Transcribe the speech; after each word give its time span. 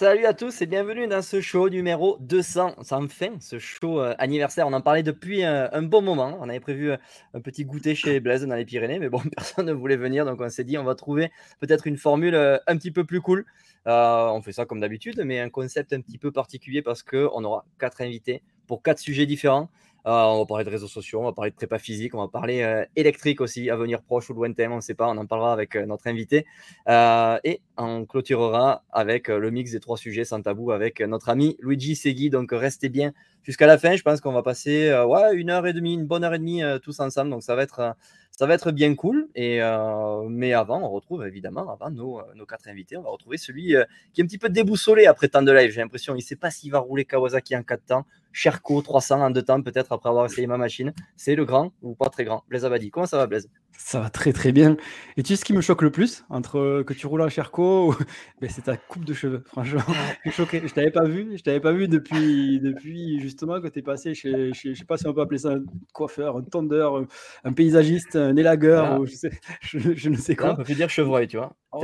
Salut 0.00 0.24
à 0.24 0.32
tous 0.32 0.62
et 0.62 0.66
bienvenue 0.66 1.06
dans 1.08 1.20
ce 1.20 1.42
show 1.42 1.68
numéro 1.68 2.16
200. 2.20 2.76
C'est 2.80 2.94
enfin 2.94 3.36
ce 3.38 3.58
show 3.58 4.00
euh, 4.00 4.14
anniversaire. 4.16 4.66
On 4.66 4.72
en 4.72 4.80
parlait 4.80 5.02
depuis 5.02 5.44
euh, 5.44 5.68
un 5.72 5.82
bon 5.82 6.00
moment. 6.00 6.38
On 6.40 6.48
avait 6.48 6.58
prévu 6.58 6.92
euh, 6.92 6.96
un 7.34 7.42
petit 7.42 7.66
goûter 7.66 7.94
chez 7.94 8.18
Blaise 8.18 8.46
dans 8.46 8.54
les 8.54 8.64
Pyrénées, 8.64 8.98
mais 8.98 9.10
bon, 9.10 9.20
personne 9.36 9.66
ne 9.66 9.74
voulait 9.74 9.98
venir. 9.98 10.24
Donc 10.24 10.40
on 10.40 10.48
s'est 10.48 10.64
dit, 10.64 10.78
on 10.78 10.84
va 10.84 10.94
trouver 10.94 11.30
peut-être 11.60 11.86
une 11.86 11.98
formule 11.98 12.34
un 12.34 12.76
petit 12.78 12.90
peu 12.90 13.04
plus 13.04 13.20
cool. 13.20 13.44
on 13.84 14.40
fait 14.42 14.52
ça 14.52 14.64
comme 14.64 14.80
d'habitude, 14.80 15.20
mais 15.22 15.38
un 15.38 15.50
concept 15.50 15.92
un 15.92 16.00
petit 16.00 16.16
peu 16.16 16.32
particulier 16.32 16.80
parce 16.80 17.02
qu'on 17.02 17.44
aura 17.44 17.66
quatre 17.78 18.00
invités 18.00 18.42
pour 18.66 18.82
quatre 18.82 19.00
sujets 19.00 19.26
différents. 19.26 19.68
Euh, 20.06 20.10
on 20.10 20.38
va 20.38 20.46
parler 20.46 20.64
de 20.64 20.70
réseaux 20.70 20.88
sociaux, 20.88 21.20
on 21.20 21.24
va 21.24 21.32
parler 21.32 21.50
de 21.50 21.56
prépa 21.56 21.78
physique, 21.78 22.14
on 22.14 22.20
va 22.20 22.28
parler 22.28 22.62
euh, 22.62 22.84
électrique 22.96 23.40
aussi, 23.40 23.68
à 23.68 23.76
venir 23.76 24.02
proche 24.02 24.30
ou 24.30 24.34
lointain, 24.34 24.70
on 24.70 24.76
ne 24.76 24.80
sait 24.80 24.94
pas, 24.94 25.08
on 25.08 25.16
en 25.16 25.26
parlera 25.26 25.52
avec 25.52 25.76
euh, 25.76 25.84
notre 25.84 26.06
invité. 26.06 26.46
et 26.88 27.60
on 27.76 28.04
clôturera 28.06 28.82
avec 28.90 29.28
le 29.28 29.50
mix 29.50 29.72
des 29.72 29.80
trois 29.80 29.96
sujets 29.96 30.24
sans 30.24 30.42
tabou 30.42 30.70
avec 30.70 31.00
notre 31.00 31.28
ami 31.28 31.56
Luigi 31.60 31.96
Segui. 31.96 32.30
Donc 32.30 32.50
restez 32.52 32.88
bien 32.88 33.12
jusqu'à 33.42 33.66
la 33.66 33.78
fin. 33.78 33.96
Je 33.96 34.02
pense 34.02 34.20
qu'on 34.20 34.32
va 34.32 34.42
passer 34.42 34.92
ouais, 35.06 35.34
une 35.34 35.50
heure 35.50 35.66
et 35.66 35.72
demie, 35.72 35.94
une 35.94 36.06
bonne 36.06 36.24
heure 36.24 36.34
et 36.34 36.38
demie 36.38 36.62
tous 36.82 37.00
ensemble. 37.00 37.30
Donc 37.30 37.42
ça 37.42 37.54
va 37.54 37.62
être 37.62 37.94
ça 38.30 38.46
va 38.46 38.54
être 38.54 38.72
bien 38.72 38.94
cool. 38.94 39.28
Euh, 39.36 40.22
mais 40.28 40.52
avant, 40.54 40.82
on 40.82 40.90
retrouve 40.90 41.26
évidemment, 41.26 41.70
avant 41.70 41.90
nos, 41.90 42.22
nos, 42.34 42.46
quatre 42.46 42.68
invités, 42.68 42.96
on 42.96 43.02
va 43.02 43.10
retrouver 43.10 43.36
celui 43.36 43.76
euh, 43.76 43.84
qui 44.12 44.20
est 44.20 44.24
un 44.24 44.26
petit 44.26 44.38
peu 44.38 44.48
déboussolé 44.48 45.06
après 45.06 45.28
tant 45.28 45.42
de 45.42 45.52
live. 45.52 45.70
J'ai 45.70 45.80
l'impression, 45.80 46.14
il 46.14 46.18
ne 46.18 46.22
sait 46.22 46.36
pas 46.36 46.50
s'il 46.50 46.72
va 46.72 46.78
rouler 46.78 47.04
Kawasaki 47.04 47.54
en 47.56 47.62
4 47.62 47.84
temps, 47.84 48.06
Sherco 48.32 48.80
300 48.80 49.20
en 49.20 49.30
2 49.30 49.42
temps, 49.42 49.62
peut-être 49.62 49.92
après 49.92 50.08
avoir 50.08 50.26
essayé 50.26 50.46
ma 50.46 50.56
machine. 50.56 50.94
C'est 51.16 51.34
le 51.34 51.44
grand 51.44 51.72
ou 51.82 51.94
pas 51.94 52.08
très 52.08 52.24
grand? 52.24 52.44
Blaise 52.48 52.64
Abadi, 52.64 52.90
comment 52.90 53.06
ça 53.06 53.18
va, 53.18 53.26
Blaise? 53.26 53.48
Ça 53.84 53.98
va 53.98 54.10
très 54.10 54.32
très 54.32 54.52
bien. 54.52 54.76
Et 55.16 55.22
tu 55.22 55.28
sais 55.28 55.36
ce 55.36 55.44
qui 55.44 55.52
me 55.52 55.60
choque 55.60 55.82
le 55.82 55.90
plus 55.90 56.24
entre 56.28 56.58
euh, 56.58 56.84
que 56.84 56.92
tu 56.92 57.06
roules 57.06 57.22
en 57.22 57.28
Cherco 57.28 57.90
ou... 57.90 57.94
Ben, 58.40 58.48
c'est 58.48 58.62
ta 58.62 58.76
coupe 58.76 59.04
de 59.04 59.12
cheveux. 59.12 59.42
Franchement, 59.46 59.82
je 60.24 60.30
suis 60.30 60.42
choqué. 60.42 60.62
Je 60.64 60.72
t'avais 60.72 60.90
pas 60.90 61.04
vu. 61.04 61.36
Je 61.36 61.42
t'avais 61.42 61.60
pas 61.60 61.72
vu 61.72 61.88
depuis, 61.88 62.60
depuis 62.60 63.20
justement 63.20 63.60
que 63.60 63.68
tu 63.68 63.80
es 63.80 63.82
passé 63.82 64.14
chez, 64.14 64.52
chez, 64.52 64.74
je 64.74 64.78
sais 64.78 64.84
pas 64.84 64.96
si 64.96 65.06
on 65.06 65.14
peut 65.14 65.22
appeler 65.22 65.38
ça 65.38 65.50
un 65.50 65.64
coiffeur, 65.92 66.36
un 66.36 66.42
tondeur, 66.42 67.04
un 67.44 67.52
paysagiste, 67.52 68.16
un 68.16 68.36
élagueur, 68.36 69.00
ou 69.00 69.06
je, 69.06 69.14
sais, 69.14 69.30
je, 69.62 70.08
ne 70.08 70.16
sais 70.16 70.36
quoi. 70.36 70.56
on 70.58 70.62
peut 70.62 70.74
dire 70.74 70.88
chevreuil, 70.88 71.26
tu 71.26 71.38
vois. 71.38 71.56
Oh, 71.72 71.82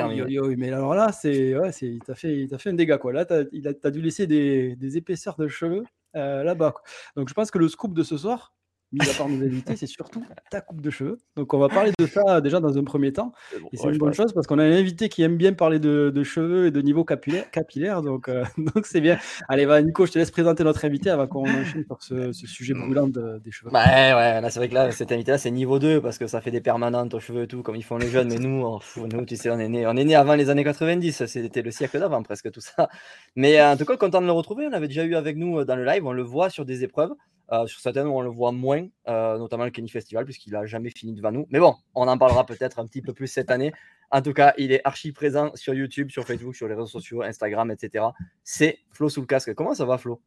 mais 0.56 0.72
alors 0.72 0.94
là, 0.94 1.12
c'est, 1.12 1.56
ouais, 1.59 1.72
c'est, 1.72 1.87
il 1.87 2.00
t'a 2.00 2.15
fait, 2.15 2.37
il 2.37 2.59
fait 2.59 2.70
un 2.70 2.75
dégât 2.75 2.99
quoi. 2.99 3.12
Là, 3.12 3.25
t'as, 3.25 3.43
as 3.84 3.91
dû 3.91 4.00
laisser 4.00 4.26
des, 4.26 4.76
des 4.76 4.97
épaisseurs 4.97 5.37
de 5.37 5.49
cheveux 5.49 5.84
euh, 6.16 6.43
là-bas. 6.43 6.75
Donc 7.15 7.28
je 7.28 7.34
pense 7.34 7.50
que 7.50 7.59
le 7.59 7.69
scoop 7.69 7.93
de 7.93 8.03
ce 8.03 8.16
soir, 8.16 8.56
mis 8.92 9.08
à 9.08 9.14
part 9.14 9.28
nos 9.28 9.44
invités, 9.44 9.76
c'est 9.76 9.86
surtout 9.86 10.24
ta 10.50 10.60
coupe 10.60 10.80
de 10.80 10.91
cheveux. 10.91 11.19
Donc, 11.36 11.52
on 11.54 11.58
va 11.58 11.69
parler 11.69 11.92
de 11.98 12.06
ça 12.06 12.41
déjà 12.41 12.60
dans 12.60 12.76
un 12.78 12.84
premier 12.84 13.12
temps. 13.12 13.32
et 13.72 13.76
c'est 13.76 13.88
une 13.88 13.98
bonne 13.98 14.14
chose 14.14 14.32
parce 14.32 14.47
qu'on 14.47 14.58
a 14.58 14.64
un 14.64 14.72
invité 14.72 15.08
qui 15.08 15.22
aime 15.22 15.36
bien 15.36 15.52
parler 15.52 15.78
de, 15.78 16.22
cheveux 16.22 16.66
et 16.66 16.70
de 16.70 16.80
niveau 16.80 17.04
capillaire. 17.04 17.50
capillaire 17.50 18.02
donc, 18.02 18.28
euh, 18.28 18.44
donc, 18.58 18.86
c'est 18.86 19.00
bien. 19.00 19.19
Allez, 19.48 19.66
va, 19.66 19.82
Nico, 19.82 20.06
je 20.06 20.12
te 20.12 20.19
laisse 20.19 20.30
présenter 20.30 20.64
notre 20.64 20.84
invité 20.84 21.10
avant 21.10 21.26
qu'on 21.26 21.42
enchaîne 21.42 21.84
sur 21.86 22.02
ce, 22.02 22.32
sujet 22.32 22.75
brûlant 22.75 23.08
des 23.08 23.50
cheveux. 23.50 23.70
Ouais, 23.70 24.14
ouais, 24.14 24.41
là, 24.41 24.50
c'est 24.50 24.58
vrai 24.58 24.69
que 24.69 24.75
là, 24.75 24.91
cet 24.92 25.12
invité-là, 25.12 25.38
c'est 25.38 25.50
niveau 25.50 25.78
2 25.78 26.00
parce 26.00 26.19
que 26.19 26.26
ça 26.26 26.41
fait 26.41 26.50
des 26.50 26.60
permanentes 26.60 27.14
aux 27.14 27.20
cheveux 27.20 27.42
et 27.42 27.48
tout, 27.48 27.62
comme 27.62 27.76
ils 27.76 27.84
font 27.84 27.98
les 27.98 28.08
jeunes. 28.08 28.28
Mais 28.28 28.38
nous, 28.38 28.64
on, 28.64 29.06
nous 29.06 29.25
tu 29.25 29.36
sais, 29.36 29.50
on 29.50 29.58
est 29.58 29.69
né, 29.69 29.86
on 29.86 29.96
est 29.96 30.04
né 30.04 30.14
avant 30.14 30.34
les 30.34 30.50
années 30.50 30.64
90. 30.64 31.26
C'était 31.26 31.62
le 31.62 31.70
siècle 31.70 31.98
d'avant, 31.98 32.22
presque 32.22 32.50
tout 32.50 32.60
ça. 32.60 32.88
Mais 33.34 33.62
en 33.62 33.76
tout 33.76 33.84
cas, 33.84 33.96
content 33.96 34.20
de 34.20 34.26
le 34.26 34.32
retrouver. 34.32 34.66
On 34.66 34.70
l'avait 34.70 34.88
déjà 34.88 35.04
eu 35.04 35.14
avec 35.14 35.36
nous 35.36 35.58
euh, 35.58 35.64
dans 35.64 35.76
le 35.76 35.84
live. 35.84 36.06
On 36.06 36.12
le 36.12 36.22
voit 36.22 36.50
sur 36.50 36.64
des 36.64 36.84
épreuves. 36.84 37.12
Euh, 37.52 37.66
sur 37.66 37.80
certaines, 37.80 38.06
on 38.08 38.20
le 38.20 38.30
voit 38.30 38.52
moins, 38.52 38.86
euh, 39.08 39.38
notamment 39.38 39.64
le 39.64 39.70
Kenny 39.70 39.88
Festival, 39.88 40.24
puisqu'il 40.24 40.52
n'a 40.52 40.66
jamais 40.66 40.90
fini 40.90 41.14
devant 41.14 41.30
nous. 41.30 41.46
Mais 41.50 41.60
bon, 41.60 41.76
on 41.94 42.08
en 42.08 42.18
parlera 42.18 42.44
peut-être 42.44 42.78
un 42.78 42.86
petit 42.86 43.02
peu 43.02 43.12
plus 43.12 43.28
cette 43.28 43.50
année. 43.50 43.72
En 44.10 44.20
tout 44.22 44.32
cas, 44.32 44.52
il 44.58 44.72
est 44.72 44.80
archi 44.84 45.12
présent 45.12 45.52
sur 45.54 45.74
YouTube, 45.74 46.10
sur 46.10 46.24
Facebook, 46.24 46.54
sur 46.56 46.66
les 46.68 46.74
réseaux 46.74 46.86
sociaux, 46.86 47.22
Instagram, 47.22 47.70
etc. 47.70 48.06
C'est 48.42 48.78
Flo 48.90 49.08
sous 49.08 49.20
le 49.20 49.26
casque. 49.26 49.54
Comment 49.54 49.74
ça 49.74 49.84
va, 49.84 49.98
Flo? 49.98 50.20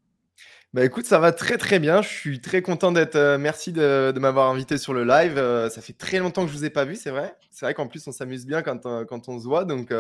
Bah 0.74 0.86
écoute, 0.86 1.06
ça 1.06 1.20
va 1.20 1.34
très 1.34 1.58
très 1.58 1.80
bien. 1.80 2.02
Je 2.02 2.08
suis 2.08 2.40
très 2.40 2.62
content 2.62 2.94
d'être. 2.94 3.16
Euh, 3.16 3.38
merci 3.38 3.74
de, 3.74 4.14
m'avoir 4.18 4.50
invité 4.50 4.78
sur 4.78 4.94
le 4.94 5.04
live. 5.04 5.36
ça 5.70 5.82
fait 5.82 5.94
très 5.94 6.20
longtemps 6.20 6.44
que 6.46 6.52
je 6.52 6.58
vous 6.58 6.64
ai 6.64 6.70
pas 6.70 6.86
vu, 6.86 6.96
c'est 6.96 7.10
vrai. 7.10 7.36
C'est 7.52 7.66
vrai 7.66 7.74
qu'en 7.74 7.88
plus 7.88 8.08
on 8.08 8.14
s'amuse 8.14 8.46
bien 8.46 8.62
quand, 8.62 8.84
quand 9.06 9.28
on 9.28 9.40
se 9.40 9.46
voit. 9.46 9.66
Donc 9.66 9.94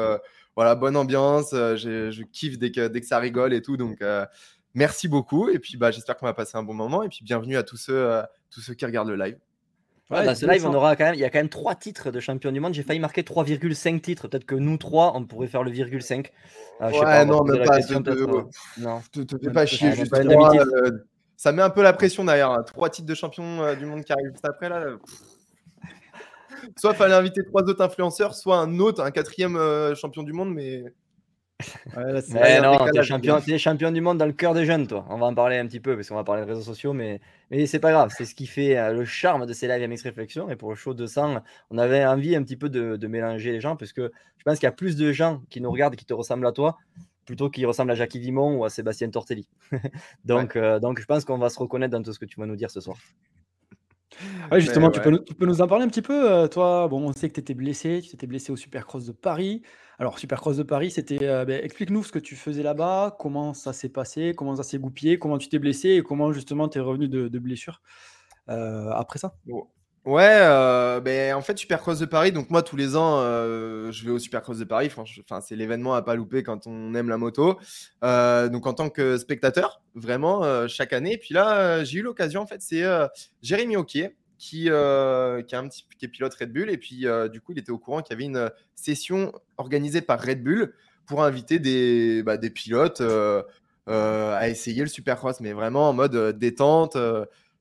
voilà, 0.55 0.75
bonne 0.75 0.95
ambiance. 0.95 1.49
je 1.51 2.23
kiffe 2.23 2.57
dès 2.57 2.71
que, 2.71 2.87
dès 2.87 3.01
que 3.01 3.07
ça 3.07 3.19
rigole 3.19 3.53
et 3.53 3.61
tout. 3.61 3.75
Donc 3.75 4.01
Merci 4.75 5.07
beaucoup. 5.07 5.49
Et 5.49 5.59
puis, 5.59 5.77
bah, 5.77 5.91
j'espère 5.91 6.17
qu'on 6.17 6.25
va 6.25 6.33
passer 6.33 6.57
un 6.57 6.63
bon 6.63 6.73
moment. 6.73 7.03
Et 7.03 7.09
puis, 7.09 7.23
bienvenue 7.23 7.57
à 7.57 7.63
tous 7.63 7.77
ceux, 7.77 7.95
euh, 7.95 8.21
tous 8.51 8.61
ceux 8.61 8.73
qui 8.73 8.85
regardent 8.85 9.09
le 9.09 9.15
live. 9.15 9.37
Ouais, 10.09 10.25
dans 10.25 10.33
ce 10.33 10.45
live, 10.47 10.65
on 10.65 10.73
aura 10.73 10.95
quand 10.95 11.05
même, 11.05 11.13
il 11.13 11.19
y 11.19 11.23
a 11.23 11.29
quand 11.29 11.37
même 11.37 11.49
trois 11.49 11.75
titres 11.75 12.09
de 12.09 12.19
champion 12.19 12.51
du 12.51 12.59
monde. 12.59 12.73
J'ai 12.73 12.81
failli 12.81 12.99
marquer 12.99 13.21
3,5 13.21 14.01
titres. 14.01 14.27
Peut-être 14.27 14.45
que 14.45 14.55
nous 14.55 14.77
trois, 14.77 15.15
on 15.15 15.23
pourrait 15.25 15.47
faire 15.47 15.61
le 15.61 15.69
virgule 15.69 16.01
5. 16.01 16.31
Euh, 16.81 16.89
ouais, 16.89 17.25
non, 17.25 17.43
mais 17.43 17.63
pas. 17.63 17.77
Question, 17.77 18.01
te, 18.01 18.09
euh, 18.09 18.43
non, 18.79 19.01
te, 19.11 19.21
te 19.21 19.37
fais 19.37 19.51
pas 19.51 19.67
chier. 19.67 19.91
Juste 19.91 20.11
trois, 20.11 20.53
ça 21.37 21.51
met 21.51 21.61
un 21.61 21.69
peu 21.69 21.83
la 21.83 21.93
pression 21.93 22.25
derrière. 22.25 22.49
Hein. 22.51 22.63
Trois 22.63 22.89
titres 22.89 23.07
de 23.07 23.13
champion 23.13 23.75
du 23.75 23.85
monde 23.85 24.03
qui 24.03 24.11
arrivent 24.11 24.31
juste 24.31 24.45
après 24.45 24.67
là. 24.67 24.83
soit 26.75 26.93
fallait 26.95 27.13
inviter 27.13 27.43
trois 27.45 27.61
autres 27.61 27.81
influenceurs, 27.81 28.33
soit 28.33 28.57
un 28.57 28.79
autre, 28.79 29.03
un 29.03 29.11
quatrième 29.11 29.57
champion 29.95 30.23
du 30.23 30.33
monde, 30.33 30.53
mais 30.53 30.83
Ouais, 31.97 32.61
non, 32.61 32.77
t'es 32.93 33.03
champion, 33.03 33.39
champion 33.57 33.91
du 33.91 33.99
monde 33.99 34.17
dans 34.17 34.25
le 34.25 34.33
cœur 34.33 34.53
des 34.53 34.65
jeunes, 34.65 34.87
toi. 34.87 35.05
On 35.09 35.17
va 35.17 35.25
en 35.25 35.33
parler 35.33 35.57
un 35.57 35.67
petit 35.67 35.79
peu 35.79 35.95
parce 35.95 36.07
qu'on 36.07 36.15
va 36.15 36.23
parler 36.23 36.43
de 36.43 36.47
réseaux 36.47 36.61
sociaux, 36.61 36.93
mais, 36.93 37.19
mais 37.51 37.65
c'est 37.65 37.79
pas 37.79 37.91
grave. 37.91 38.13
C'est 38.15 38.25
ce 38.25 38.33
qui 38.33 38.47
fait 38.47 38.77
euh, 38.77 38.93
le 38.93 39.03
charme 39.03 39.45
de 39.45 39.51
ces 39.53 39.67
lives 39.67 39.89
MX 39.89 40.03
Réflexion. 40.03 40.49
Et 40.49 40.55
pour 40.55 40.69
le 40.69 40.75
show 40.75 40.93
de 40.93 41.05
sang, 41.05 41.43
on 41.69 41.77
avait 41.77 42.05
envie 42.05 42.35
un 42.35 42.43
petit 42.43 42.55
peu 42.55 42.69
de, 42.69 42.95
de 42.95 43.07
mélanger 43.07 43.51
les 43.51 43.59
gens 43.59 43.75
parce 43.75 43.91
que 43.91 44.11
je 44.37 44.43
pense 44.43 44.55
qu'il 44.59 44.67
y 44.67 44.67
a 44.67 44.71
plus 44.71 44.95
de 44.95 45.11
gens 45.11 45.41
qui 45.49 45.59
nous 45.59 45.69
regardent 45.69 45.95
qui 45.95 46.05
te 46.05 46.13
ressemblent 46.13 46.47
à 46.47 46.53
toi 46.53 46.77
plutôt 47.25 47.51
qu'ils 47.51 47.67
ressemblent 47.67 47.91
à 47.91 47.95
Jackie 47.95 48.19
Vimon 48.19 48.57
ou 48.57 48.65
à 48.65 48.71
Sébastien 48.71 49.07
Tortelli. 49.11 49.47
donc, 50.25 50.55
euh, 50.55 50.79
donc, 50.79 50.99
je 50.99 51.05
pense 51.05 51.25
qu'on 51.25 51.37
va 51.37 51.49
se 51.49 51.59
reconnaître 51.59 51.91
dans 51.91 52.01
tout 52.01 52.11
ce 52.11 52.17
que 52.17 52.25
tu 52.25 52.39
vas 52.39 52.47
nous 52.47 52.55
dire 52.55 52.71
ce 52.71 52.81
soir. 52.81 52.97
Ouais, 54.51 54.59
justement, 54.59 54.89
tu, 54.89 54.99
peux 54.99 55.11
nous, 55.11 55.19
tu, 55.19 55.33
peux 55.35 55.45
nous, 55.45 55.61
en 55.61 55.67
parler 55.67 55.85
un 55.85 55.87
petit 55.87 56.01
peu. 56.01 56.29
Euh, 56.29 56.47
toi, 56.47 56.87
bon, 56.87 57.07
on 57.07 57.13
sait 57.13 57.29
que 57.29 57.35
tu 57.35 57.39
étais 57.39 57.53
blessé, 57.53 58.01
tu 58.01 58.09
t'étais 58.09 58.27
blessé 58.27 58.51
au 58.51 58.55
Supercross 58.55 59.05
de 59.05 59.11
Paris. 59.11 59.61
Alors, 59.99 60.17
Supercross 60.17 60.57
de 60.57 60.63
Paris, 60.63 60.91
c'était. 60.91 61.23
Euh, 61.23 61.45
ben, 61.45 61.63
explique-nous 61.63 62.03
ce 62.03 62.11
que 62.11 62.19
tu 62.19 62.35
faisais 62.35 62.63
là-bas, 62.63 63.15
comment 63.19 63.53
ça 63.53 63.73
s'est 63.73 63.89
passé, 63.89 64.33
comment 64.35 64.55
ça 64.55 64.63
s'est 64.63 64.79
goupillé, 64.79 65.19
comment 65.19 65.37
tu 65.37 65.49
t'es 65.49 65.59
blessé 65.59 65.89
et 65.89 66.01
comment 66.01 66.31
justement 66.31 66.67
tu 66.67 66.79
es 66.79 66.81
revenu 66.81 67.07
de, 67.07 67.27
de 67.27 67.39
blessure 67.39 67.81
euh, 68.49 68.89
après 68.91 69.19
ça? 69.19 69.35
Ouais, 70.05 70.39
euh, 70.41 71.01
ben, 71.01 71.35
en 71.35 71.41
fait, 71.41 71.57
Supercross 71.57 71.99
de 71.99 72.05
Paris, 72.05 72.31
donc 72.31 72.49
moi 72.49 72.63
tous 72.63 72.75
les 72.75 72.95
ans, 72.95 73.21
je 73.21 74.05
vais 74.05 74.11
au 74.11 74.19
Supercross 74.19 74.57
de 74.57 74.63
Paris. 74.63 74.89
Enfin, 74.95 75.41
c'est 75.41 75.55
l'événement 75.55 75.93
à 75.93 76.01
pas 76.01 76.15
louper 76.15 76.41
quand 76.41 76.67
on 76.67 76.95
aime 76.95 77.09
la 77.09 77.17
moto. 77.17 77.59
donc 78.01 78.67
en 78.67 78.73
tant 78.73 78.89
que 78.89 79.17
spectateur, 79.17 79.81
vraiment 79.95 80.67
chaque 80.67 80.93
année. 80.93 81.13
Et 81.13 81.17
puis 81.17 81.33
là, 81.33 81.83
j'ai 81.83 81.99
eu 81.99 82.01
l'occasion, 82.01 82.41
en 82.41 82.47
fait, 82.47 82.61
c'est 82.61 82.83
Jérémy 83.41 83.75
Oquier, 83.77 84.15
qui, 84.39 84.69
euh, 84.69 85.43
qui, 85.43 85.53
est 85.53 85.57
un 85.57 85.67
petit, 85.67 85.85
est 86.01 86.07
pilote 86.07 86.33
Red 86.33 86.51
Bull. 86.51 86.71
Et 86.71 86.77
puis, 86.77 87.05
euh, 87.05 87.27
du 87.27 87.41
coup, 87.41 87.51
il 87.51 87.59
était 87.59 87.71
au 87.71 87.77
courant 87.77 88.01
qu'il 88.01 88.13
y 88.13 88.15
avait 88.15 88.25
une 88.25 88.49
session 88.73 89.33
organisée 89.57 90.01
par 90.01 90.19
Red 90.19 90.41
Bull 90.41 90.73
pour 91.05 91.23
inviter 91.23 91.59
des, 91.59 92.23
bah, 92.23 92.37
des 92.37 92.49
pilotes 92.49 93.01
euh, 93.01 93.43
à 93.87 94.47
essayer 94.47 94.81
le 94.81 94.87
Supercross, 94.87 95.41
mais 95.41 95.53
vraiment 95.53 95.89
en 95.89 95.93
mode 95.93 96.37
détente, 96.37 96.97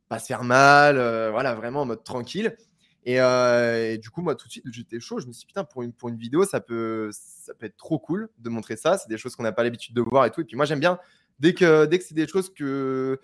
pas 0.08 0.18
se 0.18 0.26
faire 0.26 0.44
mal, 0.44 0.96
voilà, 1.30 1.54
vraiment 1.54 1.82
en 1.82 1.86
mode 1.86 2.04
tranquille. 2.04 2.56
Et, 3.04 3.98
du 3.98 4.10
coup, 4.10 4.22
moi, 4.22 4.34
tout 4.34 4.46
de 4.46 4.52
suite, 4.52 4.64
j'étais 4.70 5.00
chaud. 5.00 5.18
Je 5.18 5.26
me 5.26 5.32
suis 5.32 5.40
dit, 5.40 5.46
putain, 5.46 5.64
pour 5.64 5.82
une, 5.82 5.92
pour 5.92 6.08
une 6.08 6.16
vidéo, 6.16 6.44
ça 6.44 6.60
peut, 6.60 7.10
ça 7.12 7.54
peut 7.54 7.66
être 7.66 7.76
trop 7.76 7.98
cool 7.98 8.28
de 8.38 8.50
montrer 8.50 8.76
ça. 8.76 8.98
C'est 8.98 9.08
des 9.08 9.18
choses 9.18 9.36
qu'on 9.36 9.42
n'a 9.42 9.52
pas 9.52 9.62
l'habitude 9.62 9.94
de 9.94 10.02
voir 10.02 10.26
et 10.26 10.30
tout. 10.30 10.40
Et 10.40 10.44
puis, 10.44 10.56
moi, 10.56 10.66
j'aime 10.66 10.80
bien, 10.80 10.98
dès 11.38 11.54
que, 11.54 11.86
dès 11.86 11.98
que 11.98 12.04
c'est 12.04 12.14
des 12.14 12.26
choses 12.26 12.52
que 12.52 13.18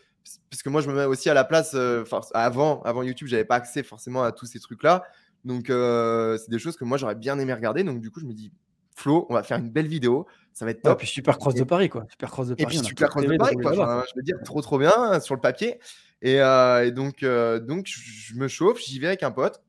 parce 0.50 0.62
que 0.62 0.68
moi, 0.68 0.80
je 0.80 0.88
me 0.88 0.94
mets 0.94 1.04
aussi 1.04 1.28
à 1.28 1.34
la 1.34 1.44
place. 1.44 1.72
Euh, 1.74 2.04
avant, 2.32 2.82
avant 2.82 3.02
YouTube, 3.02 3.28
j'avais 3.28 3.44
pas 3.44 3.56
accès 3.56 3.82
forcément 3.82 4.22
à 4.22 4.32
tous 4.32 4.46
ces 4.46 4.60
trucs-là. 4.60 5.04
Donc, 5.44 5.68
euh, 5.68 6.38
c'est 6.38 6.50
des 6.50 6.58
choses 6.58 6.76
que 6.76 6.84
moi, 6.84 6.96
j'aurais 6.96 7.14
bien 7.14 7.38
aimé 7.38 7.52
regarder. 7.52 7.84
Donc, 7.84 8.00
du 8.00 8.10
coup, 8.10 8.20
je 8.20 8.26
me 8.26 8.32
dis, 8.32 8.52
Flo, 8.96 9.26
on 9.28 9.34
va 9.34 9.42
faire 9.42 9.58
une 9.58 9.70
belle 9.70 9.88
vidéo. 9.88 10.26
Ça 10.54 10.64
va 10.64 10.70
être 10.70 10.82
top. 10.82 10.94
et 10.94 10.96
puis 10.98 11.06
Super 11.08 11.38
Cross 11.38 11.54
de 11.54 11.64
Paris, 11.64 11.88
quoi. 11.88 12.06
Super 12.08 12.30
Cross 12.30 12.48
de 12.48 12.54
Paris. 12.54 12.62
Et 12.62 12.78
puis 12.78 12.86
Super 12.86 13.10
Cross 13.10 13.26
de 13.26 13.36
Paris, 13.36 13.56
quoi. 13.56 14.04
je 14.08 14.12
veux 14.16 14.22
dire, 14.22 14.36
trop, 14.44 14.62
trop 14.62 14.78
bien 14.78 14.94
hein, 14.96 15.20
sur 15.20 15.34
le 15.34 15.40
papier. 15.40 15.78
Et, 16.22 16.40
euh, 16.40 16.90
donc, 16.90 17.24
donc, 17.66 17.86
je 17.86 18.34
me 18.34 18.48
chauffe, 18.48 18.80
j'y 18.80 18.98
vais 18.98 19.08
avec 19.08 19.22
un 19.22 19.30
pote. 19.30 19.62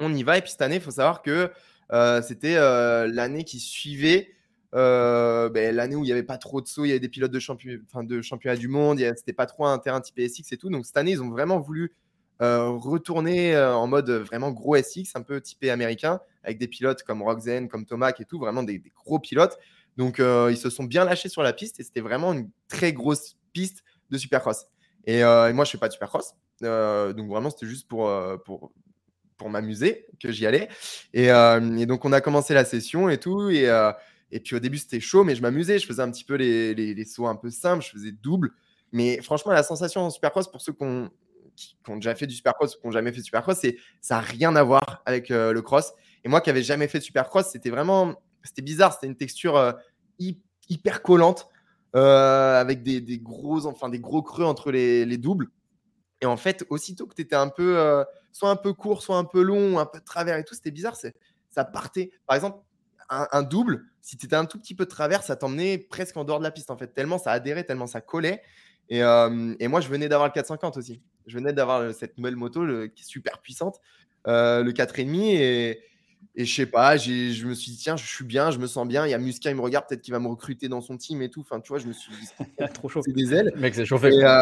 On 0.00 0.12
y 0.12 0.22
va. 0.22 0.38
Et 0.38 0.40
puis, 0.40 0.50
cette 0.50 0.62
année, 0.62 0.76
il 0.76 0.80
faut 0.80 0.90
savoir 0.90 1.22
que 1.22 1.52
c'était 2.22 2.56
l'année 3.06 3.44
qui 3.44 3.60
suivait 3.60 4.34
euh, 4.74 5.48
ben, 5.48 5.74
l'année 5.74 5.96
où 5.96 6.02
il 6.04 6.06
n'y 6.06 6.12
avait 6.12 6.22
pas 6.22 6.36
trop 6.36 6.60
de 6.60 6.66
sauts, 6.66 6.84
il 6.84 6.88
y 6.88 6.90
avait 6.90 7.00
des 7.00 7.08
pilotes 7.08 7.30
de, 7.30 7.38
champion, 7.38 7.78
de 8.02 8.22
championnat 8.22 8.56
du 8.56 8.68
monde, 8.68 8.98
c'était 9.16 9.32
pas 9.32 9.46
trop 9.46 9.66
un 9.66 9.78
terrain 9.78 10.00
type 10.00 10.20
SX 10.20 10.52
et 10.52 10.56
tout. 10.56 10.68
Donc 10.68 10.84
cette 10.86 10.96
année, 10.96 11.12
ils 11.12 11.22
ont 11.22 11.30
vraiment 11.30 11.58
voulu 11.58 11.94
euh, 12.42 12.68
retourner 12.70 13.56
euh, 13.56 13.74
en 13.74 13.86
mode 13.86 14.10
vraiment 14.10 14.50
gros 14.50 14.76
SX, 14.76 15.12
un 15.14 15.22
peu 15.22 15.40
typé 15.40 15.70
américain, 15.70 16.20
avec 16.44 16.58
des 16.58 16.68
pilotes 16.68 17.02
comme 17.02 17.22
Roxanne, 17.22 17.68
comme 17.68 17.86
Tomac 17.86 18.20
et 18.20 18.24
tout, 18.24 18.38
vraiment 18.38 18.62
des, 18.62 18.82
gros 18.94 19.18
pilotes. 19.18 19.58
Donc 19.98 20.18
ils 20.18 20.56
se 20.56 20.70
sont 20.70 20.84
bien 20.84 21.04
lâchés 21.04 21.28
sur 21.28 21.42
la 21.42 21.52
piste 21.52 21.80
et 21.80 21.82
c'était 21.82 22.00
vraiment 22.00 22.32
une 22.32 22.48
très 22.68 22.92
grosse 22.94 23.36
piste 23.52 23.82
de 24.10 24.16
supercross. 24.16 24.66
Et, 25.06 25.22
moi, 25.22 25.64
je 25.64 25.70
fais 25.70 25.78
pas 25.78 25.88
de 25.88 25.92
supercross. 25.92 26.34
donc 26.62 27.28
vraiment, 27.28 27.50
c'était 27.50 27.66
juste 27.66 27.88
pour, 27.88 28.10
pour, 28.44 28.72
pour 29.36 29.50
m'amuser 29.50 30.06
que 30.20 30.30
j'y 30.30 30.46
allais. 30.46 30.68
Et, 31.12 31.26
et, 31.26 31.86
donc 31.86 32.04
on 32.04 32.12
a 32.12 32.20
commencé 32.20 32.54
la 32.54 32.64
session 32.64 33.08
et 33.08 33.18
tout. 33.18 33.50
Et 33.50 33.68
Et 34.30 34.40
puis 34.40 34.54
au 34.54 34.60
début, 34.60 34.78
c'était 34.78 35.00
chaud, 35.00 35.24
mais 35.24 35.34
je 35.34 35.42
m'amusais. 35.42 35.78
Je 35.78 35.86
faisais 35.86 36.02
un 36.02 36.10
petit 36.10 36.24
peu 36.24 36.34
les, 36.34 36.74
les, 36.74 37.04
sauts 37.04 37.26
un 37.26 37.36
peu 37.36 37.50
simples, 37.50 37.84
je 37.84 37.90
faisais 37.90 38.12
double. 38.12 38.52
Mais 38.92 39.20
franchement, 39.22 39.52
la 39.52 39.62
sensation 39.62 40.02
en 40.02 40.10
supercross, 40.10 40.50
pour 40.50 40.60
ceux 40.60 40.72
qui 40.72 40.84
ont, 40.84 41.10
déjà 41.96 42.14
fait 42.14 42.26
du 42.26 42.34
supercross 42.34 42.76
ou 42.76 42.80
qui 42.80 42.86
n'ont 42.86 42.92
jamais 42.92 43.10
fait 43.10 43.18
du 43.18 43.24
supercross, 43.24 43.58
c'est, 43.58 43.76
ça 44.00 44.16
n'a 44.16 44.20
rien 44.20 44.54
à 44.56 44.62
voir 44.62 45.02
avec 45.06 45.30
euh, 45.30 45.52
le 45.52 45.62
cross. 45.62 45.92
Et 46.24 46.28
moi 46.28 46.40
qui 46.40 46.50
n'avais 46.50 46.62
jamais 46.62 46.88
fait 46.88 46.98
de 46.98 47.04
supercross, 47.04 47.50
c'était 47.50 47.70
vraiment 47.70 48.14
c'était 48.42 48.62
bizarre. 48.62 48.92
C'était 48.92 49.06
une 49.06 49.16
texture 49.16 49.56
euh, 49.56 49.72
hyper 50.68 51.02
collante 51.02 51.48
euh, 51.96 52.60
avec 52.60 52.82
des, 52.82 53.18
gros, 53.18 53.66
enfin, 53.66 53.88
des 53.88 54.00
gros 54.00 54.22
creux 54.22 54.44
entre 54.44 54.70
les, 54.70 55.04
les 55.04 55.18
doubles. 55.18 55.48
Et 56.20 56.26
en 56.26 56.36
fait, 56.36 56.64
aussitôt 56.68 57.06
que 57.06 57.14
tu 57.14 57.22
étais 57.22 57.36
un 57.36 57.48
peu, 57.48 58.04
soit 58.32 58.50
un 58.50 58.56
peu 58.56 58.72
court, 58.72 59.02
soit 59.02 59.18
un 59.18 59.24
peu 59.24 59.40
long, 59.40 59.78
un 59.78 59.86
peu 59.86 60.00
de 60.00 60.04
travers 60.04 60.36
et 60.36 60.44
tout, 60.44 60.54
c'était 60.54 60.72
bizarre. 60.72 60.96
Ça 61.50 61.64
partait. 61.64 62.10
Par 62.26 62.34
exemple, 62.34 62.58
un, 63.08 63.42
double, 63.42 63.84
si 64.00 64.16
tu 64.16 64.26
étais 64.26 64.36
un 64.36 64.44
tout 64.44 64.58
petit 64.58 64.74
peu 64.74 64.84
de 64.84 64.90
travers, 64.90 65.22
ça 65.22 65.36
t'emmenait 65.36 65.78
presque 65.78 66.16
en 66.16 66.24
dehors 66.24 66.38
de 66.38 66.44
la 66.44 66.50
piste, 66.50 66.70
en 66.70 66.76
fait, 66.76 66.88
tellement 66.88 67.18
ça 67.18 67.32
adhérait, 67.32 67.64
tellement 67.64 67.86
ça 67.86 68.00
collait. 68.00 68.42
Et, 68.88 69.02
euh, 69.02 69.54
moi, 69.68 69.80
je 69.80 69.88
venais 69.88 70.08
d'avoir 70.08 70.28
le 70.28 70.32
450 70.32 70.76
aussi. 70.76 71.02
Je 71.26 71.36
venais 71.36 71.52
d'avoir 71.52 71.94
cette 71.94 72.16
nouvelle 72.18 72.36
moto 72.36 72.66
qui 72.94 73.02
est 73.02 73.06
super 73.06 73.40
puissante, 73.40 73.80
euh, 74.26 74.62
le 74.62 74.72
4,5. 74.72 75.36
Et, 75.40 75.82
et 76.40 76.44
je 76.44 76.54
sais 76.54 76.66
pas, 76.66 76.96
je 76.96 77.44
me 77.44 77.52
suis 77.52 77.72
dit, 77.72 77.78
tiens, 77.78 77.96
je 77.96 78.06
suis 78.06 78.24
bien, 78.24 78.52
je 78.52 78.58
me 78.58 78.68
sens 78.68 78.86
bien. 78.86 79.04
Il 79.04 79.10
y 79.10 79.14
a 79.14 79.18
Musca, 79.18 79.50
il 79.50 79.56
me 79.56 79.60
regarde, 79.60 79.88
peut-être 79.88 80.02
qu'il 80.02 80.12
va 80.12 80.20
me 80.20 80.28
recruter 80.28 80.68
dans 80.68 80.80
son 80.80 80.96
team 80.96 81.20
et 81.20 81.30
tout. 81.30 81.40
Enfin, 81.40 81.58
tu 81.58 81.70
vois, 81.70 81.80
je 81.80 81.88
me 81.88 81.92
suis 81.92 82.12
dit, 82.12 82.28
trop 82.74 82.88
chaud. 82.88 83.02
C'est 83.04 83.12
des 83.12 83.34
ailes. 83.34 83.52
mec, 83.56 83.74
c'est 83.74 83.84
chauffé. 83.84 84.14
Et, 84.14 84.24
euh, 84.24 84.40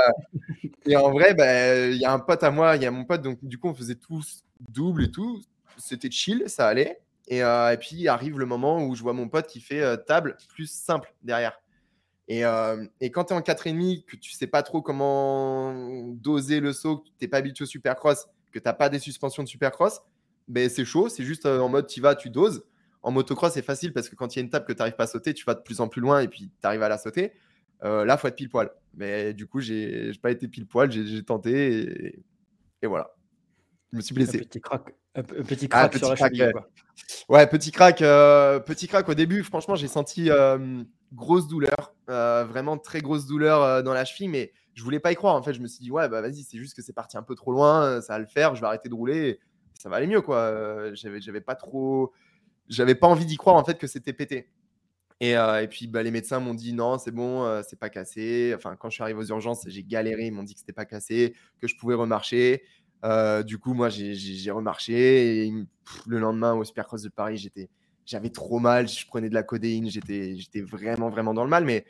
et, 0.84 0.94
en 0.94 1.10
vrai, 1.10 1.32
bah, 1.32 1.86
il 1.86 1.96
y 1.96 2.04
a 2.04 2.12
un 2.12 2.18
pote 2.18 2.42
à 2.42 2.50
moi, 2.50 2.76
il 2.76 2.82
y 2.82 2.86
a 2.86 2.90
mon 2.90 3.06
pote, 3.06 3.22
donc 3.22 3.38
du 3.42 3.56
coup, 3.56 3.68
on 3.68 3.74
faisait 3.74 3.94
tous 3.94 4.44
double 4.68 5.04
et 5.04 5.10
tout. 5.10 5.42
C'était 5.78 6.10
chill, 6.10 6.44
ça 6.48 6.68
allait. 6.68 7.00
Euh, 7.32 7.70
et, 7.70 7.78
puis 7.78 8.08
arrive 8.08 8.38
le 8.38 8.44
moment 8.44 8.84
où 8.84 8.94
je 8.94 9.02
vois 9.02 9.14
mon 9.14 9.30
pote 9.30 9.46
qui 9.46 9.62
fait 9.62 9.80
euh, 9.80 9.96
table 9.96 10.36
plus 10.48 10.70
simple 10.70 11.14
derrière. 11.22 11.58
Et, 12.28 12.44
euh, 12.44 12.84
quand 13.04 13.24
tu 13.24 13.32
es 13.32 13.36
en 13.36 13.40
4,5, 13.40 14.04
que 14.04 14.16
tu 14.16 14.32
sais 14.32 14.46
pas 14.46 14.62
trop 14.62 14.82
comment 14.82 15.72
doser 16.12 16.60
le 16.60 16.74
saut, 16.74 16.98
que 16.98 17.06
tu 17.06 17.12
n'es 17.22 17.28
pas 17.28 17.38
habitué 17.38 17.62
au 17.62 17.66
supercross, 17.66 18.26
que 18.52 18.58
tu 18.58 18.64
n'as 18.66 18.74
pas 18.74 18.90
des 18.90 18.98
suspensions 18.98 19.42
de 19.42 19.48
supercross, 19.48 20.02
ben, 20.48 20.68
c'est 20.68 20.84
chaud. 20.84 21.08
C'est 21.08 21.24
juste 21.24 21.46
en 21.46 21.68
mode 21.68 21.86
tu 21.86 22.00
vas, 22.00 22.14
tu 22.14 22.30
doses. 22.30 22.64
En 23.02 23.12
motocross, 23.12 23.52
c'est 23.52 23.62
facile 23.62 23.92
parce 23.92 24.08
que 24.08 24.16
quand 24.16 24.34
il 24.34 24.38
y 24.38 24.42
a 24.42 24.44
une 24.44 24.50
table 24.50 24.64
que 24.64 24.72
tu 24.72 24.78
n'arrives 24.78 24.96
pas 24.96 25.04
à 25.04 25.08
sauter, 25.08 25.32
tu 25.32 25.44
vas 25.44 25.54
de 25.54 25.60
plus 25.60 25.80
en 25.80 25.88
plus 25.88 26.00
loin 26.00 26.20
et 26.20 26.28
puis 26.28 26.50
tu 26.60 26.66
arrives 26.66 26.82
à 26.82 26.88
la 26.88 26.98
sauter. 26.98 27.32
là, 27.82 28.04
il 28.04 28.18
faut 28.18 28.28
être 28.28 28.36
pile 28.36 28.48
poil. 28.48 28.70
Mais 28.94 29.32
du 29.34 29.46
coup, 29.46 29.60
j'ai 29.60 30.12
pas 30.20 30.30
été 30.30 30.48
pile 30.48 30.66
poil, 30.66 30.90
j'ai 30.90 31.22
tenté 31.22 32.24
et, 32.82 32.86
voilà. 32.86 33.10
Je 33.92 33.96
me 33.98 34.02
suis 34.02 34.14
blessé. 34.14 34.38
Un 34.38 34.44
petit 34.44 34.60
crack, 34.60 34.94
un, 35.14 35.22
petit 35.22 35.68
crack 35.68 35.96
sur 35.96 36.08
la 36.08 36.16
cheville. 36.16 36.52
Ouais, 37.28 37.46
petit 37.46 37.70
crack, 37.72 38.02
euh, 38.02 38.58
petit 38.60 38.88
crack 38.88 39.08
au 39.08 39.14
début. 39.14 39.42
Franchement, 39.42 39.76
j'ai 39.76 39.88
senti 39.88 40.30
euh, 40.30 40.82
grosse 41.12 41.46
douleur, 41.46 41.94
euh, 42.08 42.44
vraiment 42.44 42.78
très 42.78 43.00
grosse 43.00 43.26
douleur 43.26 43.82
dans 43.82 43.92
la 43.92 44.04
cheville, 44.04 44.28
mais 44.28 44.52
je 44.74 44.82
voulais 44.82 45.00
pas 45.00 45.12
y 45.12 45.14
croire. 45.14 45.34
En 45.34 45.42
fait, 45.42 45.54
je 45.54 45.60
me 45.60 45.68
suis 45.68 45.80
dit 45.80 45.90
ouais, 45.90 46.08
bah 46.08 46.20
vas-y, 46.20 46.42
c'est 46.42 46.58
juste 46.58 46.74
que 46.74 46.82
c'est 46.82 46.92
parti 46.92 47.16
un 47.16 47.22
peu 47.22 47.34
trop 47.34 47.52
loin, 47.52 48.00
ça 48.00 48.14
va 48.14 48.18
le 48.18 48.26
faire, 48.26 48.54
je 48.54 48.60
vais 48.60 48.66
arrêter 48.66 48.88
de 48.88 48.94
rouler, 48.94 49.38
ça 49.86 49.90
va 49.90 50.04
mieux 50.04 50.20
quoi. 50.20 50.92
j'avais, 50.94 51.20
j'avais 51.20 51.40
pas 51.40 51.54
trop, 51.54 52.12
j'avais 52.68 52.96
pas 52.96 53.06
envie 53.06 53.24
d'y 53.24 53.36
croire 53.36 53.54
en 53.54 53.64
fait 53.64 53.78
que 53.78 53.86
c'était 53.86 54.12
pété. 54.12 54.48
Et, 55.20 55.30
et, 55.30 55.68
puis 55.70 55.86
bah, 55.86 56.02
les 56.02 56.10
médecins 56.10 56.40
m'ont 56.40 56.54
dit 56.54 56.72
non, 56.72 56.98
c'est 56.98 57.12
bon, 57.12 57.62
c'est 57.62 57.78
pas 57.78 57.88
cassé. 57.88 58.52
Enfin, 58.56 58.74
quand 58.74 58.90
je 58.90 58.94
suis 58.94 59.02
arrivé 59.02 59.20
aux 59.20 59.26
urgences, 59.28 59.64
j'ai 59.68 59.84
galéré. 59.84 60.26
Ils 60.26 60.32
m'ont 60.32 60.42
dit 60.42 60.54
que 60.54 60.60
c'était 60.60 60.72
pas 60.72 60.84
cassé, 60.86 61.36
que 61.60 61.68
je 61.68 61.76
pouvais 61.76 61.94
remarcher. 61.94 62.64
Euh, 63.04 63.44
du 63.44 63.58
coup, 63.58 63.74
moi, 63.74 63.88
j'ai 63.88 64.50
remarché 64.50 65.52
le 66.06 66.18
lendemain 66.18 66.54
au 66.54 66.64
Supercross 66.64 67.02
de 67.02 67.08
Paris, 67.08 67.36
j'étais, 67.36 67.68
j'avais 68.04 68.30
trop 68.30 68.58
mal. 68.58 68.88
Je 68.88 69.06
prenais 69.06 69.28
de 69.28 69.34
la 69.34 69.44
codéine, 69.44 69.88
j'étais, 69.88 70.36
j'étais 70.36 70.62
vraiment, 70.62 71.10
vraiment 71.10 71.32
dans 71.32 71.44
le 71.44 71.50
mal. 71.50 71.64
Mais 71.64 71.84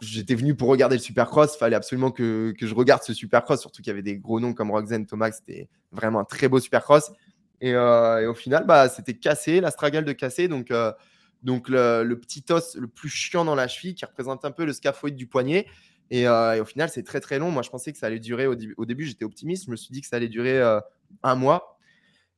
j'étais 0.00 0.34
venu 0.34 0.54
pour 0.54 0.68
regarder 0.68 0.96
le 0.96 1.02
Supercross. 1.02 1.56
Fallait 1.56 1.76
absolument 1.76 2.10
que, 2.10 2.54
je 2.60 2.74
regarde 2.74 3.02
ce 3.02 3.12
Supercross, 3.14 3.60
surtout 3.60 3.82
qu'il 3.82 3.90
y 3.90 3.92
avait 3.92 4.02
des 4.02 4.16
gros 4.16 4.40
noms 4.40 4.54
comme 4.54 4.70
Roxanne 4.70 5.06
Thomas. 5.06 5.32
C'était 5.32 5.68
vraiment 5.92 6.20
un 6.20 6.24
très 6.24 6.48
beau 6.48 6.60
Supercross. 6.60 7.12
Et, 7.60 7.74
euh, 7.74 8.22
et 8.22 8.26
au 8.26 8.34
final, 8.34 8.66
bah, 8.66 8.88
c'était 8.88 9.14
cassé, 9.14 9.60
la 9.60 9.70
stragale 9.70 10.04
de 10.04 10.12
cassé. 10.12 10.48
Donc, 10.48 10.70
euh, 10.70 10.92
donc 11.42 11.68
le, 11.68 12.14
petit 12.14 12.44
os 12.50 12.76
le 12.76 12.88
plus 12.88 13.08
chiant 13.08 13.44
dans 13.44 13.54
la 13.54 13.68
cheville 13.68 13.94
qui 13.94 14.04
représente 14.04 14.44
un 14.44 14.50
peu 14.50 14.64
le 14.64 14.72
scaphoïde 14.72 15.16
du 15.16 15.26
poignet. 15.26 15.66
Euh, 16.12 16.52
et, 16.54 16.60
au 16.60 16.64
final, 16.64 16.88
c'est 16.88 17.02
très 17.02 17.20
très 17.20 17.38
long. 17.38 17.50
Moi, 17.50 17.62
je 17.62 17.70
pensais 17.70 17.92
que 17.92 17.98
ça 17.98 18.06
allait 18.06 18.18
durer 18.18 18.46
au, 18.46 18.54
début, 18.54 19.06
j'étais 19.06 19.24
optimiste. 19.24 19.66
Je 19.66 19.70
me 19.70 19.76
suis 19.76 19.92
dit 19.92 20.00
que 20.00 20.06
ça 20.06 20.16
allait 20.16 20.28
durer 20.28 20.58
euh, 20.58 20.80
un 21.22 21.34
mois. 21.34 21.78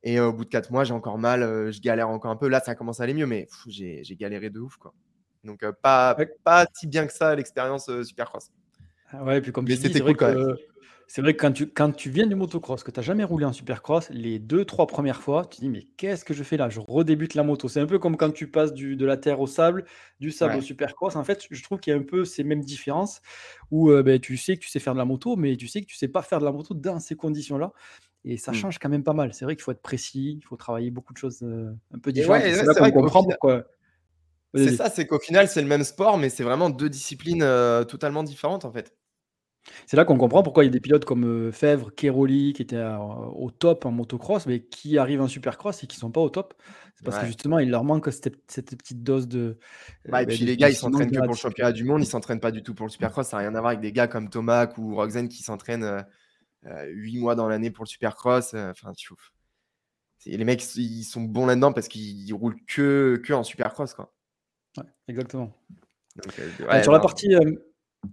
Et 0.03 0.19
euh, 0.19 0.29
au 0.29 0.32
bout 0.32 0.44
de 0.44 0.50
quatre 0.50 0.70
mois, 0.70 0.85
j'ai 0.85 0.94
encore 0.94 1.19
mal, 1.19 1.41
je 1.70 1.81
galère 1.81 2.08
encore 2.08 2.31
un 2.31 2.37
peu. 2.37 2.49
Là, 2.49 2.61
ça 2.61 2.75
commence 2.75 3.00
à 3.00 3.05
aller 3.05 3.15
mieux, 3.15 3.26
mais 3.26 3.49
j'ai 3.69 4.17
galéré 4.17 4.50
de 4.50 4.61
ouf. 4.61 4.76
Quoi. 4.76 4.94
Donc, 5.44 5.65
pas, 5.83 6.17
pas 6.44 6.67
si 6.75 6.87
bien 6.87 7.06
que 7.06 7.13
ça 7.13 7.34
l'expérience 7.34 7.91
Supercross. 8.05 8.51
Ah 9.11 9.25
ouais, 9.25 9.39
et 9.39 9.41
puis 9.41 9.53
comme 9.53 9.67
mais 9.67 9.77
c'était 9.77 10.01
cool 10.01 10.17
quand 10.17 10.34
même 10.34 10.56
c'est 11.15 11.20
vrai 11.20 11.34
que 11.34 11.43
quand 11.43 11.53
tu, 11.53 11.67
quand 11.67 11.93
tu 11.93 12.08
viens 12.08 12.27
du 12.27 12.34
motocross, 12.34 12.82
que 12.82 12.91
tu 12.91 12.99
n'as 12.99 13.05
jamais 13.05 13.25
roulé 13.25 13.44
en 13.44 13.53
supercross, 13.53 14.08
les 14.08 14.39
deux, 14.39 14.65
trois 14.65 14.87
premières 14.87 15.20
fois, 15.20 15.44
tu 15.44 15.56
te 15.56 15.61
dis, 15.61 15.69
mais 15.69 15.87
qu'est-ce 15.99 16.25
que 16.25 16.32
je 16.32 16.43
fais 16.43 16.56
là? 16.56 16.70
Je 16.70 16.81
redébute 16.81 17.34
la 17.34 17.43
moto. 17.43 17.69
C'est 17.69 17.81
un 17.81 17.87
peu 17.87 17.99
comme 17.99 18.17
quand 18.17 18.31
tu 18.31 18.51
passes 18.51 18.72
du, 18.72 18.96
de 18.96 19.05
la 19.05 19.19
terre 19.19 19.39
au 19.39 19.46
sable, 19.46 19.84
du 20.20 20.31
sable 20.31 20.56
au 20.56 20.61
supercross. 20.63 21.15
En 21.15 21.22
fait, 21.22 21.46
je 21.51 21.63
trouve 21.63 21.81
qu'il 21.81 21.93
y 21.93 21.94
a 21.94 21.99
un 21.99 22.03
peu 22.03 22.25
ces 22.25 22.44
mêmes 22.44 22.63
différences 22.63 23.20
où 23.70 23.91
euh, 23.91 24.03
ben, 24.03 24.19
tu 24.20 24.39
sais 24.39 24.56
que 24.56 24.63
tu 24.63 24.70
sais 24.70 24.79
faire 24.79 24.94
de 24.94 24.99
la 24.99 25.05
moto, 25.05 25.37
mais 25.37 25.55
tu 25.56 25.69
sais 25.69 25.82
que 25.82 25.87
tu 25.87 25.96
sais 25.96 26.08
pas 26.08 26.22
faire 26.22 26.39
de 26.39 26.46
la 26.46 26.53
moto 26.53 26.72
dans 26.72 26.99
ces 26.99 27.15
conditions-là. 27.15 27.75
Et 28.25 28.39
ça 28.39 28.53
mmh. 28.53 28.55
change 28.55 28.79
quand 28.79 28.89
même 28.89 29.05
pas 29.05 29.13
mal. 29.13 29.34
C'est 29.34 29.44
vrai 29.44 29.55
qu'il 29.55 29.65
faut 29.65 29.72
être 29.72 29.82
précis, 29.82 30.39
il 30.41 30.44
faut 30.46 30.56
travailler 30.56 30.91
beaucoup 30.91 31.13
de 31.13 31.19
choses 31.19 31.43
euh, 31.43 31.75
un 31.94 31.99
peu 31.99 32.11
différentes. 32.11 32.41
c'est 32.41 32.65
là 32.65 32.91
qu'on 32.91 33.03
comprend. 33.03 33.27
C'est 34.55 34.77
ça, 34.77 34.91
c'est 34.91 35.06
qu'au 35.06 35.19
final, 35.19 35.49
c'est 35.49 35.63
le 35.63 35.69
même 35.69 35.85
sport, 35.85 36.19
mais 36.19 36.29
c'est 36.29 36.44
vraiment 36.44 36.69
deux 36.69 36.91
disciplines 36.91 37.43
euh, 37.43 37.85
totalement 37.85 38.23
différentes 38.23 38.65
en 38.65 38.73
fait. 38.73 38.94
C'est 39.87 39.97
là 39.97 40.05
qu'on 40.05 40.19
comprend 40.19 40.43
pourquoi 40.43 40.65
il 40.65 40.67
y 40.67 40.71
a 40.71 40.73
des 40.73 40.81
pilotes 40.81 41.05
comme 41.05 41.25
euh, 41.25 41.53
Fèvre, 41.53 41.94
Keroli 41.94 42.53
qui 42.53 42.63
étaient 42.63 42.82
au 42.82 43.51
top 43.51 43.87
en 43.87 43.93
motocross, 43.93 44.47
mais 44.47 44.61
qui 44.61 44.99
arrivent 44.99 45.21
en 45.21 45.29
supercross 45.29 45.82
et 45.82 45.87
qui 45.87 45.97
sont 45.97 46.11
pas 46.11 46.21
au 46.21 46.31
top. 46.31 46.55
C'est 46.97 47.05
parce 47.05 47.19
que 47.19 47.27
justement, 47.27 47.59
il 47.59 47.71
leur 47.71 47.85
manque 47.85 48.13
cette, 48.13 48.37
petite 48.49 49.03
dose 49.03 49.29
de. 49.29 49.59
Euh, 50.06 50.11
bah, 50.11 50.23
et 50.23 50.27
puis 50.27 50.39
les 50.39 50.56
gars, 50.56 50.69
ils 50.69 50.75
s'entraînent 50.75 51.11
que 51.11 51.19
pour 51.19 51.29
le 51.29 51.37
championnat 51.37 51.73
du 51.73 51.85
monde, 51.85 52.03
ils 52.03 52.06
s'entraînent 52.06 52.41
pas 52.41 52.51
du 52.51 52.63
tout 52.63 52.75
pour 52.75 52.87
le 52.87 52.91
supercross. 52.91 53.27
Ça 53.27 53.37
n'a 53.37 53.43
rien 53.43 53.55
à 53.55 53.61
voir 53.61 53.69
avec 53.69 53.81
des 53.81 53.93
gars 53.93 54.09
comme 54.09 54.29
Thomas 54.29 54.69
ou 54.79 54.97
Roxane 54.97 55.29
qui 55.29 55.43
s'entraînent 55.43 56.05
euh, 56.67 56.85
8 56.89 57.19
mois 57.19 57.35
dans 57.35 57.49
l'année 57.49 57.71
pour 57.71 57.85
le 57.85 57.89
supercross. 57.89 58.55
Enfin, 58.55 58.93
tu 58.94 59.15
les 60.27 60.44
mecs, 60.44 60.63
ils 60.77 61.03
sont 61.03 61.23
bons 61.23 61.47
là-dedans 61.47 61.73
parce 61.73 61.89
qu'ils 61.89 62.32
roulent 62.35 62.61
que, 62.67 63.21
que 63.25 63.32
en 63.32 63.43
supercross. 63.43 63.94
Quoi. 63.94 64.13
Ouais, 64.79 64.84
exactement. 65.08 65.52
sur 66.82 66.93
la 66.93 67.00
partie 67.00 67.34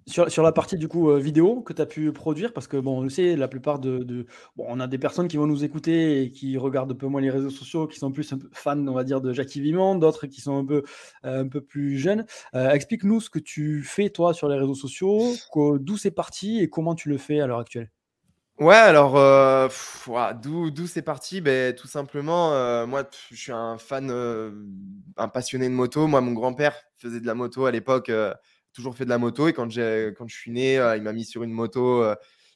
sur, 0.05 0.43
la 0.43 0.51
partie 0.51 0.77
du 0.77 0.87
coup 0.87 1.09
euh, 1.09 1.19
vidéo 1.19 1.61
que 1.61 1.73
tu 1.73 1.81
as 1.81 1.85
pu 1.85 2.11
produire, 2.11 2.53
parce 2.53 2.67
que 2.67 2.77
bon, 2.77 3.03
on 3.03 3.09
sait, 3.09 3.35
la 3.35 3.47
plupart 3.47 3.79
de, 3.79 4.25
Bon, 4.55 4.65
on 4.67 4.79
a 4.79 4.87
des 4.87 4.97
personnes 4.97 5.27
qui 5.27 5.37
vont 5.37 5.47
nous 5.47 5.63
écouter 5.63 6.21
et 6.21 6.31
qui 6.31 6.57
regardent 6.57 6.91
un 6.91 6.95
peu 6.95 7.07
moins 7.07 7.21
les 7.21 7.29
réseaux 7.29 7.49
sociaux, 7.49 7.87
qui 7.87 7.97
sont 7.97 8.11
plus 8.11 8.31
un 8.31 8.37
peu 8.37 8.49
fans, 8.53 8.87
on 8.87 8.93
va 8.93 9.03
dire, 9.03 9.21
de 9.21 9.33
Jackie 9.33 9.61
Vivant, 9.61 9.95
d'autres 9.95 10.27
qui 10.27 10.41
sont 10.41 10.57
un 10.57 10.65
peu, 10.65 10.83
euh, 11.25 11.43
un 11.43 11.47
peu 11.47 11.61
plus 11.61 11.97
jeunes. 11.97 12.25
Euh, 12.53 12.69
explique-nous 12.69 13.19
ce 13.19 13.29
que 13.29 13.39
tu 13.39 13.81
fais 13.83 14.09
toi 14.09 14.33
sur 14.33 14.47
les 14.47 14.57
réseaux 14.57 14.75
sociaux, 14.75 15.21
d'où 15.79 15.97
c'est 15.97 16.11
parti 16.11 16.59
et 16.59 16.69
comment 16.69 16.95
tu 16.95 17.09
le 17.09 17.17
fais 17.17 17.39
à 17.39 17.47
l'heure 17.47 17.59
actuelle? 17.59 17.91
Ouais, 18.59 18.75
alors, 18.75 19.13
d'où 20.35 20.87
c'est 20.87 21.01
parti? 21.01 21.41
Ben, 21.41 21.73
Tout 21.73 21.87
simplement, 21.87 22.85
moi, 22.87 23.09
je 23.31 23.35
suis 23.35 23.51
un 23.51 23.77
fan, 23.77 24.11
un 25.17 25.27
passionné 25.29 25.69
de 25.69 25.73
moto. 25.73 26.07
Moi, 26.07 26.21
mon 26.21 26.33
grand-père 26.33 26.75
faisait 26.97 27.21
de 27.21 27.25
la 27.25 27.35
moto 27.35 27.65
à 27.65 27.71
l'époque 27.71 28.11
toujours 28.73 28.95
fait 28.95 29.05
de 29.05 29.09
la 29.09 29.17
moto. 29.17 29.47
Et 29.47 29.53
quand, 29.53 29.67
quand 29.67 30.27
je 30.27 30.35
suis 30.35 30.51
né, 30.51 30.79
euh, 30.79 30.97
il 30.97 31.03
m'a 31.03 31.13
mis 31.13 31.25
sur 31.25 31.43
une 31.43 31.51
moto. 31.51 32.03
Euh, 32.03 32.15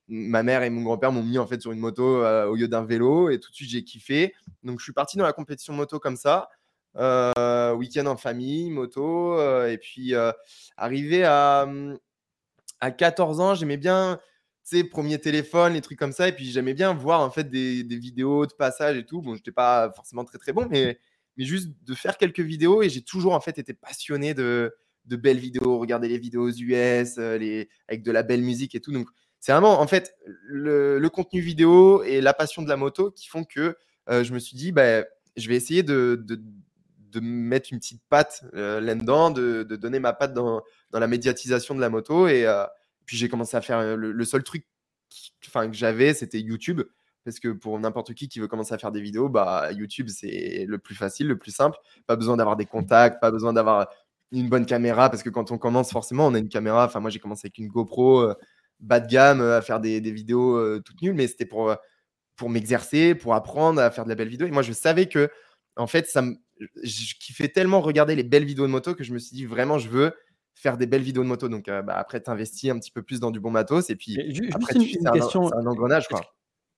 ma 0.09 0.43
mère 0.43 0.63
et 0.63 0.69
mon 0.69 0.81
grand-père 0.83 1.11
m'ont 1.11 1.23
mis 1.23 1.37
en 1.37 1.47
fait 1.47 1.61
sur 1.61 1.71
une 1.71 1.79
moto 1.79 2.23
euh, 2.23 2.45
au 2.45 2.55
lieu 2.55 2.67
d'un 2.67 2.83
vélo. 2.83 3.29
Et 3.29 3.39
tout 3.39 3.51
de 3.51 3.55
suite, 3.55 3.69
j'ai 3.69 3.83
kiffé. 3.83 4.33
Donc, 4.63 4.79
je 4.79 4.83
suis 4.83 4.93
parti 4.93 5.17
dans 5.17 5.23
la 5.25 5.33
compétition 5.33 5.73
moto 5.73 5.99
comme 5.99 6.17
ça. 6.17 6.49
week-end 6.95 8.05
en 8.05 8.17
famille, 8.17 8.69
moto. 8.69 9.39
et 9.65 9.77
puis, 9.77 10.13
arrivé 10.77 11.23
à, 11.23 11.67
à 12.79 12.91
14 12.91 13.39
ans, 13.39 13.55
j'aimais 13.55 13.77
bien 13.77 14.19
sais, 14.63 14.83
premier 14.83 15.19
téléphone, 15.19 15.73
les 15.73 15.81
trucs 15.81 15.99
comme 15.99 16.11
ça. 16.11 16.27
Et 16.27 16.31
puis 16.31 16.45
j'aimais 16.45 16.73
bien 16.73 16.93
voir 16.93 17.21
en 17.21 17.29
fait 17.29 17.49
des, 17.49 17.83
des 17.83 17.97
vidéos 17.97 18.45
de 18.45 18.53
passage 18.53 18.97
et 18.97 19.05
tout. 19.05 19.21
Bon, 19.21 19.35
j'étais 19.35 19.51
pas 19.51 19.91
forcément 19.95 20.23
très 20.23 20.37
très 20.37 20.53
bon, 20.53 20.67
mais, 20.69 20.99
mais 21.37 21.45
juste 21.45 21.69
de 21.83 21.93
faire 21.93 22.17
quelques 22.17 22.39
vidéos. 22.39 22.81
Et 22.81 22.89
j'ai 22.89 23.01
toujours 23.01 23.33
en 23.33 23.41
fait 23.41 23.57
été 23.57 23.73
passionné 23.73 24.33
de, 24.33 24.73
de 25.05 25.15
belles 25.15 25.37
vidéos, 25.37 25.79
regarder 25.79 26.07
les 26.07 26.17
vidéos 26.17 26.49
US, 26.49 27.17
euh, 27.17 27.37
les, 27.37 27.69
avec 27.87 28.03
de 28.03 28.11
la 28.11 28.23
belle 28.23 28.41
musique 28.41 28.75
et 28.75 28.79
tout. 28.79 28.91
Donc, 28.91 29.07
c'est 29.39 29.51
vraiment, 29.51 29.81
en 29.81 29.87
fait, 29.87 30.15
le, 30.25 31.05
contenu 31.09 31.41
vidéo 31.41 32.03
et 32.03 32.21
la 32.21 32.33
passion 32.33 32.61
de 32.61 32.69
la 32.69 32.77
moto 32.77 33.11
qui 33.11 33.27
font 33.27 33.43
que 33.43 33.75
euh, 34.09 34.23
je 34.23 34.33
me 34.33 34.39
suis 34.39 34.55
dit, 34.55 34.71
bah, 34.71 35.03
je 35.35 35.49
vais 35.49 35.55
essayer 35.55 35.83
de, 35.83 36.23
de, 36.25 36.39
mettre 37.21 37.69
une 37.71 37.77
petite 37.77 38.01
patte 38.09 38.43
euh, 38.55 38.81
là-dedans, 38.81 39.29
de, 39.29 39.63
donner 39.63 39.99
ma 39.99 40.13
patte 40.13 40.33
dans, 40.33 40.63
dans, 40.89 40.99
la 40.99 41.07
médiatisation 41.07 41.75
de 41.75 41.81
la 41.81 41.89
moto. 41.89 42.27
Et 42.27 42.47
puis, 43.05 43.17
j'ai 43.17 43.29
commencé 43.29 43.57
à 43.57 43.61
faire 43.61 43.97
le, 43.97 44.25
seul 44.25 44.43
truc 44.43 44.65
enfin, 45.47 45.69
que 45.69 45.75
j'avais, 45.75 46.13
c'était 46.13 46.39
YouTube. 46.39 46.81
parce 47.23 47.39
que 47.39 47.49
pour 47.49 47.79
n'importe 47.79 48.13
qui 48.13 48.27
qui 48.27 48.39
veut 48.39 48.47
commencer 48.47 48.73
à 48.73 48.77
faire 48.77 48.91
des 48.91 49.01
vidéos, 49.01 49.29
bah, 49.29 49.71
YouTube, 49.71 50.07
c'est 50.09 50.65
le 50.67 50.77
plus 50.77 50.95
facile, 50.95 51.27
le 51.27 51.37
plus 51.37 51.51
simple. 51.51 51.77
Pas 52.07 52.15
besoin 52.15 52.37
d'avoir 52.37 52.55
des 52.55 52.65
contacts, 52.65 53.19
pas 53.21 53.31
besoin 53.31 53.53
d'avoir 53.53 53.89
une 54.31 54.49
bonne 54.49 54.65
caméra, 54.65 55.09
parce 55.09 55.23
que 55.23 55.29
quand 55.29 55.51
on 55.51 55.57
commence, 55.57 55.91
forcément, 55.91 56.27
on 56.27 56.33
a 56.33 56.39
une 56.39 56.49
caméra. 56.49 56.85
Enfin, 56.85 56.99
moi, 56.99 57.09
j'ai 57.09 57.19
commencé 57.19 57.45
avec 57.45 57.57
une 57.57 57.67
GoPro 57.67 58.33
bas 58.79 58.99
de 58.99 59.07
gamme 59.07 59.41
à 59.41 59.61
faire 59.61 59.79
des, 59.79 59.99
vidéos 59.99 60.79
toutes 60.81 61.01
nulles, 61.01 61.13
mais 61.13 61.27
c'était 61.27 61.45
pour, 61.45 61.75
pour 62.35 62.49
m'exercer, 62.49 63.15
pour 63.15 63.33
apprendre 63.35 63.81
à 63.81 63.91
faire 63.91 64.03
de 64.03 64.09
la 64.09 64.15
belle 64.15 64.27
vidéo. 64.29 64.47
Et 64.47 64.51
moi, 64.51 64.63
je 64.63 64.73
savais 64.73 65.07
que, 65.07 65.29
en 65.75 65.87
fait, 65.87 66.07
ça 66.07 66.21
me, 66.21 66.35
je 66.83 67.13
kiffais 67.19 67.49
tellement 67.49 67.81
regarder 67.81 68.15
les 68.15 68.23
belles 68.23 68.45
vidéos 68.45 68.65
de 68.65 68.71
moto 68.71 68.95
que 68.95 69.03
je 69.03 69.13
me 69.13 69.19
suis 69.19 69.35
dit, 69.35 69.45
vraiment, 69.45 69.79
je 69.79 69.89
veux 69.89 70.13
faire 70.55 70.77
des 70.77 70.85
belles 70.85 71.01
vidéos 71.01 71.23
de 71.23 71.27
moto. 71.27 71.49
Donc, 71.49 71.67
euh, 71.67 71.81
bah, 71.81 71.95
après, 71.95 72.21
tu 72.21 72.29
investis 72.29 72.69
un 72.69 72.79
petit 72.79 72.91
peu 72.91 73.01
plus 73.01 73.19
dans 73.19 73.31
du 73.31 73.39
bon 73.39 73.51
matos. 73.51 73.89
Et 73.89 73.95
puis, 73.95 74.17
après, 74.53 74.73
tu 74.73 74.81
une, 74.81 75.11
question. 75.11 75.51
Un, 75.53 75.59
un, 75.59 75.65
engrenage. 75.65 76.07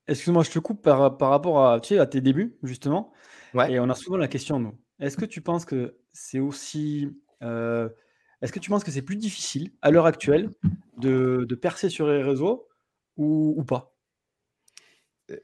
Excuse-moi, 0.07 0.43
je 0.43 0.51
te 0.51 0.59
coupe 0.59 0.81
par, 0.81 1.17
par 1.17 1.29
rapport 1.29 1.67
à, 1.67 1.79
tu 1.79 1.89
sais, 1.89 1.99
à 1.99 2.05
tes 2.05 2.21
débuts, 2.21 2.57
justement. 2.63 3.11
Ouais. 3.53 3.71
Et 3.71 3.79
on 3.79 3.89
a 3.89 3.95
souvent 3.95 4.17
la 4.17 4.27
question, 4.27 4.59
nous. 4.59 4.77
Est-ce 4.99 5.17
que 5.17 5.25
tu 5.25 5.41
penses 5.41 5.65
que 5.65 5.97
c'est 6.13 6.39
aussi. 6.39 7.09
Euh, 7.41 7.89
est-ce 8.41 8.51
que 8.51 8.59
tu 8.59 8.69
penses 8.69 8.83
que 8.83 8.91
c'est 8.91 9.01
plus 9.01 9.15
difficile 9.15 9.71
à 9.81 9.91
l'heure 9.91 10.05
actuelle 10.05 10.51
de, 10.97 11.45
de, 11.47 11.55
percer 11.55 11.89
sur 11.89 12.07
les 12.07 12.21
réseaux 12.21 12.67
ou, 13.17 13.55
ou 13.57 13.63
pas? 13.63 13.95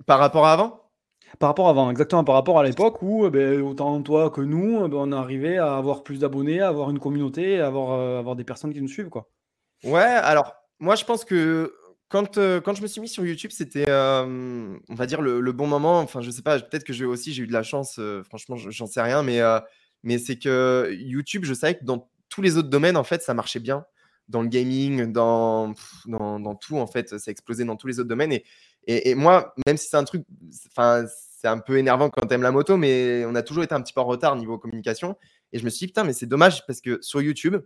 Par 0.06 0.20
rapport 0.20 0.46
à 0.46 0.54
avant? 0.54 0.91
Par 1.40 1.50
rapport 1.50 1.70
avant, 1.70 1.90
exactement, 1.90 2.24
par 2.24 2.36
rapport 2.36 2.60
à 2.60 2.64
l'époque 2.64 3.02
où, 3.02 3.26
eh 3.26 3.30
ben, 3.30 3.62
autant 3.62 4.02
toi 4.02 4.30
que 4.30 4.42
nous, 4.42 4.86
eh 4.86 4.90
ben, 4.90 4.98
on 4.98 5.12
arrivait 5.12 5.58
à 5.58 5.76
avoir 5.76 6.04
plus 6.04 6.20
d'abonnés, 6.20 6.62
à 6.62 6.68
avoir 6.68 6.90
une 6.90 7.00
communauté, 7.00 7.60
à 7.60 7.68
avoir, 7.68 8.00
euh, 8.00 8.20
avoir 8.20 8.36
des 8.36 8.44
personnes 8.44 8.74
qui 8.74 8.82
nous 8.82 8.88
suivent, 8.88 9.10
quoi. 9.10 9.30
Ouais, 9.84 10.02
alors 10.02 10.54
moi 10.80 10.96
je 10.96 11.04
pense 11.04 11.26
que 11.26 11.74
quand, 12.08 12.38
euh, 12.38 12.62
quand 12.62 12.76
je 12.76 12.84
me 12.84 12.88
suis 12.88 13.02
mis 13.02 13.08
sur 13.08 13.26
YouTube, 13.26 13.52
c'était, 13.54 13.90
euh, 13.90 14.78
on 14.90 14.96
va 14.96 15.06
dire, 15.06 15.22
le, 15.22 15.52
bon 15.52 15.66
moment. 15.66 16.00
Enfin, 16.00 16.22
je 16.22 16.30
sais 16.30 16.42
pas, 16.42 16.60
peut-être 16.60 16.84
que 16.84 16.94
j'ai 16.94 17.06
aussi 17.06 17.36
eu 17.40 17.48
de 17.48 17.54
la 17.54 17.64
chance, 17.64 18.00
franchement, 18.28 18.58
j'en 18.58 18.86
sais 18.86 19.02
rien, 19.02 19.24
mais, 19.24 19.40
mais 20.04 20.18
c'est 20.18 20.38
que 20.38 20.94
YouTube, 20.94 21.46
je 21.46 21.54
savais 21.54 21.76
que 21.76 21.86
dans 21.86 22.10
tous 22.28 22.42
les 22.42 22.58
autres 22.58 22.70
domaines, 22.70 22.98
en 22.98 23.04
fait, 23.06 23.22
ça 23.22 23.34
marchait 23.34 23.60
bien. 23.60 23.86
Dans 24.28 24.42
le 24.42 24.50
gaming, 24.50 25.12
dans, 25.12 25.74
dans, 26.06 26.40
dans 26.40 26.56
tout, 26.56 26.78
en 26.78 26.88
fait, 26.88 27.18
ça 27.18 27.32
explosait 27.32 27.66
dans 27.66 27.78
tous 27.78 27.88
les 27.88 28.00
autres 28.00 28.10
domaines. 28.10 28.34
Et, 28.34 28.44
et, 28.88 29.16
moi, 29.16 29.54
même 29.66 29.78
si 29.78 29.88
c'est 29.90 29.98
un 29.98 30.04
truc, 30.04 30.26
enfin, 30.68 31.06
c'est 31.08 31.48
un 31.48 31.60
peu 31.60 31.78
énervant 31.78 32.10
quand 32.10 32.26
tu 32.28 32.34
aimes 32.34 32.42
la 32.42 32.52
moto, 32.52 32.78
mais 32.78 33.24
on 33.26 33.36
a 33.36 33.44
toujours 33.44 33.64
été 33.64 33.74
un 33.74 33.82
petit 33.82 33.94
peu 33.94 34.02
en 34.02 34.06
retard 34.06 34.36
niveau 34.36 34.58
communication. 34.58 35.18
Et 35.54 35.60
je 35.60 35.66
me 35.66 35.70
suis 35.70 35.86
dit, 35.86 35.88
putain, 35.88 36.04
mais 36.04 36.14
c'est 36.14 36.26
dommage 36.26 36.66
parce 36.66 36.82
que 36.82 37.00
sur 37.02 37.22
YouTube, 37.22 37.58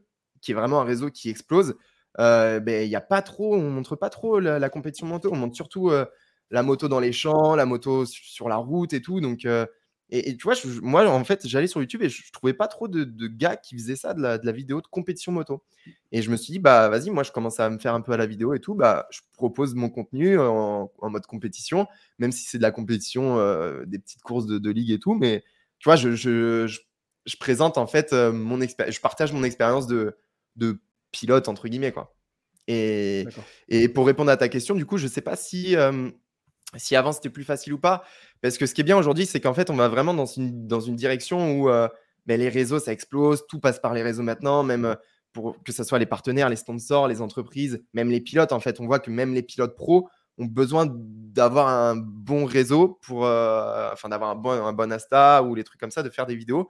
qui 0.41 0.51
est 0.51 0.55
vraiment 0.55 0.81
un 0.81 0.83
réseau 0.83 1.09
qui 1.09 1.29
explose, 1.29 1.75
euh, 2.19 2.59
ben, 2.59 2.85
il 2.85 2.89
y 2.89 2.95
a 2.95 3.01
pas 3.01 3.21
trop, 3.21 3.55
on 3.55 3.69
montre 3.69 3.95
pas 3.95 4.09
trop 4.09 4.39
la, 4.39 4.69
compétition 4.69 5.07
moto, 5.07 5.29
on 5.31 5.35
montre 5.35 5.55
surtout 5.55 5.89
euh, 5.89 6.05
la 6.51 6.63
moto 6.63 6.87
dans 6.87 6.99
les 6.99 7.11
champs, 7.11 7.55
la 7.55 7.65
moto 7.65 8.05
sur 8.05 8.47
la 8.47 8.57
route 8.57 8.93
et 8.93 9.01
tout. 9.01 9.19
Donc, 9.19 9.45
euh, 9.45 9.65
et, 10.11 10.37
tu 10.37 10.43
vois, 10.43 10.53
moi, 10.83 11.09
en 11.09 11.23
fait, 11.23 11.47
j'allais 11.47 11.65
sur 11.65 11.81
YouTube 11.81 12.03
et 12.03 12.09
je, 12.09 12.21
ne 12.21 12.31
trouvais 12.31 12.53
pas 12.53 12.67
trop 12.67 12.87
de, 12.87 13.27
gars 13.27 13.55
qui 13.55 13.75
faisaient 13.75 13.95
ça, 13.95 14.13
de 14.13 14.21
la, 14.21 14.51
vidéo 14.51 14.79
de 14.79 14.87
compétition 14.87 15.31
moto. 15.31 15.63
Et 16.11 16.21
je 16.21 16.29
me 16.29 16.37
suis 16.37 16.51
dit, 16.51 16.59
bah, 16.59 16.89
vas-y, 16.89 17.09
moi, 17.09 17.23
je 17.23 17.31
commence 17.31 17.59
à 17.59 17.69
me 17.71 17.79
faire 17.79 17.95
un 17.95 18.01
peu 18.01 18.11
à 18.11 18.17
la 18.17 18.27
vidéo 18.27 18.53
et 18.53 18.59
tout. 18.59 18.75
Bah, 18.75 19.07
je 19.09 19.21
propose 19.33 19.73
mon 19.73 19.89
contenu 19.89 20.39
en, 20.39 20.91
mode 21.01 21.25
compétition, 21.25 21.87
même 22.19 22.31
si 22.31 22.45
c'est 22.45 22.59
de 22.59 22.63
la 22.63 22.71
compétition, 22.71 23.39
euh, 23.39 23.83
des 23.87 23.97
petites 23.97 24.21
courses 24.21 24.45
de, 24.45 24.69
ligue 24.69 24.91
et 24.91 24.99
tout. 24.99 25.15
Mais 25.15 25.43
tu 25.79 25.89
vois, 25.89 25.95
je, 25.95 26.15
je, 26.15 26.79
présente 27.39 27.77
en 27.79 27.87
fait 27.87 28.13
euh, 28.13 28.31
mon 28.31 28.61
expérience, 28.61 28.95
je 28.95 29.01
partage 29.01 29.33
mon 29.33 29.43
expérience 29.43 29.87
de, 29.87 30.17
de 30.55 30.79
pilote, 31.11 31.49
entre 31.49 31.67
guillemets, 31.67 31.91
quoi. 31.91 32.15
Et, 32.67 33.25
et 33.69 33.89
pour 33.89 34.05
répondre 34.05 34.31
à 34.31 34.37
ta 34.37 34.49
question, 34.49 34.75
du 34.75 34.85
coup, 34.85 34.97
je 34.97 35.07
sais 35.07 35.21
pas 35.21 35.35
si. 35.35 35.75
Euh, 35.75 36.11
si 36.75 36.95
avant 36.95 37.11
c'était 37.11 37.29
plus 37.29 37.43
facile 37.43 37.73
ou 37.73 37.79
pas. 37.79 38.03
Parce 38.41 38.57
que 38.57 38.65
ce 38.65 38.73
qui 38.73 38.81
est 38.81 38.83
bien 38.85 38.97
aujourd'hui, 38.97 39.25
c'est 39.25 39.39
qu'en 39.39 39.53
fait, 39.53 39.69
on 39.69 39.75
va 39.75 39.87
vraiment 39.87 40.13
dans 40.13 40.25
une, 40.25 40.67
dans 40.67 40.79
une 40.79 40.95
direction 40.95 41.59
où 41.59 41.69
euh, 41.69 41.87
ben, 42.25 42.39
les 42.39 42.49
réseaux, 42.49 42.79
ça 42.79 42.91
explose, 42.91 43.45
tout 43.47 43.59
passe 43.59 43.79
par 43.79 43.93
les 43.93 44.03
réseaux 44.03 44.23
maintenant, 44.23 44.63
même 44.63 44.85
euh, 44.85 44.95
pour 45.33 45.61
que 45.63 45.71
ce 45.71 45.83
soit 45.83 45.99
les 45.99 46.05
partenaires, 46.05 46.49
les 46.49 46.55
sponsors, 46.55 47.07
les 47.07 47.21
entreprises, 47.21 47.83
même 47.93 48.09
les 48.09 48.21
pilotes. 48.21 48.51
En 48.51 48.59
fait, 48.59 48.79
on 48.79 48.85
voit 48.85 48.99
que 48.99 49.11
même 49.11 49.33
les 49.33 49.43
pilotes 49.43 49.75
pros 49.75 50.09
ont 50.37 50.45
besoin 50.45 50.85
d'avoir 50.89 51.69
un 51.69 51.95
bon 51.95 52.45
réseau 52.45 52.99
pour, 53.01 53.25
euh, 53.25 53.89
enfin, 53.93 54.09
d'avoir 54.09 54.31
un 54.31 54.35
bon, 54.35 54.51
un 54.51 54.73
bon 54.73 54.91
Asta 54.91 55.43
ou 55.43 55.55
les 55.55 55.63
trucs 55.63 55.79
comme 55.79 55.91
ça, 55.91 56.03
de 56.03 56.09
faire 56.09 56.25
des 56.25 56.35
vidéos 56.35 56.69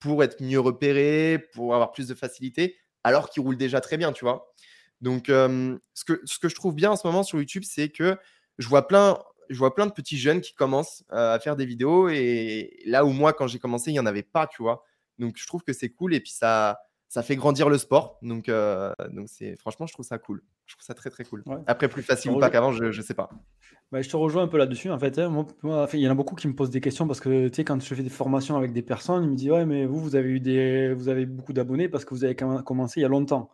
pour 0.00 0.22
être 0.22 0.42
mieux 0.42 0.60
repérés, 0.60 1.38
pour 1.54 1.74
avoir 1.74 1.92
plus 1.92 2.08
de 2.08 2.14
facilité, 2.14 2.76
alors 3.04 3.30
qu'ils 3.30 3.42
roulent 3.42 3.56
déjà 3.56 3.80
très 3.80 3.96
bien, 3.96 4.12
tu 4.12 4.24
vois. 4.24 4.52
Donc, 5.00 5.26
ce, 5.28 6.04
que, 6.06 6.20
ce 6.24 6.38
que 6.38 6.48
je 6.48 6.54
trouve 6.54 6.74
bien 6.74 6.90
en 6.90 6.96
ce 6.96 7.06
moment 7.06 7.22
sur 7.22 7.38
YouTube, 7.38 7.62
c'est 7.64 7.88
que 7.88 8.18
je 8.58 8.68
vois 8.68 8.86
plein, 8.86 9.18
je 9.48 9.58
vois 9.58 9.74
plein 9.74 9.86
de 9.86 9.92
petits 9.92 10.18
jeunes 10.18 10.40
qui 10.40 10.54
commencent 10.54 11.04
euh, 11.12 11.34
à 11.34 11.38
faire 11.38 11.56
des 11.56 11.66
vidéos 11.66 12.08
et 12.08 12.82
là 12.86 13.04
où 13.04 13.10
moi, 13.10 13.32
quand 13.32 13.46
j'ai 13.46 13.58
commencé, 13.58 13.90
il 13.90 13.94
n'y 13.94 14.00
en 14.00 14.06
avait 14.06 14.22
pas, 14.22 14.46
tu 14.46 14.62
vois. 14.62 14.84
Donc, 15.18 15.36
je 15.36 15.46
trouve 15.46 15.62
que 15.62 15.72
c'est 15.72 15.90
cool 15.90 16.14
et 16.14 16.20
puis 16.20 16.32
ça, 16.32 16.78
ça 17.08 17.22
fait 17.22 17.36
grandir 17.36 17.68
le 17.68 17.78
sport. 17.78 18.18
Donc, 18.22 18.48
euh, 18.48 18.92
donc 19.12 19.28
c'est 19.28 19.56
franchement, 19.56 19.86
je 19.86 19.92
trouve 19.92 20.04
ça 20.04 20.18
cool. 20.18 20.42
Je 20.66 20.74
trouve 20.74 20.84
ça 20.84 20.94
très 20.94 21.10
très 21.10 21.24
cool. 21.24 21.44
Après, 21.66 21.88
plus 21.88 22.02
facile 22.02 22.32
ou 22.32 22.40
pas 22.40 22.50
qu'avant, 22.50 22.72
je, 22.72 22.84
ne 22.84 23.02
sais 23.02 23.14
pas. 23.14 23.30
Bah, 23.92 24.02
je 24.02 24.08
te 24.08 24.16
rejoins 24.16 24.42
un 24.42 24.48
peu 24.48 24.58
là-dessus. 24.58 24.90
En 24.90 24.98
fait, 24.98 25.18
hein. 25.18 25.28
moi, 25.62 25.88
il 25.92 26.00
y 26.00 26.08
en 26.08 26.10
a 26.10 26.14
beaucoup 26.14 26.34
qui 26.34 26.48
me 26.48 26.54
posent 26.54 26.70
des 26.70 26.80
questions 26.80 27.06
parce 27.06 27.20
que 27.20 27.48
tu 27.48 27.54
sais, 27.54 27.64
quand 27.64 27.80
je 27.80 27.94
fais 27.94 28.02
des 28.02 28.10
formations 28.10 28.56
avec 28.56 28.72
des 28.72 28.82
personnes, 28.82 29.24
ils 29.24 29.30
me 29.30 29.36
disent 29.36 29.50
ouais, 29.50 29.66
mais 29.66 29.86
vous, 29.86 30.00
vous 30.00 30.16
avez 30.16 30.28
eu 30.30 30.40
des, 30.40 30.92
vous 30.94 31.08
avez 31.08 31.26
beaucoup 31.26 31.52
d'abonnés 31.52 31.88
parce 31.88 32.04
que 32.04 32.14
vous 32.14 32.24
avez 32.24 32.34
commencé 32.34 33.00
il 33.00 33.02
y 33.02 33.06
a 33.06 33.08
longtemps. 33.08 33.50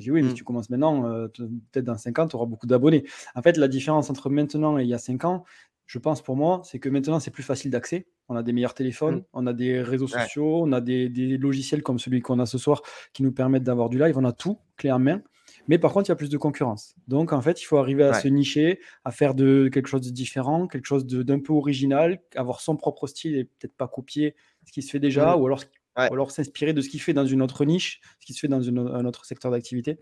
Je 0.00 0.04
dis 0.04 0.10
oui, 0.10 0.22
mais 0.22 0.28
si 0.28 0.34
mmh. 0.34 0.38
tu 0.38 0.44
commences 0.44 0.70
maintenant, 0.70 1.06
euh, 1.06 1.28
peut-être 1.28 1.84
dans 1.84 1.96
5 1.96 2.18
ans, 2.18 2.26
tu 2.26 2.36
auras 2.36 2.46
beaucoup 2.46 2.66
d'abonnés. 2.66 3.04
En 3.34 3.42
fait, 3.42 3.56
la 3.56 3.68
différence 3.68 4.10
entre 4.10 4.30
maintenant 4.30 4.78
et 4.78 4.82
il 4.82 4.88
y 4.88 4.94
a 4.94 4.98
5 4.98 5.24
ans, 5.24 5.44
je 5.86 5.98
pense 5.98 6.22
pour 6.22 6.36
moi, 6.36 6.62
c'est 6.64 6.78
que 6.78 6.88
maintenant, 6.88 7.18
c'est 7.18 7.32
plus 7.32 7.42
facile 7.42 7.70
d'accès. 7.70 8.06
On 8.28 8.36
a 8.36 8.42
des 8.44 8.52
meilleurs 8.52 8.74
téléphones, 8.74 9.16
mmh. 9.16 9.24
on 9.32 9.46
a 9.46 9.52
des 9.52 9.82
réseaux 9.82 10.06
sociaux, 10.06 10.62
on 10.62 10.72
a 10.72 10.80
des, 10.80 11.08
logiciels 11.36 11.82
comme 11.82 11.98
celui 11.98 12.20
qu'on 12.20 12.38
a 12.38 12.46
ce 12.46 12.58
soir 12.58 12.82
qui 13.12 13.22
nous 13.22 13.32
permettent 13.32 13.64
d'avoir 13.64 13.88
du 13.88 13.98
live. 13.98 14.16
On 14.16 14.24
a 14.24 14.32
tout, 14.32 14.58
clé 14.76 14.92
en 14.92 15.00
main. 15.00 15.20
Mais 15.66 15.78
par 15.78 15.92
contre, 15.92 16.08
il 16.08 16.10
y 16.10 16.12
a 16.12 16.16
plus 16.16 16.30
de 16.30 16.38
concurrence. 16.38 16.94
Donc, 17.08 17.32
en 17.32 17.40
fait, 17.42 17.60
il 17.60 17.64
faut 17.64 17.76
arriver 17.76 18.04
à 18.04 18.14
se 18.14 18.28
nicher, 18.28 18.78
à 19.04 19.10
faire 19.10 19.34
de 19.34 19.68
quelque 19.72 19.88
chose 19.88 20.00
de 20.00 20.10
différent, 20.10 20.68
quelque 20.68 20.86
chose 20.86 21.06
d'un 21.06 21.40
peu 21.40 21.52
original, 21.52 22.20
avoir 22.36 22.60
son 22.60 22.76
propre 22.76 23.06
style 23.06 23.36
et 23.36 23.44
peut-être 23.44 23.74
pas 23.74 23.88
copier 23.88 24.34
ce 24.64 24.72
qui 24.72 24.82
se 24.82 24.90
fait 24.90 25.00
déjà, 25.00 25.36
mmh. 25.36 25.40
ou 25.40 25.46
alors 25.46 25.64
ou 25.96 26.12
alors 26.14 26.30
s'inspirer 26.30 26.72
de 26.72 26.80
ce 26.80 26.88
qui 26.88 26.98
fait 26.98 27.12
dans 27.12 27.26
une 27.26 27.42
autre 27.42 27.64
niche, 27.64 28.00
ce 28.20 28.26
qui 28.26 28.34
se 28.34 28.40
fait 28.40 28.48
dans 28.48 28.68
un 28.68 29.04
autre 29.04 29.24
secteur 29.24 29.50
d'activité. 29.50 29.98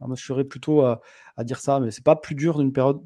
Moi, 0.00 0.16
je 0.16 0.24
serais 0.24 0.44
plutôt 0.44 0.82
à, 0.82 1.00
dire 1.40 1.60
ça, 1.60 1.80
mais 1.80 1.90
c'est 1.90 2.04
pas 2.04 2.16
plus 2.16 2.34
dur 2.34 2.58
d'une 2.58 2.72
période 2.72 3.00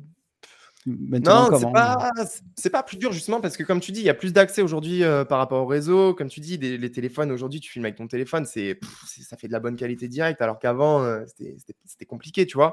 non, 0.86 1.58
c'est 1.58 1.72
pas, 1.72 2.10
c'est 2.56 2.70
pas 2.70 2.82
plus 2.82 2.96
dur 2.96 3.12
justement 3.12 3.42
parce 3.42 3.56
que 3.56 3.62
comme 3.62 3.80
tu 3.80 3.92
dis, 3.92 4.00
il 4.00 4.06
y 4.06 4.10
a 4.10 4.14
plus 4.14 4.32
d'accès 4.32 4.62
aujourd'hui 4.62 5.04
euh, 5.04 5.26
par 5.26 5.38
rapport 5.38 5.62
au 5.62 5.66
réseau. 5.66 6.14
Comme 6.14 6.28
tu 6.28 6.40
dis, 6.40 6.56
les 6.56 6.90
téléphones 6.90 7.30
aujourd'hui, 7.30 7.60
tu 7.60 7.70
filmes 7.70 7.84
avec 7.84 7.96
ton 7.96 8.06
téléphone, 8.06 8.46
c'est, 8.46 8.80
ça 9.06 9.36
fait 9.36 9.46
de 9.46 9.52
la 9.52 9.60
bonne 9.60 9.76
qualité 9.76 10.08
directe, 10.08 10.40
alors 10.40 10.58
qu'avant 10.58 11.02
euh, 11.02 11.24
c'était, 11.26 12.06
compliqué, 12.06 12.46
tu 12.46 12.56
vois. 12.56 12.72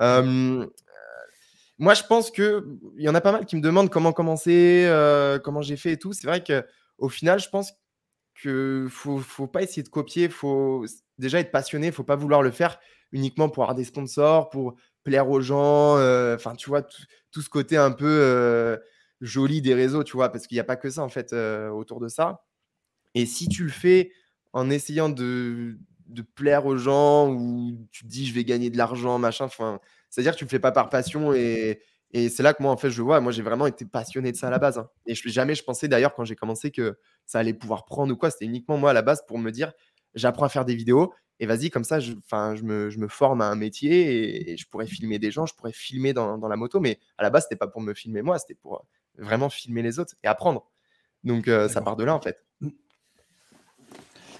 moi, 0.00 1.94
je 1.94 2.02
pense 2.08 2.32
que 2.32 2.66
il 2.96 3.04
y 3.04 3.08
en 3.08 3.14
a 3.14 3.20
pas 3.20 3.32
mal 3.32 3.46
qui 3.46 3.54
me 3.54 3.60
demandent 3.60 3.90
comment 3.90 4.12
commencer, 4.12 4.84
euh, 4.88 5.38
comment 5.38 5.62
j'ai 5.62 5.76
fait 5.76 5.92
et 5.92 5.98
tout. 5.98 6.12
C'est 6.12 6.26
vrai 6.26 6.42
que 6.42 6.64
au 6.98 7.08
final, 7.08 7.38
je 7.38 7.48
pense 7.48 7.72
faut, 8.90 9.18
faut 9.18 9.46
pas 9.46 9.62
essayer 9.62 9.82
de 9.82 9.88
copier, 9.88 10.28
faut 10.28 10.84
déjà 11.18 11.40
être 11.40 11.50
passionné, 11.50 11.92
faut 11.92 12.04
pas 12.04 12.16
vouloir 12.16 12.42
le 12.42 12.50
faire 12.50 12.78
uniquement 13.12 13.48
pour 13.48 13.62
avoir 13.62 13.74
des 13.74 13.84
sponsors, 13.84 14.50
pour 14.50 14.74
plaire 15.04 15.28
aux 15.30 15.40
gens, 15.40 15.96
euh, 15.98 16.34
enfin 16.34 16.54
tu 16.54 16.68
vois 16.68 16.82
tout 16.82 17.42
ce 17.42 17.48
côté 17.48 17.76
un 17.76 17.92
peu 17.92 18.06
euh, 18.06 18.76
joli 19.20 19.62
des 19.62 19.74
réseaux, 19.74 20.02
tu 20.02 20.16
vois, 20.16 20.30
parce 20.30 20.46
qu'il 20.46 20.56
n'y 20.56 20.60
a 20.60 20.64
pas 20.64 20.76
que 20.76 20.90
ça 20.90 21.02
en 21.02 21.08
fait 21.08 21.32
euh, 21.32 21.68
autour 21.70 22.00
de 22.00 22.08
ça. 22.08 22.44
Et 23.14 23.26
si 23.26 23.48
tu 23.48 23.64
le 23.64 23.70
fais 23.70 24.10
en 24.52 24.70
essayant 24.70 25.08
de, 25.08 25.78
de 26.06 26.22
plaire 26.22 26.66
aux 26.66 26.76
gens 26.76 27.30
ou 27.32 27.86
tu 27.92 28.04
te 28.04 28.08
dis 28.08 28.26
je 28.26 28.34
vais 28.34 28.44
gagner 28.44 28.70
de 28.70 28.78
l'argent, 28.78 29.18
machin, 29.18 29.44
enfin, 29.44 29.80
c'est-à-dire 30.10 30.32
que 30.32 30.38
tu 30.38 30.44
le 30.44 30.50
fais 30.50 30.58
pas 30.58 30.72
par 30.72 30.88
passion 30.88 31.32
et, 31.32 31.80
et 32.16 32.28
c'est 32.28 32.44
là 32.44 32.54
que 32.54 32.62
moi, 32.62 32.70
en 32.70 32.76
fait, 32.76 32.90
je 32.90 33.02
vois, 33.02 33.20
moi, 33.20 33.32
j'ai 33.32 33.42
vraiment 33.42 33.66
été 33.66 33.84
passionné 33.84 34.30
de 34.30 34.36
ça 34.36 34.46
à 34.46 34.50
la 34.50 34.60
base. 34.60 34.78
Hein. 34.78 34.88
Et 35.04 35.16
je, 35.16 35.28
jamais 35.28 35.56
je 35.56 35.64
pensais 35.64 35.88
d'ailleurs, 35.88 36.14
quand 36.14 36.24
j'ai 36.24 36.36
commencé, 36.36 36.70
que 36.70 36.96
ça 37.26 37.40
allait 37.40 37.54
pouvoir 37.54 37.84
prendre 37.84 38.14
ou 38.14 38.16
quoi. 38.16 38.30
C'était 38.30 38.44
uniquement 38.44 38.78
moi 38.78 38.90
à 38.90 38.92
la 38.92 39.02
base 39.02 39.24
pour 39.26 39.36
me 39.36 39.50
dire, 39.50 39.72
j'apprends 40.14 40.46
à 40.46 40.48
faire 40.48 40.64
des 40.64 40.76
vidéos 40.76 41.12
et 41.40 41.46
vas-y, 41.46 41.70
comme 41.70 41.82
ça, 41.82 41.98
je, 41.98 42.12
je, 42.12 42.62
me, 42.62 42.88
je 42.88 42.98
me 43.00 43.08
forme 43.08 43.40
à 43.40 43.46
un 43.46 43.56
métier 43.56 44.52
et, 44.52 44.56
je 44.56 44.64
pourrais 44.68 44.86
filmer 44.86 45.18
des 45.18 45.32
gens, 45.32 45.44
je 45.44 45.54
pourrais 45.54 45.72
filmer 45.72 46.12
dans, 46.12 46.38
dans 46.38 46.46
la 46.46 46.54
moto. 46.54 46.78
Mais 46.78 47.00
à 47.18 47.24
la 47.24 47.30
base, 47.30 47.44
c'était 47.44 47.56
pas 47.56 47.66
pour 47.66 47.80
me 47.80 47.94
filmer 47.94 48.22
moi, 48.22 48.38
c'était 48.38 48.54
pour 48.54 48.86
vraiment 49.18 49.50
filmer 49.50 49.82
les 49.82 49.98
autres 49.98 50.14
et 50.22 50.28
apprendre. 50.28 50.70
Donc, 51.24 51.48
euh, 51.48 51.68
ça 51.68 51.82
part 51.82 51.96
de 51.96 52.04
là, 52.04 52.14
en 52.14 52.20
fait. 52.20 52.44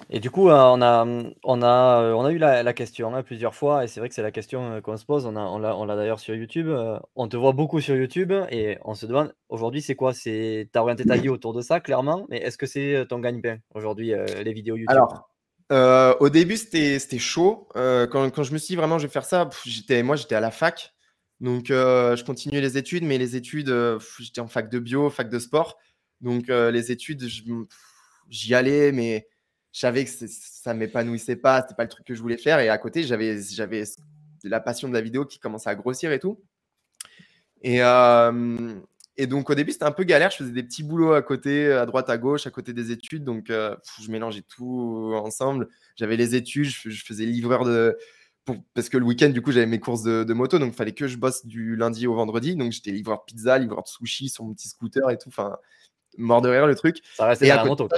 Et 0.09 0.19
du 0.19 0.29
coup, 0.29 0.49
euh, 0.49 0.53
on 0.53 0.81
a, 0.81 1.05
on 1.43 1.61
a, 1.63 2.01
euh, 2.03 2.13
on 2.13 2.25
a 2.25 2.31
eu 2.31 2.37
la, 2.37 2.73
question 2.73 3.15
hein, 3.15 3.23
plusieurs 3.23 3.55
fois, 3.55 3.83
et 3.83 3.87
c'est 3.87 3.99
vrai 3.99 4.09
que 4.09 4.15
c'est 4.15 4.21
la 4.21 4.31
question 4.31 4.73
euh, 4.73 4.81
qu'on 4.81 4.97
se 4.97 5.05
pose. 5.05 5.25
On 5.25 5.35
a, 5.35 5.41
on 5.41 5.85
l'a, 5.85 5.95
d'ailleurs 5.95 6.19
sur 6.19 6.35
YouTube. 6.35 6.67
on 7.15 7.27
te 7.27 7.37
voit 7.37 7.53
beaucoup 7.53 7.79
sur 7.81 7.95
YouTube, 7.95 8.31
et 8.51 8.77
on 8.83 8.93
se 8.93 9.05
demande 9.07 9.33
aujourd'hui, 9.49 9.81
c'est 9.81 9.95
quoi? 9.95 10.13
C'est 10.13 10.69
t'as 10.71 10.81
orienté 10.81 11.05
ta 11.05 11.17
vie 11.17 11.29
autour 11.29 11.53
de 11.53 11.61
ça, 11.61 11.79
clairement, 11.79 12.25
mais 12.29 12.37
est-ce 12.37 12.57
que 12.57 12.67
c'est 12.67 13.05
ton 13.09 13.19
gagne-pain 13.19 13.57
aujourd'hui, 13.73 14.13
les 14.43 14.53
vidéos 14.53 14.75
YouTube? 14.75 15.01
Au 15.71 16.29
début, 16.29 16.57
c'était, 16.57 16.99
c'était 16.99 17.19
chaud. 17.19 17.67
quand, 17.73 18.29
quand 18.29 18.43
je 18.43 18.53
me 18.53 18.57
suis 18.59 18.73
dit 18.73 18.75
vraiment, 18.75 18.99
je 18.99 19.07
vais 19.07 19.13
faire 19.13 19.25
ça, 19.25 19.49
j'étais, 19.65 20.03
moi, 20.03 20.15
j'étais 20.15 20.35
à 20.35 20.39
la 20.39 20.51
fac. 20.51 20.93
Donc, 21.39 21.65
je 21.69 22.23
continuais 22.23 22.61
les 22.61 22.77
études, 22.77 23.03
mais 23.03 23.17
les 23.17 23.35
études, 23.35 23.73
j'étais 24.19 24.41
en 24.41 24.47
fac 24.47 24.69
de 24.69 24.77
bio, 24.77 25.09
fac 25.09 25.29
de 25.29 25.39
sport. 25.39 25.79
Donc, 26.21 26.49
les 26.49 26.91
études, 26.91 27.27
j'y 28.29 28.53
allais, 28.53 28.91
mais 28.91 29.27
je 29.75 29.81
savais 29.81 30.05
que 30.05 30.09
ça 30.09 30.73
ne 30.73 30.79
m'épanouissait 30.79 31.35
pas, 31.35 31.61
c'était 31.61 31.75
pas 31.75 31.83
le 31.83 31.89
truc 31.89 32.07
que 32.07 32.15
je 32.15 32.21
voulais 32.21 32.37
faire. 32.37 32.61
Et 32.61 32.69
à 32.69 32.77
côté, 32.77 33.03
j'avais 33.03 33.35
la 34.45 34.61
passion 34.61 34.87
de 34.87 34.93
la 34.93 35.01
vidéo 35.01 35.25
qui 35.25 35.37
commençait 35.37 35.69
à 35.69 35.75
grossir 35.75 36.13
et 36.13 36.19
tout. 36.19 36.41
Et, 37.61 37.81
et 39.17 39.27
donc, 39.27 39.49
au 39.49 39.53
début, 39.53 39.73
c'était 39.73 39.83
un 39.83 39.91
peu 39.91 40.05
galère. 40.05 40.31
Je 40.31 40.37
faisais 40.37 40.53
des 40.53 40.63
petits 40.63 40.83
boulots 40.83 41.11
à 41.11 41.21
côté, 41.21 41.73
à 41.73 41.85
droite, 41.85 42.09
à 42.09 42.17
gauche, 42.17 42.47
à 42.47 42.51
côté 42.51 42.71
des 42.71 42.91
études. 42.91 43.25
Donc, 43.25 43.47
je 43.49 44.09
mélangeais 44.09 44.43
tout 44.43 45.11
ensemble. 45.13 45.67
J'avais 45.97 46.15
les 46.15 46.35
études, 46.35 46.69
je, 46.69 47.03
faisais 47.03 47.25
livreur 47.25 47.65
de. 47.65 47.97
parce 48.73 48.87
que 48.87 48.97
le 48.97 49.03
week-end, 49.03 49.27
du 49.27 49.41
coup, 49.41 49.51
j'avais 49.51 49.65
mes 49.65 49.81
courses 49.81 50.03
de, 50.03 50.33
moto. 50.33 50.57
Donc, 50.57 50.71
il 50.71 50.77
fallait 50.77 50.93
que 50.93 51.09
je 51.09 51.17
bosse 51.17 51.45
du 51.45 51.75
lundi 51.75 52.07
au 52.07 52.15
vendredi. 52.15 52.55
Donc, 52.55 52.71
j'étais 52.71 52.91
livreur 52.91 53.25
pizza, 53.25 53.57
livreur 53.57 53.83
de 53.83 53.89
sushi 53.89 54.29
sur 54.29 54.45
mon 54.45 54.53
petit 54.53 54.69
scooter 54.69 55.09
et 55.11 55.17
tout. 55.17 55.27
Enfin, 55.27 55.57
mort 56.17 56.41
de 56.41 56.47
rire 56.47 56.65
le 56.65 56.75
truc. 56.75 57.01
Ça 57.17 57.25
restait 57.25 57.49
dans 57.49 57.55
la 57.57 57.65
moto. 57.65 57.89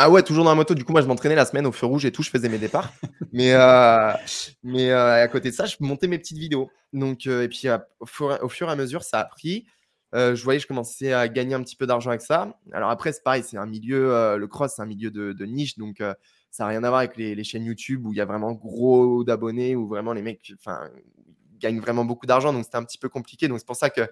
Ah 0.00 0.08
ouais, 0.08 0.22
toujours 0.22 0.44
dans 0.44 0.50
la 0.50 0.54
moto. 0.54 0.74
Du 0.74 0.84
coup, 0.84 0.92
moi, 0.92 1.02
je 1.02 1.08
m'entraînais 1.08 1.34
la 1.34 1.44
semaine 1.44 1.66
au 1.66 1.72
feu 1.72 1.84
rouge 1.84 2.04
et 2.04 2.12
tout. 2.12 2.22
Je 2.22 2.30
faisais 2.30 2.48
mes 2.48 2.58
départs. 2.58 2.92
mais 3.32 3.52
euh, 3.52 4.12
euh, 4.64 5.24
à 5.24 5.26
côté 5.26 5.50
de 5.50 5.54
ça, 5.56 5.66
je 5.66 5.74
montais 5.80 6.06
mes 6.06 6.18
petites 6.18 6.38
vidéos. 6.38 6.70
Donc, 6.92 7.26
euh, 7.26 7.42
et 7.42 7.48
puis, 7.48 7.64
au 7.98 8.06
fur, 8.06 8.68
et 8.68 8.70
à 8.70 8.76
mesure, 8.76 9.02
ça 9.02 9.18
a 9.18 9.24
pris. 9.24 9.66
je 10.12 10.40
voyais 10.44 10.60
je 10.60 10.68
commençais 10.68 11.12
à 11.12 11.26
gagner 11.26 11.56
un 11.56 11.62
petit 11.64 11.74
peu 11.74 11.84
d'argent 11.84 12.10
avec 12.10 12.20
ça. 12.20 12.60
Alors 12.70 12.90
après, 12.90 13.12
c'est 13.12 13.24
pareil, 13.24 13.42
c'est 13.42 13.56
un 13.56 13.66
milieu, 13.66 14.36
le 14.38 14.46
cross, 14.46 14.74
c'est 14.76 14.82
un 14.82 14.86
milieu 14.86 15.10
de, 15.10 15.44
niche. 15.44 15.76
Donc, 15.78 15.96
ça 16.52 16.62
n'a 16.62 16.68
rien 16.68 16.84
à 16.84 16.90
voir 16.90 17.00
avec 17.00 17.16
les, 17.16 17.34
les, 17.34 17.42
chaînes 17.42 17.64
YouTube 17.64 18.06
où 18.06 18.12
il 18.12 18.18
y 18.18 18.20
a 18.20 18.24
vraiment 18.24 18.52
gros 18.52 19.24
d'abonnés, 19.24 19.74
où 19.74 19.88
vraiment 19.88 20.12
les 20.12 20.22
mecs 20.22 20.52
gagnent 21.58 21.80
vraiment 21.80 22.04
beaucoup 22.04 22.26
d'argent. 22.26 22.52
Donc, 22.52 22.66
c'était 22.66 22.76
un 22.76 22.84
petit 22.84 22.98
peu 22.98 23.08
compliqué. 23.08 23.48
Donc, 23.48 23.58
c'est 23.58 23.66
pour 23.66 23.74
ça 23.74 23.90
que 23.90 24.02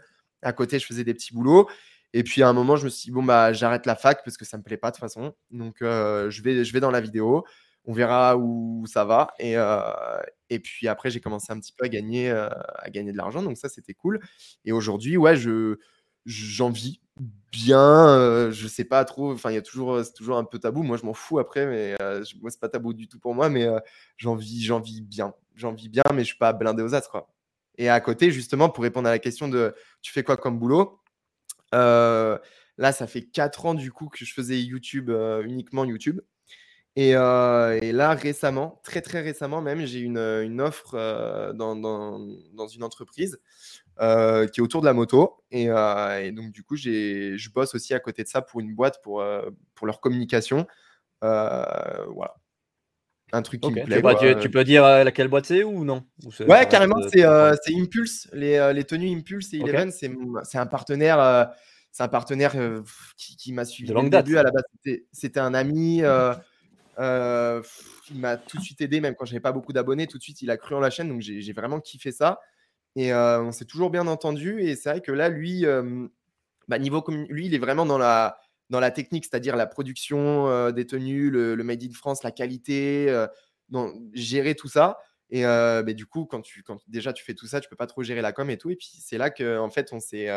à 0.43 0.53
côté, 0.53 0.81
je 0.81 0.87
faisais 0.87 1.05
des 1.05 1.15
petits 1.15 1.33
boulots. 1.33 1.69
Et 2.13 2.23
puis 2.23 2.43
à 2.43 2.49
un 2.49 2.53
moment, 2.53 2.77
je 2.77 2.85
me 2.85 2.91
suis 2.91 3.07
dit, 3.07 3.11
bon, 3.11 3.23
bah, 3.23 3.53
j'arrête 3.53 3.87
la 3.87 3.97
fac 3.97 4.25
parce 4.25 4.37
que 4.37 4.45
ça 4.45 4.57
me 4.57 4.63
plaît 4.63 4.77
pas 4.77 4.91
de 4.91 4.97
toute 4.97 5.01
façon. 5.01 5.35
Donc 5.51 5.83
euh, 5.83 6.31
je, 6.31 6.43
vais, 6.43 6.65
je 6.65 6.73
vais 6.73 6.81
dans 6.81 6.91
la 6.91 7.01
vidéo. 7.01 7.45
On 7.85 7.93
verra 7.93 8.37
où 8.37 8.85
ça 8.87 9.05
va. 9.05 9.29
Et, 9.39 9.57
euh, 9.57 9.81
et 10.51 10.59
puis 10.59 10.89
après, 10.89 11.11
j'ai 11.11 11.21
commencé 11.21 11.53
un 11.53 11.61
petit 11.61 11.73
peu 11.73 11.85
à 11.85 11.89
gagner, 11.89 12.31
euh, 12.31 12.49
à 12.77 12.91
gagner 12.91 13.13
de 13.13 13.17
l'argent. 13.17 13.43
Donc 13.43 13.57
ça, 13.59 13.69
c'était 13.69 13.95
cool. 13.95 14.21
Et 14.65 14.73
aujourd'hui, 14.73 15.17
ouais, 15.17 15.37
je, 15.37 15.77
j'en 16.25 16.71
vis 16.71 17.01
bien. 17.53 18.51
je 18.51 18.67
sais 18.67 18.85
pas 18.85 19.05
trop. 19.05 19.33
Enfin, 19.33 19.51
il 19.51 19.55
y 19.55 19.59
a 19.59 19.63
toujours, 19.63 20.05
c'est 20.05 20.15
toujours 20.15 20.37
un 20.37 20.45
peu 20.45 20.59
tabou. 20.59 20.83
Moi, 20.83 20.97
je 20.97 21.05
m'en 21.05 21.15
fous 21.15 21.39
après, 21.39 21.67
mais 21.67 21.97
moi, 22.41 22.51
c'est 22.51 22.61
pas 22.61 22.69
tabou 22.69 22.93
du 22.93 23.09
tout 23.09 23.21
pour 23.21 23.35
moi. 23.35 23.49
Mais 23.49 23.69
j'en 24.17 24.35
vis, 24.35 25.03
bien. 25.03 25.35
J'en 25.55 25.73
vis 25.73 25.89
bien, 25.89 26.03
mais 26.13 26.21
je 26.21 26.27
suis 26.27 26.39
pas 26.39 26.53
blindé 26.53 26.83
aux 26.83 26.95
as, 26.95 27.07
quoi. 27.09 27.29
Et 27.79 27.89
à 27.89 28.01
côté, 28.01 28.31
justement, 28.31 28.69
pour 28.69 28.83
répondre 28.85 29.09
à 29.09 29.13
la 29.13 29.19
question 29.19 29.49
de 29.49 29.75
tu 30.03 30.13
fais 30.13 30.25
quoi 30.25 30.37
comme 30.37 30.59
boulot? 30.59 31.01
Euh, 31.77 32.39
là, 32.79 32.93
ça 32.93 33.07
fait 33.07 33.23
4 33.23 33.67
ans 33.67 33.75
du 33.75 33.93
coup 33.93 34.09
que 34.09 34.25
je 34.25 34.33
faisais 34.33 34.61
YouTube, 34.61 35.11
euh, 35.11 35.43
uniquement 35.43 35.85
YouTube. 35.85 36.21
Euh, 36.99 37.79
et, 37.83 37.93
là, 37.93 38.15
récemment, 38.15 38.81
très 38.83 39.03
très 39.03 39.21
récemment 39.21 39.61
même, 39.61 39.85
j'ai 39.85 40.01
une, 40.01 40.19
offre 40.61 41.53
dans, 41.55 42.69
une 42.69 42.83
entreprise 42.83 43.39
qui 43.99 44.03
est 44.03 44.61
autour 44.61 44.81
de 44.81 44.87
la 44.87 44.95
moto. 44.95 45.45
Et, 45.51 45.67
donc, 46.33 46.53
du 46.53 46.63
coup, 46.63 46.77
je 46.77 47.51
bosse 47.51 47.75
aussi 47.75 47.95
à 47.95 48.01
côté 48.01 48.23
de 48.23 48.29
ça 48.29 48.43
pour 48.43 48.61
une 48.61 48.75
boîte 48.75 49.03
pour, 49.03 49.23
pour 49.75 49.87
leur 49.87 50.01
communication. 50.01 50.67
voilà. 51.21 52.37
Un 53.33 53.43
truc 53.43 53.61
qui 53.61 53.71
me 53.71 53.85
plaît. 53.85 54.41
tu, 54.41 54.51
peux 54.51 54.65
dire 54.65 54.83
laquelle 54.83 55.29
boîte 55.29 55.47
c'est 55.47 55.65
ou 55.65 55.85
non? 55.85 56.05
Ouais, 56.47 56.67
carrément, 56.69 56.97
c'est 57.09 57.25
Impulse. 57.75 58.29
Les, 58.33 58.73
les, 58.73 58.85
tenues 58.85 59.11
Impulse 59.11 59.53
et 59.53 59.59
Eleven, 59.59 59.91
c'est 59.91 60.59
un 60.59 60.67
partenaire 60.67 61.51
c'est 61.97 62.03
un 62.03 62.09
partenaire 62.09 62.55
qui, 63.17 63.55
m'a 63.55 63.65
suivi 63.65 63.91
de 63.91 64.09
début. 64.11 64.37
À 64.37 64.43
la 64.43 64.51
base, 64.51 64.65
c'était 65.13 65.41
un 65.41 65.55
ami. 65.55 66.03
Euh, 66.03 67.63
il 68.11 68.21
m'a 68.21 68.37
tout 68.37 68.59
de 68.59 68.63
suite 68.63 68.83
aidé, 68.83 69.01
même 69.01 69.15
quand 69.15 69.25
j'avais 69.25 69.41
pas 69.41 69.53
beaucoup 69.53 69.73
d'abonnés. 69.73 70.07
Tout 70.07 70.19
de 70.19 70.23
suite, 70.23 70.43
il 70.43 70.51
a 70.51 70.59
cru 70.59 70.75
en 70.75 70.81
la 70.81 70.91
chaîne, 70.91 71.09
donc 71.09 71.23
j'ai 71.23 71.53
vraiment 71.55 71.81
kiffé 71.81 72.13
ça. 72.13 72.39
Et 72.97 73.15
on 73.15 73.51
s'est 73.51 73.65
toujours 73.65 73.89
bien 73.89 74.07
entendu. 74.09 74.61
Et 74.61 74.77
c'est 74.77 74.91
vrai 74.91 75.01
que 75.01 75.11
là, 75.11 75.31
lui, 75.31 75.65
bah, 76.69 76.79
niveau 76.79 77.03
lui, 77.31 77.47
il 77.47 77.55
est 77.55 77.59
vraiment 77.59 77.87
dans 77.87 77.99
la 77.99 78.41
dans 78.71 78.81
la 78.81 78.91
technique, 78.91 79.25
c'est-à-dire 79.25 79.57
la 79.57 79.67
production 79.67 80.71
des 80.71 80.87
tenues, 80.87 81.31
le, 81.31 81.57
made 81.57 81.83
in 81.83 81.93
France, 81.93 82.23
la 82.23 82.33
qualité, 82.33 83.27
gérer 84.13 84.55
tout 84.55 84.69
ça. 84.69 84.99
Et 85.31 85.43
bah, 85.43 85.83
du 85.93 86.07
coup, 86.07 86.27
quand 86.27 86.43
tu 86.43 86.65
déjà 86.89 87.13
tu 87.13 87.25
fais 87.25 87.35
tout 87.35 87.47
ça, 87.47 87.61
tu 87.61 87.69
peux 87.69 87.77
pas 87.77 87.87
trop 87.87 88.03
gérer 88.03 88.23
la 88.23 88.33
com 88.33 88.51
et 88.51 88.59
tout. 88.59 88.71
Et 88.71 88.77
puis 88.77 88.89
c'est 89.01 89.19
là 89.19 89.31
que 89.31 89.59
en 89.59 89.71
fait, 89.71 89.93
on 89.93 90.01
s'est 90.01 90.29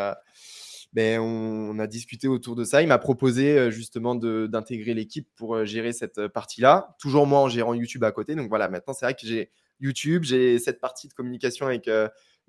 ben, 0.94 1.20
on, 1.20 1.78
a 1.78 1.88
discuté 1.88 2.28
autour 2.28 2.56
de 2.56 2.64
ça. 2.64 2.82
Il 2.82 2.88
m'a 2.88 2.98
proposé 2.98 3.58
euh, 3.58 3.70
justement 3.72 4.16
d'intégrer 4.16 4.94
l'équipe 4.94 5.28
pour 5.36 5.56
euh, 5.56 5.66
gérer 5.66 5.94
cette 5.94 6.18
euh, 6.18 6.30
partie-là. 6.30 6.96
Toujours 7.00 7.28
moi 7.28 7.42
en 7.42 7.48
gérant 7.48 7.76
YouTube 7.76 8.04
à 8.04 8.12
côté. 8.12 8.36
Donc 8.36 8.50
voilà, 8.50 8.70
maintenant 8.70 8.94
c'est 8.94 9.06
vrai 9.06 9.14
que 9.14 9.26
j'ai 9.26 9.52
YouTube, 9.80 10.24
j'ai 10.24 10.58
cette 10.58 10.80
partie 10.82 11.08
de 11.08 11.14
communication 11.14 11.68
avec, 11.68 11.90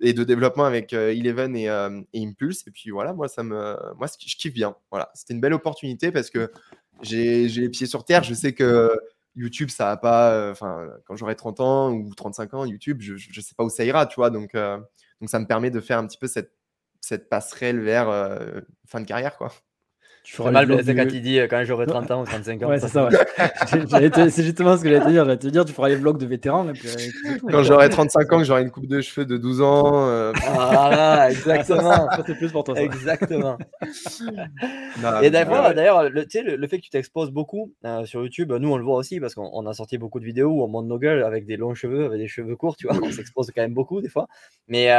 et 0.00 0.12
de 0.12 0.24
développement 0.24 0.64
avec 0.64 0.92
Eleven 0.92 1.56
et, 1.56 1.68
Impulse. 2.14 2.66
Et 2.66 2.70
puis 2.70 2.90
voilà, 2.90 3.12
moi, 3.12 3.28
ça 3.28 3.42
me, 3.42 3.76
moi 3.96 4.06
je 4.08 4.36
kiffe 4.36 4.54
bien. 4.54 4.74
Voilà, 4.90 5.10
c'était 5.14 5.34
une 5.34 5.40
belle 5.40 5.54
opportunité 5.54 6.10
parce 6.10 6.30
que 6.30 6.50
j'ai 7.02 7.48
les 7.48 7.68
pieds 7.68 7.86
sur 7.86 8.04
terre. 8.04 8.22
Je 8.22 8.34
sais 8.34 8.52
que 8.52 8.90
YouTube, 9.36 9.70
ça 9.70 9.86
va 9.86 9.96
pas. 9.96 10.50
Enfin, 10.50 10.88
quand 11.06 11.16
j'aurai 11.16 11.36
30 11.36 11.60
ans 11.60 11.92
ou 11.92 12.14
35 12.14 12.54
ans, 12.54 12.64
YouTube, 12.64 13.00
je 13.00 13.14
ne 13.14 13.42
sais 13.42 13.54
pas 13.54 13.64
où 13.64 13.70
ça 13.70 13.84
ira, 13.84 14.06
tu 14.06 14.16
vois. 14.16 14.30
Donc, 14.30 14.54
donc 14.54 15.28
ça 15.28 15.38
me 15.38 15.46
permet 15.46 15.70
de 15.70 15.80
faire 15.80 15.98
un 15.98 16.06
petit 16.06 16.18
peu 16.18 16.26
cette 16.26 16.52
cette 17.00 17.28
passerelle 17.28 17.80
vers 17.80 18.08
euh, 18.08 18.60
fin 18.86 19.00
de 19.00 19.06
carrière, 19.06 19.36
quoi. 19.36 19.52
Tu 20.22 20.36
feras 20.36 20.50
mal 20.50 20.66
blessé 20.66 20.94
quand 20.94 21.06
il 21.10 21.22
dit 21.22 21.40
euh, 21.40 21.46
quand 21.48 21.64
j'aurai 21.64 21.86
30 21.86 22.10
ans 22.10 22.20
ou 22.22 22.24
35 22.24 22.62
ans. 22.62 22.68
Ouais, 22.68 22.78
c'est 22.78 22.88
ça, 22.88 23.06
ouais. 23.08 24.28
c'est 24.30 24.44
justement 24.44 24.76
ce 24.76 24.82
que 24.82 24.90
j'allais 24.90 25.04
te 25.04 25.10
dire. 25.10 25.24
J'allais 25.24 25.38
te 25.38 25.46
dire, 25.46 25.64
tu 25.64 25.72
feras 25.72 25.88
les 25.88 25.96
vlogs 25.96 26.18
de 26.18 26.26
vétérans. 26.26 26.68
Et 26.68 26.72
puis, 26.72 26.88
euh, 26.88 27.38
quand 27.50 27.62
j'aurai 27.62 27.88
35 27.88 28.32
ans, 28.32 28.38
que 28.38 28.44
j'aurai 28.44 28.62
une 28.62 28.70
coupe 28.70 28.86
de 28.86 29.00
cheveux 29.00 29.24
de 29.24 29.38
12 29.38 29.62
ans. 29.62 30.08
Euh... 30.08 30.32
Ah, 30.62 31.30
exactement. 31.30 32.08
c'est 32.26 32.34
plus 32.34 32.52
pour 32.52 32.64
toi. 32.64 32.74
Ça. 32.74 32.82
Exactement. 32.82 33.56
et 35.22 35.30
d'ailleurs, 35.30 35.74
d'ailleurs 35.74 36.02
le, 36.04 36.24
le, 36.24 36.56
le, 36.56 36.68
fait 36.68 36.78
que 36.78 36.82
tu 36.82 36.90
t'exposes 36.90 37.30
beaucoup 37.30 37.72
euh, 37.84 38.04
sur 38.04 38.22
YouTube, 38.22 38.52
nous 38.52 38.70
on 38.70 38.76
le 38.76 38.84
voit 38.84 38.96
aussi 38.96 39.20
parce 39.20 39.34
qu'on 39.34 39.66
a 39.66 39.72
sorti 39.72 39.98
beaucoup 39.98 40.20
de 40.20 40.24
vidéos 40.24 40.50
où 40.50 40.62
on 40.62 40.68
monte 40.68 40.86
nos 40.86 40.98
gueules 40.98 41.22
avec 41.22 41.46
des 41.46 41.56
longs 41.56 41.74
cheveux, 41.74 42.04
avec 42.04 42.18
des 42.20 42.28
cheveux 42.28 42.56
courts, 42.56 42.76
tu 42.76 42.86
vois. 42.86 42.96
On 43.02 43.10
s'expose 43.10 43.50
quand 43.54 43.62
même 43.62 43.74
beaucoup 43.74 44.00
des 44.00 44.08
fois. 44.08 44.28
Mais, 44.68 44.90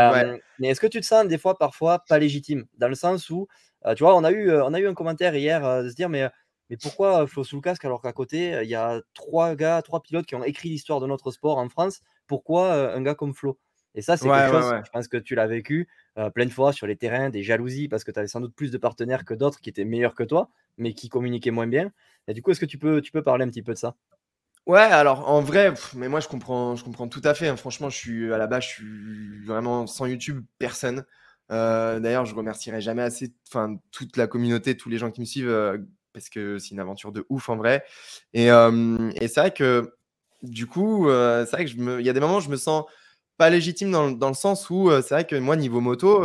mais 0.60 0.70
est-ce 0.70 0.82
que 0.82 0.88
tu 0.88 1.00
te 1.00 1.06
sens 1.06 1.28
des 1.28 1.38
fois 1.38 1.58
parfois 1.58 2.04
pas 2.08 2.20
légitime? 2.20 2.66
Dans 2.78 2.88
le 2.88 2.96
sens 2.96 3.30
où 3.30 3.48
tu 3.96 4.04
vois, 4.04 4.16
on 4.16 4.24
a, 4.24 4.32
eu, 4.32 4.50
euh, 4.50 4.66
on 4.66 4.74
a 4.74 4.80
eu 4.80 4.88
un 4.88 4.94
commentaire 4.94 5.36
hier 5.36 5.66
euh, 5.66 5.84
de 5.84 5.90
se 5.90 5.96
dire, 5.96 6.10
mais, 6.10 6.30
mais 6.70 6.78
pourquoi 6.78 7.26
Flo 7.28 7.44
sous 7.44 7.56
le 7.56 7.62
casque 7.62 7.86
alors 7.86 8.02
qu'à 8.02 8.14
côté, 8.14 8.60
il 8.64 8.70
y 8.70 8.76
a 8.76 9.02
trois 9.14 9.56
gars, 9.56 9.82
trois 9.82 10.02
pilotes 10.02 10.26
qui 10.26 10.36
ont 10.36 10.44
écrit 10.44 10.70
l'histoire 10.70 11.00
de 11.00 11.08
notre 11.08 11.32
sport 11.32 11.58
en 11.58 11.70
France? 11.70 12.02
Pourquoi 12.28 12.94
un 12.94 13.02
gars 13.02 13.16
comme 13.16 13.34
Flo? 13.34 13.58
Et 13.94 14.02
ça, 14.02 14.16
c'est 14.16 14.30
quelque 14.30 14.52
chose, 14.52 14.74
je 14.86 14.90
pense 14.92 15.08
que 15.10 15.18
tu 15.18 15.36
l'as 15.36 15.48
vécu 15.48 15.90
plein 16.34 16.46
de 16.46 16.52
fois 16.52 16.72
sur 16.72 16.88
les 16.88 16.96
terrains, 16.96 17.30
des 17.30 17.44
jalousies, 17.44 17.90
parce 17.90 18.06
que 18.06 18.12
tu 18.12 18.20
avais 18.20 18.28
sans 18.30 18.40
doute 18.40 18.56
plus 18.56 18.72
de 18.72 18.78
partenaires 18.78 19.26
que 19.26 19.34
d'autres 19.34 19.60
qui 19.60 19.70
étaient 19.70 19.84
meilleurs 19.84 20.16
que 20.16 20.24
toi, 20.24 20.50
mais 20.78 20.94
qui 20.94 21.10
communiquaient 21.10 21.52
moins 21.52 21.68
bien. 21.68 21.92
Et 22.28 22.34
du 22.34 22.42
coup, 22.42 22.52
est-ce 22.52 22.62
que 22.62 22.66
tu 22.66 22.78
peux, 22.78 23.02
tu 23.02 23.12
peux 23.12 23.22
parler 23.22 23.44
un 23.44 23.50
petit 23.50 23.64
peu 23.64 23.74
de 23.74 23.78
ça? 23.78 23.96
Ouais, 24.68 24.80
alors 24.80 25.28
en 25.28 25.42
vrai, 25.42 25.74
mais 25.96 26.08
moi 26.08 26.20
je 26.20 26.28
comprends, 26.28 26.76
je 26.76 26.84
comprends 26.84 27.08
tout 27.08 27.22
à 27.24 27.34
fait. 27.34 27.48
Hein. 27.48 27.58
Franchement, 27.58 27.90
je 27.90 27.98
suis 27.98 28.32
à 28.32 28.38
la 28.38 28.46
base, 28.46 28.64
je 28.64 28.70
suis 28.70 29.46
vraiment 29.46 29.88
sans 29.88 30.06
YouTube, 30.06 30.46
personne. 30.60 31.04
Euh, 31.52 32.00
d'ailleurs, 32.00 32.26
je 32.26 32.34
remercierai 32.34 32.82
jamais 32.82 33.02
assez 33.02 33.34
enfin, 33.48 33.78
toute 33.92 34.18
la 34.18 34.28
communauté, 34.28 34.78
tous 34.78 34.90
les 34.90 34.98
gens 34.98 35.12
qui 35.12 35.22
me 35.22 35.26
suivent, 35.26 35.50
euh, 35.50 35.78
parce 36.14 36.30
que 36.30 36.58
c'est 36.58 36.72
une 36.72 36.80
aventure 36.80 37.12
de 37.12 37.26
ouf 37.30 37.50
en 37.50 37.58
vrai. 37.58 37.84
Et, 38.34 38.48
et 38.48 39.28
c'est 39.28 39.40
vrai 39.40 39.52
que 39.54 39.94
du 40.44 40.66
coup, 40.68 41.10
euh, 41.10 41.46
c'est 41.46 41.56
vrai 41.56 41.66
que 41.66 42.00
il 42.00 42.06
y 42.06 42.10
a 42.10 42.14
des 42.14 42.20
moments 42.20 42.38
où 42.38 42.42
je 42.42 42.50
me 42.50 42.58
sens 42.58 42.86
pas 43.38 43.50
légitime 43.50 43.92
dans, 43.92 44.12
dans 44.12 44.28
le 44.28 44.34
sens 44.34 44.70
où 44.70 44.90
c'est 45.02 45.14
vrai 45.14 45.26
que 45.26 45.36
moi, 45.36 45.56
niveau 45.56 45.82
moto, 45.82 46.24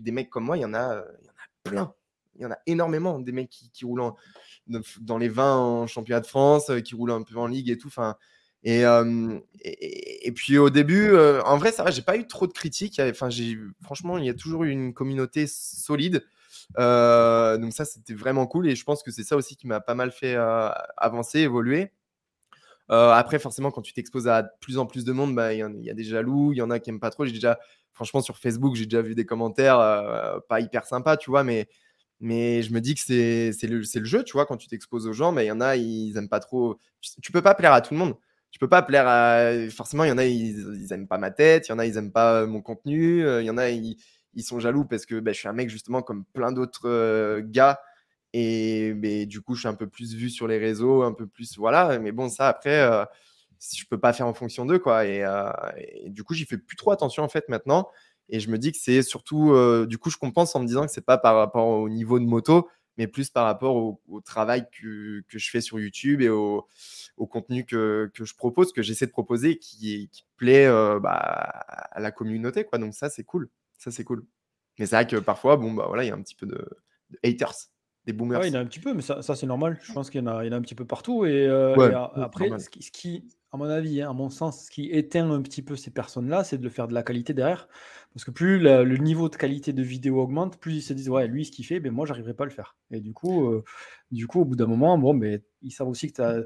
des 0.00 0.12
mecs 0.12 0.30
comme 0.30 0.44
moi, 0.44 0.56
il 0.56 0.60
y 0.60 0.64
en 0.64 0.74
a, 0.74 0.96
y 0.96 1.28
en 1.28 1.32
a 1.32 1.70
plein. 1.70 1.94
Il 2.36 2.42
y 2.42 2.46
en 2.46 2.50
a 2.50 2.58
énormément 2.66 3.20
des 3.20 3.30
mecs 3.30 3.50
qui, 3.50 3.70
qui 3.70 3.84
roulent 3.84 4.12
dans 4.66 5.18
les 5.18 5.28
20 5.28 5.56
en 5.56 5.86
championnat 5.86 6.20
de 6.20 6.26
France, 6.26 6.70
qui 6.84 6.94
roulent 6.94 7.12
un 7.12 7.22
peu 7.22 7.36
en 7.36 7.46
ligue 7.46 7.70
et 7.70 7.78
tout. 7.78 7.88
Enfin, 7.88 8.16
et, 8.64 10.32
puis 10.34 10.58
au 10.58 10.70
début, 10.70 11.14
en 11.16 11.56
vrai, 11.58 11.72
ça 11.72 11.84
va, 11.84 11.90
j'ai 11.90 12.02
pas 12.02 12.16
eu 12.16 12.26
trop 12.26 12.46
de 12.46 12.52
critiques. 12.52 13.00
Enfin, 13.00 13.30
j'ai, 13.30 13.58
franchement, 13.82 14.18
il 14.18 14.24
y 14.24 14.30
a 14.30 14.34
toujours 14.34 14.64
eu 14.64 14.70
une 14.70 14.94
communauté 14.94 15.46
solide. 15.46 16.24
donc 16.78 17.72
ça, 17.72 17.84
c'était 17.84 18.14
vraiment 18.14 18.46
cool. 18.46 18.68
Et 18.68 18.76
je 18.76 18.84
pense 18.84 19.02
que 19.02 19.10
c'est 19.10 19.24
ça 19.24 19.36
aussi 19.36 19.56
qui 19.56 19.66
m'a 19.66 19.80
pas 19.80 19.94
mal 19.94 20.10
fait 20.10 20.36
avancer, 20.96 21.40
évoluer. 21.40 21.92
après, 22.88 23.38
forcément, 23.38 23.70
quand 23.70 23.82
tu 23.82 23.92
t'exposes 23.92 24.28
à 24.28 24.42
plus 24.42 24.78
en 24.78 24.86
plus 24.86 25.04
de 25.04 25.12
monde, 25.12 25.34
bah, 25.34 25.52
il 25.52 25.58
y, 25.82 25.90
a 25.90 25.94
des 25.94 26.04
jaloux, 26.04 26.52
il 26.52 26.56
y 26.56 26.62
en 26.62 26.70
a 26.70 26.78
qui 26.78 26.90
aiment 26.90 27.00
pas 27.00 27.10
trop. 27.10 27.26
J'ai 27.26 27.32
déjà, 27.32 27.58
franchement, 27.92 28.22
sur 28.22 28.38
Facebook, 28.38 28.76
j'ai 28.76 28.86
déjà 28.86 29.02
vu 29.02 29.14
des 29.14 29.26
commentaires 29.26 29.78
pas 30.48 30.60
hyper 30.60 30.86
sympas, 30.86 31.18
tu 31.18 31.28
vois, 31.28 31.44
mais, 31.44 31.68
mais 32.18 32.62
je 32.62 32.72
me 32.72 32.80
dis 32.80 32.94
que 32.94 33.00
c'est 33.02 33.66
le, 33.66 33.80
le, 33.80 34.04
jeu, 34.04 34.24
tu 34.24 34.32
vois, 34.32 34.46
quand 34.46 34.56
tu 34.56 34.68
t'exposes 34.68 35.06
aux 35.06 35.12
gens, 35.12 35.32
mais 35.32 35.44
il 35.44 35.48
y 35.48 35.52
en 35.52 35.60
a, 35.60 35.76
ils 35.76 36.16
aiment 36.16 36.30
pas 36.30 36.40
trop. 36.40 36.78
Tu, 37.02 37.10
tu 37.20 37.30
peux 37.30 37.42
pas 37.42 37.54
plaire 37.54 37.74
à 37.74 37.82
tout 37.82 37.92
le 37.92 38.00
monde 38.00 38.16
je 38.54 38.60
peux 38.60 38.68
pas 38.68 38.82
plaire 38.82 39.08
à. 39.08 39.68
Forcément, 39.70 40.04
il 40.04 40.10
y 40.10 40.12
en 40.12 40.18
a, 40.18 40.24
ils, 40.24 40.80
ils 40.80 40.92
aiment 40.92 41.08
pas 41.08 41.18
ma 41.18 41.32
tête, 41.32 41.66
il 41.66 41.72
y 41.72 41.74
en 41.74 41.80
a, 41.80 41.86
ils 41.86 41.96
aiment 41.96 42.12
pas 42.12 42.46
mon 42.46 42.62
contenu, 42.62 43.28
il 43.40 43.44
y 43.44 43.50
en 43.50 43.58
a, 43.58 43.70
ils, 43.70 43.96
sont 44.44 44.60
jaloux 44.60 44.84
parce 44.84 45.06
que 45.06 45.18
bah, 45.18 45.32
je 45.32 45.38
suis 45.40 45.48
un 45.48 45.52
mec 45.52 45.68
justement 45.68 46.02
comme 46.02 46.24
plein 46.24 46.52
d'autres 46.52 47.40
gars. 47.40 47.80
Et 48.32 49.26
du 49.26 49.40
coup, 49.40 49.56
je 49.56 49.60
suis 49.60 49.68
un 49.68 49.74
peu 49.74 49.88
plus 49.88 50.14
vu 50.14 50.30
sur 50.30 50.46
les 50.46 50.58
réseaux, 50.58 51.02
un 51.02 51.12
peu 51.12 51.26
plus. 51.26 51.58
Voilà. 51.58 51.98
Mais 51.98 52.12
bon, 52.12 52.28
ça, 52.28 52.46
après, 52.46 52.88
je 53.76 53.84
peux 53.90 53.98
pas 53.98 54.12
faire 54.12 54.28
en 54.28 54.34
fonction 54.34 54.64
d'eux. 54.66 54.78
quoi. 54.78 55.04
Et, 55.04 55.24
et, 56.04 56.10
du 56.10 56.22
coup, 56.22 56.34
j'y 56.34 56.44
fais 56.44 56.58
plus 56.58 56.76
trop 56.76 56.92
attention 56.92 57.24
en 57.24 57.28
fait 57.28 57.48
maintenant. 57.48 57.90
Et 58.28 58.38
je 58.38 58.50
me 58.50 58.58
dis 58.58 58.70
que 58.70 58.78
c'est 58.80 59.02
surtout. 59.02 59.52
du 59.88 59.98
coup, 59.98 60.10
je 60.10 60.16
compense 60.16 60.54
en 60.54 60.60
me 60.60 60.66
disant 60.66 60.86
que 60.86 60.92
c'est 60.92 61.04
pas 61.04 61.18
par 61.18 61.34
rapport 61.34 61.66
au 61.66 61.88
niveau 61.88 62.20
de 62.20 62.24
moto, 62.24 62.68
mais 62.96 63.06
plus 63.06 63.30
par 63.30 63.44
rapport 63.44 63.76
au, 63.76 64.20
travail 64.20 64.66
que, 64.70 65.22
que, 65.28 65.38
je 65.38 65.50
fais 65.50 65.60
sur 65.60 65.80
YouTube 65.80 66.20
et 66.20 66.28
au, 66.28 66.66
au 67.16 67.26
contenu 67.26 67.64
que, 67.64 68.10
que, 68.14 68.24
je 68.24 68.34
propose, 68.34 68.72
que 68.72 68.82
j'essaie 68.82 69.06
de 69.06 69.10
proposer, 69.10 69.58
qui, 69.58 70.08
qui 70.12 70.24
plaît 70.36 70.68
bah, 71.00 71.10
à 71.10 72.00
la 72.00 72.10
communauté. 72.10 72.64
Quoi. 72.64 72.78
Donc 72.78 72.94
ça, 72.94 73.10
c'est 73.10 73.24
cool. 73.24 73.48
Ça, 73.78 73.90
c'est 73.90 74.04
cool. 74.04 74.24
Mais 74.78 74.86
c'est 74.86 74.96
vrai 74.96 75.06
que 75.06 75.16
parfois, 75.16 75.56
bon, 75.56 75.72
bah 75.72 75.84
voilà, 75.86 76.04
il 76.04 76.08
y 76.08 76.10
a 76.10 76.14
un 76.14 76.22
petit 76.22 76.34
peu 76.34 76.46
de, 76.46 76.66
haters, 77.24 77.54
des 78.06 78.12
boomers. 78.12 78.40
Ouais, 78.40 78.48
il 78.48 78.54
y 78.54 78.56
en 78.56 78.60
a 78.60 78.62
un 78.62 78.66
petit 78.66 78.80
peu, 78.80 78.92
mais 78.92 79.02
ça, 79.02 79.22
ça 79.22 79.36
c'est 79.36 79.46
normal. 79.46 79.78
Je 79.82 79.92
pense 79.92 80.10
qu'il 80.10 80.20
y, 80.20 80.24
en 80.24 80.26
a, 80.26 80.44
il 80.44 80.48
y 80.48 80.50
en 80.50 80.52
a 80.54 80.56
un 80.58 80.62
petit 80.62 80.74
peu 80.74 80.84
partout. 80.84 81.24
Et, 81.24 81.46
euh, 81.46 81.74
après, 82.16 82.50
ce 82.58 82.68
qui, 82.68 82.82
ce 82.82 82.90
qui, 82.90 83.28
à 83.54 83.56
mon 83.56 83.68
avis, 83.70 84.02
hein, 84.02 84.10
à 84.10 84.12
mon 84.12 84.30
sens, 84.30 84.64
ce 84.64 84.70
qui 84.70 84.90
éteint 84.90 85.30
un 85.30 85.40
petit 85.40 85.62
peu 85.62 85.76
ces 85.76 85.92
personnes-là, 85.92 86.42
c'est 86.42 86.58
de 86.58 86.64
le 86.64 86.70
faire 86.70 86.88
de 86.88 86.94
la 86.94 87.04
qualité 87.04 87.34
derrière. 87.34 87.68
Parce 88.12 88.24
que 88.24 88.32
plus 88.32 88.58
le 88.58 88.96
niveau 88.96 89.28
de 89.28 89.36
qualité 89.36 89.72
de 89.72 89.82
vidéo 89.82 90.20
augmente, 90.20 90.58
plus 90.58 90.74
ils 90.74 90.82
se 90.82 90.92
disent 90.92 91.08
ouais, 91.08 91.28
lui, 91.28 91.44
ce 91.44 91.52
qu'il 91.52 91.64
fait, 91.64 91.78
ben 91.78 91.92
moi, 91.92 92.04
j'arriverai 92.04 92.34
pas 92.34 92.44
à 92.44 92.46
le 92.46 92.52
faire. 92.52 92.76
Et 92.90 92.98
du 92.98 93.12
coup, 93.12 93.48
euh, 93.48 93.62
du 94.10 94.26
coup 94.26 94.40
au 94.40 94.44
bout 94.44 94.56
d'un 94.56 94.66
moment, 94.66 94.98
bon, 94.98 95.14
mais 95.14 95.42
ils 95.62 95.70
savent 95.70 95.86
aussi 95.86 96.08
que 96.08 96.14
tu 96.14 96.22
as, 96.22 96.42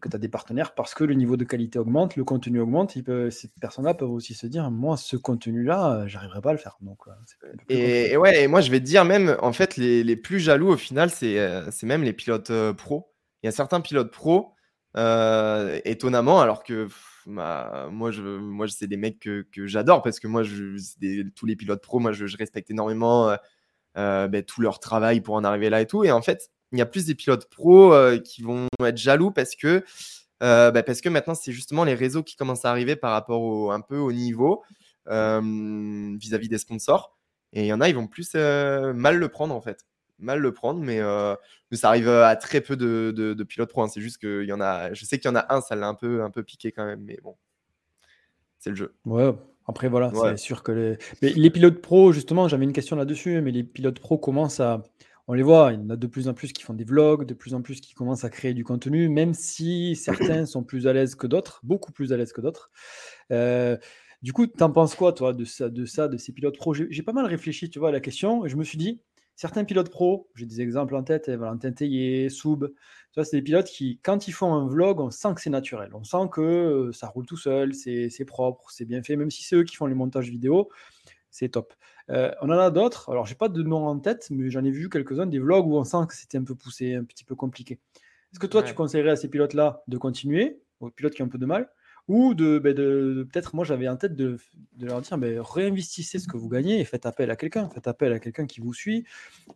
que 0.00 0.08
as 0.12 0.18
des 0.18 0.28
partenaires 0.28 0.74
parce 0.74 0.94
que 0.94 1.04
le 1.04 1.14
niveau 1.14 1.36
de 1.36 1.44
qualité 1.44 1.78
augmente, 1.78 2.16
le 2.16 2.24
contenu 2.24 2.58
augmente. 2.58 2.96
Ils 2.96 3.04
peuvent, 3.04 3.30
ces 3.30 3.48
personnes-là 3.60 3.94
peuvent 3.94 4.10
aussi 4.10 4.34
se 4.34 4.48
dire 4.48 4.68
moi, 4.72 4.96
ce 4.96 5.16
contenu-là, 5.16 6.08
j'arriverai 6.08 6.40
pas 6.40 6.50
à 6.50 6.54
le 6.54 6.58
faire. 6.58 6.76
Donc, 6.80 6.98
euh, 7.06 7.52
et, 7.68 8.16
ouais, 8.16 8.42
et 8.42 8.48
moi, 8.48 8.62
je 8.62 8.72
vais 8.72 8.80
te 8.80 8.84
dire 8.84 9.04
même, 9.04 9.36
en 9.42 9.52
fait, 9.52 9.76
les, 9.76 10.02
les 10.02 10.16
plus 10.16 10.40
jaloux 10.40 10.70
au 10.70 10.76
final, 10.76 11.10
c'est 11.10 11.38
euh, 11.38 11.70
même 11.84 12.02
les 12.02 12.12
pilotes 12.12 12.50
pro. 12.72 13.12
Il 13.44 13.46
y 13.46 13.48
a 13.48 13.52
certains 13.52 13.80
pilotes 13.80 14.10
pro 14.10 14.54
euh, 14.98 15.80
étonnamment, 15.84 16.40
alors 16.40 16.64
que 16.64 16.88
moi, 17.26 18.10
je, 18.10 18.22
moi, 18.22 18.66
c'est 18.68 18.88
des 18.88 18.96
mecs 18.96 19.20
que, 19.20 19.46
j'adore 19.66 20.02
parce 20.02 20.18
que 20.18 20.26
moi, 20.26 20.42
je, 20.42 20.76
tous 21.36 21.46
les 21.46 21.56
pilotes 21.56 21.82
pro, 21.82 22.00
moi, 22.00 22.12
je, 22.12 22.36
respecte 22.36 22.70
énormément 22.70 23.30
euh, 23.30 23.36
euh, 23.96 24.28
ben, 24.28 24.42
tout 24.42 24.60
leur 24.60 24.80
travail 24.80 25.20
pour 25.20 25.34
en 25.34 25.44
arriver 25.44 25.70
là 25.70 25.80
et 25.80 25.86
tout. 25.86 26.04
Et 26.04 26.10
en 26.10 26.22
fait, 26.22 26.50
il 26.72 26.78
y 26.78 26.82
a 26.82 26.86
plus 26.86 27.06
des 27.06 27.14
pilotes 27.14 27.48
pro 27.48 27.94
qui 28.24 28.42
vont 28.42 28.66
être 28.84 28.96
jaloux 28.96 29.30
parce 29.30 29.54
que, 29.54 29.84
ben, 30.40 30.82
parce 30.82 31.00
que 31.00 31.08
maintenant, 31.08 31.34
c'est 31.34 31.52
justement 31.52 31.84
les 31.84 31.94
réseaux 31.94 32.24
qui 32.24 32.36
commencent 32.36 32.64
à 32.64 32.70
arriver 32.70 32.96
par 32.96 33.12
rapport 33.12 33.42
au, 33.42 33.70
un 33.70 33.80
peu 33.80 33.98
au 33.98 34.12
niveau 34.12 34.64
vis-à-vis 35.06 36.46
-vis 36.46 36.48
des 36.48 36.58
sponsors. 36.58 37.16
Et 37.52 37.62
il 37.62 37.66
y 37.66 37.72
en 37.72 37.80
a, 37.80 37.88
ils 37.88 37.94
vont 37.94 38.08
plus 38.08 38.34
mal 38.34 39.16
le 39.16 39.28
prendre 39.28 39.54
en 39.54 39.60
fait 39.60 39.87
mal 40.18 40.40
le 40.40 40.52
prendre, 40.52 40.80
mais, 40.80 41.00
euh, 41.00 41.34
mais 41.70 41.76
ça 41.76 41.88
arrive 41.88 42.08
à 42.08 42.34
très 42.36 42.60
peu 42.60 42.76
de, 42.76 43.12
de, 43.12 43.44
pilotes 43.44 43.70
pro. 43.70 43.82
Hein. 43.82 43.88
C'est 43.88 44.00
juste 44.00 44.18
qu'il 44.18 44.44
y 44.44 44.52
en 44.52 44.60
a. 44.60 44.92
Je 44.94 45.04
sais 45.04 45.18
qu'il 45.18 45.28
y 45.28 45.32
en 45.32 45.36
a 45.36 45.54
un, 45.54 45.60
ça 45.60 45.76
l'a 45.76 45.88
un 45.88 45.94
peu, 45.94 46.22
un 46.22 46.30
peu 46.30 46.42
piqué 46.42 46.72
quand 46.72 46.84
même, 46.84 47.02
mais 47.02 47.18
bon, 47.22 47.36
c'est 48.58 48.70
le 48.70 48.76
jeu. 48.76 48.94
Ouais. 49.04 49.32
Après, 49.66 49.88
voilà, 49.88 50.10
c'est 50.14 50.38
sûr 50.38 50.62
que 50.62 50.72
les... 50.72 50.98
Mais 51.20 51.28
les 51.28 51.50
pilotes 51.50 51.82
pro, 51.82 52.10
justement, 52.12 52.48
j'avais 52.48 52.64
une 52.64 52.72
question 52.72 52.96
là-dessus, 52.96 53.42
mais 53.42 53.50
les 53.50 53.64
pilotes 53.64 54.00
pro 54.00 54.16
commencent 54.16 54.60
à. 54.60 54.82
On 55.30 55.34
les 55.34 55.42
voit, 55.42 55.74
il 55.74 55.80
y 55.80 55.82
en 55.84 55.90
a 55.90 55.96
de 55.96 56.06
plus 56.06 56.26
en 56.26 56.32
plus 56.32 56.54
qui 56.54 56.62
font 56.62 56.72
des 56.72 56.84
vlogs, 56.84 57.26
de 57.26 57.34
plus 57.34 57.52
en 57.52 57.60
plus 57.60 57.82
qui 57.82 57.92
commencent 57.92 58.24
à 58.24 58.30
créer 58.30 58.54
du 58.54 58.64
contenu, 58.64 59.10
même 59.10 59.34
si 59.34 59.94
certains 59.94 60.46
sont 60.46 60.64
plus 60.64 60.86
à 60.86 60.94
l'aise 60.94 61.16
que 61.16 61.26
d'autres, 61.26 61.60
beaucoup 61.64 61.92
plus 61.92 62.14
à 62.14 62.16
l'aise 62.16 62.32
que 62.32 62.40
d'autres. 62.40 62.70
Euh, 63.30 63.76
du 64.22 64.32
coup, 64.32 64.46
tu 64.46 64.62
en 64.62 64.70
penses 64.70 64.94
quoi, 64.94 65.12
toi, 65.12 65.34
de 65.34 65.44
ça, 65.44 65.68
de 65.68 65.84
ça, 65.84 66.08
de 66.08 66.16
ces 66.16 66.32
pilotes 66.32 66.56
pro? 66.56 66.72
J'ai 66.72 67.02
pas 67.02 67.12
mal 67.12 67.26
réfléchi, 67.26 67.68
tu 67.68 67.78
vois, 67.78 67.90
à 67.90 67.92
la 67.92 68.00
question, 68.00 68.46
et 68.46 68.48
je 68.48 68.56
me 68.56 68.64
suis 68.64 68.78
dit, 68.78 69.02
certains 69.38 69.62
pilotes 69.62 69.88
pro, 69.88 70.28
j'ai 70.34 70.46
des 70.46 70.60
exemples 70.60 70.96
en 70.96 71.04
tête, 71.04 71.28
Valentin 71.28 71.70
Tellier, 71.70 72.28
Soub, 72.28 72.72
c'est 73.22 73.36
des 73.36 73.42
pilotes 73.42 73.68
qui, 73.68 74.00
quand 74.02 74.26
ils 74.26 74.32
font 74.32 74.52
un 74.52 74.66
vlog, 74.66 74.98
on 75.00 75.12
sent 75.12 75.28
que 75.36 75.40
c'est 75.40 75.50
naturel. 75.50 75.90
On 75.94 76.02
sent 76.02 76.28
que 76.32 76.40
euh, 76.40 76.92
ça 76.92 77.06
roule 77.06 77.24
tout 77.24 77.36
seul, 77.36 77.72
c'est 77.72 78.24
propre, 78.26 78.68
c'est 78.70 78.84
bien 78.84 79.00
fait, 79.00 79.14
même 79.14 79.30
si 79.30 79.44
c'est 79.44 79.54
eux 79.54 79.62
qui 79.62 79.76
font 79.76 79.86
les 79.86 79.94
montages 79.94 80.28
vidéo, 80.28 80.68
c'est 81.30 81.50
top. 81.50 81.72
Euh, 82.10 82.32
on 82.42 82.50
en 82.50 82.58
a 82.58 82.70
d'autres, 82.72 83.10
alors 83.10 83.26
j'ai 83.26 83.36
pas 83.36 83.48
de 83.48 83.62
nom 83.62 83.86
en 83.86 84.00
tête, 84.00 84.26
mais 84.30 84.50
j'en 84.50 84.64
ai 84.64 84.72
vu 84.72 84.88
quelques-uns, 84.88 85.26
des 85.26 85.38
vlogs 85.38 85.68
où 85.68 85.76
on 85.76 85.84
sent 85.84 86.04
que 86.08 86.16
c'était 86.16 86.38
un 86.38 86.44
peu 86.44 86.56
poussé, 86.56 86.96
un 86.96 87.04
petit 87.04 87.24
peu 87.24 87.36
compliqué. 87.36 87.78
Est-ce 88.32 88.40
que 88.40 88.46
toi, 88.48 88.64
tu 88.64 88.74
conseillerais 88.74 89.10
à 89.10 89.16
ces 89.16 89.28
pilotes-là 89.28 89.84
de 89.86 89.98
continuer, 89.98 90.60
aux 90.80 90.90
pilotes 90.90 91.14
qui 91.14 91.22
ont 91.22 91.26
un 91.26 91.30
peu 91.30 91.38
de 91.38 91.46
mal, 91.46 91.70
ou 92.08 92.32
de, 92.32 92.58
ben 92.58 92.74
de, 92.74 93.28
peut-être, 93.30 93.54
moi 93.54 93.66
j'avais 93.66 93.86
en 93.86 93.96
tête 93.96 94.16
de, 94.16 94.38
de 94.76 94.86
leur 94.86 95.02
dire 95.02 95.18
ben, 95.18 95.40
réinvestissez 95.40 96.18
ce 96.18 96.26
que 96.26 96.38
vous 96.38 96.48
gagnez 96.48 96.80
et 96.80 96.84
faites 96.84 97.04
appel 97.04 97.30
à 97.30 97.36
quelqu'un. 97.36 97.68
Faites 97.68 97.86
appel 97.86 98.12
à 98.14 98.18
quelqu'un 98.18 98.46
qui 98.46 98.60
vous 98.60 98.72
suit, 98.72 99.04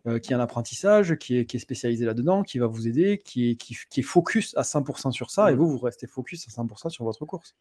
euh, 0.05 0.19
qui 0.19 0.33
a 0.33 0.37
un 0.37 0.39
apprentissage, 0.39 1.15
qui 1.15 1.39
est, 1.39 1.45
qui 1.45 1.57
est 1.57 1.59
spécialisé 1.59 2.05
là-dedans, 2.05 2.43
qui 2.43 2.59
va 2.59 2.67
vous 2.67 2.87
aider, 2.87 3.17
qui 3.25 3.49
est, 3.49 3.55
qui, 3.55 3.75
qui 3.89 4.01
est 4.01 4.03
focus 4.03 4.55
à 4.55 4.61
100% 4.61 5.11
sur 5.11 5.31
ça 5.31 5.51
et 5.51 5.55
mmh. 5.55 5.57
vous, 5.57 5.67
vous 5.67 5.79
restez 5.79 6.05
focus 6.05 6.47
à 6.47 6.61
100% 6.61 6.89
sur 6.89 7.03
votre 7.03 7.25
course. 7.25 7.55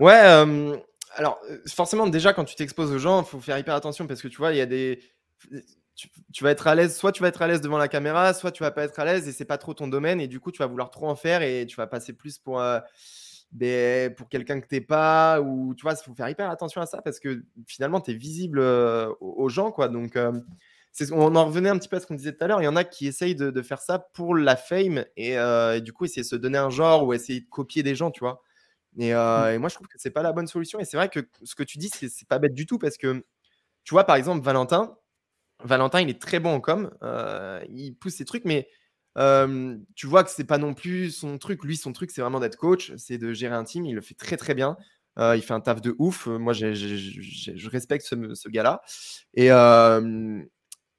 Ouais, 0.00 0.20
euh, 0.24 0.76
alors 1.14 1.38
forcément, 1.68 2.06
déjà 2.06 2.32
quand 2.32 2.44
tu 2.44 2.56
t'exposes 2.56 2.90
aux 2.90 2.98
gens, 2.98 3.22
il 3.22 3.26
faut 3.26 3.40
faire 3.40 3.58
hyper 3.58 3.74
attention 3.74 4.06
parce 4.06 4.22
que 4.22 4.28
tu 4.28 4.38
vois, 4.38 4.52
il 4.52 4.56
y 4.56 4.62
a 4.62 4.66
des. 4.66 4.98
Tu, 5.94 6.08
tu, 6.32 6.42
vas 6.42 6.52
être 6.52 6.66
à 6.66 6.74
l'aise, 6.74 6.96
soit 6.96 7.12
tu 7.12 7.20
vas 7.20 7.28
être 7.28 7.42
à 7.42 7.46
l'aise 7.46 7.60
devant 7.60 7.76
la 7.76 7.88
caméra, 7.88 8.32
soit 8.32 8.50
tu 8.50 8.62
vas 8.62 8.70
pas 8.70 8.84
être 8.84 8.98
à 8.98 9.04
l'aise 9.04 9.28
et 9.28 9.32
c'est 9.32 9.44
pas 9.44 9.58
trop 9.58 9.74
ton 9.74 9.88
domaine 9.88 10.22
et 10.22 10.26
du 10.26 10.40
coup 10.40 10.50
tu 10.50 10.58
vas 10.58 10.66
vouloir 10.66 10.90
trop 10.90 11.06
en 11.06 11.16
faire 11.16 11.42
et 11.42 11.66
tu 11.66 11.76
vas 11.76 11.86
passer 11.86 12.14
plus 12.14 12.38
pour. 12.38 12.60
Euh, 12.60 12.80
ben, 13.52 14.14
pour 14.14 14.28
quelqu'un 14.28 14.60
que 14.60 14.66
t'es 14.66 14.80
pas, 14.80 15.40
ou 15.40 15.74
tu 15.74 15.82
vois, 15.82 15.92
il 15.92 16.02
faut 16.02 16.14
faire 16.14 16.28
hyper 16.28 16.50
attention 16.50 16.80
à 16.80 16.86
ça 16.86 17.02
parce 17.02 17.20
que 17.20 17.44
finalement, 17.66 18.00
tu 18.00 18.12
es 18.12 18.14
visible 18.14 18.60
aux 18.60 19.48
gens, 19.50 19.70
quoi. 19.70 19.88
Donc, 19.88 20.16
on 21.10 21.36
en 21.36 21.44
revenait 21.44 21.68
un 21.68 21.78
petit 21.78 21.88
peu 21.88 21.96
à 21.96 22.00
ce 22.00 22.06
qu'on 22.06 22.14
disait 22.14 22.32
tout 22.32 22.42
à 22.44 22.46
l'heure. 22.46 22.62
Il 22.62 22.64
y 22.64 22.68
en 22.68 22.76
a 22.76 22.84
qui 22.84 23.06
essayent 23.06 23.34
de, 23.34 23.62
faire 23.62 23.80
ça 23.80 23.98
pour 23.98 24.34
la 24.34 24.56
fame 24.56 25.04
et, 25.16 25.36
du 25.82 25.92
coup, 25.92 26.06
essayer 26.06 26.22
de 26.22 26.26
se 26.26 26.36
donner 26.36 26.58
un 26.58 26.70
genre 26.70 27.04
ou 27.04 27.12
essayer 27.12 27.40
de 27.40 27.48
copier 27.48 27.82
des 27.82 27.94
gens, 27.94 28.10
tu 28.10 28.20
vois. 28.20 28.42
Et, 28.98 29.12
mmh. 29.12 29.50
et 29.54 29.58
moi, 29.58 29.68
je 29.68 29.74
trouve 29.74 29.86
que 29.86 29.98
c'est 29.98 30.10
pas 30.10 30.22
la 30.22 30.32
bonne 30.32 30.46
solution. 30.46 30.80
Et 30.80 30.86
c'est 30.86 30.96
vrai 30.96 31.10
que 31.10 31.20
ce 31.42 31.54
que 31.54 31.62
tu 31.62 31.76
dis, 31.76 31.90
c'est 31.90 32.28
pas 32.28 32.38
bête 32.38 32.54
du 32.54 32.66
tout 32.66 32.78
parce 32.78 32.96
que, 32.96 33.22
tu 33.84 33.92
vois, 33.92 34.04
par 34.04 34.16
exemple, 34.16 34.42
Valentin, 34.42 34.96
Valentin, 35.62 36.00
il 36.00 36.08
est 36.08 36.20
très 36.20 36.40
bon 36.40 36.54
en 36.54 36.60
com, 36.60 36.90
il 37.68 37.94
pousse 37.96 38.14
ses 38.14 38.24
trucs, 38.24 38.46
mais 38.46 38.66
tu 39.16 40.06
vois 40.06 40.24
que 40.24 40.30
c'est 40.30 40.44
pas 40.44 40.58
non 40.58 40.74
plus 40.74 41.10
son 41.10 41.38
truc. 41.38 41.64
Lui, 41.64 41.76
son 41.76 41.92
truc, 41.92 42.10
c'est 42.10 42.20
vraiment 42.20 42.40
d'être 42.40 42.56
coach, 42.56 42.92
c'est 42.96 43.18
de 43.18 43.32
gérer 43.32 43.54
un 43.54 43.64
team. 43.64 43.84
Il 43.84 43.94
le 43.94 44.00
fait 44.00 44.14
très 44.14 44.36
très 44.36 44.54
bien. 44.54 44.76
il 45.18 45.42
fait 45.42 45.54
un 45.54 45.60
taf 45.60 45.80
de 45.80 45.94
ouf. 45.98 46.26
Moi, 46.26 46.52
je 46.52 47.68
respecte 47.68 48.04
ce, 48.04 48.48
gars-là. 48.48 48.82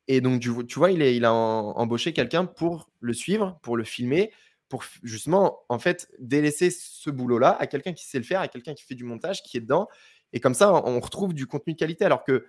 Et, 0.07 0.21
donc, 0.21 0.41
tu, 0.41 0.79
vois, 0.79 0.91
il 0.91 1.25
a 1.25 1.33
embauché 1.33 2.13
quelqu'un 2.13 2.45
pour 2.45 2.89
le 2.99 3.13
suivre, 3.13 3.59
pour 3.61 3.77
le 3.77 3.83
filmer, 3.83 4.31
pour 4.69 4.83
justement, 5.03 5.59
en 5.69 5.79
fait, 5.79 6.11
délaisser 6.19 6.71
ce 6.71 7.09
boulot-là 7.09 7.55
à 7.59 7.67
quelqu'un 7.67 7.93
qui 7.93 8.05
sait 8.05 8.17
le 8.17 8.23
faire, 8.23 8.41
à 8.41 8.47
quelqu'un 8.47 8.73
qui 8.73 8.83
fait 8.83 8.95
du 8.95 9.03
montage, 9.03 9.43
qui 9.43 9.57
est 9.57 9.61
dedans. 9.61 9.87
Et 10.33 10.39
comme 10.39 10.55
ça, 10.55 10.73
on 10.73 10.99
retrouve 10.99 11.33
du 11.33 11.45
contenu 11.45 11.73
de 11.73 11.77
qualité. 11.77 12.05
Alors 12.05 12.23
que 12.23 12.45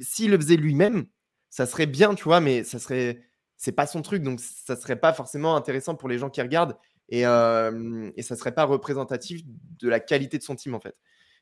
s'il 0.00 0.30
le 0.30 0.38
faisait 0.38 0.56
lui-même, 0.56 1.06
ça 1.50 1.66
serait 1.66 1.86
bien, 1.86 2.14
tu 2.14 2.24
vois, 2.24 2.40
mais 2.40 2.64
ça 2.64 2.78
serait 2.78 3.22
c'est 3.56 3.72
pas 3.72 3.86
son 3.86 4.02
truc, 4.02 4.22
donc 4.22 4.40
ça 4.40 4.76
serait 4.76 4.96
pas 4.96 5.12
forcément 5.12 5.56
intéressant 5.56 5.94
pour 5.94 6.08
les 6.08 6.18
gens 6.18 6.30
qui 6.30 6.42
regardent 6.42 6.76
et, 7.08 7.26
euh, 7.26 8.10
et 8.16 8.22
ça 8.22 8.36
serait 8.36 8.54
pas 8.54 8.64
représentatif 8.64 9.42
de 9.80 9.88
la 9.88 10.00
qualité 10.00 10.38
de 10.38 10.42
son 10.42 10.56
team 10.56 10.74
en 10.74 10.80
fait. 10.80 10.96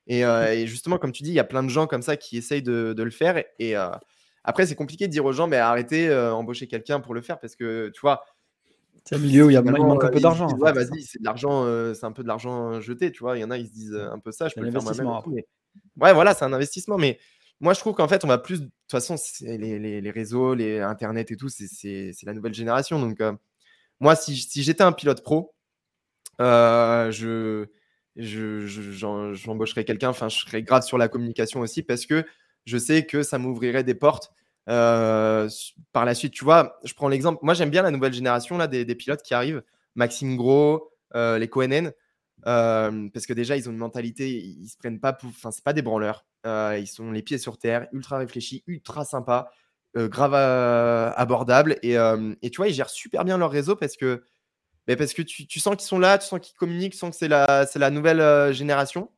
Et, 0.07 0.25
mmh. 0.25 0.67
justement, 0.67 0.99
comme 0.99 1.13
tu 1.13 1.23
dis, 1.23 1.31
il 1.31 1.35
y 1.35 1.41
a 1.41 1.45
plein 1.45 1.63
de 1.63 1.69
gens 1.69 1.87
comme 1.87 2.03
ça 2.03 2.17
qui 2.17 2.37
essayent 2.37 2.63
de, 2.63 2.95
le 2.97 3.11
faire 3.11 3.43
et 3.59 3.75
après 4.45 4.67
c'est 4.67 4.75
compliqué 4.75 5.07
de 5.07 5.13
dire 5.13 5.25
aux 5.25 5.33
gens 5.33 5.47
mais 5.47 5.57
arrêtez, 5.57 6.15
embaucher 6.15 6.67
quelqu'un 6.67 7.01
pour 7.01 7.15
le 7.15 7.23
faire 7.23 7.39
parce 7.39 7.57
que 7.57 7.91
tu 7.95 8.01
vois. 8.01 8.25
C'est 9.05 9.17
un 9.17 9.19
milieu 9.19 9.47
où 9.47 9.51
il, 9.51 9.55
y 9.55 9.57
a, 9.57 9.63
manque 9.63 10.05
un 10.05 10.11
peu 10.11 10.21
d'argent. 10.21 10.47
Ouais, 10.59 10.73
vas-y, 10.73 11.03
c'est 11.03 11.19
de 11.19 11.25
l'argent, 11.25 11.65
c'est 11.93 12.07
un 12.07 12.13
peu 12.13 12.23
de 12.23 12.29
l'argent 12.29 12.81
jeté, 12.81 13.11
tu 13.11 13.21
vois. 13.21 13.37
Il 13.37 13.41
y 13.41 13.45
en 13.45 13.51
a, 13.51 13.59
ils 13.59 13.67
se 13.67 13.73
disent 13.73 13.95
un 13.97 14.21
peu 14.21 14.31
ça, 14.31 14.49
je 14.49 14.55
peux 14.55 14.61
le 14.61 14.71
faire 14.71 14.83
moi-même. 14.83 15.43
Ouais, 16.01 16.13
voilà, 16.13 16.35
c'est 16.35 16.45
un 16.45 16.53
investissement, 16.53 16.99
mais 16.99 17.19
moi, 17.63 17.75
je 17.75 17.81
trouve 17.81 17.95
qu'en 17.95 18.09
fait, 18.09 18.25
on 18.25 18.29
va 18.29 18.39
plus. 18.39 18.61
De 18.61 18.67
toute 18.67 18.91
façon, 18.91 19.15
les, 19.41 20.11
réseaux, 20.11 20.53
les 20.55 20.81
Internet 20.81 21.31
et 21.31 21.37
tout, 21.37 21.49
c'est 21.49 22.13
la 22.25 22.35
nouvelle 22.35 22.55
génération. 22.55 22.99
Donc, 22.99 23.21
euh, 23.21 23.33
moi, 24.01 24.17
si, 24.17 24.35
j'étais 24.35 24.83
un 24.83 24.91
pilote 24.91 25.23
pro, 25.23 25.55
euh, 26.41 27.11
je 27.13 27.67
j'embaucherais 28.17 29.85
quelqu'un. 29.85 30.09
Enfin, 30.09 30.29
je 30.29 30.39
serais 30.39 30.63
grave 30.63 30.83
sur 30.83 30.99
la 30.99 31.07
communication 31.07 31.61
aussi 31.61 31.85
parce 31.85 32.05
que 32.05 32.25
je 32.67 32.79
sais 32.79 33.07
que 33.07 33.23
ça 33.23 33.39
m'ouvrirait 33.39 33.85
des 33.85 33.95
portes. 33.95 34.33
Euh, 34.69 35.49
par 35.93 36.05
la 36.05 36.15
suite, 36.15 36.33
tu 36.33 36.45
vois, 36.45 36.81
je 36.85 36.95
prends 36.95 37.09
l'exemple. 37.09 37.39
Moi, 37.43 37.55
j'aime 37.55 37.71
bien 37.71 37.83
la 37.83 37.93
nouvelle 37.93 38.13
génération 38.13 38.59
là, 38.59 38.67
des, 38.67 38.85
pilotes 38.97 39.23
qui 39.23 39.35
arrivent. 39.35 39.63
Maxime 39.95 40.37
Gros, 40.37 40.91
les 41.15 41.49
Coenen. 41.49 41.93
parce 42.43 43.27
que 43.27 43.33
déjà, 43.35 43.57
ils 43.57 43.69
ont 43.69 43.73
une 43.73 43.79
mentalité, 43.79 44.31
ils, 44.31 44.69
se 44.69 44.77
prennent 44.77 45.01
pas 45.01 45.13
pour. 45.13 45.29
Enfin, 45.31 45.53
c'est 45.53 45.65
pas 45.65 45.73
des 45.73 45.83
branleurs. 45.83 46.25
Euh, 46.47 46.77
ils 46.79 46.87
sont 46.89 47.11
les 47.13 47.23
pieds 47.23 47.39
sur 47.39 47.59
terre, 47.59 47.89
ultra 47.93 48.19
réfléchis, 48.19 48.65
ultra 48.67 49.05
sympas, 49.05 49.51
euh, 49.97 50.09
grave 50.09 50.35
euh, 50.35 51.11
abordables. 51.17 51.79
Et, 51.83 51.93
et, 52.43 52.51
tu 52.51 52.57
vois, 52.57 52.69
ils 52.69 52.75
gèrent 52.75 52.91
super 52.91 53.25
bien 53.25 53.39
leur 53.39 53.51
réseau 53.51 53.77
parce 53.77 53.97
que 53.97 54.25
mais 54.89 54.97
parce 54.97 55.15
que 55.15 55.23
tu, 55.23 55.47
tu 55.47 55.61
sens 55.61 55.77
qu'ils 55.77 55.87
sont 55.87 55.99
là, 55.99 56.19
tu 56.19 56.27
sens 56.27 56.41
qu'ils 56.41 56.57
communiquent, 56.57 56.93
tu 56.95 56.99
sens 56.99 57.11
que 57.11 57.17
c'est 57.17 57.29
la, 57.29 57.67
c'est 57.67 57.79
la 57.79 57.91
nouvelle 57.91 58.21
euh, 58.21 58.53
génération. 58.53 59.11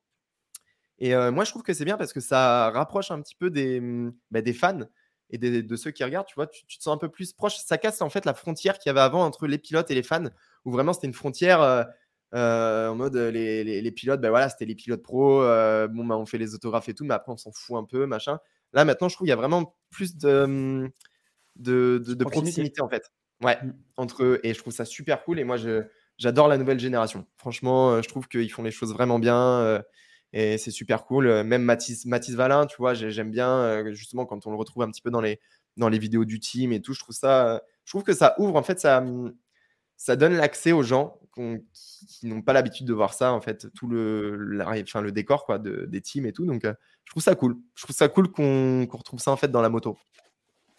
Et 0.98 1.14
euh, 1.14 1.32
moi, 1.32 1.44
je 1.44 1.50
trouve 1.50 1.62
que 1.62 1.72
c'est 1.74 1.84
bien 1.84 1.96
parce 1.96 2.12
que 2.12 2.20
ça 2.20 2.70
rapproche 2.70 3.10
un 3.10 3.20
petit 3.20 3.34
peu 3.34 3.50
des, 3.50 3.80
mmh, 3.80 4.14
bah, 4.30 4.42
des 4.42 4.52
fans 4.52 4.80
et 5.30 5.38
des- 5.38 5.62
de 5.62 5.76
ceux 5.76 5.90
qui 5.90 6.04
regardent. 6.04 6.26
Tu 6.26 6.34
vois, 6.36 6.46
tu, 6.46 6.64
tu 6.66 6.78
te 6.78 6.82
sens 6.82 6.94
un 6.94 6.98
peu 6.98 7.08
plus 7.08 7.32
proche. 7.32 7.56
Ça 7.58 7.78
casse 7.78 8.00
en 8.02 8.10
fait 8.10 8.24
la 8.24 8.34
frontière 8.34 8.78
qu'il 8.78 8.90
y 8.90 8.92
avait 8.92 9.00
avant 9.00 9.24
entre 9.24 9.46
les 9.46 9.58
pilotes 9.58 9.90
et 9.90 9.94
les 9.94 10.02
fans, 10.02 10.24
où 10.64 10.70
vraiment 10.72 10.92
c'était 10.92 11.06
une 11.08 11.14
frontière 11.14 11.60
euh, 12.34 12.88
en 12.88 12.94
mode 12.96 13.16
euh, 13.16 13.30
les, 13.30 13.64
les- 13.64 13.80
les 13.82 13.90
pilotes, 13.92 14.20
ben 14.20 14.30
voilà, 14.30 14.48
c'était 14.48 14.64
les 14.64 14.74
pilotes 14.74 15.02
pro. 15.02 15.42
euh, 15.42 15.86
bon, 15.88 16.04
bah, 16.04 16.16
on 16.16 16.26
fait 16.26 16.38
les 16.38 16.54
autographes 16.54 16.88
et 16.88 16.94
tout, 16.94 17.04
mais 17.04 17.14
après 17.14 17.32
on 17.32 17.36
s'en 17.36 17.52
fout 17.52 17.76
un 17.76 17.84
peu, 17.84 18.06
machin. 18.06 18.38
Là, 18.72 18.84
maintenant, 18.84 19.08
je 19.08 19.14
trouve 19.14 19.26
qu'il 19.26 19.30
y 19.30 19.32
a 19.32 19.36
vraiment 19.36 19.76
plus 19.90 20.16
de, 20.16 20.46
mmh, 20.46 20.90
de, 21.56 22.02
de- 22.04 22.14
de 22.14 22.24
Proximité. 22.24 22.30
proximité 22.30 22.80
en 22.82 22.88
fait. 22.88 23.10
Ouais, 23.42 23.58
Mm. 23.62 23.70
entre 23.96 24.24
eux. 24.24 24.40
Et 24.42 24.54
je 24.54 24.58
trouve 24.58 24.72
ça 24.72 24.84
super 24.84 25.22
cool. 25.24 25.38
Et 25.38 25.44
moi, 25.44 25.56
j'adore 26.18 26.48
la 26.48 26.56
nouvelle 26.58 26.78
génération. 26.80 27.26
Franchement, 27.36 28.00
je 28.02 28.08
trouve 28.08 28.26
qu'ils 28.28 28.50
font 28.50 28.62
les 28.62 28.70
choses 28.70 28.92
vraiment 28.92 29.18
bien. 29.18 29.60
euh, 29.60 29.80
et 30.32 30.58
c'est 30.58 30.72
super 30.72 31.04
cool. 31.04 31.26
Même 31.44 31.62
Mathis, 31.62 32.06
Mathis 32.06 32.34
Valin, 32.34 32.66
tu 32.66 32.76
vois, 32.78 32.94
j'ai- 32.94 33.10
j'aime 33.12 33.30
bien 33.30 33.84
justement 33.92 34.26
quand 34.26 34.46
on 34.46 34.50
le 34.50 34.56
retrouve 34.56 34.82
un 34.82 34.90
petit 34.90 35.02
peu 35.02 35.10
dans 35.10 35.20
les, 35.20 35.38
dans 35.76 35.88
les 35.88 35.98
vidéos 35.98 36.24
du 36.24 36.40
team 36.40 36.72
et 36.72 36.80
tout. 36.82 36.92
Je 36.94 36.98
trouve 37.00 37.14
ça, 37.14 37.62
je 37.84 37.92
trouve 37.92 38.02
que 38.02 38.12
ça 38.14 38.34
ouvre, 38.40 38.56
en 38.56 38.62
fait, 38.64 38.80
ça, 38.80 38.98
hum, 38.98 39.32
ça 39.96 40.16
donne 40.16 40.34
l'accès 40.34 40.72
aux 40.72 40.82
gens 40.82 41.18
qui, 41.34 42.26
n'ont 42.28 42.42
pas 42.42 42.52
l'habitude 42.52 42.86
de 42.86 42.92
voir 42.92 43.12
ça, 43.14 43.32
en 43.32 43.40
fait, 43.40 43.72
tout 43.74 43.88
le, 43.88 44.36
la- 44.36 44.76
le 45.00 45.12
décor 45.12 45.44
quoi, 45.46 45.58
de- 45.58 45.84
des 45.86 46.00
teams 46.00 46.26
et 46.26 46.32
tout. 46.32 46.46
Donc, 46.46 46.64
euh, 46.64 46.74
je 47.04 47.12
trouve 47.12 47.22
ça 47.22 47.34
cool. 47.34 47.56
Ça 47.90 48.08
cool 48.08 48.30
qu'on 48.30 48.86
retrouve 48.98 49.20
ça 49.20 49.30
fait 49.36 49.50
dans 49.50 49.62
la 49.62 49.68
moto. 49.68 49.96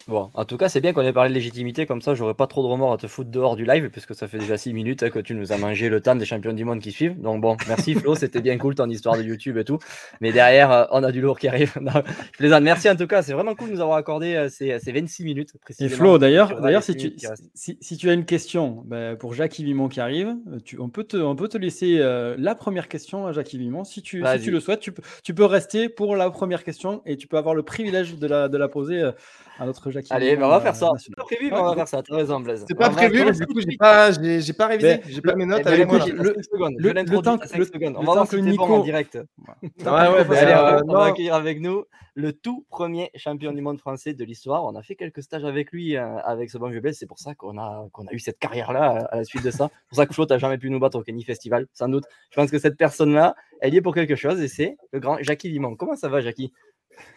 Bon, 0.08 0.30
en 0.34 0.44
tout 0.44 0.56
cas, 0.56 0.68
c'est 0.68 0.80
bien 0.80 0.92
qu'on 0.92 1.02
ait 1.02 1.12
parlé 1.12 1.30
de 1.30 1.34
légitimité, 1.34 1.84
comme 1.84 2.00
ça 2.00 2.14
j'aurais 2.14 2.34
pas 2.34 2.46
trop 2.46 2.62
de 2.62 2.68
remords 2.68 2.92
à 2.92 2.96
te 2.96 3.08
foutre 3.08 3.28
dehors 3.28 3.56
du 3.56 3.64
live, 3.64 3.90
puisque 3.90 4.14
ça 4.14 4.28
fait 4.28 4.38
déjà 4.38 4.56
6 4.56 4.72
minutes 4.72 5.02
hein, 5.02 5.10
que 5.10 5.18
tu 5.18 5.34
nous 5.34 5.50
as 5.50 5.58
mangé 5.58 5.88
le 5.88 6.00
temps 6.00 6.14
des 6.14 6.24
champions 6.24 6.52
du 6.52 6.64
monde 6.64 6.78
qui 6.78 6.92
suivent. 6.92 7.20
Donc 7.20 7.40
bon, 7.40 7.56
merci 7.66 7.94
Flo, 7.94 8.14
c'était 8.14 8.40
bien 8.40 8.56
cool 8.56 8.76
ton 8.76 8.88
histoire 8.88 9.16
de 9.16 9.24
YouTube 9.24 9.58
et 9.58 9.64
tout. 9.64 9.80
Mais 10.20 10.30
derrière, 10.30 10.70
euh, 10.70 10.84
on 10.92 11.02
a 11.02 11.10
du 11.10 11.20
lourd 11.20 11.40
qui 11.40 11.48
arrive. 11.48 11.72
Non, 11.86 12.02
je 12.32 12.38
plaisante. 12.38 12.62
Merci 12.62 12.88
en 12.88 12.96
tout 12.96 13.06
cas, 13.06 13.22
c'est 13.22 13.32
vraiment 13.32 13.54
cool 13.54 13.68
de 13.68 13.74
nous 13.74 13.80
avoir 13.80 13.96
accordé 13.96 14.34
euh, 14.34 14.48
ces, 14.48 14.78
ces 14.80 14.92
26 14.92 15.24
minutes. 15.24 15.50
Et 15.54 15.58
précisément, 15.58 15.96
Flo, 15.96 16.18
d'ailleurs, 16.18 16.52
si 16.82 16.96
tu, 16.96 17.12
si, 17.54 17.78
si 17.80 17.96
tu 17.96 18.08
as 18.08 18.12
une 18.12 18.24
question 18.24 18.82
ben, 18.86 19.16
pour 19.16 19.34
Jacques 19.34 19.58
Vimon 19.58 19.88
qui 19.88 20.00
arrive, 20.00 20.34
euh, 20.52 20.58
tu, 20.64 20.80
on, 20.80 20.88
peut 20.88 21.04
te, 21.04 21.16
on 21.16 21.36
peut 21.36 21.48
te 21.48 21.58
laisser 21.58 21.98
euh, 21.98 22.34
la 22.38 22.54
première 22.54 22.88
question 22.88 23.26
à 23.26 23.32
Jacques 23.32 23.54
Vimon. 23.54 23.84
Si 23.84 24.02
tu, 24.02 24.24
si 24.24 24.40
tu 24.40 24.50
le 24.50 24.60
souhaites, 24.60 24.80
tu 24.80 24.92
peux, 24.92 25.02
tu 25.22 25.34
peux 25.34 25.44
rester 25.44 25.88
pour 25.88 26.16
la 26.16 26.30
première 26.30 26.64
question 26.64 27.02
et 27.06 27.16
tu 27.16 27.26
peux 27.26 27.38
avoir 27.38 27.54
le 27.54 27.62
privilège 27.62 28.16
de 28.16 28.26
la, 28.26 28.48
de 28.48 28.56
la 28.56 28.68
poser 28.68 29.10
à 29.58 29.66
notre 29.66 29.90
Jacques 30.02 30.06
Allez, 30.10 30.36
ben, 30.36 30.44
on 30.44 30.48
va 30.48 30.56
euh, 30.56 30.60
faire 30.60 30.74
ça. 30.76 30.90
C'est 30.98 31.14
pas 31.14 31.24
prévu, 31.24 31.50
mais 31.50 31.58
on 31.58 31.64
va 31.64 31.74
faire 31.74 31.88
ça. 31.88 32.02
T'as 32.02 32.16
raison, 32.16 32.40
Blaise. 32.40 32.64
C'est 32.68 32.74
pas 32.74 32.90
prévu, 32.90 33.24
mais 33.24 33.32
du 33.32 33.46
coup, 33.46 33.60
j'ai 33.60 33.76
pas, 33.76 34.12
j'ai 34.12 34.40
j'ai 34.40 34.52
pas 34.52 34.66
révisé. 34.66 35.00
Mais 35.04 35.12
J'ai 35.12 35.20
pas 35.20 35.34
mes 35.34 35.46
notes 35.46 35.66
avec 35.66 35.86
moi. 35.88 35.98
le- 35.98 36.04
5 36.34 36.44
secondes. 36.44 36.74
le- 36.78 36.88
je 37.06 37.12
le 37.12 37.22
temps 37.22 37.38
que- 37.38 37.48
5 37.48 37.58
le- 37.58 37.64
secondes. 37.64 37.94
On 37.96 38.00
le 38.00 38.06
va 38.06 38.12
voir 38.12 38.28
que 38.28 38.36
bon 38.36 38.42
en 38.42 38.46
Nico- 38.50 38.82
direct. 38.82 39.16
Ouais, 39.16 39.68
ouais, 39.84 40.24
bah, 40.24 40.36
allez, 40.38 40.82
on, 40.86 40.92
va, 40.92 41.04
accueillir 41.04 41.34
avec 41.34 41.60
nous 41.60 41.84
le 42.14 42.32
tout 42.32 42.64
premier 42.70 43.10
champion 43.14 43.52
du 43.52 43.60
monde 43.60 43.78
français 43.78 44.14
de 44.14 44.24
l'histoire. 44.24 44.64
On 44.64 44.74
a 44.74 44.82
fait 44.82 44.94
quelques 44.94 45.22
stages 45.22 45.44
avec 45.44 45.70
lui, 45.72 45.96
euh, 45.96 46.16
avec 46.24 46.50
ce 46.50 46.56
bon 46.58 46.68
vieux 46.68 46.80
Blaise. 46.80 46.96
C'est 46.98 47.06
pour 47.06 47.18
ça 47.18 47.34
qu'on 47.34 47.58
a, 47.58 47.86
qu'on 47.92 48.06
a 48.06 48.12
eu 48.12 48.18
cette 48.18 48.38
carrière-là 48.38 48.96
euh, 48.96 49.04
à 49.10 49.16
la 49.18 49.24
suite 49.24 49.44
de 49.44 49.50
ça. 49.50 49.68
C'est 49.70 49.88
pour 49.88 49.96
ça 49.98 50.06
que 50.06 50.14
Flo, 50.14 50.24
t'as 50.26 50.38
jamais 50.38 50.56
pu 50.58 50.70
nous 50.70 50.78
battre 50.80 50.98
au 50.98 51.02
Kenny 51.02 51.24
Festival, 51.24 51.66
sans 51.72 51.88
doute. 51.88 52.04
Je 52.30 52.36
pense 52.36 52.50
que 52.50 52.58
cette 52.58 52.76
personne-là, 52.76 53.34
elle 53.60 53.74
y 53.74 53.76
est 53.76 53.82
pour 53.82 53.94
quelque 53.94 54.16
chose 54.16 54.40
et 54.40 54.48
c'est 54.48 54.76
le 54.92 55.00
grand 55.00 55.18
Jackie 55.20 55.50
Vimon. 55.50 55.76
Comment 55.76 55.94
ça 55.96 56.08
va, 56.08 56.20
Jackie? 56.20 56.52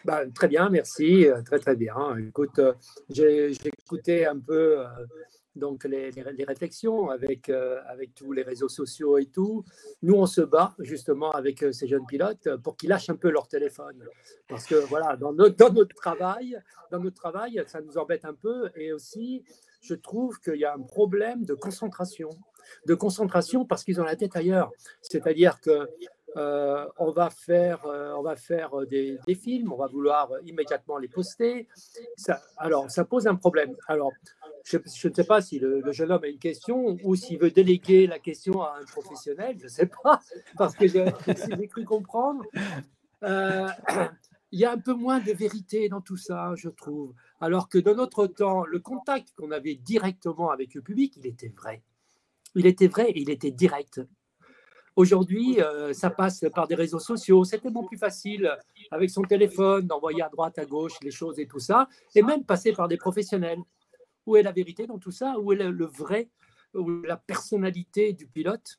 Bah, 0.04 0.22
très 0.34 0.48
bien, 0.48 0.68
merci, 0.68 1.28
euh, 1.28 1.42
très 1.42 1.58
très 1.58 1.76
bien. 1.76 2.16
Écoute, 2.16 2.58
euh, 2.58 2.72
j'ai 3.08 3.52
écouté 3.64 4.26
un 4.26 4.38
peu 4.38 4.80
euh, 4.80 4.86
donc 5.56 5.84
les, 5.84 6.10
réflexions 6.46 7.10
avec, 7.10 7.50
avec 7.50 8.14
tous 8.14 8.32
les 8.32 8.42
réseaux 8.42 8.68
sociaux 8.68 9.18
et 9.18 9.26
tout. 9.26 9.64
Nous, 10.02 10.14
on 10.14 10.26
se 10.26 10.40
bat 10.40 10.74
justement 10.78 11.32
avec 11.32 11.64
ces 11.72 11.86
jeunes 11.86 12.06
pilotes 12.06 12.48
pour 12.62 12.76
qu'ils 12.76 12.88
lâchent 12.88 13.10
un 13.10 13.16
peu 13.16 13.30
leur 13.30 13.48
téléphone. 13.48 14.06
Parce 14.48 14.64
que 14.64 14.76
voilà, 14.86 15.16
dans 15.16 15.32
notre, 15.32 15.56
dans 15.56 15.72
notre 15.72 15.94
travail, 15.94 16.58
dans 16.90 17.00
notre 17.00 17.16
travail, 17.16 17.62
ça 17.66 17.80
nous 17.80 17.98
embête 17.98 18.24
un 18.24 18.34
peu. 18.34 18.70
Et 18.76 18.92
aussi, 18.92 19.44
je 19.82 19.94
trouve 19.94 20.38
qu'il 20.38 20.56
y 20.56 20.64
a 20.64 20.72
un 20.72 20.82
problème 20.82 21.44
de 21.44 21.54
concentration. 21.54 22.30
De 22.86 22.94
concentration 22.94 23.64
parce 23.64 23.82
qu'ils 23.84 24.00
ont 24.00 24.04
la 24.04 24.16
tête 24.16 24.36
ailleurs. 24.36 24.70
C'est-à-dire 25.02 25.60
que 25.60 25.88
euh, 26.36 26.86
on 26.98 27.10
va 27.10 27.30
faire, 27.30 27.84
euh, 27.86 28.14
on 28.14 28.22
va 28.22 28.36
faire 28.36 28.78
euh, 28.78 28.86
des, 28.86 29.18
films, 29.34 29.72
on 29.72 29.76
va 29.76 29.86
vouloir 29.86 30.30
immédiatement 30.44 30.98
les 30.98 31.08
poster. 31.08 31.66
Alors, 32.56 32.90
ça 32.90 33.04
pose 33.04 33.26
un 33.26 33.34
problème. 33.34 33.76
Alors, 33.88 34.12
je, 34.64 34.78
ne 34.78 35.14
sais 35.14 35.24
pas 35.24 35.40
si 35.40 35.58
le, 35.58 35.82
jeune 35.92 36.12
homme 36.12 36.24
a 36.24 36.28
une 36.28 36.38
question 36.38 36.96
ou 37.02 37.16
s'il 37.16 37.38
veut 37.38 37.50
déléguer 37.50 38.06
la 38.06 38.18
question 38.18 38.62
à 38.62 38.76
un 38.80 38.84
professionnel, 38.84 39.56
je 39.58 39.64
ne 39.64 39.68
sais 39.68 39.90
pas, 40.02 40.20
parce 40.56 40.74
que 40.76 40.86
j'ai 40.86 41.04
cru 41.68 41.84
comprendre. 41.84 42.44
Il 44.52 44.58
y 44.58 44.64
a 44.64 44.72
un 44.72 44.78
peu 44.78 44.94
moins 44.94 45.20
de 45.20 45.32
vérité 45.32 45.88
dans 45.88 46.00
tout 46.00 46.16
ça, 46.16 46.52
je 46.56 46.68
trouve. 46.68 47.14
Alors 47.40 47.68
que 47.68 47.78
dans 47.78 47.94
notre 47.94 48.26
temps, 48.26 48.64
le 48.64 48.80
contact 48.80 49.32
qu'on 49.36 49.52
avait 49.52 49.76
directement 49.76 50.50
avec 50.50 50.74
le 50.74 50.82
public, 50.82 51.14
il 51.16 51.26
était 51.26 51.52
vrai. 51.56 51.84
Il 52.56 52.66
était 52.66 52.88
vrai 52.88 53.10
et 53.10 53.20
il 53.20 53.30
était 53.30 53.52
direct. 53.52 54.00
Aujourd'hui, 55.00 55.62
euh, 55.62 55.94
ça 55.94 56.10
passe 56.10 56.44
par 56.54 56.68
des 56.68 56.74
réseaux 56.74 56.98
sociaux. 56.98 57.42
C'est 57.42 57.58
tellement 57.58 57.84
plus 57.84 57.96
facile 57.96 58.54
avec 58.90 59.08
son 59.08 59.22
téléphone 59.22 59.86
d'envoyer 59.86 60.20
à 60.20 60.28
droite, 60.28 60.58
à 60.58 60.66
gauche 60.66 60.92
les 61.00 61.10
choses 61.10 61.38
et 61.38 61.46
tout 61.46 61.58
ça, 61.58 61.88
et 62.14 62.20
même 62.20 62.44
passer 62.44 62.72
par 62.72 62.86
des 62.86 62.98
professionnels. 62.98 63.60
Où 64.26 64.36
est 64.36 64.42
la 64.42 64.52
vérité 64.52 64.86
dans 64.86 64.98
tout 64.98 65.10
ça? 65.10 65.38
Où 65.38 65.54
est 65.54 65.56
le, 65.56 65.70
le 65.70 65.86
vrai, 65.86 66.28
où 66.74 67.02
est 67.02 67.08
la 67.08 67.16
personnalité 67.16 68.12
du 68.12 68.26
pilote? 68.26 68.78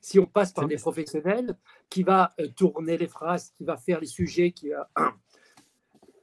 Si 0.00 0.18
on 0.18 0.24
passe 0.24 0.54
par 0.54 0.66
des 0.66 0.76
professionnels, 0.76 1.58
qui 1.90 2.02
va 2.04 2.34
euh, 2.40 2.48
tourner 2.56 2.96
les 2.96 3.06
phrases, 3.06 3.50
qui 3.50 3.64
va 3.64 3.76
faire 3.76 4.00
les 4.00 4.06
sujets, 4.06 4.52
qui 4.52 4.70
va... 4.70 4.88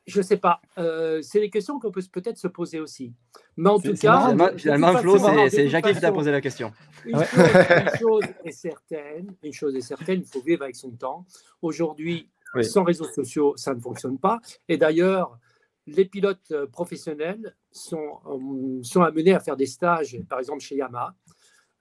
Je 0.05 0.19
ne 0.19 0.23
sais 0.23 0.37
pas. 0.37 0.61
Euh, 0.77 1.21
c'est 1.23 1.39
des 1.39 1.49
questions 1.49 1.79
qu'on 1.79 1.89
peut 1.91 2.03
peut-être 2.11 2.37
se 2.37 2.47
poser 2.47 2.79
aussi. 2.79 3.11
Mais 3.57 3.69
en 3.69 3.79
tout 3.79 3.93
cas, 3.93 4.33
marrant, 4.33 4.55
Finalement, 4.57 4.97
Flo, 4.97 5.17
c'est 5.49 5.67
Jackie 5.67 5.93
qui 5.93 5.99
t'a 6.01 6.11
posé 6.11 6.31
la 6.31 6.41
question. 6.41 6.71
une 7.05 7.17
Ouais. 7.17 7.25
chose, 7.25 7.41
une 7.83 7.97
chose 7.99 8.23
est 8.45 8.51
certaine, 8.51 9.35
une 9.43 9.53
chose 9.53 9.75
est 9.75 9.81
certaine, 9.81 10.19
il 10.21 10.25
faut 10.27 10.41
vivre 10.41 10.63
avec 10.63 10.75
son 10.75 10.91
temps. 10.91 11.25
Aujourd'hui, 11.61 12.29
Oui. 12.53 12.63
sans 12.63 12.83
réseaux 12.83 13.07
sociaux, 13.11 13.53
ça 13.57 13.73
ne 13.73 13.79
fonctionne 13.79 14.19
pas. 14.19 14.39
Et 14.69 14.77
d'ailleurs, 14.77 15.39
les 15.87 16.05
pilotes 16.05 16.51
euh, 16.51 16.67
professionnels 16.67 17.55
sont, 17.71 18.19
euh, 18.27 18.83
sont 18.83 19.01
amenés 19.01 19.33
à 19.33 19.39
faire 19.39 19.55
des 19.57 19.65
stages, 19.67 20.19
par 20.29 20.39
exemple 20.39 20.59
chez 20.61 20.75
Yamaha, 20.75 21.15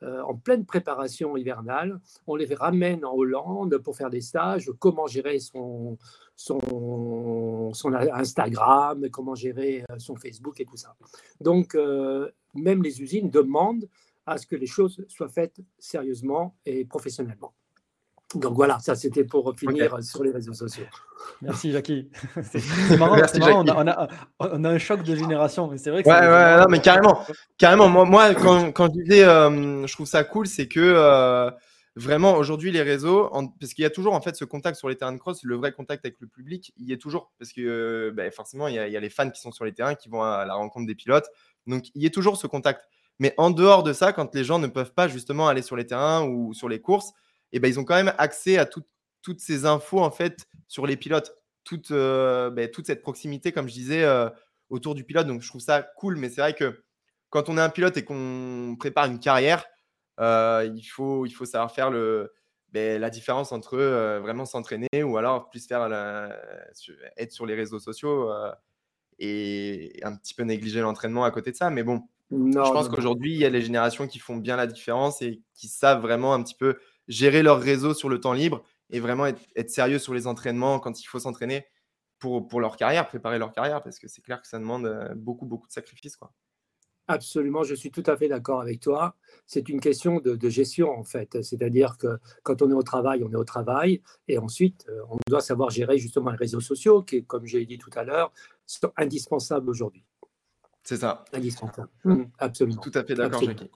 en 0.02 0.35
pleine 0.35 0.66
préparation 0.66 1.37
hivernale. 1.37 2.00
On 2.26 2.37
les 2.37 2.52
ramène 2.54 3.04
en 3.04 3.14
Hollande 3.14 3.78
pour 3.78 3.96
faire 3.96 4.11
des 4.11 4.20
stages, 4.20 4.70
comment 4.78 5.07
gérer 5.07 5.38
son, 5.38 5.96
son, 6.37 7.72
son 7.72 7.94
Instagram, 7.94 9.09
comment 9.11 9.35
gérer 9.35 9.85
euh, 9.90 9.98
son 9.98 10.16
Facebook 10.16 10.61
et 10.61 10.64
tout 10.64 10.76
ça. 10.76 10.96
Donc, 11.40 11.74
euh, 11.74 12.30
même 12.54 12.83
les 12.83 13.02
usines 13.02 13.30
demandent 13.30 13.88
à 14.26 14.38
ce 14.38 14.46
que 14.46 14.57
les 14.57 14.66
choses 14.66 15.04
soient 15.09 15.28
faites 15.28 15.61
sérieusement 15.78 16.57
et 16.64 16.85
professionnellement. 16.85 17.54
Donc 18.34 18.54
voilà, 18.54 18.78
ça 18.80 18.94
c'était 18.96 19.24
pour 19.24 19.54
finir 19.56 20.02
sur 20.02 20.24
les 20.24 20.30
réseaux 20.32 20.54
sociaux. 20.54 20.84
Merci 21.40 21.70
Jackie. 21.72 22.10
c'est 22.42 22.96
marrant, 22.98 23.16
Merci, 23.16 23.34
c'est 23.34 23.38
marrant, 23.40 23.64
on, 23.64 23.68
a, 23.68 23.84
on, 23.84 23.88
a, 23.88 24.08
on 24.40 24.64
a 24.64 24.70
un 24.70 24.78
choc 24.78 25.02
de 25.04 25.14
génération, 25.14 25.68
mais 25.68 25.78
c'est 25.78 25.90
vrai 25.90 26.02
que 26.02 26.08
Ouais, 26.08 26.14
ouais, 26.16 26.28
marrant. 26.28 26.60
non, 26.62 26.66
mais 26.68 26.80
carrément. 26.80 27.24
Carrément, 27.58 27.88
moi, 27.88 28.04
moi 28.04 28.34
quand, 28.34 28.72
quand 28.72 28.87
je 28.92 29.02
disais, 29.02 29.24
euh, 29.24 29.87
je 29.87 29.92
trouve 29.92 30.06
ça 30.06 30.24
cool, 30.24 30.46
c'est 30.48 30.66
que 30.66 30.80
euh, 30.80 31.50
vraiment 31.94 32.34
aujourd'hui 32.34 32.72
les 32.72 32.82
réseaux, 32.82 33.28
en- 33.32 33.46
parce 33.46 33.72
qu'il 33.72 33.82
y 33.82 33.87
a 33.87 33.90
toujours 33.90 34.14
en 34.14 34.20
fait 34.20 34.34
ce 34.34 34.44
contact 34.44 34.76
sur 34.78 34.88
les 34.88 34.96
terrains 34.96 35.12
de 35.12 35.18
cross, 35.18 35.44
le 35.44 35.54
vrai 35.56 35.70
contact 35.72 36.04
avec 36.04 36.16
le 36.20 36.26
public, 36.26 36.72
il 36.76 36.88
y 36.88 36.92
est 36.92 36.98
toujours, 37.00 37.30
parce 37.38 37.52
que 37.52 37.60
euh, 37.60 38.10
ben, 38.12 38.32
forcément 38.32 38.66
il 38.66 38.74
y, 38.74 38.78
a, 38.80 38.88
il 38.88 38.92
y 38.92 38.96
a 38.96 39.00
les 39.00 39.10
fans 39.10 39.30
qui 39.30 39.40
sont 39.40 39.52
sur 39.52 39.64
les 39.64 39.72
terrains, 39.72 39.94
qui 39.94 40.08
vont 40.08 40.22
à 40.24 40.44
la 40.44 40.54
rencontre 40.54 40.87
des 40.87 40.96
pilotes, 40.96 41.28
donc 41.68 41.84
il 41.94 42.02
y 42.02 42.06
a 42.06 42.10
toujours 42.10 42.37
ce 42.37 42.48
contact. 42.48 42.88
Mais 43.20 43.32
en 43.37 43.50
dehors 43.52 43.84
de 43.84 43.92
ça, 43.92 44.12
quand 44.12 44.34
les 44.34 44.42
gens 44.42 44.58
ne 44.58 44.66
peuvent 44.66 44.92
pas 44.92 45.06
justement 45.06 45.46
aller 45.46 45.62
sur 45.62 45.76
les 45.76 45.87
terrains 45.87 46.24
ou 46.26 46.52
sur 46.52 46.68
les 46.68 46.80
courses, 46.80 47.12
eh 47.55 47.61
ben, 47.61 47.69
ils 47.69 47.79
ont 47.81 47.85
quand 47.85 47.95
même 47.95 48.12
accès 48.19 48.59
à 48.59 48.67
tout- 48.67 48.85
toutes 49.23 49.40
ces 49.40 49.64
infos 49.64 50.01
en 50.01 50.11
fait 50.11 50.47
sur 50.69 50.87
les 50.87 50.97
pilotes, 50.97 51.35
toute, 51.64 51.90
euh, 51.93 52.51
ben, 52.51 52.71
toute 52.71 52.87
cette 52.87 53.01
proximité, 53.01 53.53
comme 53.53 53.69
je 53.69 53.73
disais, 53.75 54.05
euh, 54.05 54.29
autour 54.71 54.95
du 54.95 55.05
pilote. 55.05 55.27
Donc 55.27 55.40
je 55.40 55.49
trouve 55.49 55.61
ça 55.62 55.83
cool, 55.83 56.17
mais 56.17 56.29
c'est 56.29 56.40
vrai 56.43 56.55
que 56.55 56.85
quand 57.31 57.49
on 57.49 57.57
est 57.57 57.61
un 57.62 57.71
pilote 57.71 57.97
et 57.97 58.05
qu'on 58.05 58.77
prépare 58.79 59.07
une 59.07 59.19
carrière, 59.21 59.64
euh, 60.21 60.71
il, 60.77 60.85
faut, 60.85 61.25
il 61.27 61.31
faut 61.33 61.45
savoir 61.47 61.73
faire 61.73 61.90
le, 61.90 62.33
ben, 62.69 63.01
la 63.01 63.09
différence 63.11 63.51
entre 63.53 63.77
vraiment 64.21 64.45
s'entraîner 64.45 65.03
ou 65.05 65.17
alors 65.17 65.49
plus 65.49 65.67
faire 65.67 65.88
la- 65.88 66.37
être 67.17 67.33
sur 67.33 67.47
les 67.47 67.55
réseaux 67.55 67.79
sociaux 67.81 68.31
et 69.19 70.01
un 70.03 70.17
petit 70.17 70.35
peu 70.35 70.43
négliger 70.43 70.81
l'entraînement 70.81 71.25
à 71.25 71.31
côté 71.31 71.53
de 71.53 71.57
ça. 71.57 71.71
Mais 71.71 71.83
bon, 71.83 72.03
Non, 72.31 72.64
je 72.64 72.73
pense 72.73 72.88
qu'aujourd'hui, 72.88 73.33
il 73.33 73.38
y 73.38 73.45
a 73.45 73.51
les 73.51 73.62
générations 73.62 74.07
qui 74.07 74.19
font 74.19 74.37
bien 74.37 74.57
la 74.57 74.67
différence 74.67 75.23
et 75.23 75.40
qui 75.55 75.69
savent 75.69 76.01
vraiment 76.03 76.35
un 76.35 76.43
petit 76.43 76.57
peu 76.57 76.79
gérer 77.09 77.43
leur 77.43 77.61
réseau 77.61 77.95
sur 77.95 78.09
le 78.09 78.21
temps 78.21 78.33
libre 78.33 78.62
et 78.90 79.01
vraiment 79.01 79.27
être, 79.27 79.40
être 79.57 79.71
sérieux 79.71 79.99
sur 79.99 80.14
les 80.14 80.27
entraînements 80.27 80.79
quand 80.79 81.01
il 81.01 81.07
faut 81.07 81.19
s'entraîner 81.19 81.67
pour, 82.19 82.49
pour 82.49 82.61
leur 82.61 82.77
carrière, 82.77 83.07
préparer 83.09 83.38
leur 83.38 83.53
carrière, 83.53 83.83
parce 83.83 83.99
que 83.99 84.09
c'est 84.09 84.23
clair 84.23 84.40
que 84.40 84.49
ça 84.49 84.59
demande 84.59 84.87
euh, 84.87 85.14
beaucoup, 85.14 85.47
beaucoup 85.47 85.67
de 85.67 85.73
sacrifices. 85.73 86.17
Quoi. 86.17 86.33
Absolument, 87.07 87.64
je 87.64 87.75
suis 87.75 87.90
tout 87.90 88.03
à 88.07 88.17
fait 88.17 88.29
d'accord 88.29 88.62
avec 88.62 88.81
toi. 88.81 89.14
C'est 89.47 89.69
une 89.69 89.81
question 89.81 90.21
de, 90.21 90.49
gestion, 90.49 90.90
en 90.90 91.05
fait. 91.05 91.43
C'est-à-dire 91.43 91.99
que 91.99 92.19
quand 92.43 92.62
on 92.62 92.71
est 92.71 92.75
au 92.75 92.83
travail, 92.83 93.23
on 93.23 93.31
est 93.31 93.37
au 93.37 93.45
travail. 93.45 94.01
Et 94.27 94.38
ensuite, 94.38 94.87
euh, 94.88 95.03
on 95.11 95.19
doit 95.29 95.43
savoir 95.43 95.69
gérer 95.69 95.99
justement 95.99 96.31
les 96.31 96.38
réseaux 96.38 96.61
sociaux, 96.61 97.03
qui, 97.03 97.25
comme 97.25 97.45
j'ai 97.45 97.67
dit 97.67 97.77
tout 97.77 97.90
à 97.95 98.05
l'heure, 98.05 98.33
sont 98.67 98.90
indispensables 98.97 99.69
aujourd'hui. 99.69 100.07
C'est 100.83 100.97
ça. 100.97 101.25
Indispensable. 101.33 101.90
Mmh, 102.05 102.23
absolument. 102.38 102.81
Tout 102.81 102.93
à 102.95 103.05
fait 103.05 103.14
d'accord, 103.14 103.43
Jackie. 103.43 103.71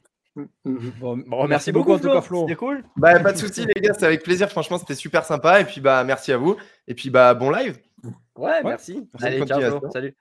Mmh, 0.65 0.71
mmh, 0.71 0.91
bon, 1.01 1.47
merci, 1.49 1.73
beaucoup, 1.73 1.93
en 1.93 1.99
tout 1.99 2.11
cas, 2.11 2.21
Flo. 2.21 2.43
C'était 2.43 2.57
cool. 2.57 2.85
Bah, 2.97 3.19
pas 3.21 3.33
de 3.33 3.39
souci, 3.39 3.67
les 3.67 3.81
gars, 3.81 3.95
c'est 3.95 4.07
avec 4.07 4.23
plaisir. 4.23 4.49
Franchement, 4.51 4.79
c'était 4.79 4.95
super 4.95 5.25
sympa. 5.25 5.61
Et 5.61 5.65
puis, 5.65 5.81
bah, 5.81 6.05
merci 6.05 6.33
à 6.33 6.37
vous. 6.37 6.57
Et 6.87 6.95
puis, 6.95 7.11
bah, 7.11 7.35
bon 7.35 7.51
live. 7.51 7.79
Ouais, 8.37 8.63
merci. 8.63 9.09
Allez, 9.21 9.45
ciao, 9.45 9.91
Salut. 9.93 10.15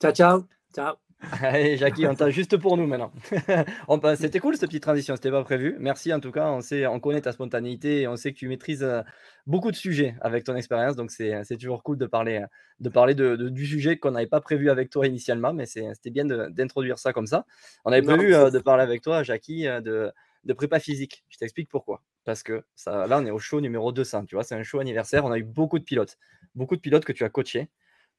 Ciao, 0.00 0.12
ciao. 0.12 0.44
Ciao. 0.74 1.09
Allez, 1.42 1.76
Jackie, 1.76 2.06
on 2.06 2.14
t'a 2.14 2.30
juste 2.30 2.56
pour 2.56 2.76
nous 2.76 2.86
maintenant. 2.86 3.12
c'était 4.16 4.40
cool 4.40 4.56
cette 4.56 4.70
petite 4.70 4.82
transition, 4.82 5.16
c'était 5.16 5.30
pas 5.30 5.44
prévu. 5.44 5.76
Merci 5.78 6.14
en 6.14 6.20
tout 6.20 6.32
cas, 6.32 6.50
on, 6.50 6.62
sait, 6.62 6.86
on 6.86 6.98
connaît 6.98 7.20
ta 7.20 7.32
spontanéité 7.32 8.02
et 8.02 8.08
on 8.08 8.16
sait 8.16 8.32
que 8.32 8.38
tu 8.38 8.48
maîtrises 8.48 8.82
euh, 8.82 9.02
beaucoup 9.46 9.70
de 9.70 9.76
sujets 9.76 10.16
avec 10.22 10.44
ton 10.44 10.56
expérience, 10.56 10.96
donc 10.96 11.10
c'est 11.10 11.44
toujours 11.58 11.82
cool 11.82 11.98
de 11.98 12.06
parler, 12.06 12.42
de 12.78 12.88
parler 12.88 13.14
de, 13.14 13.36
du 13.36 13.66
sujet 13.66 13.98
qu'on 13.98 14.12
n'avait 14.12 14.26
pas 14.26 14.40
prévu 14.40 14.70
avec 14.70 14.88
toi 14.88 15.06
initialement, 15.06 15.52
mais 15.52 15.66
c'était 15.66 16.10
bien 16.10 16.24
d'introduire 16.24 16.98
ça 16.98 17.12
comme 17.12 17.26
ça. 17.26 17.44
On 17.84 17.92
avait 17.92 18.02
prévu 18.02 18.34
euh, 18.34 18.50
de 18.50 18.58
parler 18.58 18.82
avec 18.82 19.02
toi, 19.02 19.22
Jackie, 19.22 19.66
euh, 19.66 19.80
de, 19.80 20.10
de 20.44 20.52
prépa 20.54 20.80
physique. 20.80 21.24
Je 21.28 21.36
t'explique 21.36 21.68
pourquoi. 21.68 22.02
Parce 22.24 22.42
que 22.42 22.64
ça, 22.74 23.06
là, 23.06 23.18
on 23.18 23.26
est 23.26 23.30
au 23.30 23.38
show 23.38 23.60
numéro 23.60 23.92
200, 23.92 24.24
tu 24.24 24.36
vois, 24.36 24.44
c'est 24.44 24.54
un 24.54 24.62
show 24.62 24.78
anniversaire, 24.78 25.24
on 25.24 25.32
a 25.32 25.38
eu 25.38 25.44
beaucoup 25.44 25.78
de 25.78 25.84
pilotes, 25.84 26.16
beaucoup 26.54 26.76
de 26.76 26.80
pilotes 26.80 27.04
que 27.04 27.12
tu 27.12 27.24
as 27.24 27.28
coachés, 27.28 27.60
et 27.60 27.68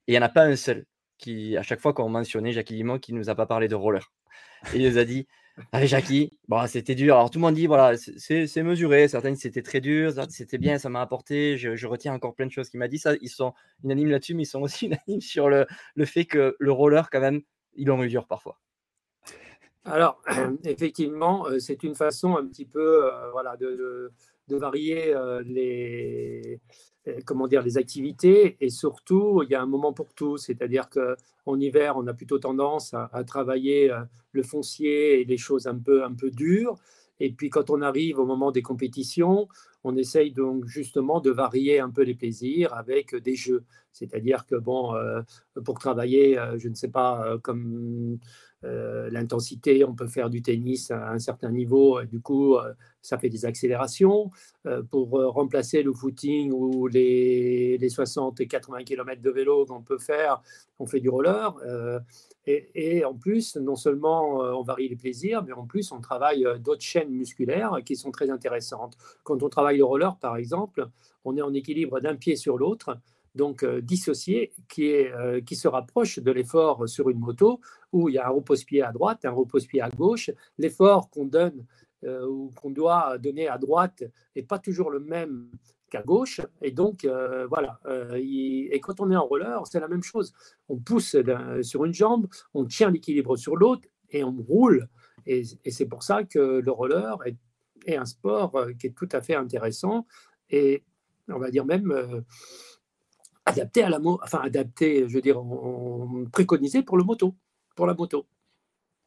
il 0.07 0.11
n'y 0.11 0.19
en 0.19 0.23
a 0.23 0.29
pas 0.29 0.43
un 0.43 0.55
seul 0.55 0.85
qui, 1.21 1.55
à 1.55 1.63
chaque 1.63 1.79
fois 1.79 1.93
qu'on 1.93 2.09
mentionnait 2.09 2.51
Jackie 2.51 2.75
Limon, 2.75 2.99
qui 2.99 3.13
ne 3.13 3.19
nous 3.19 3.29
a 3.29 3.35
pas 3.35 3.45
parlé 3.45 3.69
de 3.69 3.75
roller. 3.75 4.11
Il 4.73 4.83
nous 4.83 4.97
a 4.97 5.05
dit 5.05 5.27
Allez, 5.71 5.87
Jackie, 5.87 6.31
c'était 6.67 6.95
dur. 6.95 7.15
Alors, 7.15 7.29
tout 7.29 7.39
le 7.39 7.41
monde 7.41 7.55
dit 7.55 7.67
voilà, 7.67 7.97
c'est 7.97 8.63
mesuré. 8.63 9.07
Certains 9.07 9.35
c'était 9.35 9.61
très 9.61 9.81
dur, 9.81 10.13
c'était 10.29 10.57
bien, 10.57 10.77
ça 10.77 10.89
m'a 10.89 11.01
apporté. 11.01 11.57
Je, 11.57 11.87
retiens 11.87 12.13
encore 12.13 12.35
plein 12.35 12.45
de 12.45 12.51
choses 12.51 12.69
qu'il 12.69 12.79
m'a 12.79 12.87
dit. 12.87 12.97
Ça, 12.97 13.13
ils 13.21 13.29
sont 13.29 13.53
unanimes 13.83 14.09
là-dessus, 14.09 14.33
mais 14.33 14.43
ils 14.43 14.47
sont 14.47 14.61
aussi 14.61 14.85
unanimes 15.07 15.21
sur 15.21 15.49
le, 15.49 15.65
fait 16.05 16.25
que 16.25 16.55
le 16.59 16.71
roller, 16.71 17.09
quand 17.09 17.19
même, 17.19 17.41
il 17.75 17.91
en 17.91 18.03
dur 18.05 18.27
parfois. 18.27 18.59
Alors, 19.83 20.21
effectivement, 20.63 21.47
euh, 21.47 21.59
c'est 21.59 21.83
une 21.83 21.95
façon 21.95 22.37
un 22.37 22.45
petit 22.45 22.65
peu 22.65 23.05
euh, 23.05 23.31
voilà, 23.31 23.57
de, 23.57 24.11
varier 24.49 25.13
euh, 25.13 25.41
les, 25.45 26.59
euh, 27.07 27.19
comment 27.25 27.47
dire, 27.47 27.61
les 27.61 27.77
activités 27.77 28.57
et 28.59 28.69
surtout, 28.69 29.43
il 29.43 29.49
y 29.49 29.55
a 29.55 29.61
un 29.61 29.67
moment 29.67 29.93
pour 29.93 30.13
tout. 30.13 30.37
C'est-à-dire 30.37 30.89
qu'en 30.89 31.59
hiver, 31.59 31.95
on 31.97 32.07
a 32.07 32.13
plutôt 32.13 32.39
tendance 32.39 32.93
à, 32.93 33.23
travailler 33.25 33.91
euh, 33.91 34.01
le 34.31 34.43
foncier 34.43 35.21
et 35.21 35.25
les 35.25 35.37
choses 35.37 35.67
un 35.67 35.77
peu, 35.77 36.03
un 36.03 36.13
peu 36.13 36.31
dures. 36.31 36.77
Et 37.19 37.31
puis 37.31 37.49
quand 37.49 37.69
on 37.69 37.81
arrive 37.81 38.17
au 38.17 38.25
moment 38.25 38.51
des 38.51 38.63
compétitions, 38.63 39.47
on 39.83 39.95
essaye 39.95 40.31
donc 40.31 40.65
justement 40.65 41.19
de 41.19 41.29
varier 41.29 41.79
un 41.79 41.91
peu 41.91 42.01
les 42.01 42.15
plaisirs 42.15 42.73
avec 42.73 43.15
des 43.15 43.35
jeux. 43.35 43.63
C'est-à-dire 43.91 44.47
que 44.47 44.55
bon, 44.55 44.95
pour 45.63 45.77
travailler, 45.77 46.39
je 46.57 46.67
ne 46.67 46.73
sais 46.73 46.87
pas, 46.87 47.37
comme 47.43 48.17
l'intensité, 48.63 49.83
on 49.83 49.95
peut 49.95 50.07
faire 50.07 50.29
du 50.29 50.41
tennis 50.41 50.91
à 50.91 51.11
un 51.11 51.19
certain 51.19 51.51
niveau, 51.51 51.99
et 51.99 52.05
du 52.05 52.21
coup, 52.21 52.55
euh, 52.55 52.73
ça 53.01 53.17
fait 53.17 53.29
des 53.29 53.45
accélérations. 53.45 54.29
Euh, 54.67 54.83
pour 54.83 55.09
remplacer 55.11 55.81
le 55.81 55.91
footing 55.91 56.51
ou 56.51 56.87
les, 56.87 57.79
60 57.89 58.39
et 58.41 58.47
80 58.47 58.83
km 58.83 59.21
de 59.21 59.29
vélo 59.31 59.65
qu'on 59.65 59.81
peut 59.81 59.97
faire, 59.97 60.41
on 60.79 60.85
fait 60.85 60.99
du 60.99 61.09
roller. 61.09 61.55
Et, 62.45 63.03
en 63.05 63.13
plus, 63.15 63.55
non 63.55 63.75
seulement 63.75 64.39
on 64.39 64.63
varie 64.63 64.87
les 64.87 64.95
plaisirs, 64.95 65.43
mais 65.43 65.53
en 65.53 65.65
plus, 65.65 65.91
on 65.91 65.99
travaille 65.99 66.45
d'autres 66.59 66.81
chaînes 66.81 67.11
musculaires 67.11 67.77
qui 67.85 67.95
sont 67.95 68.11
très 68.11 68.29
intéressantes. 68.29 68.97
Quand 69.23 69.41
on 69.43 69.49
travaille 69.49 69.77
le 69.77 69.85
roller, 69.85 70.15
par 70.17 70.37
exemple, 70.37 70.87
on 71.25 71.35
est 71.37 71.41
en 71.41 71.53
équilibre 71.53 71.99
d'un 71.99 72.15
pied 72.15 72.35
sur 72.35 72.57
l'autre 72.57 72.97
donc 73.35 73.65
dissocié, 73.65 74.53
qui, 74.67 74.87
est, 74.87 75.11
qui 75.45 75.55
se 75.55 75.67
rapproche 75.67 76.19
de 76.19 76.31
l'effort 76.31 76.87
sur 76.89 77.09
une 77.09 77.19
moto 77.19 77.61
où 77.91 78.09
il 78.09 78.15
y 78.15 78.17
a 78.17 78.27
un 78.27 78.31
repose-pied 78.31 78.81
à 78.81 78.91
droite, 78.91 79.25
un 79.25 79.31
repose-pied 79.31 79.81
à 79.81 79.89
gauche. 79.89 80.31
L'effort 80.57 81.09
qu'on 81.09 81.25
donne 81.25 81.65
euh, 82.03 82.25
ou 82.25 82.49
qu'on 82.55 82.71
doit 82.71 83.19
donner 83.19 83.47
à 83.47 83.59
droite 83.59 84.03
n'est 84.35 84.41
pas 84.41 84.57
toujours 84.57 84.89
le 84.89 84.99
même 84.99 85.51
qu'à 85.91 86.01
gauche. 86.01 86.41
Et 86.61 86.71
donc, 86.71 87.05
euh, 87.05 87.45
voilà. 87.47 87.79
Euh, 87.85 88.19
et 88.19 88.79
quand 88.81 88.99
on 89.01 89.11
est 89.11 89.15
en 89.15 89.25
roller, 89.25 89.67
c'est 89.67 89.79
la 89.79 89.87
même 89.87 90.01
chose. 90.01 90.33
On 90.67 90.77
pousse 90.77 91.15
sur 91.61 91.85
une 91.85 91.93
jambe, 91.93 92.27
on 92.55 92.65
tient 92.65 92.89
l'équilibre 92.89 93.35
sur 93.37 93.55
l'autre 93.55 93.87
et 94.09 94.23
on 94.23 94.31
roule. 94.31 94.87
Et, 95.27 95.43
c'est 95.69 95.85
pour 95.85 96.01
ça 96.01 96.23
que 96.23 96.39
le 96.39 96.71
roller 96.71 97.17
est, 97.25 97.37
un 97.95 98.05
sport 98.05 98.67
qui 98.79 98.87
est 98.87 98.95
tout 98.95 99.09
à 99.11 99.21
fait 99.21 99.35
intéressant 99.35 100.05
et 100.51 100.83
on 101.27 101.39
va 101.39 101.49
dire 101.49 101.65
même 101.65 102.23
adapté 103.51 103.83
à 103.83 103.89
la 103.89 103.99
enfin 104.03 104.39
adapté, 104.39 105.07
je 105.07 105.13
veux 105.13 105.21
dire, 105.21 105.41
préconisé 106.31 106.83
pour 106.83 106.97
le 106.97 107.03
moto 107.03 107.35
pour 107.75 107.87
la 107.87 107.93
moto. 107.93 108.25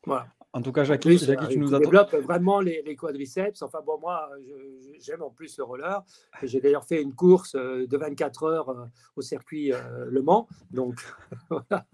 Voilà. 0.07 0.27
En 0.53 0.63
tout 0.63 0.71
cas, 0.71 0.85
Jackie, 0.85 1.19
tu 1.51 1.59
nous 1.59 1.77
développe 1.77 2.15
vraiment 2.15 2.61
les, 2.61 2.97
quadriceps. 2.97 3.63
Enfin 3.63 3.81
bon, 3.85 3.99
moi, 3.99 4.31
j'aime 5.01 5.23
en 5.23 5.31
plus 5.31 5.59
le 5.59 5.65
roller. 5.65 6.03
J'ai 6.43 6.61
d'ailleurs 6.61 6.85
fait 6.85 7.03
une 7.03 7.13
course 7.13 7.57
euh, 7.57 7.87
de 7.89 7.97
24 7.97 8.45
heures 8.45 8.69
euh, 8.69 8.85
au 9.17 9.23
circuit 9.23 9.73
euh, 9.73 10.07
Le 10.09 10.23
Mans. 10.23 10.47
Donc 10.71 11.05
voilà. 11.51 11.87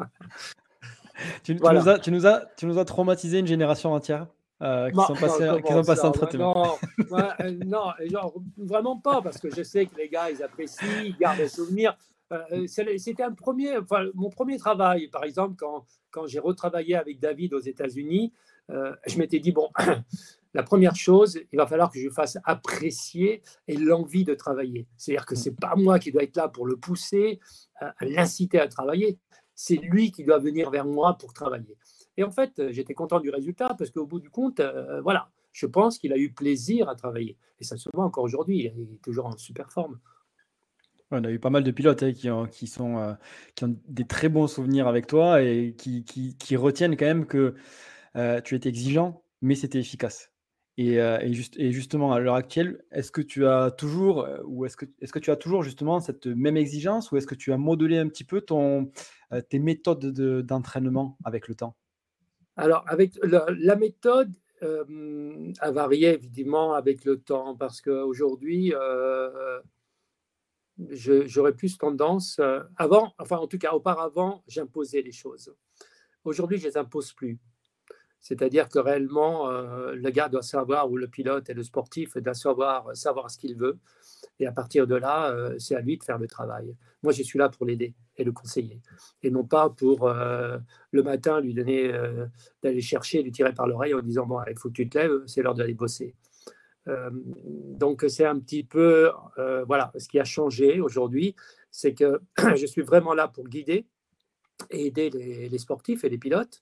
Tu, 1.42 1.54
Nous 1.54 1.88
as, 1.88 1.98
tu, 1.98 2.10
nous 2.10 2.26
as, 2.26 2.46
tu 2.56 2.66
nous 2.66 2.78
as 2.78 2.84
traumatisé 2.84 3.38
une 3.38 3.46
génération 3.46 3.92
entière 3.92 4.26
qui, 4.58 5.00
sont 5.06 5.14
passés, 5.14 5.48
qui 5.64 5.72
sont 5.72 5.82
passés. 5.82 6.38
Non, 6.38 7.92
non 8.10 8.32
vraiment 8.58 8.98
pas, 8.98 9.22
parce 9.22 9.38
que 9.38 9.54
je 9.54 9.62
sais 9.62 9.86
que 9.86 9.96
les 9.96 10.08
gars, 10.08 10.30
ils 10.30 10.42
apprécient, 10.42 11.02
ils 11.02 11.16
gardent 11.16 11.38
des 11.38 11.48
souvenirs. 11.48 11.96
C'était 12.66 13.22
un 13.22 13.32
premier, 13.32 13.78
mon 14.14 14.30
premier 14.30 14.56
travail, 14.56 15.08
par 15.08 15.24
exemple, 15.24 15.56
quand, 16.10 16.26
j'ai 16.26 16.38
retravaillé 16.38 16.94
avec 16.96 17.18
David 17.18 17.54
aux 17.54 17.60
États-Unis, 17.60 18.32
euh, 18.70 18.94
je 19.06 19.18
m'étais 19.18 19.40
dit, 19.40 19.50
bon, 19.50 19.68
la 20.54 20.62
première 20.62 20.94
chose, 20.94 21.40
il 21.52 21.56
va 21.56 21.66
falloir 21.66 21.90
que 21.90 21.98
je 21.98 22.08
fasse 22.08 22.38
apprécier 22.44 23.42
et 23.66 23.76
l'envie 23.76 24.24
de 24.24 24.34
travailler. 24.34 24.86
C'est-à-dire 24.96 25.26
que 25.26 25.34
ce 25.34 25.48
n'est 25.48 25.56
pas 25.56 25.74
moi 25.76 25.98
qui 25.98 26.12
dois 26.12 26.22
être 26.22 26.36
là 26.36 26.48
pour 26.48 26.66
le 26.66 26.76
pousser, 26.76 27.40
l'inciter 28.00 28.60
à 28.60 28.68
travailler, 28.68 29.18
c'est 29.54 29.76
lui 29.76 30.10
qui 30.10 30.24
doit 30.24 30.38
venir 30.38 30.70
vers 30.70 30.86
moi 30.86 31.18
pour 31.18 31.32
travailler. 31.32 31.76
Et 32.16 32.24
en 32.24 32.30
fait, 32.30 32.70
j'étais 32.70 32.94
content 32.94 33.20
du 33.20 33.30
résultat 33.30 33.74
parce 33.78 33.90
qu'au 33.90 34.06
bout 34.06 34.20
du 34.20 34.30
compte, 34.30 34.60
euh, 34.60 35.00
voilà, 35.02 35.30
je 35.52 35.66
pense 35.66 35.98
qu'il 35.98 36.12
a 36.12 36.16
eu 36.16 36.32
plaisir 36.32 36.88
à 36.88 36.94
travailler. 36.94 37.36
Et 37.58 37.64
ça 37.64 37.76
se 37.76 37.88
voit 37.92 38.04
encore 38.04 38.24
aujourd'hui, 38.24 38.72
il 38.76 38.94
est 38.94 39.02
toujours 39.02 39.26
en 39.26 39.36
super 39.36 39.70
forme. 39.70 39.98
On 41.12 41.24
a 41.24 41.30
eu 41.30 41.40
pas 41.40 41.50
mal 41.50 41.64
de 41.64 41.70
pilotes 41.72 42.02
hein, 42.04 42.12
qui, 42.12 42.30
ont, 42.30 42.46
qui, 42.46 42.68
sont, 42.68 42.98
euh, 42.98 43.12
qui 43.56 43.64
ont 43.64 43.76
des 43.88 44.06
très 44.06 44.28
bons 44.28 44.46
souvenirs 44.46 44.86
avec 44.86 45.08
toi 45.08 45.42
et 45.42 45.74
qui, 45.76 46.04
qui, 46.04 46.56
retiennent 46.56 46.96
quand 46.96 47.06
même 47.06 47.26
que 47.26 47.54
euh, 48.16 48.40
tu 48.40 48.54
étais 48.54 48.68
exigeant, 48.68 49.24
mais 49.42 49.56
c'était 49.56 49.80
efficace. 49.80 50.30
Et, 50.76 51.00
euh, 51.00 51.18
et, 51.20 51.32
juste, 51.32 51.58
et, 51.58 51.72
justement, 51.72 52.12
à 52.12 52.20
l'heure 52.20 52.36
actuelle, 52.36 52.84
est-ce 52.92 53.10
que 53.10 53.20
tu 53.22 53.44
as 53.44 53.72
toujours, 53.72 54.28
ou 54.44 54.64
est-ce 54.66 54.76
que, 54.76 54.86
est-ce 55.00 55.12
que 55.12 55.18
tu 55.18 55.32
as 55.32 55.36
toujours 55.36 55.64
justement 55.64 55.98
cette 55.98 56.26
même 56.26 56.56
exigence, 56.56 57.10
ou 57.10 57.16
est-ce 57.16 57.26
que 57.26 57.34
tu 57.34 57.52
as 57.52 57.58
modelé 57.58 57.98
un 57.98 58.08
petit 58.08 58.24
peu 58.24 58.40
ton, 58.40 58.92
tes 59.48 59.58
méthodes 59.58 60.12
d'entraînement 60.46 61.18
avec 61.24 61.48
le 61.48 61.56
temps? 61.56 61.74
Alors, 62.56 62.84
avec 62.86 63.18
la, 63.24 63.76
méthode 63.76 64.32
a 64.62 65.70
varié 65.72 66.14
évidemment 66.14 66.74
avec 66.74 67.04
le 67.04 67.18
temps, 67.18 67.56
parce 67.56 67.80
qu'aujourd'hui, 67.80 68.72
j'aurais 70.88 71.54
plus 71.54 71.78
tendance, 71.78 72.38
euh, 72.38 72.60
avant, 72.76 73.12
enfin 73.18 73.36
en 73.36 73.46
tout 73.46 73.58
cas 73.58 73.72
auparavant, 73.72 74.42
j'imposais 74.46 75.02
les 75.02 75.12
choses. 75.12 75.54
Aujourd'hui, 76.24 76.58
je 76.58 76.66
ne 76.66 76.70
les 76.70 76.76
impose 76.76 77.12
plus. 77.12 77.38
C'est-à-dire 78.22 78.68
que 78.68 78.78
réellement, 78.78 79.50
euh, 79.50 79.94
le 79.94 80.10
gars 80.10 80.28
doit 80.28 80.42
savoir, 80.42 80.90
ou 80.90 80.98
le 80.98 81.08
pilote 81.08 81.48
et 81.48 81.54
le 81.54 81.62
sportif 81.62 82.18
doit 82.18 82.34
savoir, 82.34 82.94
savoir 82.94 83.30
ce 83.30 83.38
qu'il 83.38 83.56
veut. 83.56 83.78
Et 84.38 84.46
à 84.46 84.52
partir 84.52 84.86
de 84.86 84.94
là, 84.94 85.30
euh, 85.30 85.58
c'est 85.58 85.74
à 85.74 85.80
lui 85.80 85.96
de 85.96 86.04
faire 86.04 86.18
le 86.18 86.26
travail. 86.26 86.76
Moi, 87.02 87.14
je 87.14 87.22
suis 87.22 87.38
là 87.38 87.48
pour 87.48 87.64
l'aider 87.64 87.94
et 88.16 88.24
le 88.24 88.32
conseiller. 88.32 88.82
Et 89.22 89.30
non 89.30 89.44
pas 89.44 89.70
pour 89.70 90.10
le 90.10 91.02
matin 91.02 91.40
lui 91.40 91.54
donner, 91.54 91.90
d'aller 92.62 92.82
chercher, 92.82 93.22
lui 93.22 93.32
tirer 93.32 93.54
par 93.54 93.66
l'oreille 93.66 93.94
en 93.94 94.02
disant, 94.02 94.26
bon, 94.26 94.38
il 94.50 94.58
faut 94.58 94.68
que 94.68 94.74
tu 94.74 94.88
te 94.90 94.98
lèves, 94.98 95.22
c'est 95.26 95.40
l'heure 95.40 95.54
d'aller 95.54 95.72
bosser. 95.72 96.14
Euh, 96.90 97.10
donc 97.12 98.04
c'est 98.08 98.24
un 98.24 98.38
petit 98.38 98.64
peu 98.64 99.12
euh, 99.38 99.64
voilà 99.64 99.92
ce 99.96 100.08
qui 100.08 100.18
a 100.18 100.24
changé 100.24 100.80
aujourd'hui, 100.80 101.34
c'est 101.70 101.94
que 101.94 102.20
je 102.56 102.66
suis 102.66 102.82
vraiment 102.82 103.14
là 103.14 103.28
pour 103.28 103.48
guider 103.48 103.86
et 104.70 104.86
aider 104.86 105.10
les, 105.10 105.58
sportifs 105.58 106.04
et 106.04 106.08
les 106.08 106.18
pilotes, 106.18 106.60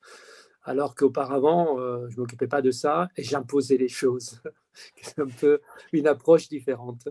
alors 0.63 0.95
qu'auparavant 0.95 1.81
euh, 1.81 2.09
je 2.11 2.21
m'occupais 2.21 2.47
pas 2.47 2.63
de 2.63 2.71
ça 2.71 3.09
et 3.17 3.23
j'imposais 3.23 3.77
les 3.77 3.89
choses. 3.89 4.41
c'est 5.03 5.19
un 5.19 5.27
peu 5.27 5.61
une 5.93 6.07
approche 6.07 6.49
différente. 6.49 7.09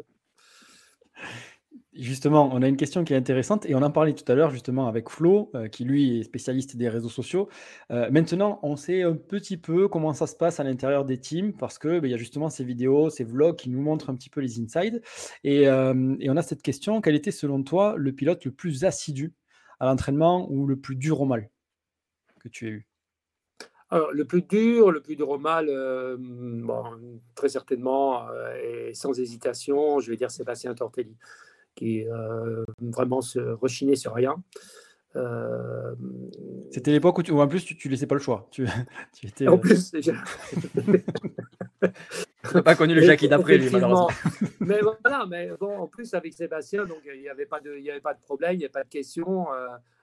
Justement, 1.98 2.48
on 2.54 2.62
a 2.62 2.68
une 2.68 2.78
question 2.78 3.04
qui 3.04 3.14
est 3.14 3.18
intéressante 3.18 3.66
et 3.66 3.74
on 3.74 3.82
en 3.82 3.90
parlait 3.90 4.14
tout 4.14 4.32
à 4.32 4.36
l'heure 4.36 4.52
justement 4.52 4.88
avec 4.88 5.10
Flo, 5.10 5.50
euh, 5.56 5.68
qui 5.68 5.84
lui 5.84 6.20
est 6.20 6.24
spécialiste 6.24 6.78
des 6.78 6.90
réseaux 6.90 7.10
sociaux. 7.10 7.50
Euh, 7.90 8.12
maintenant, 8.12 8.60
on 8.62 8.76
sait 8.76 9.02
un 9.02 9.16
petit 9.16 9.58
peu 9.58 9.88
comment 9.88 10.14
ça 10.14 10.28
se 10.28 10.36
passe 10.36 10.60
à 10.60 10.64
l'intérieur 10.64 11.06
des 11.06 11.18
teams 11.18 11.54
parce 11.54 11.80
que 11.80 12.00
ben, 12.00 12.12
y 12.12 12.14
a 12.14 12.18
justement 12.18 12.50
ces 12.50 12.64
vidéos, 12.64 13.10
ces 13.10 13.24
vlogs 13.24 13.56
qui 13.56 13.72
nous 13.72 13.82
montrent 13.82 14.12
un 14.12 14.16
petit 14.16 14.30
peu 14.30 14.42
les 14.42 14.60
insides. 14.60 15.02
Et, 15.44 15.68
euh, 15.68 16.16
et 16.20 16.30
on 16.30 16.38
a 16.38 16.44
cette 16.44 16.62
question 16.62 17.02
quel 17.02 17.16
était 17.16 17.32
selon 17.32 17.64
toi 17.64 17.96
le 17.98 18.12
pilote 18.14 18.46
le 18.46 18.52
plus 18.52 18.86
assidu 18.86 19.34
à 19.80 19.88
l'entraînement 19.88 20.48
ou 20.52 20.68
le 20.68 20.76
plus 20.76 20.96
dur 20.96 21.22
au 21.22 21.26
mal 21.26 21.50
que 22.40 22.48
tu 22.48 22.68
aies 22.68 22.72
eu? 22.72 22.88
Le 23.92 24.26
plus 24.26 24.44
dur, 24.44 24.92
le 24.92 25.02
plus 25.02 25.16
dur 25.16 25.30
au 25.30 25.40
mal, 25.40 25.72
très 27.36 27.48
certainement 27.48 28.28
et 28.62 28.94
sans 28.94 29.18
hésitation, 29.18 30.02
je 30.02 30.12
vais 30.12 30.18
dire 30.18 30.30
Sébastien 30.30 30.76
Tortelli 30.76 31.16
qui 31.78 32.06
euh, 32.08 32.66
vraiment 32.82 33.22
se 33.22 33.40
rechinait 33.40 33.96
sur 33.96 34.14
rien. 34.14 34.36
Euh, 35.16 35.96
C'était 36.72 36.92
l'époque 36.92 37.20
où, 37.20 37.24
tu, 37.24 37.32
en 37.32 37.48
plus 37.48 37.64
tu, 37.64 37.78
tu 37.78 37.88
laissais 37.88 38.08
pas 38.08 38.16
le 38.16 38.22
choix. 38.22 38.48
Tu, 38.52 38.66
tu 39.14 39.28
étais, 39.28 39.48
en 39.48 39.54
euh, 39.54 39.58
plus, 39.58 39.94
n'ai 39.94 40.02
pas 42.64 42.76
connu 42.76 42.96
le 42.96 43.02
Jackie 43.02 43.30
d'après 43.30 43.58
lui 43.58 43.70
malheureusement. 43.70 44.10
mais 44.60 44.82
voilà, 44.82 45.26
mais 45.28 45.52
bon, 45.60 45.78
en 45.78 45.88
plus 45.88 46.14
avec 46.14 46.34
Sébastien, 46.34 46.86
donc 46.86 47.00
il 47.06 47.22
n'y 47.22 47.30
avait 47.30 47.46
pas 47.46 47.62
de, 47.62 47.76
il 47.78 47.84
y 47.86 47.92
avait 47.92 48.02
pas 48.02 48.16
de 48.16 48.22
problème, 48.22 48.54
il 48.54 48.58
n'y 48.58 48.66
avait 48.66 48.72
pas 48.72 48.84
de 48.84 48.90
question. 48.90 49.46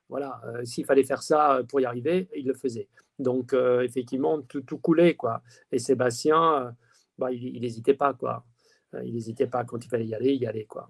voilà, 0.09 0.41
s'il 0.63 0.85
fallait 0.85 1.05
faire 1.05 1.23
ça 1.23 1.61
pour 1.69 1.81
y 1.81 1.85
arriver, 1.85 2.29
il 2.37 2.47
le 2.47 2.55
faisait. 2.55 2.89
Donc 3.19 3.53
effectivement, 3.83 4.41
tout, 4.43 4.63
tout, 4.63 4.79
coulait 4.79 5.15
quoi. 5.15 5.43
Et 5.73 5.79
Sébastien, 5.81 6.75
bah, 7.19 7.33
il 7.33 7.61
n'hésitait 7.61 7.95
pas 7.95 8.15
quoi. 8.15 8.45
Il 9.05 9.15
n'hésitait 9.15 9.49
pas 9.49 9.65
quand 9.65 9.85
il 9.85 9.89
fallait 9.89 10.07
y 10.07 10.15
aller, 10.15 10.35
y 10.35 10.47
aller 10.47 10.67
quoi. 10.67 10.89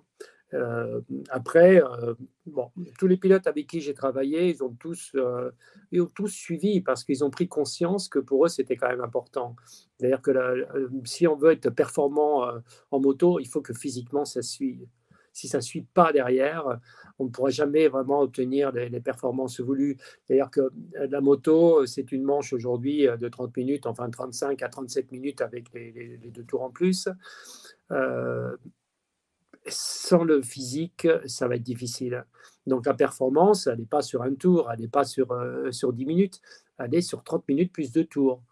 Euh, 0.54 1.00
après, 1.30 1.82
euh, 1.82 2.14
bon, 2.46 2.70
tous 2.98 3.06
les 3.06 3.16
pilotes 3.16 3.46
avec 3.46 3.66
qui 3.66 3.80
j'ai 3.80 3.94
travaillé, 3.94 4.48
ils 4.50 4.62
ont 4.62 4.72
tous, 4.72 5.12
euh, 5.16 5.50
ils 5.90 6.00
ont 6.00 6.06
tous 6.06 6.28
suivi 6.28 6.80
parce 6.80 7.04
qu'ils 7.04 7.24
ont 7.24 7.30
pris 7.30 7.48
conscience 7.48 8.08
que 8.08 8.18
pour 8.18 8.44
eux, 8.44 8.48
c'était 8.48 8.76
quand 8.76 8.88
même 8.88 9.00
important. 9.00 9.56
C'est-à-dire 9.98 10.22
que 10.22 10.66
si 11.04 11.26
on 11.26 11.36
veut 11.36 11.52
être 11.52 11.70
performant 11.70 12.48
en 12.90 13.00
moto, 13.00 13.40
il 13.40 13.48
faut 13.48 13.62
que 13.62 13.72
physiquement, 13.72 14.24
ça 14.24 14.42
suive. 14.42 14.86
Si 15.32 15.48
ça 15.48 15.58
ne 15.58 15.62
suit 15.62 15.86
pas 15.94 16.12
derrière, 16.12 16.78
on 17.18 17.24
ne 17.24 17.28
pourra 17.28 17.50
jamais 17.50 17.88
vraiment 17.88 18.20
obtenir 18.20 18.70
les, 18.70 19.00
performances 19.00 19.60
voulues. 19.60 19.96
C'est-à-dire 20.24 20.50
que 20.50 20.70
la 20.94 21.20
moto, 21.20 21.86
c'est 21.86 22.12
une 22.12 22.22
manche 22.22 22.52
aujourd'hui 22.52 23.06
de 23.18 23.28
30 23.28 23.56
minutes, 23.56 23.86
enfin 23.86 24.08
35 24.10 24.62
à 24.62 24.68
37 24.68 25.10
minutes 25.10 25.40
avec 25.40 25.72
les, 25.72 25.90
les 25.92 26.30
deux 26.30 26.44
tours 26.44 26.62
en 26.62 26.70
plus. 26.70 27.08
Sans 29.66 30.24
le 30.24 30.42
physique, 30.42 31.08
ça 31.26 31.48
va 31.48 31.56
être 31.56 31.62
difficile. 31.62 32.24
Donc 32.66 32.86
la 32.86 32.94
performance, 32.94 33.66
elle 33.66 33.78
n'est 33.78 33.86
pas 33.86 34.02
sur 34.02 34.22
un 34.22 34.34
tour, 34.34 34.70
elle 34.70 34.80
n'est 34.80 34.88
pas 34.88 35.04
sur, 35.04 35.32
euh, 35.32 35.70
sur 35.72 35.92
10 35.92 36.04
minutes, 36.06 36.40
elle 36.78 36.94
est 36.94 37.02
sur 37.02 37.22
30 37.22 37.48
minutes 37.48 37.72
plus 37.72 37.92
deux 37.92 38.04
tours. 38.04 38.42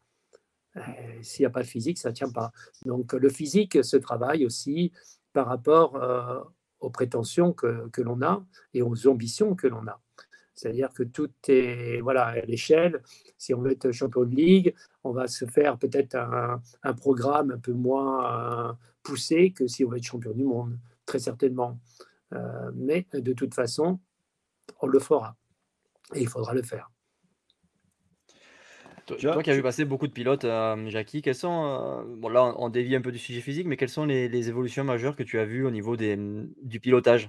Euh, 0.76 0.80
s'il 1.20 1.42
n'y 1.42 1.46
a 1.46 1.50
pas 1.50 1.62
de 1.62 1.66
physique, 1.66 1.98
ça 1.98 2.10
ne 2.10 2.14
tient 2.14 2.30
pas. 2.30 2.52
Donc 2.86 3.12
le 3.12 3.28
physique 3.28 3.84
se 3.84 3.96
travaille 3.98 4.46
aussi 4.46 4.92
par 5.34 5.46
rapport 5.46 5.96
euh, 5.96 6.40
aux 6.80 6.90
prétentions 6.90 7.52
que, 7.52 7.88
que 7.90 8.00
l'on 8.00 8.22
a 8.22 8.44
et 8.72 8.80
aux 8.80 9.06
ambitions 9.06 9.54
que 9.54 9.66
l'on 9.66 9.86
a. 9.86 10.00
C'est-à-dire 10.54 10.90
que 10.94 11.02
tout 11.02 11.30
est 11.48 12.00
voilà, 12.00 12.26
à 12.26 12.40
l'échelle. 12.40 13.02
Si 13.36 13.52
on 13.52 13.60
veut 13.60 13.72
être 13.72 13.90
champion 13.92 14.24
de 14.24 14.34
ligue, 14.34 14.74
on 15.04 15.12
va 15.12 15.26
se 15.26 15.44
faire 15.44 15.78
peut-être 15.78 16.14
un, 16.14 16.62
un, 16.82 16.94
programme 16.94 17.50
un 17.52 17.58
peu 17.58 17.72
moins 17.72 18.78
poussé 19.02 19.52
que 19.52 19.66
si 19.66 19.84
on 19.84 19.88
veut 19.88 19.96
être 19.98 20.04
champion 20.04 20.32
du 20.32 20.44
monde 20.44 20.78
très 21.12 21.18
certainement. 21.18 21.78
Euh, 22.32 22.70
mais 22.74 23.06
de 23.12 23.34
toute 23.34 23.54
façon, 23.54 24.00
on 24.80 24.86
le 24.86 24.98
fera. 24.98 25.36
Et 26.14 26.22
il 26.22 26.28
faudra 26.28 26.54
le 26.54 26.62
faire. 26.62 26.90
Toi, 29.04 29.42
qui 29.42 29.50
as 29.50 29.54
vu 29.54 29.62
passer 29.62 29.84
beaucoup 29.84 30.06
de 30.06 30.12
pilotes, 30.12 30.44
euh, 30.44 30.88
Jackie, 30.88 31.20
quels 31.20 31.34
sont, 31.34 31.64
euh, 31.66 32.16
bon 32.16 32.30
là 32.30 32.54
on, 32.56 32.70
dévie 32.70 32.96
un 32.96 33.02
peu 33.02 33.12
du 33.12 33.18
sujet 33.18 33.42
physique, 33.42 33.66
mais 33.66 33.76
quelles 33.76 33.90
sont 33.90 34.06
les, 34.06 34.48
évolutions 34.48 34.84
majeures 34.84 35.16
que 35.16 35.24
tu 35.24 35.38
as 35.38 35.44
vues 35.44 35.66
au 35.66 35.70
niveau 35.70 35.96
des, 35.96 36.16
du 36.62 36.80
pilotage? 36.80 37.28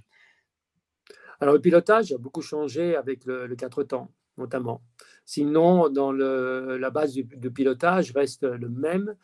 Alors 1.42 1.56
le 1.56 1.60
pilotage 1.60 2.14
a 2.14 2.18
beaucoup 2.18 2.44
changé 2.44 2.96
avec 2.96 3.26
le, 3.26 3.54
4 3.54 3.84
temps, 3.84 4.12
notamment. 4.38 4.82
Sinon, 5.26 5.90
dans 5.90 6.14
le, 6.14 6.78
la 6.78 6.90
base 6.90 7.14
du, 7.14 7.24
du, 7.24 7.52
pilotage 7.52 8.12
reste 8.12 8.44
le 8.44 8.70
même, 8.70 9.16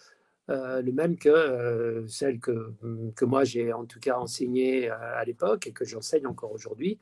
euh, 0.49 0.81
le 0.81 0.91
même 0.91 1.15
que 1.15 1.29
euh, 1.29 2.07
celle 2.07 2.39
que, 2.39 2.73
que 3.15 3.25
moi 3.25 3.43
j'ai 3.43 3.71
en 3.71 3.85
tout 3.85 3.99
cas 3.99 4.17
enseignée 4.17 4.89
euh, 4.89 4.95
à 4.97 5.23
l'époque 5.23 5.67
et 5.67 5.73
que 5.73 5.85
j'enseigne 5.85 6.25
encore 6.25 6.51
aujourd'hui. 6.51 6.99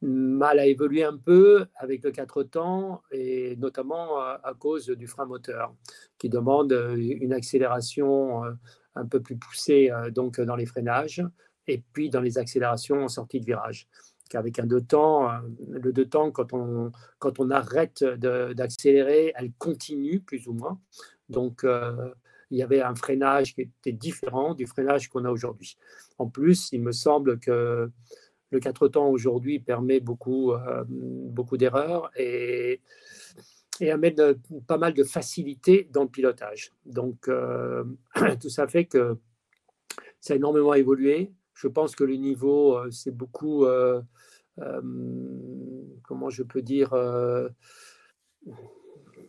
Mal 0.00 0.58
a 0.58 0.66
évolué 0.66 1.04
un 1.04 1.16
peu 1.16 1.66
avec 1.76 2.02
le 2.02 2.10
quatre 2.10 2.42
temps 2.42 3.02
et 3.12 3.54
notamment 3.54 4.18
à 4.18 4.52
cause 4.58 4.86
du 4.88 5.06
frein 5.06 5.26
moteur 5.26 5.76
qui 6.18 6.28
demande 6.28 6.72
une 6.96 7.32
accélération 7.32 8.42
un 8.96 9.06
peu 9.06 9.20
plus 9.20 9.36
poussée 9.36 9.92
donc 10.10 10.40
dans 10.40 10.56
les 10.56 10.66
freinages 10.66 11.24
et 11.68 11.84
puis 11.92 12.10
dans 12.10 12.20
les 12.20 12.36
accélérations 12.36 13.04
en 13.04 13.08
sortie 13.08 13.38
de 13.38 13.46
virage. 13.46 13.86
Avec 14.34 14.58
un 14.58 14.66
deux 14.66 14.80
temps, 14.80 15.30
le 15.68 15.92
deux 15.92 16.08
temps, 16.08 16.32
quand 16.32 16.52
on, 16.52 16.90
quand 17.20 17.38
on 17.38 17.50
arrête 17.50 18.02
d'accélérer, 18.02 19.32
elle 19.36 19.52
continue 19.52 20.18
plus 20.18 20.48
ou 20.48 20.54
moins. 20.54 20.80
Donc, 21.28 21.64
il 22.52 22.58
y 22.58 22.62
avait 22.62 22.82
un 22.82 22.94
freinage 22.94 23.54
qui 23.54 23.62
était 23.62 23.92
différent 23.92 24.54
du 24.54 24.66
freinage 24.66 25.08
qu'on 25.08 25.24
a 25.24 25.30
aujourd'hui. 25.30 25.78
En 26.18 26.28
plus, 26.28 26.68
il 26.72 26.82
me 26.82 26.92
semble 26.92 27.38
que 27.38 27.90
le 28.50 28.60
4 28.60 28.88
temps 28.88 29.08
aujourd'hui 29.08 29.58
permet 29.58 30.00
beaucoup, 30.00 30.52
euh, 30.52 30.84
beaucoup 30.86 31.56
d'erreurs 31.56 32.10
et, 32.14 32.82
amène 33.80 34.34
pas 34.68 34.76
mal 34.76 34.92
de 34.92 35.02
facilité 35.02 35.88
dans 35.90 36.02
le 36.02 36.08
pilotage. 36.08 36.72
Donc, 36.84 37.26
euh, 37.26 37.84
tout 38.40 38.50
ça 38.50 38.68
fait 38.68 38.84
que 38.84 39.16
ça 40.20 40.34
a 40.34 40.36
énormément 40.36 40.74
évolué. 40.74 41.32
Je 41.54 41.68
pense 41.68 41.96
que 41.96 42.04
le 42.04 42.14
niveau, 42.16 42.76
euh, 42.76 42.90
c'est 42.90 43.16
beaucoup, 43.16 43.64
comment 46.02 46.28
je 46.28 46.42
peux 46.42 46.62
dire, 46.62 46.90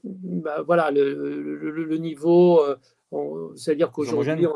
bah, 0.03 0.61
voilà, 0.61 0.91
le 0.91 1.97
niveau 1.97 2.59
c'est-à-dire 3.55 3.91
qu'aujourd'hui, 3.91 4.47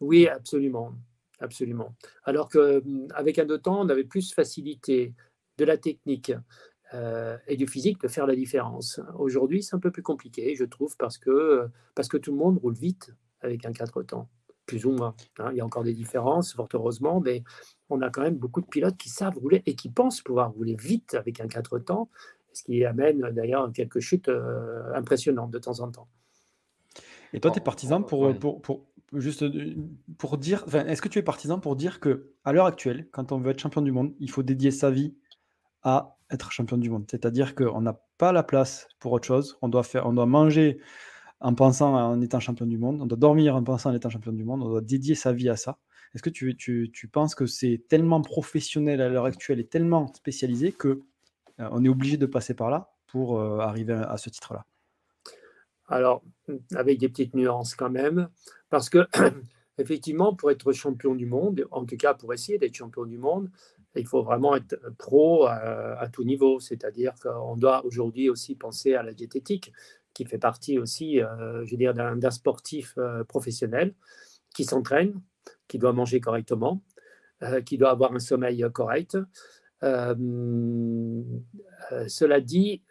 oui, 0.00 0.28
absolument, 0.28 0.94
absolument. 1.38 1.94
Alors 2.24 2.48
qu'avec 2.48 3.38
un 3.38 3.44
de 3.44 3.56
temps, 3.56 3.80
on 3.80 3.88
avait 3.88 4.04
plus 4.04 4.32
facilité 4.32 5.14
de 5.58 5.64
la 5.64 5.76
technique 5.76 6.32
euh, 6.94 7.36
et 7.46 7.56
du 7.56 7.68
physique 7.68 8.00
de 8.00 8.08
faire 8.08 8.26
la 8.26 8.34
différence. 8.34 9.00
Aujourd'hui, 9.16 9.62
c'est 9.62 9.76
un 9.76 9.78
peu 9.78 9.92
plus 9.92 10.02
compliqué, 10.02 10.56
je 10.56 10.64
trouve, 10.64 10.96
parce 10.96 11.18
que, 11.18 11.68
parce 11.94 12.08
que 12.08 12.16
tout 12.16 12.32
le 12.32 12.38
monde 12.38 12.58
roule 12.58 12.74
vite 12.74 13.14
avec 13.42 13.64
un 13.64 13.72
4 13.72 14.02
temps, 14.02 14.28
plus 14.66 14.86
ou 14.86 14.92
moins. 14.92 15.14
Hein. 15.38 15.50
Il 15.52 15.58
y 15.58 15.60
a 15.60 15.64
encore 15.64 15.84
des 15.84 15.94
différences, 15.94 16.54
fort 16.54 16.68
heureusement, 16.74 17.20
mais 17.20 17.44
on 17.90 18.00
a 18.02 18.10
quand 18.10 18.22
même 18.22 18.36
beaucoup 18.36 18.60
de 18.60 18.66
pilotes 18.66 18.96
qui 18.96 19.08
savent 19.08 19.38
rouler 19.38 19.62
et 19.66 19.74
qui 19.76 19.88
pensent 19.88 20.22
pouvoir 20.22 20.50
rouler 20.50 20.74
vite 20.74 21.14
avec 21.14 21.40
un 21.40 21.46
4 21.46 21.78
temps, 21.78 22.10
ce 22.52 22.64
qui 22.64 22.84
amène 22.84 23.20
d'ailleurs 23.30 23.70
quelques 23.72 24.00
chutes 24.00 24.28
euh, 24.28 24.92
impressionnantes 24.94 25.52
de 25.52 25.58
temps 25.58 25.78
en 25.80 25.90
temps. 25.92 26.08
Et 27.32 27.40
toi, 27.40 27.50
tu 27.50 27.58
es 27.58 27.62
partisan 27.62 28.02
pour, 28.02 28.36
pour, 28.38 28.60
pour, 28.60 28.86
juste 29.12 29.44
pour 30.18 30.38
dire, 30.38 30.64
est-ce 30.86 31.02
que 31.02 31.08
tu 31.08 31.18
es 31.18 31.22
partisan 31.22 31.58
pour 31.58 31.76
dire 31.76 32.00
que 32.00 32.32
à 32.44 32.52
l'heure 32.52 32.66
actuelle, 32.66 33.08
quand 33.10 33.32
on 33.32 33.38
veut 33.38 33.50
être 33.50 33.60
champion 33.60 33.82
du 33.82 33.92
monde, 33.92 34.14
il 34.18 34.30
faut 34.30 34.42
dédier 34.42 34.70
sa 34.70 34.90
vie 34.90 35.14
à 35.82 36.16
être 36.30 36.52
champion 36.52 36.78
du 36.78 36.90
monde? 36.90 37.04
C'est-à-dire 37.10 37.54
qu'on 37.54 37.80
n'a 37.80 38.00
pas 38.18 38.32
la 38.32 38.42
place 38.42 38.88
pour 38.98 39.12
autre 39.12 39.26
chose. 39.26 39.58
On 39.62 39.68
doit 39.68 39.82
faire, 39.82 40.06
on 40.06 40.12
doit 40.12 40.26
manger 40.26 40.78
en 41.40 41.54
pensant 41.54 41.94
en 41.94 42.20
étant 42.20 42.40
champion 42.40 42.66
du 42.66 42.78
monde. 42.78 43.00
On 43.00 43.06
doit 43.06 43.18
dormir 43.18 43.56
en 43.56 43.64
pensant 43.64 43.90
en 43.90 43.94
étant 43.94 44.10
champion 44.10 44.32
du 44.32 44.44
monde. 44.44 44.62
On 44.62 44.68
doit 44.68 44.80
dédier 44.80 45.14
sa 45.14 45.32
vie 45.32 45.48
à 45.48 45.56
ça. 45.56 45.78
Est-ce 46.14 46.22
que 46.22 46.30
tu, 46.30 46.56
tu, 46.56 46.90
tu, 46.92 47.08
penses 47.08 47.34
que 47.34 47.46
c'est 47.46 47.84
tellement 47.88 48.20
professionnel 48.20 49.00
à 49.00 49.08
l'heure 49.08 49.26
actuelle 49.26 49.60
et 49.60 49.66
tellement 49.66 50.12
spécialisé 50.12 50.72
que 50.72 51.02
euh, 51.60 51.68
on 51.70 51.84
est 51.84 51.88
obligé 51.88 52.16
de 52.16 52.26
passer 52.26 52.54
par 52.54 52.68
là 52.68 52.92
pour 53.06 53.38
euh, 53.38 53.58
arriver 53.58 53.92
à 53.92 54.16
ce 54.16 54.28
titre-là? 54.28 54.66
Alors, 55.90 56.22
avec 56.74 56.98
des 56.98 57.08
petites 57.08 57.34
nuances 57.34 57.74
quand 57.74 57.90
même, 57.90 58.28
parce 58.70 58.88
que 58.88 59.06
effectivement, 59.78 60.34
pour 60.34 60.50
être 60.50 60.72
champion 60.72 61.14
du 61.14 61.26
monde, 61.26 61.66
en 61.70 61.84
tout 61.84 61.96
cas 61.96 62.14
pour 62.14 62.32
essayer 62.32 62.58
d'être 62.58 62.76
champion 62.76 63.04
du 63.04 63.18
monde, 63.18 63.50
il 63.96 64.06
faut 64.06 64.22
vraiment 64.22 64.54
être 64.54 64.76
pro 64.98 65.46
à, 65.46 66.08
tout 66.12 66.24
niveau. 66.24 66.60
C'est-à-dire 66.60 67.14
qu'on 67.20 67.56
doit 67.56 67.84
aujourd'hui 67.84 68.30
aussi 68.30 68.54
penser 68.54 68.94
à 68.94 69.02
la 69.02 69.12
diététique, 69.12 69.72
qui 70.14 70.24
fait 70.24 70.38
partie 70.38 70.78
aussi, 70.78 71.20
euh, 71.20 71.64
je 71.64 71.72
veux 71.72 71.76
dire, 71.76 71.94
d'un 71.94 72.30
sportif 72.30 72.94
euh, 72.98 73.24
professionnel 73.24 73.94
qui 74.54 74.64
s'entraîne, 74.64 75.20
qui 75.66 75.78
doit 75.78 75.92
manger 75.92 76.20
correctement, 76.20 76.82
euh, 77.42 77.62
qui 77.62 77.78
doit 77.78 77.90
avoir 77.90 78.12
un 78.12 78.20
sommeil 78.20 78.64
correct. 78.72 79.18
cela 79.82 80.14
dit, 82.40 82.82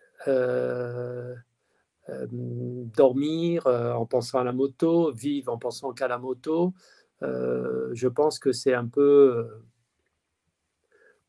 dormir 2.32 3.66
en 3.68 4.06
pensant 4.06 4.40
à 4.40 4.44
la 4.44 4.54
moto, 4.54 5.12
vivre 5.12 5.52
en 5.52 5.58
pensant 5.58 5.94
qu'à 5.94 6.08
la 6.08 6.18
moto, 6.18 6.74
je 7.22 8.08
pense 8.08 8.40
que 8.40 8.52
c'est 8.52 8.74
un 8.74 8.88
peu 8.88 9.48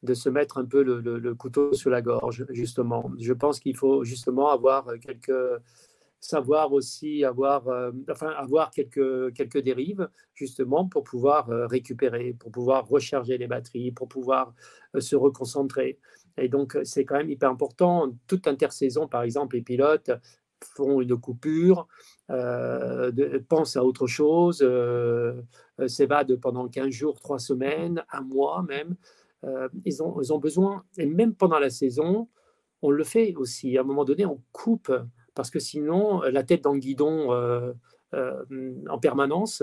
de 0.02 0.14
se 0.14 0.28
mettre 0.28 0.58
un 0.58 0.64
peu 0.64 0.82
le, 0.82 1.34
couteau 1.34 1.72
sur 1.74 1.90
la 1.90 2.02
gorge, 2.02 2.46
justement. 2.50 3.12
Je 3.18 3.32
pense 3.32 3.60
qu'il 3.60 3.76
faut 3.76 4.04
justement 4.04 4.50
avoir 4.50 4.86
quelques 5.00 5.60
savoir 6.22 6.72
aussi 6.74 7.24
avoir, 7.24 7.66
enfin, 8.10 8.28
avoir 8.36 8.70
quelques, 8.70 9.32
quelques 9.32 9.62
dérives, 9.62 10.08
justement, 10.34 10.86
pour 10.86 11.02
pouvoir 11.02 11.46
récupérer, 11.48 12.36
pour 12.38 12.52
pouvoir 12.52 12.86
recharger 12.86 13.38
les 13.38 13.46
batteries, 13.46 13.90
pour 13.90 14.06
pouvoir 14.08 14.54
se 14.98 15.16
reconcentrer. 15.16 15.98
Et 16.36 16.48
donc, 16.48 16.78
c'est 16.84 17.04
quand 17.04 17.16
même 17.16 17.30
hyper 17.30 17.50
important. 17.50 18.12
Toute 18.26 18.46
intersaison, 18.46 19.08
par 19.08 19.22
exemple, 19.22 19.56
les 19.56 19.62
pilotes 19.62 20.10
font 20.64 21.00
une 21.00 21.16
coupure, 21.16 21.88
de, 22.28 23.44
pensent 23.48 23.76
à 23.76 23.84
autre 23.84 24.06
chose, 24.06 24.64
s'évadent 25.86 26.36
pendant 26.36 26.68
15 26.68 26.90
jours, 26.90 27.20
3 27.20 27.38
semaines, 27.38 28.04
un 28.12 28.22
mois 28.22 28.64
même. 28.68 28.96
ils, 29.84 30.02
ont, 30.02 30.20
ils 30.20 30.32
ont 30.32 30.38
besoin, 30.38 30.84
et 30.98 31.06
même 31.06 31.34
pendant 31.34 31.58
la 31.58 31.70
saison, 31.70 32.28
on 32.82 32.90
le 32.90 33.04
fait 33.04 33.34
aussi. 33.36 33.76
À 33.76 33.80
un 33.80 33.84
moment 33.84 34.04
donné, 34.04 34.26
on 34.26 34.40
coupe 34.52 34.92
parce 35.34 35.50
que 35.50 35.58
sinon, 35.58 36.22
la 36.22 36.42
tête 36.42 36.64
dans 36.64 36.72
le 36.72 36.80
guidon 36.80 37.32
euh, 37.32 37.72
euh, 38.14 38.44
en 38.88 38.98
permanence, 38.98 39.62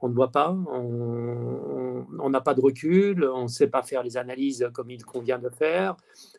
on 0.00 0.08
ne 0.08 0.14
voit 0.14 0.30
pas, 0.30 0.50
on 0.52 2.30
n'a 2.30 2.40
pas 2.40 2.54
de 2.54 2.60
recul, 2.60 3.24
on 3.24 3.44
ne 3.44 3.48
sait 3.48 3.68
pas 3.68 3.82
faire 3.82 4.02
les 4.02 4.16
analyses 4.16 4.68
comme 4.74 4.90
il 4.90 5.04
convient 5.04 5.38
de 5.38 5.48
faire, 5.48 5.96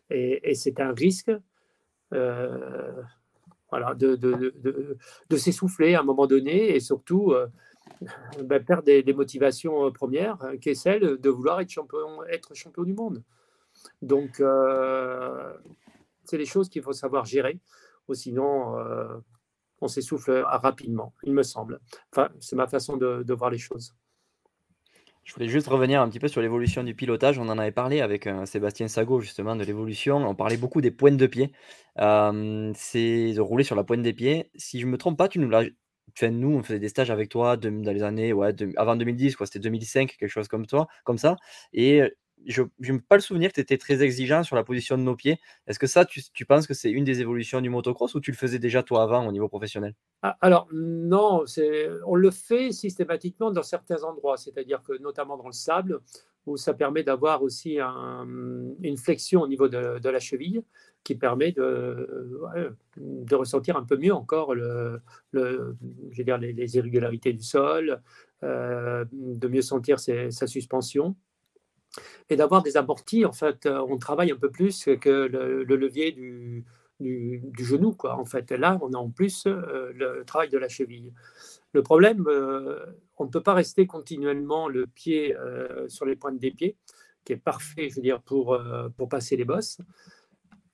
et, 0.09 0.53
c'est 0.53 0.79
un 0.79 0.93
risque 0.93 1.31
euh, 2.13 3.01
de, 3.95 4.97
s'essouffler 5.37 5.95
à 5.95 6.01
un 6.01 6.03
moment 6.03 6.27
donné, 6.27 6.75
et 6.75 6.79
surtout 6.79 7.33
ben, 8.41 8.63
perdre 8.63 8.83
des, 8.83 9.13
motivations 9.13 9.91
premières, 9.91 10.37
qui 10.61 10.69
est 10.69 10.75
celle 10.75 11.17
de 11.19 11.29
vouloir 11.29 11.61
être 11.61 11.69
champion, 11.69 12.23
être 12.25 12.53
champion 12.53 12.83
du 12.83 12.93
monde. 12.93 13.23
Donc, 14.01 14.41
c'est 16.23 16.37
les 16.37 16.45
choses 16.45 16.69
qu'il 16.69 16.81
faut 16.81 16.93
savoir 16.93 17.25
gérer 17.25 17.59
ou 18.07 18.13
sinon 18.13 18.77
euh, 18.77 19.17
on 19.81 19.87
s'essouffle 19.87 20.43
rapidement, 20.45 21.13
il 21.23 21.33
me 21.33 21.43
semble. 21.43 21.79
Enfin, 22.11 22.29
c'est 22.39 22.55
ma 22.55 22.67
façon 22.67 22.97
de, 22.97 23.33
voir 23.33 23.49
les 23.49 23.57
choses. 23.57 23.93
Je 25.25 25.33
voulais 25.33 25.47
juste 25.47 25.67
revenir 25.67 26.01
un 26.01 26.07
petit 26.07 26.19
peu 26.19 26.27
sur 26.27 26.39
l'évolution 26.39 26.83
du 26.83 26.93
pilotage. 26.93 27.39
On 27.39 27.49
en 27.49 27.57
avait 27.57 27.71
parlé 27.71 27.99
avec 27.99 28.27
euh, 28.27 28.45
Sébastien 28.45 28.87
Sago, 28.87 29.21
justement, 29.21 29.55
de 29.55 29.63
l'évolution. 29.63 30.17
On 30.17 30.35
parlait 30.35 30.55
beaucoup 30.55 30.81
des 30.81 30.91
pointes 30.91 31.17
de 31.17 31.25
pied. 31.25 31.51
Euh, 31.99 32.71
c'est 32.75 33.33
de 33.33 33.41
rouler 33.41 33.63
sur 33.63 33.75
la 33.75 33.83
pointe 33.83 34.03
des 34.03 34.13
pieds. 34.13 34.51
Si 34.55 34.79
je 34.79 34.85
ne 34.85 34.91
me 34.91 34.97
trompe 34.99 35.17
pas, 35.17 35.27
tu 35.27 35.39
nous 35.39 35.49
l'as. 35.49 35.65
Nous, 36.21 36.49
on 36.55 36.61
faisait 36.63 36.79
des 36.79 36.89
stages 36.89 37.09
avec 37.09 37.29
toi 37.29 37.57
dans 37.57 37.91
les 37.91 38.03
années 38.03 38.31
ouais, 38.33 38.53
avant 38.77 38.95
2010, 38.95 39.35
quoi, 39.35 39.47
c'était 39.47 39.59
2005, 39.59 40.15
quelque 40.17 40.29
chose 40.29 40.47
comme 40.47 40.67
toi, 40.67 40.87
comme 41.03 41.17
ça. 41.17 41.35
Et 41.73 42.01
je 42.47 42.63
n'ai 42.79 42.99
pas 42.99 43.15
le 43.15 43.21
souvenir 43.21 43.49
que 43.49 43.55
tu 43.55 43.61
étais 43.61 43.77
très 43.77 44.03
exigeant 44.03 44.43
sur 44.43 44.55
la 44.55 44.63
position 44.63 44.97
de 44.97 45.03
nos 45.03 45.15
pieds. 45.15 45.39
Est-ce 45.67 45.79
que 45.79 45.87
ça, 45.87 46.05
tu, 46.05 46.45
penses 46.45 46.67
que 46.67 46.73
c'est 46.73 46.91
une 46.91 47.03
des 47.03 47.21
évolutions 47.21 47.61
du 47.61 47.69
motocross 47.69 48.15
ou 48.15 48.19
tu 48.19 48.31
le 48.31 48.37
faisais 48.37 48.59
déjà 48.59 48.83
toi 48.83 49.03
avant 49.03 49.25
au 49.27 49.31
niveau 49.31 49.47
professionnel? 49.47 49.93
Ah, 50.21 50.37
Alors, 50.41 50.67
non, 50.71 51.45
on 52.05 52.15
le 52.15 52.31
fait 52.31 52.71
systématiquement 52.71 53.51
dans 53.51 53.63
certains 53.63 54.03
endroits, 54.03 54.37
c'est-à-dire 54.37 54.81
que 54.83 54.97
notamment 54.99 55.37
dans 55.37 55.47
le 55.47 55.53
sable, 55.53 56.01
où 56.45 56.57
ça 56.57 56.73
permet 56.73 57.03
d'avoir 57.03 57.41
aussi 57.41 57.79
une 57.79 58.97
flexion 58.97 59.41
au 59.41 59.47
niveau 59.47 59.67
de, 59.67 60.09
la 60.09 60.19
cheville 60.19 60.61
qui 61.03 61.15
permet 61.15 61.51
de, 61.51 62.37
ressentir 63.31 63.77
un 63.77 63.83
peu 63.83 63.97
mieux 63.97 64.13
encore 64.13 64.53
les, 64.53 64.99
irrégularités 66.77 67.33
du 67.33 67.43
sol, 67.43 68.01
euh, 68.43 69.05
de 69.11 69.47
mieux 69.47 69.63
sentir 69.63 69.99
sa 69.99 70.47
suspension 70.47 71.15
et 72.29 72.35
d'avoir 72.35 72.63
des 72.63 72.77
amortis. 72.77 73.25
En 73.25 73.31
fait, 73.31 73.65
euh, 73.65 73.85
on 73.87 73.97
travaille 73.97 74.31
un 74.31 74.37
peu 74.37 74.49
plus 74.49 74.89
que 75.01 75.09
le, 75.09 75.63
levier 75.63 76.11
du, 76.11 76.63
du, 76.99 77.65
genou. 77.65 77.93
Quoi. 77.93 78.17
En 78.17 78.25
fait, 78.25 78.51
là, 78.51 78.77
on 78.81 78.93
a 78.93 78.97
en 78.97 79.09
plus 79.09 79.45
euh, 79.47 79.91
le 79.93 80.23
travail 80.25 80.49
de 80.49 80.57
la 80.57 80.69
cheville. 80.69 81.13
Le 81.73 81.83
problème, 81.83 82.25
euh, 82.27 82.85
on 83.17 83.25
ne 83.25 83.29
peut 83.29 83.43
pas 83.43 83.53
rester 83.53 83.85
continuellement 83.85 84.67
le 84.67 84.87
pied 84.87 85.35
sur 85.87 86.05
les 86.05 86.15
pointes 86.15 86.39
des 86.39 86.51
pieds, 86.51 86.77
qui 87.25 87.33
est 87.33 87.37
parfait, 87.37 87.89
je 87.89 87.95
veux 87.95 88.01
dire, 88.01 88.21
pour, 88.21 88.57
pour 88.97 89.09
passer 89.09 89.35
les 89.35 89.45
bosses. 89.45 89.79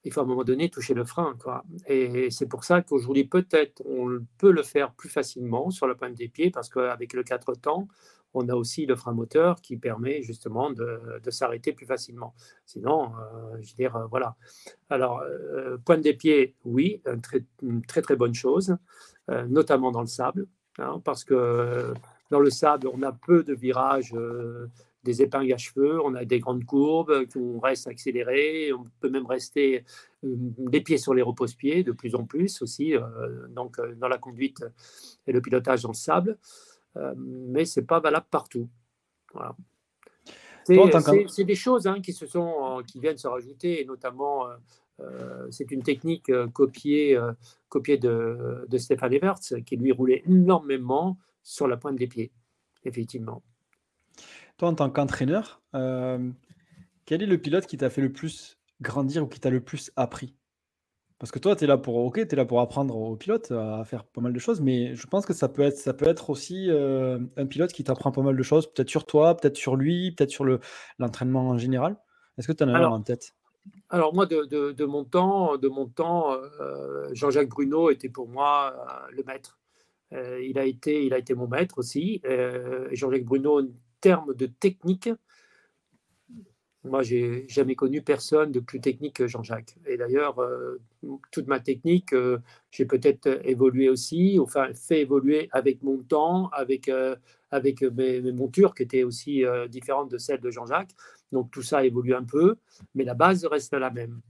Il 0.03 0.11
faut 0.11 0.21
à 0.21 0.23
un 0.23 0.27
moment 0.27 0.43
donné 0.43 0.69
toucher 0.69 0.95
le 0.95 1.05
frein. 1.05 1.35
Quoi. 1.39 1.63
Et 1.85 2.31
c'est 2.31 2.47
pour 2.47 2.63
ça 2.63 2.81
qu'aujourd'hui, 2.81 3.25
peut-être, 3.25 3.83
on 3.85 4.19
peut 4.39 4.51
le 4.51 4.63
faire 4.63 4.93
plus 4.93 5.09
facilement 5.09 5.69
sur 5.69 5.87
la 5.87 5.93
pointe 5.93 6.15
des 6.15 6.27
pieds, 6.27 6.49
parce 6.49 6.69
qu'avec 6.69 7.13
le 7.13 7.23
4 7.23 7.53
temps, 7.53 7.87
on 8.33 8.47
a 8.49 8.55
aussi 8.55 8.85
le 8.85 8.95
frein 8.95 9.13
moteur 9.13 9.61
qui 9.61 9.77
permet 9.77 10.21
justement 10.21 10.71
de, 10.71 11.19
s'arrêter 11.29 11.73
plus 11.73 11.85
facilement. 11.85 12.33
Sinon, 12.65 13.11
euh, 13.15 13.57
je 13.61 13.71
veux 13.71 13.77
dire, 13.77 13.95
euh, 13.95 14.05
voilà. 14.09 14.35
Alors, 14.89 15.21
euh, 15.21 15.77
pointe 15.83 16.01
des 16.01 16.13
pieds, 16.13 16.55
oui, 16.65 17.01
très, 17.21 18.01
très, 18.01 18.15
bonne 18.15 18.33
chose, 18.33 18.75
notamment 19.47 19.91
dans 19.91 20.01
le 20.01 20.07
sable, 20.07 20.47
hein, 20.77 21.01
parce 21.03 21.23
que 21.23 21.93
dans 22.29 22.39
le 22.39 22.49
sable, 22.49 22.87
on 22.87 23.01
a 23.01 23.11
peu 23.11 23.43
de 23.43 23.53
virages, 23.53 24.13
des 25.03 25.21
épingles 25.21 25.53
à 25.53 25.57
cheveux, 25.57 25.99
on 26.03 26.13
a 26.13 26.25
des 26.25 26.39
grandes 26.39 26.65
courbes, 26.65 27.25
on 27.35 27.59
reste 27.59 27.87
accéléré, 27.87 28.71
on 28.73 28.85
peut 28.99 29.09
même 29.09 29.25
rester 29.25 29.83
des 30.21 30.81
pieds 30.81 30.97
sur 30.97 31.13
les 31.13 31.21
repose-pieds 31.21 31.83
de 31.83 31.91
plus 31.91 32.13
en 32.13 32.25
plus 32.25 32.61
aussi, 32.61 32.93
donc 33.49 33.79
dans 33.97 34.07
la 34.07 34.17
conduite 34.17 34.63
et 35.25 35.31
le 35.31 35.41
pilotage 35.41 35.81
dans 35.83 35.89
le 35.89 35.95
sable. 35.95 36.37
Euh, 36.97 37.13
mais 37.17 37.65
c'est 37.65 37.83
pas 37.83 37.99
valable 37.99 38.25
partout. 38.29 38.69
C'est 40.65 41.43
des 41.43 41.55
choses 41.55 41.87
hein, 41.87 42.01
qui, 42.01 42.13
se 42.13 42.25
sont, 42.25 42.79
euh, 42.79 42.83
qui 42.83 42.99
viennent 42.99 43.17
se 43.17 43.27
rajouter, 43.27 43.81
et 43.81 43.85
notamment, 43.85 44.47
euh, 44.99 45.47
c'est 45.49 45.71
une 45.71 45.83
technique 45.83 46.31
copiée, 46.53 47.19
copiée 47.69 47.97
de, 47.97 48.65
de 48.67 48.77
Stéphane 48.77 49.13
Everts, 49.13 49.63
qui 49.65 49.77
lui 49.77 49.91
roulait 49.91 50.23
énormément 50.27 51.17
sur 51.43 51.67
la 51.67 51.77
pointe 51.77 51.95
des 51.95 52.07
pieds, 52.07 52.31
effectivement. 52.85 53.41
Toi, 54.57 54.69
en 54.69 54.75
tant 54.75 54.89
qu'entraîneur, 54.89 55.61
quel 55.73 57.23
est 57.23 57.27
le 57.27 57.37
pilote 57.39 57.65
qui 57.65 57.77
t'a 57.77 57.89
fait 57.89 58.01
le 58.01 58.11
plus 58.11 58.59
grandir 58.81 59.23
ou 59.23 59.27
qui 59.27 59.39
t'a 59.39 59.49
le 59.49 59.61
plus 59.61 59.91
appris? 59.95 60.35
Parce 61.21 61.29
que 61.29 61.37
toi, 61.37 61.55
tu 61.55 61.65
es 61.65 61.67
là 61.67 61.77
pour, 61.77 61.97
OK, 61.97 62.17
es 62.17 62.35
là 62.35 62.45
pour 62.45 62.61
apprendre 62.61 62.97
aux 62.97 63.15
pilotes 63.15 63.51
à 63.51 63.85
faire 63.85 64.05
pas 64.05 64.21
mal 64.21 64.33
de 64.33 64.39
choses, 64.39 64.59
mais 64.59 64.95
je 64.95 65.05
pense 65.05 65.23
que 65.23 65.33
ça 65.33 65.47
peut 65.49 65.61
être, 65.61 65.77
ça 65.77 65.93
peut 65.93 66.07
être 66.07 66.31
aussi 66.31 66.65
euh, 66.71 67.19
un 67.37 67.45
pilote 67.45 67.71
qui 67.71 67.83
t'apprend 67.83 68.11
pas 68.11 68.23
mal 68.23 68.35
de 68.35 68.41
choses, 68.41 68.65
peut-être 68.73 68.89
sur 68.89 69.05
toi, 69.05 69.37
peut-être 69.37 69.55
sur 69.55 69.75
lui, 69.75 70.13
peut-être 70.13 70.31
sur 70.31 70.45
l'entraînement 70.97 71.49
en 71.49 71.59
général. 71.59 71.95
Est-ce 72.39 72.47
que 72.47 72.53
tu 72.53 72.63
en 72.63 72.69
as 72.69 72.79
un 72.79 72.87
en 72.87 73.03
tête? 73.03 73.35
Alors 73.91 74.15
moi, 74.15 74.25
de, 74.25 74.83
mon 74.85 75.03
temps, 75.03 75.57
de 75.57 75.67
mon 75.67 75.85
temps, 75.85 76.33
euh, 76.33 77.07
Jean-Jacques 77.13 77.49
Bruno 77.49 77.91
était 77.91 78.09
pour 78.09 78.27
moi 78.27 78.73
euh, 78.75 79.11
le 79.15 79.23
maître. 79.23 79.59
il, 80.11 80.57
a 80.57 80.65
été, 80.65 81.05
il 81.05 81.13
a 81.13 81.19
été 81.19 81.35
mon 81.35 81.47
maître 81.47 81.77
aussi. 81.77 82.23
Jean-Jacques 82.93 83.25
Bruno, 83.25 83.61
en 83.61 83.67
termes 83.99 84.33
de 84.33 84.47
technique, 84.47 85.07
moi, 86.83 87.03
j'ai 87.03 87.45
jamais 87.47 87.75
connu 87.75 88.01
personne 88.01 88.51
de 88.51 88.59
plus 88.59 88.81
technique 88.81 89.17
que 89.17 89.27
Jean-Jacques. 89.27 89.75
Et 89.85 89.97
d'ailleurs, 89.97 90.39
euh, 90.39 90.81
toute 91.31 91.47
ma 91.47 91.59
technique, 91.59 92.13
euh, 92.13 92.39
j'ai 92.71 92.85
peut-être 92.85 93.39
évolué 93.47 93.87
aussi, 93.87 94.39
enfin 94.39 94.73
fait 94.73 95.01
évoluer 95.01 95.47
avec 95.51 95.83
mon 95.83 95.99
temps, 95.99 96.49
avec, 96.49 96.89
euh, 96.89 97.15
mes, 97.53 98.31
montures 98.31 98.73
qui 98.73 98.83
étaient 98.83 99.03
aussi 99.03 99.43
différentes 99.69 100.09
de 100.09 100.17
celles 100.17 100.39
de 100.41 100.49
Jean-Jacques. 100.49 100.95
Donc 101.31 101.51
tout 101.51 101.61
ça 101.61 101.85
évolue 101.85 102.15
un 102.15 102.23
peu, 102.23 102.55
mais 102.95 103.03
la 103.03 103.13
base 103.13 103.45
reste 103.45 103.73
la 103.73 103.91
même. 103.91 104.21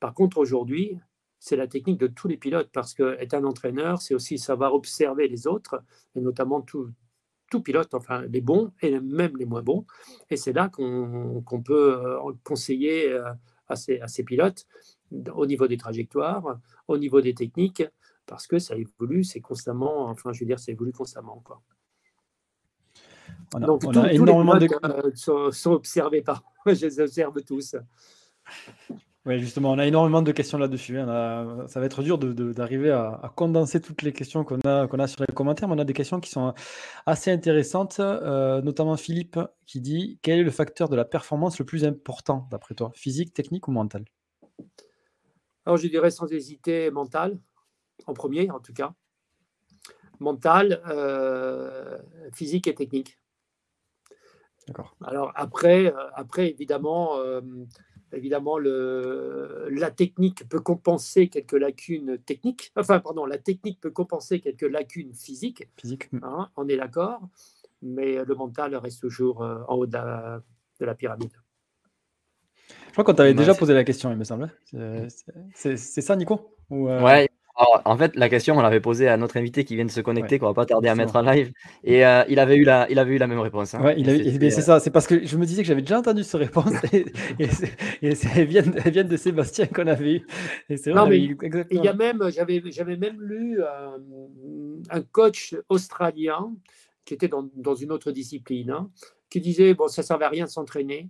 Par 0.00 0.14
contre, 0.14 0.38
aujourd'hui, 0.38 0.98
c'est 1.38 1.56
la 1.56 1.66
technique 1.66 1.98
de 1.98 2.06
tous 2.06 2.28
les 2.28 2.38
pilotes 2.38 2.70
parce 2.72 2.94
qu'être 2.94 3.34
un 3.34 3.44
entraîneur, 3.44 4.00
c'est 4.00 4.14
aussi 4.14 4.38
savoir 4.38 4.74
observer 4.74 5.28
les 5.28 5.46
autres, 5.46 5.82
et 6.16 6.20
notamment 6.20 6.62
tout, 6.62 6.90
tout 7.50 7.60
pilote, 7.60 7.94
enfin 7.94 8.22
les 8.22 8.40
bons 8.40 8.72
et 8.80 8.98
même 9.00 9.36
les 9.36 9.44
moins 9.44 9.62
bons. 9.62 9.84
Et 10.30 10.36
c'est 10.36 10.52
là 10.52 10.68
qu'on 10.68 11.62
peut 11.64 11.98
euh, 11.98 12.32
conseiller 12.42 13.10
euh, 13.12 13.32
à 13.68 13.76
ces, 13.76 14.00
à 14.00 14.08
ces, 14.08 14.24
pilotes 14.24 14.66
au 15.34 15.46
niveau 15.46 15.66
des 15.66 15.76
trajectoires, 15.76 16.58
au 16.88 16.98
niveau 16.98 17.20
des 17.20 17.34
techniques, 17.34 17.84
parce 18.26 18.46
que 18.46 18.58
ça 18.58 18.76
évolue, 18.76 19.24
c'est 19.24 19.40
constamment, 19.40 20.08
enfin 20.08 20.32
je 20.32 20.40
veux 20.40 20.46
dire, 20.46 20.58
ça 20.58 20.72
évolue 20.72 20.92
constamment. 20.92 21.42
Quoi. 21.44 21.62
Donc 23.60 23.82
tous, 23.82 24.06
énormément 24.10 24.54
les 24.54 24.66
pilotes, 24.66 24.82
de... 24.82 25.30
Euh, 25.30 25.50
sont, 25.52 25.72
observés 25.72 26.22
par 26.22 26.42
moi, 26.64 26.74
je 26.74 26.86
les 26.86 27.00
observe 27.00 27.42
tous. 27.42 27.76
Oui, 29.26 29.40
justement, 29.40 29.72
on 29.72 29.78
a 29.78 29.86
énormément 29.86 30.20
de 30.20 30.32
questions 30.32 30.58
là-dessus. 30.58 30.98
Hein. 30.98 31.66
Ça 31.66 31.80
va 31.80 31.86
être 31.86 32.02
dur 32.02 32.18
d'arriver 32.18 32.90
à, 32.90 33.32
condenser 33.34 33.80
toutes 33.80 34.02
les 34.02 34.12
questions 34.12 34.44
qu'on 34.44 34.60
a, 34.60 34.86
qu'on 34.86 34.98
a 34.98 35.06
sur 35.06 35.24
les 35.26 35.34
commentaires, 35.34 35.66
mais 35.66 35.76
on 35.76 35.78
a 35.78 35.84
des 35.84 35.94
questions 35.94 36.20
qui 36.20 36.28
sont 36.28 36.52
assez 37.06 37.30
intéressantes, 37.30 38.00
euh, 38.00 38.60
notamment 38.60 38.98
Philippe 38.98 39.38
qui 39.64 39.80
dit 39.80 40.18
Quel 40.20 40.40
est 40.40 40.42
le 40.42 40.50
facteur 40.50 40.90
de 40.90 40.96
la 40.96 41.06
performance 41.06 41.58
le 41.58 41.64
plus 41.64 41.86
important 41.86 42.46
d'après 42.50 42.74
toi? 42.74 42.92
Physique, 42.94 43.32
technique 43.32 43.66
ou 43.66 43.72
mental 43.72 44.04
Alors, 45.64 45.78
je 45.78 45.88
dirais 45.88 46.10
sans 46.10 46.30
hésiter 46.30 46.90
mental, 46.90 47.38
en 48.06 48.12
premier 48.12 48.50
en 48.50 48.60
tout 48.60 48.74
cas. 48.74 48.92
Mental, 50.20 50.82
euh, 50.86 51.98
physique 52.34 52.66
et 52.66 52.74
technique. 52.74 53.18
D'accord. 54.66 54.96
Alors 55.04 55.32
après, 55.34 55.86
euh, 55.86 56.10
après 56.14 56.48
évidemment, 56.48 57.18
euh, 57.18 57.40
évidemment 58.14 58.58
le, 58.58 59.68
la 59.70 59.90
technique 59.90 60.48
peut 60.48 60.60
compenser 60.60 61.28
quelques 61.28 61.52
lacunes 61.52 62.18
techniques. 62.18 62.72
Enfin, 62.76 63.00
pardon, 63.00 63.26
la 63.26 63.38
technique 63.38 63.80
peut 63.80 63.90
compenser 63.90 64.40
quelques 64.40 64.62
lacunes 64.62 65.12
physiques. 65.14 65.68
Physique. 65.76 66.08
hein, 66.22 66.48
on 66.56 66.68
est 66.68 66.76
d'accord. 66.76 67.20
Mais 67.82 68.24
le 68.24 68.34
mental 68.34 68.74
reste 68.76 69.00
toujours 69.00 69.42
euh, 69.42 69.62
en 69.68 69.76
haut 69.76 69.86
de 69.86 69.92
la, 69.92 70.42
de 70.80 70.86
la 70.86 70.94
pyramide. 70.94 71.32
Je 72.86 72.92
crois 72.92 73.04
qu'on 73.04 73.14
t'avait 73.14 73.30
Ouais, 73.30 73.34
déjà 73.34 73.54
posé 73.54 73.74
la 73.74 73.84
question, 73.84 74.10
il 74.10 74.16
me 74.16 74.24
semble. 74.24 74.50
C'est- 75.54 75.76
ça, 75.76 76.16
Nico? 76.16 76.56
Ou, 76.70 76.88
euh, 76.88 77.02
Ouais. 77.02 77.28
Alors, 77.56 77.82
en 77.84 77.96
fait, 77.96 78.16
la 78.16 78.28
question, 78.28 78.56
on 78.56 78.60
l'avait 78.60 78.80
posée 78.80 79.08
à 79.08 79.16
notre 79.16 79.36
invité 79.36 79.64
qui 79.64 79.76
vient 79.76 79.84
de 79.84 79.90
se 79.90 80.00
connecter, 80.00 80.34
Ouais, 80.34 80.38
qu'on 80.40 80.46
va 80.46 80.54
pas 80.54 80.66
tarder 80.66 80.88
à 80.88 80.94
mettre 80.96 81.14
en 81.14 81.22
live. 81.22 81.52
Et 81.84 82.04
euh, 82.04 82.24
il, 82.28 82.40
avait 82.40 82.56
eu 82.56 82.64
la, 82.64 82.90
il 82.90 82.98
avait 82.98 83.14
eu 83.14 83.18
la 83.18 83.28
même 83.28 83.38
réponse. 83.38 83.74
hein. 83.74 83.82
Ouais, 83.84 83.94
ben, 84.02 84.20
c'est 84.24 84.44
euh, 84.44 84.50
ça. 84.50 84.80
C'est 84.80 84.90
parce 84.90 85.06
que 85.06 85.24
je 85.24 85.36
me 85.36 85.46
disais 85.46 85.62
que 85.62 85.68
j'avais 85.68 85.82
déjà 85.82 85.98
entendu 85.98 86.24
cette 86.24 86.40
réponse 86.40 86.72
et, 86.92 87.04
et, 87.38 87.46
c'est- 87.48 87.72
et 88.02 88.14
c'est- 88.16 88.28
elles, 88.40 88.48
viennent, 88.48 88.74
elles 88.84 88.92
viennent 88.92 89.08
de 89.08 89.16
Sébastien 89.16 89.66
qu'on 89.66 89.86
avait 89.86 90.16
eu. 90.16 90.26
Et 90.68 90.76
c'est 90.76 90.90
vrai, 90.90 91.16
Il 91.70 91.84
y 91.84 91.88
a 91.88 91.92
même, 91.92 92.28
j'avais, 92.30 92.60
j'avais 92.72 92.96
même 92.96 93.20
lu 93.20 93.62
un, 93.62 93.98
un 94.90 95.02
coach 95.02 95.54
australien 95.68 96.52
qui 97.04 97.14
était 97.14 97.28
dans, 97.28 97.48
dans 97.54 97.74
une 97.76 97.92
autre 97.92 98.10
discipline, 98.10 98.70
hein, 98.70 98.90
qui 99.30 99.40
disait 99.40 99.74
bon, 99.74 99.86
ça 99.88 100.02
ne 100.02 100.06
servait 100.06 100.24
à 100.24 100.28
rien 100.30 100.46
de 100.46 100.50
s'entraîner, 100.50 101.08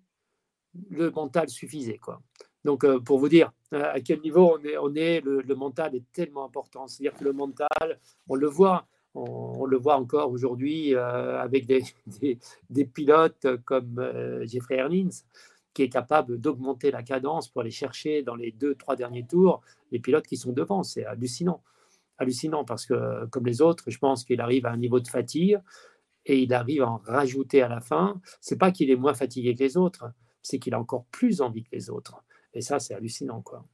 le 0.90 1.10
mental 1.10 1.48
suffisait. 1.48 1.98
Quoi. 1.98 2.20
Donc, 2.64 2.84
euh, 2.84 2.98
pour 2.98 3.18
vous 3.18 3.28
dire 3.28 3.52
euh, 3.72 3.92
à 3.92 4.00
quel 4.00 4.20
niveau 4.20 4.58
on 4.80 4.94
est, 4.94 5.20
le, 5.20 5.54
mental 5.54 5.94
est 5.94 6.12
tellement 6.12 6.44
important. 6.44 6.86
C'est-à-dire 6.86 7.16
que 7.18 7.24
le 7.24 7.32
mental, 7.32 8.00
on 8.28 8.34
le 8.34 8.46
voit, 8.46 8.86
on, 9.14 9.66
le 9.66 9.76
voit 9.76 9.96
encore 9.96 10.30
aujourd'hui 10.30 10.94
euh, 10.94 11.40
avec 11.40 11.66
des, 11.66 11.84
pilotes 12.94 13.46
comme 13.64 14.42
Jeffrey 14.44 14.76
Ernins, 14.76 15.10
qui 15.74 15.82
est 15.82 15.88
capable 15.88 16.38
d'augmenter 16.38 16.90
la 16.90 17.02
cadence 17.02 17.48
pour 17.48 17.60
aller 17.60 17.70
chercher 17.70 18.22
dans 18.22 18.36
les 18.36 18.52
deux, 18.52 18.74
trois 18.74 18.96
derniers 18.96 19.26
tours 19.26 19.60
les 19.92 19.98
pilotes 19.98 20.26
qui 20.26 20.36
sont 20.36 20.52
devant. 20.52 20.82
C'est 20.82 21.04
hallucinant. 21.04 21.62
Hallucinant 22.16 22.64
parce 22.64 22.86
que, 22.86 23.26
comme 23.26 23.44
les 23.44 23.60
autres, 23.60 23.90
je 23.90 23.98
pense 23.98 24.24
qu'il 24.24 24.40
arrive 24.40 24.66
à 24.66 24.70
un 24.70 24.76
niveau 24.76 25.00
de 25.00 25.08
fatigue 25.08 25.60
et 26.26 26.40
il 26.40 26.54
arrive 26.54 26.82
à 26.82 26.90
en 26.90 26.96
rajouter 27.04 27.60
à 27.60 27.68
la 27.68 27.80
fin. 27.80 28.20
C'est 28.40 28.56
pas 28.56 28.70
qu'il 28.70 28.90
est 28.90 28.96
moins 28.96 29.14
fatigué 29.14 29.54
que 29.54 29.62
les 29.62 29.76
autres, 29.76 30.06
c'est 30.40 30.58
qu'il 30.58 30.74
a 30.74 30.80
encore 30.80 31.04
plus 31.06 31.40
envie 31.40 31.64
que 31.64 31.70
les 31.72 31.90
autres. 31.90 32.22
Et 32.54 32.60
ça, 32.62 32.78
c'est 32.78 32.94
hallucinant, 32.94 33.42
quoi. 33.42 33.64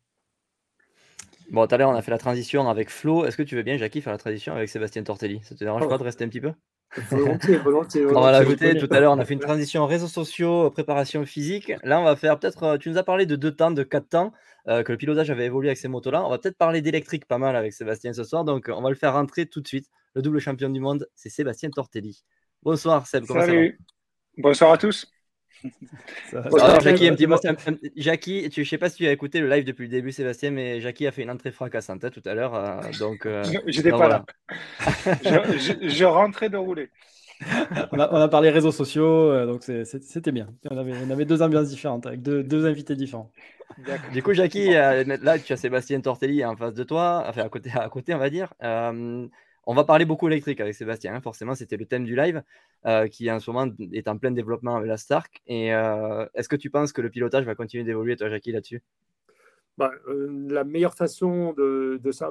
Bon, 1.50 1.66
tout 1.66 1.74
à 1.74 1.78
l'heure, 1.78 1.90
on 1.90 1.94
a 1.94 2.02
fait 2.02 2.10
la 2.12 2.18
transition 2.18 2.68
avec 2.68 2.90
Flo. 2.90 3.24
Est-ce 3.24 3.36
que 3.36 3.42
tu 3.42 3.56
veux 3.56 3.62
bien, 3.62 3.76
Jackie, 3.76 4.00
faire 4.00 4.12
la 4.12 4.18
transition 4.18 4.54
avec 4.54 4.68
Sébastien 4.68 5.02
Tortelli? 5.02 5.40
Ça 5.42 5.54
te 5.54 5.64
dérange 5.64 5.82
Oh. 5.84 5.88
pas 5.88 5.98
de 5.98 6.02
rester 6.04 6.24
un 6.24 6.28
petit 6.28 6.40
peu? 6.40 6.52
Volontiers, 7.10 7.56
volontiers. 7.58 8.06
On 8.06 8.20
va 8.20 8.30
l'ajouter. 8.32 8.76
Tout 8.78 8.88
à 8.90 9.00
l'heure, 9.00 9.12
on 9.12 9.18
a 9.18 9.24
fait 9.24 9.34
une 9.34 9.40
transition 9.40 9.84
réseaux 9.86 10.06
sociaux, 10.08 10.70
préparation 10.70 11.24
physique. 11.26 11.72
Là, 11.82 12.00
on 12.00 12.04
va 12.04 12.16
faire 12.16 12.38
peut-être. 12.38 12.62
euh, 12.62 12.78
Tu 12.78 12.88
nous 12.88 12.98
as 12.98 13.02
parlé 13.04 13.26
de 13.26 13.36
deux 13.36 13.54
temps, 13.54 13.70
de 13.72 13.82
quatre 13.82 14.08
temps, 14.08 14.32
euh, 14.68 14.82
que 14.82 14.92
le 14.92 14.98
pilotage 14.98 15.30
avait 15.30 15.46
évolué 15.46 15.68
avec 15.70 15.78
ces 15.78 15.88
motos-là. 15.88 16.24
On 16.24 16.30
va 16.30 16.38
peut-être 16.38 16.56
parler 16.56 16.82
d'électrique 16.82 17.26
pas 17.26 17.38
mal 17.38 17.56
avec 17.56 17.72
Sébastien 17.72 18.12
ce 18.12 18.24
soir. 18.24 18.44
Donc, 18.44 18.70
on 18.72 18.80
va 18.82 18.88
le 18.88 18.96
faire 18.96 19.12
rentrer 19.12 19.46
tout 19.46 19.60
de 19.60 19.68
suite. 19.68 19.86
Le 20.14 20.22
double 20.22 20.40
champion 20.40 20.68
du 20.68 20.80
monde, 20.80 21.08
c'est 21.14 21.28
Sébastien 21.30 21.70
Tortelli. 21.70 22.24
Bonsoir, 22.62 23.06
Seb. 23.06 23.24
Comment 23.26 23.40
ça 23.40 23.46
va? 23.46 23.52
Salut. 23.52 23.78
Bonsoir 24.36 24.72
à 24.72 24.78
tous. 24.78 25.06
Ça- 26.30 26.38
Alors, 26.38 26.50
Sébastien. 26.60 26.80
Jackie, 26.80 27.08
un 27.08 27.14
petit 27.14 27.26
mot. 27.26 27.36
Sébastien. 27.36 27.72
un- 27.72 27.76
un- 27.76 27.88
Jackie, 27.96 28.48
tu, 28.50 28.64
je 28.64 28.68
sais 28.68 28.78
pas 28.78 28.88
si 28.88 28.96
tu 28.98 29.06
as 29.06 29.12
écouté 29.12 29.40
le 29.40 29.48
live 29.48 29.64
depuis 29.64 29.82
le 29.84 29.88
début, 29.90 30.12
Sébastien, 30.12 30.50
mais 30.50 30.80
Jackie 30.80 31.06
a 31.06 31.12
fait 31.12 31.22
une 31.22 31.30
entrée 31.30 31.50
fracassante 31.52 32.04
hein, 32.04 32.10
tout 32.10 32.22
à 32.24 32.34
l'heure. 32.34 32.54
euh, 32.54 32.80
donc, 32.98 33.26
euh, 33.26 33.42
J'étais 33.66 33.90
pas 33.90 33.96
voilà. 33.96 34.24
là. 34.48 35.14
Je, 35.24 35.58
je- 35.58 35.88
je 35.88 36.04
rentrais 36.04 36.48
de 36.48 36.56
rouler. 36.56 36.88
on, 37.92 37.98
a, 37.98 38.08
on 38.12 38.16
a 38.20 38.28
parlé 38.28 38.50
réseaux 38.50 38.70
sociaux, 38.72 39.30
euh, 39.30 39.46
donc 39.46 39.62
c'était 39.62 40.30
bien. 40.32 40.48
On 40.70 40.76
avait, 40.76 40.92
on 41.06 41.10
avait 41.10 41.24
deux 41.24 41.40
ambiances 41.40 41.68
différentes, 41.70 42.04
avec 42.06 42.20
deux, 42.20 42.42
deux 42.42 42.66
invités 42.66 42.94
différents. 42.96 43.32
Du 44.12 44.22
coup, 44.22 44.34
Jackie, 44.34 44.74
euh, 44.74 45.04
là, 45.22 45.38
tu 45.38 45.52
as 45.52 45.56
Sébastien 45.56 46.00
Tortelli 46.02 46.44
en 46.44 46.54
face 46.56 46.74
de 46.74 46.84
toi, 46.84 47.24
enfin 47.26 47.42
à 47.42 47.48
côté, 47.48 47.70
à 47.74 47.88
côté 47.88 48.14
on 48.14 48.18
va 48.18 48.28
dire. 48.28 48.52
On 49.66 49.74
va 49.74 49.84
parler 49.84 50.04
beaucoup 50.04 50.26
électrique 50.26 50.60
avec 50.60 50.74
Sébastien, 50.74 51.14
hein, 51.14 51.20
forcément, 51.20 51.54
c'était 51.54 51.76
le 51.76 51.84
thème 51.84 52.04
du 52.04 52.16
live, 52.16 52.42
euh, 52.86 53.08
qui 53.08 53.30
en 53.30 53.40
ce 53.40 53.50
moment 53.50 53.72
est 53.92 54.08
en 54.08 54.16
plein 54.16 54.30
développement 54.30 54.76
avec 54.76 54.88
la 54.88 54.96
Stark. 54.96 55.42
Et 55.46 55.74
euh, 55.74 56.26
est-ce 56.34 56.48
que 56.48 56.56
tu 56.56 56.70
penses 56.70 56.92
que 56.92 57.02
le 57.02 57.10
pilotage 57.10 57.44
va 57.44 57.54
continuer 57.54 57.84
d'évoluer, 57.84 58.16
toi, 58.16 58.30
Jackie, 58.30 58.52
là-dessus? 58.52 58.82
Bah, 59.76 59.92
euh, 60.08 60.48
la 60.50 60.64
meilleure 60.64 60.94
façon 60.94 61.52
de, 61.52 62.00
ça, 62.10 62.30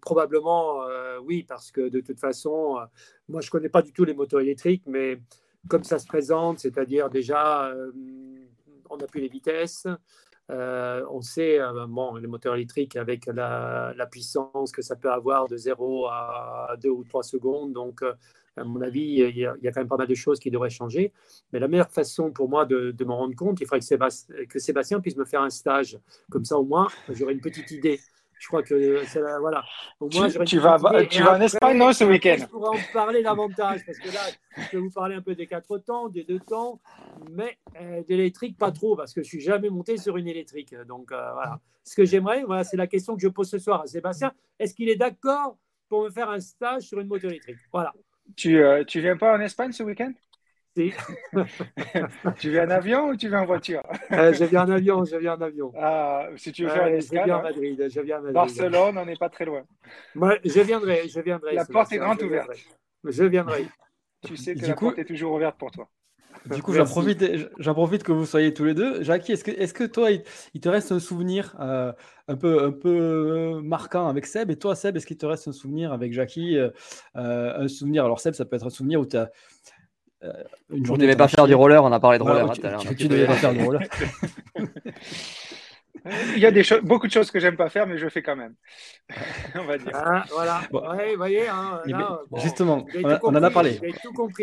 probablement 0.00 0.80
oui, 1.22 1.42
parce 1.42 1.70
que 1.70 1.88
de 1.88 2.00
toute 2.00 2.18
façon, 2.18 2.78
moi 3.28 3.40
je 3.40 3.48
ne 3.48 3.50
connais 3.50 3.68
pas 3.68 3.82
du 3.82 3.92
tout 3.92 4.04
les 4.04 4.14
motos 4.14 4.40
électriques, 4.40 4.84
mais 4.86 5.20
comme 5.68 5.84
ça 5.84 5.98
se 5.98 6.06
présente, 6.06 6.60
c'est-à-dire 6.60 7.10
déjà, 7.10 7.72
on 8.88 8.96
n'a 8.96 9.06
plus 9.06 9.20
les 9.20 9.28
vitesses, 9.28 9.86
euh, 10.50 11.04
on 11.10 11.20
sait, 11.22 11.60
euh, 11.60 11.86
bon, 11.86 12.16
les 12.16 12.26
moteurs 12.26 12.54
électriques 12.54 12.96
avec 12.96 13.26
la, 13.26 13.94
puissance 14.10 14.72
que 14.72 14.82
ça 14.82 14.96
peut 14.96 15.10
avoir 15.10 15.46
de 15.48 15.56
0 15.56 16.06
à 16.08 16.74
2 16.82 16.88
ou 16.88 17.04
3 17.04 17.22
secondes, 17.22 17.72
donc 17.72 18.02
euh, 18.02 18.14
à 18.56 18.64
mon 18.64 18.80
avis, 18.80 19.00
il 19.00 19.38
y, 19.38 19.46
a, 19.46 19.54
quand 19.62 19.80
même 19.80 19.88
pas 19.88 19.96
mal 19.96 20.08
de 20.08 20.14
choses 20.14 20.40
qui 20.40 20.50
devraient 20.50 20.70
changer. 20.70 21.12
Mais 21.52 21.60
la 21.60 21.68
meilleure 21.68 21.90
façon 21.90 22.32
pour 22.32 22.48
moi 22.48 22.66
de, 22.66 22.90
de 22.90 23.04
m'en 23.04 23.16
rendre 23.16 23.36
compte, 23.36 23.60
il 23.60 23.64
faudrait 23.64 23.78
que 23.78 23.86
Sébastien, 23.86 24.34
que 24.48 24.58
Sébastien 24.58 25.00
puisse 25.00 25.16
me 25.16 25.24
faire 25.24 25.42
un 25.42 25.50
stage. 25.50 25.98
Comme 26.30 26.44
ça, 26.44 26.58
au 26.58 26.64
moins, 26.64 26.88
j'aurai 27.08 27.32
une 27.32 27.40
petite 27.40 27.70
idée. 27.70 28.00
Je 28.40 28.46
crois 28.48 28.62
que 28.62 29.04
c'est 29.04 29.20
la- 29.20 29.38
voilà. 29.38 29.62
Au 30.00 30.08
moins, 30.08 30.28
Tu- 30.28 30.38
vas- 30.38 30.44
tu 30.46 31.22
en 31.22 31.40
Espagne, 31.42 31.76
non, 31.76 31.92
ce 31.92 32.04
week-end? 32.04 32.36
Je 32.40 32.46
pourrais 32.46 32.70
en 32.70 32.80
parler 32.92 33.22
davantage 33.22 33.84
parce 33.84 33.98
que 33.98 34.08
là, 34.08 34.20
je 34.56 34.76
vais 34.78 34.82
vous 34.82 34.90
parler 34.90 35.14
un 35.14 35.20
peu 35.20 35.34
des 35.34 35.46
quatre 35.46 35.76
temps, 35.76 36.08
des 36.08 36.24
deux 36.24 36.40
temps, 36.40 36.80
mais 37.30 37.58
euh, 37.78 38.02
d'électrique 38.02 38.56
pas 38.56 38.72
trop 38.72 38.96
parce 38.96 39.12
que 39.12 39.22
je 39.22 39.28
suis 39.28 39.40
jamais 39.42 39.68
monté 39.68 39.98
sur 39.98 40.16
une 40.16 40.26
électrique. 40.26 40.74
Donc 40.88 41.12
euh, 41.12 41.32
voilà. 41.34 41.60
Ce 41.84 41.94
que 41.94 42.06
j'aimerais, 42.06 42.42
voilà, 42.44 42.64
c'est 42.64 42.78
la 42.78 42.86
question 42.86 43.14
que 43.14 43.20
je 43.20 43.28
pose 43.28 43.48
ce 43.50 43.58
soir 43.58 43.82
à 43.82 43.86
Sébastien. 43.86 44.32
Est-ce 44.58 44.74
qu'il 44.74 44.88
est 44.88 44.96
d'accord 44.96 45.58
pour 45.90 46.04
me 46.04 46.10
faire 46.10 46.30
un 46.30 46.40
stage 46.40 46.84
sur 46.84 46.98
une 46.98 47.08
moto 47.08 47.28
électrique? 47.28 47.58
Voilà. 47.70 47.92
Tu, 48.36 48.62
euh, 48.62 48.84
tu 48.84 49.00
viens 49.00 49.18
pas 49.18 49.36
en 49.36 49.40
Espagne 49.40 49.72
ce 49.72 49.82
week-end? 49.82 50.12
Si. 50.76 50.92
Tu 52.38 52.50
viens 52.50 52.66
en 52.66 52.70
avion 52.70 53.08
ou 53.08 53.16
tu 53.16 53.28
viens 53.28 53.40
en 53.42 53.46
voiture? 53.46 53.82
Euh, 54.12 54.32
je 54.32 54.44
viens 54.44 54.64
en 54.64 54.70
avion, 54.70 55.04
je 55.04 55.16
viens 55.16 55.34
en 55.34 55.40
avion. 55.40 55.72
ah, 55.78 56.26
Si 56.36 56.52
tu 56.52 56.64
veux 56.64 56.70
Euh, 56.70 56.74
faire 56.74 56.86
une 56.86 56.92
je 56.94 56.98
escale, 56.98 57.24
viens 57.24 57.36
à 57.36 57.38
hein. 57.38 57.42
Madrid, 57.42 57.86
je 57.92 58.00
viens 58.00 58.16
à 58.16 58.20
Madrid. 58.20 58.34
Barcelone, 58.34 58.98
on 58.98 59.04
n'est 59.06 59.16
pas 59.16 59.28
très 59.28 59.44
loin. 59.44 59.62
Moi, 60.14 60.36
je 60.44 60.60
viendrai, 60.60 61.08
je 61.08 61.20
viendrai. 61.20 61.54
La 61.54 61.64
porte 61.64 61.92
est 61.92 61.98
grande 61.98 62.22
ouverte. 62.22 62.50
Je 63.04 63.24
viendrai. 63.24 63.66
Tu 64.26 64.36
sais 64.36 64.54
que 64.54 64.60
Du 64.60 64.66
la 64.66 64.74
coup- 64.74 64.86
porte 64.86 64.98
est 64.98 65.04
toujours 65.04 65.32
ouverte 65.34 65.58
pour 65.58 65.70
toi. 65.70 65.88
Du 66.46 66.62
coup, 66.62 66.72
j'en 66.72 66.84
profite, 66.86 67.22
j'en 67.58 67.74
profite 67.74 68.02
que 68.02 68.12
vous 68.12 68.24
soyez 68.24 68.54
tous 68.54 68.64
les 68.64 68.72
deux. 68.72 69.02
Jackie, 69.02 69.32
est-ce 69.32 69.44
que, 69.44 69.50
est-ce 69.50 69.74
que 69.74 69.84
toi, 69.84 70.10
il, 70.10 70.22
il 70.54 70.60
te 70.60 70.68
reste 70.70 70.90
un 70.90 70.98
souvenir 71.00 71.54
euh, 71.60 71.92
un 72.28 72.36
peu, 72.36 72.62
un 72.64 72.72
peu 72.72 72.88
euh, 72.88 73.60
marquant 73.60 74.08
avec 74.08 74.24
Seb? 74.26 74.50
Et 74.50 74.56
toi, 74.56 74.74
Seb, 74.74 74.96
est-ce 74.96 75.06
qu'il 75.06 75.18
te 75.18 75.26
reste 75.26 75.48
un 75.48 75.52
souvenir 75.52 75.92
avec 75.92 76.12
Jackie 76.14 76.56
euh, 76.56 76.70
Un 77.14 77.68
souvenir, 77.68 78.04
alors 78.06 78.20
Seb, 78.20 78.32
ça 78.34 78.44
peut 78.46 78.56
être 78.56 78.66
un 78.66 78.70
souvenir 78.70 79.00
où 79.00 79.06
tu 79.06 79.18
as 79.18 79.30
une 80.22 80.82
On 80.82 80.84
journée. 80.84 81.02
ne 81.04 81.06
devait 81.08 81.16
t'en 81.16 81.24
as 81.24 81.28
pas 81.28 81.28
faire 81.28 81.46
du 81.46 81.54
roller, 81.54 81.82
on 81.84 81.92
a 81.92 82.00
parlé 82.00 82.18
de 82.18 82.22
Voilà, 82.24 82.40
roller. 82.44 82.50
hein, 82.50 82.54
tu, 82.54 82.60
tout 82.60 82.66
à 82.66 82.70
l'heure, 82.70 82.80
tu- 82.82 82.88
tu 82.88 82.94
tu 82.96 83.08
devais 83.08 83.26
pas 83.26 83.34
faire 83.34 83.52
du 83.52 83.62
roller. 83.62 83.80
Il 86.34 86.38
y 86.38 86.46
a 86.46 86.50
des 86.50 86.62
beaucoup 86.82 87.06
de 87.06 87.12
choses 87.12 87.30
que 87.30 87.38
j'aime 87.40 87.56
pas 87.56 87.68
faire, 87.68 87.86
mais 87.86 87.98
je 87.98 88.08
fais 88.08 88.22
quand 88.22 88.36
même. 88.36 88.54
on 89.54 89.64
va 89.64 89.76
dire. 89.76 89.90
Ah, 89.92 90.24
voilà. 90.30 90.60
Bon. 90.70 90.80
Ouais, 90.90 91.14
voyez, 91.14 91.46
hein, 91.48 91.80
là, 91.84 92.20
bon, 92.30 92.38
justement, 92.40 92.86
on, 93.04 93.08
a- 93.08 93.18
tout 93.18 93.26
on 93.26 93.34
en 93.34 93.42
a 93.42 93.50
parlé. 93.50 93.78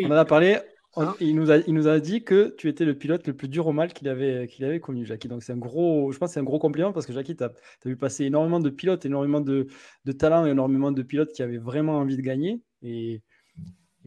On 0.04 0.12
en 0.12 0.16
a 0.16 0.26
parlé. 0.26 0.58
On- 0.96 1.02
Hein 1.04 1.16
il, 1.20 1.36
nous 1.36 1.52
a, 1.52 1.58
il 1.58 1.74
nous 1.76 1.88
a 1.88 2.00
dit 2.00 2.24
que 2.24 2.56
tu 2.58 2.70
étais 2.70 2.84
le 2.86 2.96
pilote 2.96 3.28
le 3.28 3.34
plus 3.36 3.48
dur 3.48 3.68
au 3.68 3.72
mal 3.72 3.94
qu'il 3.94 4.08
avait, 4.08 4.48
qu'il 4.48 4.66
avait 4.66 4.80
connu, 4.80 5.06
Jackie. 5.06 5.28
Donc 5.28 5.44
c'est 5.44 5.54
un 5.54 5.58
gros, 5.58 6.12
je 6.12 6.18
pense 6.18 6.30
que 6.30 6.34
c'est 6.34 6.40
un 6.40 6.44
gros 6.44 6.58
compliment 6.60 6.92
parce 6.92 7.06
que 7.06 7.14
Jackie, 7.14 7.36
tu 7.36 7.44
as, 7.44 7.52
vu 7.86 7.96
passer 7.98 8.26
énormément 8.26 8.60
de 8.60 8.70
pilotes, 8.72 9.06
énormément 9.06 9.40
de, 9.42 9.68
de 10.06 10.12
talents 10.12 10.48
et 10.48 10.50
énormément 10.52 10.92
de 10.92 11.04
pilotes 11.04 11.32
qui 11.34 11.44
avaient 11.44 11.58
vraiment 11.60 11.98
envie 12.00 12.18
de 12.18 12.22
gagner. 12.24 12.62
Et, 12.82 13.22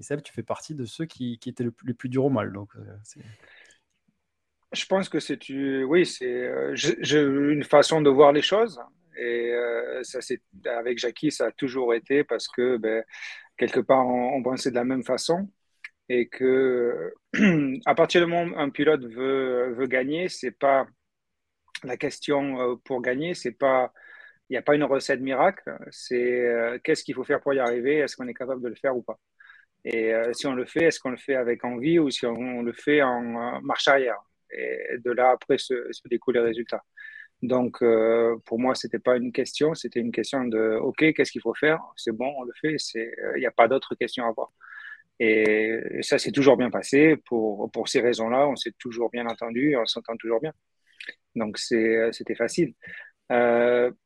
et 0.01 0.03
Seb, 0.03 0.22
tu 0.22 0.32
fais 0.32 0.42
partie 0.42 0.74
de 0.74 0.86
ceux 0.86 1.05
qui, 1.05 1.38
étaient 1.46 1.62
le, 1.62 1.74
les 1.84 1.92
plus 1.92 2.09
durs 2.09 2.24
au 2.24 2.30
mal. 2.30 2.53
Donc, 2.53 2.70
euh, 2.76 3.20
Je 4.72 4.86
pense 4.86 5.11
que 5.11 5.20
c'est 5.20 5.38
oui, 5.84 6.11
euh, 6.22 6.74
une 6.74 7.64
façon 7.64 8.01
de 8.01 8.09
voir 8.09 8.32
les 8.32 8.42
choses. 8.42 8.80
Et 9.16 9.53
euh, 9.53 10.03
ça, 10.03 10.20
avec 10.64 10.98
Jackie, 10.98 11.30
ça 11.30 11.46
a 11.46 11.53
toujours 11.53 11.92
été 11.92 12.24
parce 12.24 12.48
que 12.48 12.78
ben, 12.78 13.05
quelque 13.59 13.80
part, 13.80 14.07
on, 14.07 14.36
on 14.36 14.42
pensait 14.42 14.70
de 14.70 14.76
la 14.76 14.84
même 14.84 15.05
façon 15.05 15.51
et 16.09 16.28
que 16.28 17.12
à 17.84 17.94
partir 17.94 18.24
du 18.24 18.26
moment 18.26 18.57
où 18.57 18.59
un 18.59 18.70
pilote 18.70 19.05
veut, 19.05 19.86
gagner, 19.86 20.28
c'est 20.30 20.51
pas 20.51 20.86
la 21.84 21.98
question 21.98 22.78
pour 22.84 23.03
gagner, 23.03 23.34
c'est 23.34 23.53
pas 23.53 23.92
il 24.48 24.55
n'y 24.55 24.59
a 24.59 24.62
pas 24.62 24.74
une 24.74 24.82
recette 24.84 25.20
miracle, 25.20 25.78
c'est 25.92 26.80
qu'est-ce 26.82 27.05
qu'il 27.05 27.14
faut 27.14 27.22
faire 27.22 27.40
pour 27.40 27.55
y 27.55 27.61
arriver, 27.61 27.98
est-ce 27.98 28.16
qu'on 28.16 28.26
est 28.26 28.34
capable 28.34 28.62
de 28.62 28.68
le 28.68 28.74
faire 28.74 28.96
ou 28.96 29.03
pas? 29.03 29.20
Et 29.85 30.14
euh, 30.14 30.33
si 30.33 30.47
on 30.47 30.55
le 30.55 30.66
fait, 30.66 30.85
est-ce 30.85 31.01
qu'on 31.01 31.11
le 31.11 31.16
fait 31.16 31.35
avec 31.35 31.64
envie 31.64 31.99
ou 31.99 32.11
si 32.11 32.26
on 32.26 32.62
le 32.62 32.72
fait 32.72 33.03
en 33.03 33.57
euh, 33.57 33.61
marche 33.62 33.89
arrière 33.89 34.18
et 34.51 34.99
de 34.99 35.11
là 35.12 35.31
après 35.31 35.59
se, 35.59 35.74
se 35.91 36.07
découlent 36.09 36.35
les 36.35 36.41
résultats? 36.41 36.83
Donc 37.43 37.83
euh, 37.83 38.37
pour 38.45 38.59
moi 38.61 38.74
c'était 38.74 38.99
pas 38.99 39.16
une 39.16 39.33
question, 39.33 39.74
c'était 39.74 40.01
une 40.01 40.12
question 40.12 40.45
de 40.45 40.76
ok 40.76 41.14
qu'est-ce 41.14 41.33
qu'il 41.33 41.41
faut 41.41 41.55
faire, 41.55 41.81
c'est 41.97 42.12
bon 42.12 42.31
on 42.39 42.45
le 42.45 42.53
fait, 42.61 42.76
il 42.95 43.39
n'y 43.39 43.47
a 43.47 43.51
pas 43.51 43.68
d'autre 43.68 43.95
question 43.95 44.26
à 44.26 44.28
avoir. 44.28 44.51
Et 45.20 46.01
ça 46.03 46.18
s'est 46.18 46.33
toujours 46.33 46.57
bien 46.57 46.70
passé. 46.70 47.16
Pour, 47.26 47.70
pour 47.72 47.89
ces 47.89 48.01
raisons-là, 48.01 48.49
on 48.49 48.57
s'est 48.57 48.72
toujours 48.78 49.11
bien 49.11 49.26
entendu 49.26 49.76
on 49.76 49.87
s'entend 49.87 50.16
toujours 50.16 50.41
bien. 50.41 50.53
Donc, 51.37 51.59
c'était 51.59 52.35
facile. 52.37 52.74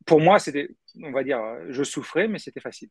Pour 0.06 0.20
moi, 0.20 0.38
c'était, 0.38 0.68
on 1.02 1.12
va 1.12 1.22
dire, 1.24 1.40
je 1.68 1.82
souffrais, 1.84 2.28
mais 2.28 2.38
c'était 2.38 2.60
facile. 2.60 2.90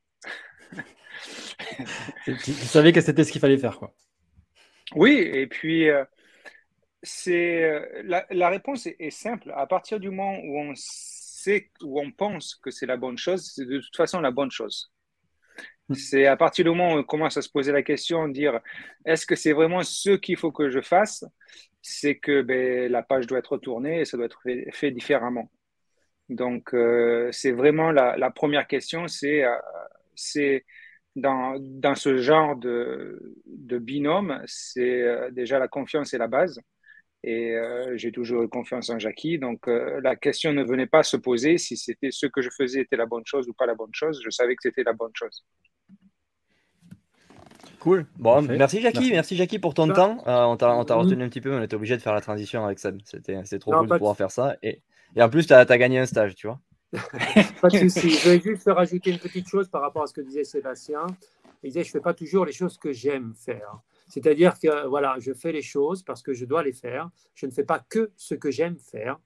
Tu, 2.25 2.51
savais 2.53 2.91
que 2.91 3.01
c'était 3.01 3.23
ce 3.23 3.31
qu'il 3.31 3.41
fallait 3.41 3.57
faire, 3.57 3.77
quoi. 3.77 3.93
Oui, 4.95 5.13
et 5.13 5.47
puis 5.47 5.89
euh, 5.89 6.03
c'est 7.01 7.63
euh, 7.63 8.01
la, 8.03 8.25
la, 8.29 8.49
réponse 8.49 8.87
est, 8.87 9.09
simple. 9.09 9.51
À 9.55 9.65
partir 9.67 9.99
du 9.99 10.09
moment 10.09 10.37
où 10.43 10.59
on 10.59 10.73
sait, 10.75 11.71
où 11.81 11.99
on 11.99 12.11
pense 12.11 12.55
que 12.55 12.71
c'est 12.71 12.85
la 12.85 12.97
bonne 12.97 13.17
chose, 13.17 13.51
c'est 13.53 13.65
de 13.65 13.79
toute 13.79 13.95
façon 13.95 14.19
la 14.21 14.31
bonne 14.31 14.51
chose. 14.51 14.91
Hmm. 15.89 15.95
C'est 15.95 16.25
à 16.27 16.37
partir 16.37 16.65
du 16.65 16.69
moment 16.69 16.93
où 16.93 16.97
on 16.99 17.03
commence 17.03 17.37
à 17.37 17.41
se 17.41 17.49
poser 17.49 17.71
la 17.71 17.83
question, 17.83 18.27
dire 18.27 18.59
est-ce 19.05 19.25
que 19.25 19.35
c'est 19.35 19.53
vraiment 19.53 19.83
ce 19.83 20.11
qu'il 20.11 20.37
faut 20.37 20.51
que 20.51 20.69
je 20.69 20.81
fasse? 20.81 21.25
C'est 21.81 22.15
que 22.15 22.41
ben, 22.41 22.91
la 22.91 23.03
page 23.03 23.27
doit 23.27 23.39
être 23.39 23.57
tournée 23.57 24.01
et 24.01 24.05
ça 24.05 24.17
doit 24.17 24.27
être 24.27 24.41
fait 24.71 24.91
différemment. 24.91 25.49
Donc, 26.29 26.73
euh, 26.73 27.29
c'est 27.31 27.51
vraiment 27.51 27.91
la, 27.91 28.31
première 28.31 28.67
question, 28.67 29.07
c'est 29.07 29.43
euh, 29.43 29.55
dans, 31.15 31.55
dans, 31.59 31.95
ce 31.95 32.17
genre 32.17 32.55
de, 32.55 33.35
de 33.45 33.77
binôme, 33.77 34.41
c'est 34.45 35.01
euh, 35.01 35.29
déjà 35.31 35.59
la 35.59 35.67
confiance 35.67 36.13
est 36.13 36.17
la 36.17 36.27
base. 36.27 36.59
Et 37.25 37.55
j'ai 37.95 38.11
toujours 38.11 38.43
eu 38.43 38.49
confiance 38.49 38.89
en 38.89 38.99
Jackie. 38.99 39.39
Donc, 39.39 39.65
la 39.67 40.17
question 40.17 40.51
ne 40.51 40.61
venait 40.61 40.87
pas 40.87 41.03
se 41.03 41.15
poser 41.15 41.57
si 41.57 41.77
c'était 41.77 42.11
ce 42.11 42.25
que 42.25 42.41
je 42.41 42.49
faisais 42.49 42.81
était 42.81 42.97
la 42.97 43.05
bonne 43.05 43.23
chose 43.25 43.47
ou 43.47 43.53
pas 43.53 43.65
la 43.65 43.75
bonne 43.75 43.93
chose. 43.93 44.19
Je 44.25 44.29
savais 44.29 44.55
que 44.57 44.61
c'était 44.61 44.83
la 44.83 44.91
bonne 44.91 45.13
chose. 45.13 45.45
Cool. 47.83 48.05
Bon, 48.17 48.41
merci 48.41 48.79
Jackie, 48.79 49.11
merci. 49.11 49.35
Jackie 49.35 49.59
pour 49.59 49.73
ton 49.73 49.89
temps. 49.89 50.23
on 50.25 50.55
t'a 50.55 50.95
retenu 50.95 51.21
un 51.21 51.27
petit 51.27 51.41
peu, 51.41 51.53
on 51.53 51.61
était 51.61 51.75
obligé 51.75 51.97
de 51.97 52.01
faire 52.01 52.13
la 52.13 52.21
transition 52.21 52.65
avec 52.65 52.79
Seb. 52.79 52.99
C'était 53.03 53.59
trop 53.59 53.71
cool 53.71 53.87
de 53.87 53.97
pouvoir 53.97 54.15
faire 54.15 54.31
ça. 54.31 54.55
Et, 54.63 54.81
et 55.17 55.21
en 55.21 55.29
plus, 55.29 55.47
tu 55.47 55.53
as, 55.53 55.65
gagné 55.65 55.99
un 55.99 56.05
stage, 56.05 56.33
tu 56.35 56.47
vois. 56.47 56.59
pas 57.61 57.69
de 57.69 57.77
souci. 57.77 58.11
Je 58.11 58.29
vais 58.29 58.39
juste 58.39 58.67
rajouter 58.67 59.11
une 59.11 59.19
petite 59.19 59.47
chose 59.47 59.67
par 59.67 59.81
rapport 59.81 60.03
à 60.03 60.07
ce 60.07 60.13
que 60.13 60.21
disait 60.21 60.43
Sébastien. 60.43 61.07
Il 61.63 61.67
disait, 61.69 61.83
je 61.83 61.89
ne 61.89 61.91
fais 61.93 62.01
pas 62.01 62.13
toujours 62.13 62.45
les 62.45 62.51
choses 62.51 62.77
que 62.77 62.91
j'aime 62.91 63.33
faire. 63.33 63.79
C'est-à-dire 64.07 64.59
que 64.59 64.87
voilà, 64.87 65.15
je 65.19 65.33
fais 65.33 65.51
les 65.51 65.61
choses 65.61 66.03
parce 66.03 66.21
que 66.21 66.33
je 66.33 66.45
dois 66.45 66.61
les 66.61 66.73
faire. 66.73 67.09
Je 67.33 67.45
ne 67.45 67.51
fais 67.51 67.63
pas 67.63 67.79
que 67.79 68.11
ce 68.15 68.35
que 68.35 68.51
j'aime 68.51 68.77
faire. 68.77 69.19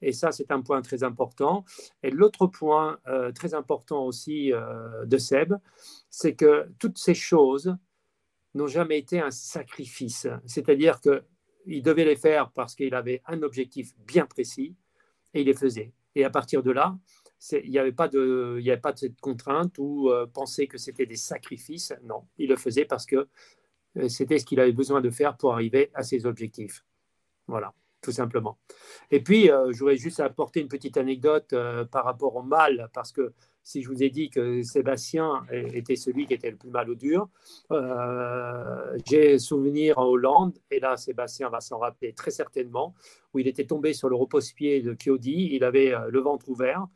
Et 0.00 0.12
ça, 0.12 0.32
c'est 0.32 0.50
un 0.50 0.62
point 0.62 0.80
très 0.82 1.04
important. 1.04 1.64
Et 2.02 2.10
l'autre 2.10 2.46
point 2.46 2.98
euh, 3.06 3.30
très 3.30 3.54
important 3.54 4.04
aussi 4.04 4.52
euh, 4.52 5.04
de 5.04 5.18
Seb, 5.18 5.54
c'est 6.10 6.34
que 6.34 6.68
toutes 6.78 6.98
ces 6.98 7.14
choses 7.14 7.76
n'ont 8.54 8.66
jamais 8.66 8.98
été 8.98 9.20
un 9.20 9.30
sacrifice. 9.30 10.26
C'est-à-dire 10.46 11.00
qu'il 11.00 11.82
devait 11.82 12.04
les 12.04 12.16
faire 12.16 12.50
parce 12.50 12.74
qu'il 12.74 12.94
avait 12.94 13.22
un 13.26 13.42
objectif 13.42 13.92
bien 14.06 14.26
précis 14.26 14.74
et 15.34 15.42
il 15.42 15.46
les 15.46 15.54
faisait. 15.54 15.92
Et 16.14 16.24
à 16.24 16.30
partir 16.30 16.62
de 16.62 16.70
là, 16.70 16.96
il 17.50 17.70
n'y 17.70 17.78
avait, 17.78 17.92
pas 17.92 18.08
de, 18.08 18.62
cette 18.94 19.20
contrainte 19.20 19.76
ou 19.78 20.10
euh, 20.10 20.26
penser 20.26 20.66
que 20.66 20.78
c'était 20.78 21.06
des 21.06 21.16
sacrifices. 21.16 21.92
Non, 22.04 22.24
il 22.38 22.48
le 22.48 22.56
faisait 22.56 22.84
parce 22.84 23.06
que 23.06 23.28
euh, 23.96 24.08
c'était 24.08 24.38
ce 24.38 24.44
qu'il 24.44 24.60
avait 24.60 24.72
besoin 24.72 25.00
de 25.00 25.10
faire 25.10 25.36
pour 25.36 25.52
arriver 25.52 25.90
à 25.94 26.02
ses 26.02 26.24
objectifs. 26.24 26.84
Voilà, 27.48 27.74
tout 28.00 28.12
simplement. 28.12 28.58
Et 29.10 29.20
puis, 29.20 29.50
euh, 29.50 29.72
je 29.72 29.78
voudrais 29.78 29.96
juste 29.96 30.20
apporter 30.20 30.60
une 30.60 30.68
petite 30.68 30.96
anecdote 30.96 31.54
par 31.90 32.04
rapport 32.04 32.36
au 32.36 32.42
mal, 32.42 32.88
parce 32.94 33.10
que 33.12 33.32
si 33.62 33.82
je 33.82 33.88
vous 33.88 34.02
ai 34.02 34.10
dit 34.10 34.30
que 34.30 34.62
Sébastien 34.62 35.44
était 35.50 35.96
celui 35.96 36.26
qui 36.26 36.34
était 36.34 36.50
le 36.50 36.56
plus 36.56 36.70
mal 36.70 36.90
au 36.90 36.94
dur, 36.94 37.28
euh, 37.70 38.98
j'ai 39.06 39.38
souvenir 39.38 39.98
en 39.98 40.06
Hollande, 40.06 40.58
et 40.70 40.80
là 40.80 40.96
Sébastien 40.96 41.48
va 41.48 41.60
s'en 41.60 41.78
rappeler 41.78 42.12
très 42.12 42.30
certainement, 42.30 42.94
où 43.32 43.38
il 43.38 43.48
était 43.48 43.66
tombé 43.66 43.92
sur 43.92 44.08
le 44.08 44.16
repose-pied 44.16 44.82
de 44.82 44.96
Chiodi, 44.98 45.50
il 45.52 45.64
avait 45.64 45.94
euh, 45.94 46.08
le 46.10 46.20
ventre 46.20 46.48
ouvert, 46.48 46.86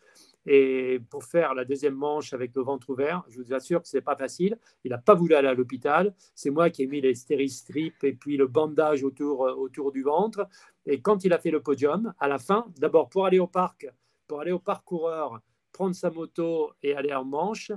et 0.46 1.00
pour 1.10 1.24
faire 1.24 1.54
la 1.54 1.64
deuxième 1.64 1.94
manche 1.94 2.32
avec 2.32 2.54
le 2.54 2.62
ventre 2.62 2.90
ouvert, 2.90 3.24
je 3.28 3.40
vous 3.40 3.52
assure 3.52 3.82
que 3.82 3.88
ce 3.88 3.96
n'est 3.96 4.02
pas 4.02 4.14
facile. 4.14 4.58
Il 4.84 4.90
n'a 4.90 4.98
pas 4.98 5.14
voulu 5.14 5.34
aller 5.34 5.48
à 5.48 5.54
l'hôpital. 5.54 6.14
C'est 6.36 6.50
moi 6.50 6.70
qui 6.70 6.84
ai 6.84 6.86
mis 6.86 7.00
les 7.00 7.16
stéristrips 7.16 8.04
et 8.04 8.12
puis 8.12 8.36
le 8.36 8.46
bandage 8.46 9.02
autour, 9.02 9.44
euh, 9.44 9.54
autour 9.54 9.90
du 9.90 10.02
ventre. 10.02 10.48
Et 10.86 11.00
quand 11.00 11.24
il 11.24 11.32
a 11.32 11.38
fait 11.38 11.50
le 11.50 11.60
podium, 11.60 12.14
à 12.20 12.28
la 12.28 12.38
fin, 12.38 12.66
d'abord 12.78 13.08
pour 13.08 13.26
aller 13.26 13.40
au 13.40 13.48
parc, 13.48 13.88
pour 14.28 14.40
aller 14.40 14.52
au 14.52 14.60
parcoureur, 14.60 15.40
prendre 15.76 15.94
sa 15.94 16.10
moto 16.10 16.72
et 16.82 16.96
aller 16.96 17.12
en 17.12 17.24
manche. 17.24 17.70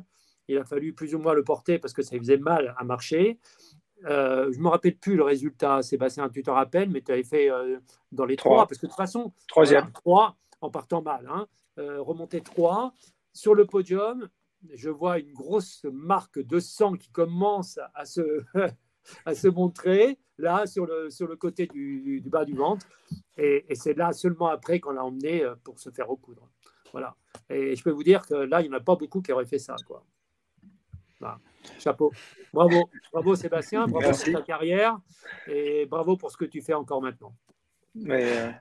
Il 0.48 0.58
a 0.58 0.64
fallu 0.64 0.94
plus 0.94 1.14
ou 1.16 1.20
moins 1.20 1.34
le 1.34 1.44
porter 1.44 1.80
parce 1.80 1.94
que 1.94 2.02
ça 2.02 2.18
faisait 2.18 2.38
mal 2.38 2.74
à 2.78 2.84
marcher. 2.86 3.40
Euh, 4.06 4.50
je 4.54 4.58
ne 4.58 4.64
me 4.64 4.70
rappelle 4.70 4.96
plus 4.96 5.18
le 5.18 5.24
résultat, 5.24 5.82
Sébastien, 5.82 6.30
tu 6.30 6.42
te 6.42 6.50
rappelles, 6.50 6.90
mais 6.90 7.02
tu 7.02 7.12
avais 7.12 7.26
fait 7.26 7.52
euh, 7.52 7.78
dans 8.14 8.24
les 8.24 8.38
trois, 8.38 8.66
parce 8.66 8.80
que 8.80 8.86
de 8.86 8.92
toute 8.92 8.98
façon, 8.98 9.34
troisième, 9.50 9.92
trois 9.92 10.38
en 10.62 10.70
partant 10.72 11.02
mal, 11.02 11.28
hein, 11.30 11.46
euh, 11.78 12.02
remonter 12.02 12.40
trois 12.40 12.94
sur 13.34 13.54
le 13.54 13.66
podium. 13.66 14.30
Je 14.74 14.90
vois 14.90 15.20
une 15.20 15.34
grosse 15.34 15.86
marque 15.92 16.40
de 16.40 16.60
sang 16.60 16.94
qui 16.94 17.12
commence 17.12 17.78
à 17.94 18.06
se, 18.06 18.22
à 19.26 19.36
se 19.36 19.50
montrer 19.50 20.18
là 20.38 20.66
sur 20.66 20.86
le, 20.86 21.10
sur 21.10 21.28
le 21.28 21.36
côté 21.36 21.68
du, 21.68 22.22
du 22.22 22.30
bas 22.30 22.46
du 22.46 22.56
ventre, 22.56 22.88
et, 23.38 23.66
et 23.68 23.76
c'est 23.76 23.94
là 23.94 24.14
seulement 24.14 24.48
après 24.48 24.80
qu'on 24.80 24.92
l'a 24.92 25.04
emmené 25.04 25.46
pour 25.66 25.78
se 25.80 25.90
faire 25.90 26.08
recoudre. 26.08 26.50
Voilà. 26.92 27.16
Et 27.50 27.76
je 27.76 27.84
peux 27.84 27.92
vous 27.92 28.04
dire 28.04 28.26
que 28.26 28.34
là, 28.34 28.62
il 28.62 28.70
n'y 28.70 28.74
en 28.74 28.78
a 28.78 28.82
pas 28.82 28.96
beaucoup 28.96 29.22
qui 29.22 29.32
auraient 29.32 29.46
fait 29.46 29.60
ça. 29.60 29.76
Quoi. 29.86 30.04
Chapeau. 31.80 32.12
Bravo. 32.54 32.90
Bravo 33.12 33.36
Sébastien. 33.36 33.88
Bravo 33.88 34.12
pour 34.12 34.34
ta 34.34 34.42
carrière. 34.42 34.98
Et 35.48 35.86
bravo 35.86 36.18
pour 36.18 36.32
ce 36.32 36.38
que 36.38 36.46
tu 36.46 36.62
fais 36.62 36.74
encore 36.74 37.02
maintenant. 37.02 37.34
Euh, 38.08 38.52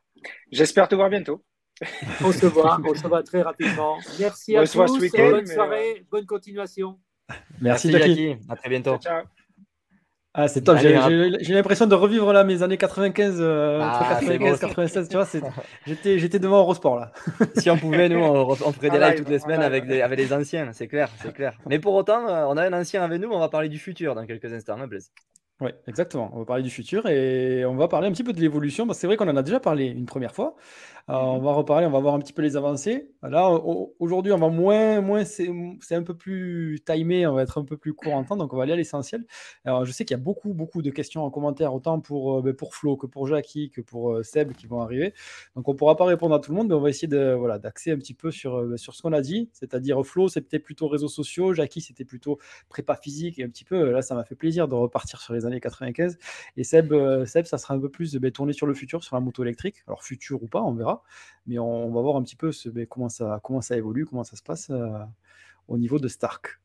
j'espère 0.51 0.89
te 0.89 0.95
voir 0.95 1.11
bientôt. 1.11 1.45
On 2.25 2.33
se 2.33 2.47
voit, 2.47 2.81
on 2.85 2.93
se 2.93 3.07
voit 3.07 3.23
très 3.23 3.41
rapidement. 3.41 3.99
Merci 4.19 4.57
à 4.57 4.67
tous. 4.67 4.77
bonne 4.77 5.47
soirée, 5.47 6.05
bonne 6.11 6.27
continuation. 6.27 6.99
Merci, 7.61 7.93
Jackie. 7.93 8.35
À 8.49 8.57
très 8.57 8.69
bientôt. 8.69 8.97
ciao. 8.97 9.23
Ah, 10.35 10.47
c'est 10.47 10.63
top. 10.63 10.79
J'ai 10.79 11.55
l'impression 11.55 11.87
de 11.87 11.95
revivre 11.95 12.33
là 12.33 12.45
mes 12.45 12.63
années 12.63 12.77
95, 12.77 13.39
95, 13.39 14.61
96. 14.61 15.09
Tu 15.09 15.17
vois, 15.17 15.27
j'étais, 15.87 16.19
j'étais 16.19 16.39
devant 16.39 16.59
Eurosport 16.59 16.97
là. 16.97 17.13
si 17.57 17.71
on 17.71 17.77
pouvait, 17.77 18.09
nous, 18.09 18.21
on, 18.21 18.55
ferait 18.73 18.91
des 18.91 18.99
lives 18.99 19.19
toutes 19.19 19.31
les 19.31 19.39
semaines 19.39 19.63
avec, 19.63 19.87
des, 19.87 20.03
avec 20.03 20.19
les 20.19 20.33
anciens. 20.33 20.73
C'est 20.73 20.87
clair, 20.87 21.11
c'est 21.23 21.33
clair. 21.33 21.59
Mais 21.67 21.79
pour 21.79 21.95
autant, 21.95 22.29
euh, 22.29 22.45
on 22.47 22.57
a 22.57 22.65
un 22.65 22.73
ancien 22.73 23.03
avec 23.03 23.21
nous. 23.21 23.31
On 23.31 23.41
va 23.41 23.49
parler 23.49 23.69
du 23.69 23.79
futur 23.79 24.15
dans 24.15 24.27
quelques 24.27 24.53
instants, 24.53 24.79
hein, 24.81 24.87
Blaise. 24.87 25.11
Oui, 25.61 25.71
exactement. 25.89 26.31
On 26.35 26.39
va 26.41 26.45
parler 26.45 26.63
du 26.63 26.71
futur 26.71 27.07
et 27.09 27.65
on 27.65 27.75
va 27.75 27.89
parler 27.89 28.07
un 28.07 28.13
petit 28.13 28.23
peu 28.23 28.33
de 28.33 28.41
l'évolution. 28.41 28.87
C'est 28.93 29.09
vrai 29.09 29.17
qu'on 29.17 29.29
en 29.29 29.37
a 29.37 29.43
déjà 29.43 29.59
parlé 29.59 29.87
une 29.87 30.07
première 30.07 30.33
fois. 30.33 30.55
Euh, 31.11 31.15
on 31.15 31.39
va 31.39 31.53
reparler, 31.53 31.87
on 31.87 31.91
va 31.91 32.01
voir 32.01 32.15
un 32.15 32.19
petit 32.19 32.35
peu 32.35 32.43
les 32.43 32.57
avancées. 32.57 33.11
Là, 33.23 33.51
aujourd'hui, 33.99 34.31
on 34.33 34.37
va 34.39 34.49
moins, 34.51 35.01
moins 35.01 35.25
c'est 35.25 35.49
un 35.95 36.03
peu 36.03 36.15
plus 36.15 36.81
timé, 36.85 37.27
on 37.27 37.33
va 37.33 37.43
être 37.43 37.57
un 37.59 37.65
peu 37.65 37.79
plus 37.79 37.95
court 37.95 38.13
en 38.13 38.25
temps, 38.25 38.37
donc 38.37 38.53
on 38.53 38.59
va 38.59 38.65
aller 38.65 38.75
à 38.75 38.77
l'essentiel. 38.77 39.25
Alors, 39.65 39.87
je 39.87 39.93
sais 39.93 40.05
qu'il 40.05 40.15
y 40.17 40.21
a 40.21 40.23
beaucoup, 40.23 40.53
beaucoup 40.53 40.83
de 40.83 40.91
questions 40.91 41.25
en 41.25 41.31
commentaire, 41.31 41.75
autant 41.75 41.99
pour, 42.01 42.39
euh, 42.39 42.43
ben, 42.43 42.53
pour 42.55 42.75
Flo 42.75 42.99
que 42.99 43.07
pour 43.07 43.27
Jackie, 43.27 43.71
que 43.71 43.81
pour 43.81 44.13
euh, 44.13 44.23
Seb 44.23 44.53
qui 44.53 44.67
vont 44.67 44.83
arriver. 44.83 45.15
Donc, 45.57 45.67
on 45.69 45.73
ne 45.73 45.79
pourra 45.79 45.97
pas 45.97 46.05
répondre 46.05 46.35
à 46.35 46.41
tout 46.41 46.51
le 46.51 46.59
monde, 46.59 46.69
mais 46.69 46.75
on 46.75 46.81
va 46.81 46.91
essayer 46.91 47.09
de, 47.09 47.33
voilà, 47.33 47.59
d'axer 47.59 47.91
un 47.91 47.97
petit 47.97 48.15
peu 48.15 48.31
sur, 48.31 48.63
ben, 48.67 48.77
sur 48.77 48.95
ce 48.95 49.01
qu'on 49.01 49.15
a 49.15 49.23
dit. 49.23 49.49
C'est-à-dire, 49.55 50.05
Flo, 50.05 50.29
c'était 50.29 50.59
plutôt 50.59 50.89
réseaux 50.89 51.09
sociaux, 51.09 51.55
Jackie, 51.55 51.81
c'était 51.81 52.05
plutôt 52.05 52.39
prépa 52.69 52.97
physique, 52.97 53.39
et 53.39 53.45
un 53.45 53.49
petit 53.49 53.65
peu, 53.65 53.93
là, 53.93 54.03
ça 54.03 54.15
m'a 54.15 54.25
fait 54.25 54.35
plaisir 54.35 54.69
de 54.69 54.75
repartir 54.75 55.23
sur 55.23 55.33
les 55.33 55.47
années 55.47 55.61
95. 55.61 56.19
Et 56.59 56.65
Seb, 56.65 56.93
Seb 57.25 57.47
ça 57.47 57.57
sera 57.57 57.75
un 57.75 57.81
peu 57.81 57.89
plus 57.89 58.15
ben, 58.17 58.31
tourné 58.31 58.53
sur 58.53 58.67
le 58.67 58.75
futur, 58.75 59.03
sur 59.03 59.17
la 59.17 59.21
moto 59.21 59.43
électrique. 59.43 59.77
Alors, 59.87 60.05
futur 60.05 60.43
ou 60.43 60.47
pas, 60.47 60.63
on 60.63 60.75
verra. 60.75 60.98
Mais 61.47 61.59
on, 61.59 61.91
va 61.91 62.01
voir 62.01 62.17
un 62.17 62.23
petit 62.23 62.37
peu 62.37 62.53
ce, 62.53 62.69
comment, 62.85 63.09
ça, 63.09 63.41
comment 63.43 63.61
ça 63.61 63.77
évolue, 63.77 64.07
comment 64.07 64.25
ça 64.25 64.37
se 64.37 64.43
passe 64.43 64.71
euh, 64.71 64.99
au 65.67 65.79
niveau 65.79 65.99
de 65.99 66.09
Stark. 66.09 66.61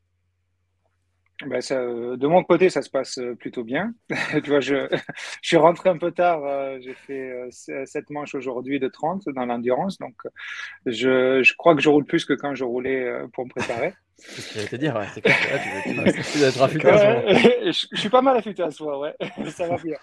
Ben 1.46 1.60
ça, 1.60 1.78
euh, 1.78 2.16
de 2.16 2.26
mon 2.26 2.44
côté, 2.44 2.70
ça 2.70 2.80
se 2.80 2.90
passe 2.90 3.18
euh, 3.18 3.34
plutôt 3.34 3.64
bien. 3.64 3.92
tu 4.44 4.50
vois, 4.50 4.60
je, 4.60 4.86
je, 5.42 5.48
suis 5.48 5.56
rentré 5.56 5.90
un 5.90 5.98
peu 5.98 6.12
tard. 6.12 6.42
J'ai 6.80 6.94
fait 6.94 7.32
cette 7.50 8.10
manche 8.10 8.34
aujourd'hui 8.34 8.78
de 8.78 8.88
30 8.88 9.24
dans 9.34 9.44
l'endurance. 9.44 9.98
Donc, 9.98 10.14
je, 10.86 11.42
je, 11.42 11.54
crois 11.56 11.74
que 11.74 11.82
je 11.82 11.88
roule 11.88 12.04
plus 12.04 12.24
que 12.24 12.34
quand 12.34 12.54
je 12.54 12.64
roulais 12.64 13.12
pour 13.32 13.44
me 13.44 13.50
préparer. 13.50 13.94
C'est 14.16 14.40
ce 14.40 14.54
que 14.54 14.60
je 14.60 14.68
te 14.68 14.76
dire, 14.76 14.94
ouais. 14.94 15.06
C'est 15.12 15.20
clair 15.20 15.36
là, 15.50 16.12
tu, 16.12 16.22
tu, 16.22 16.42
être 16.42 16.62
affûté 16.62 16.88
à 16.88 16.98
ce 16.98 17.66
je, 17.66 17.86
je, 17.92 18.00
suis 18.00 18.08
pas 18.08 18.22
mal 18.22 18.36
affûté 18.36 18.62
à 18.62 18.70
ce 18.70 18.82
moment, 18.82 19.00
ouais. 19.00 19.14
ça 19.50 19.66
va 19.66 19.76
bien. 19.76 19.96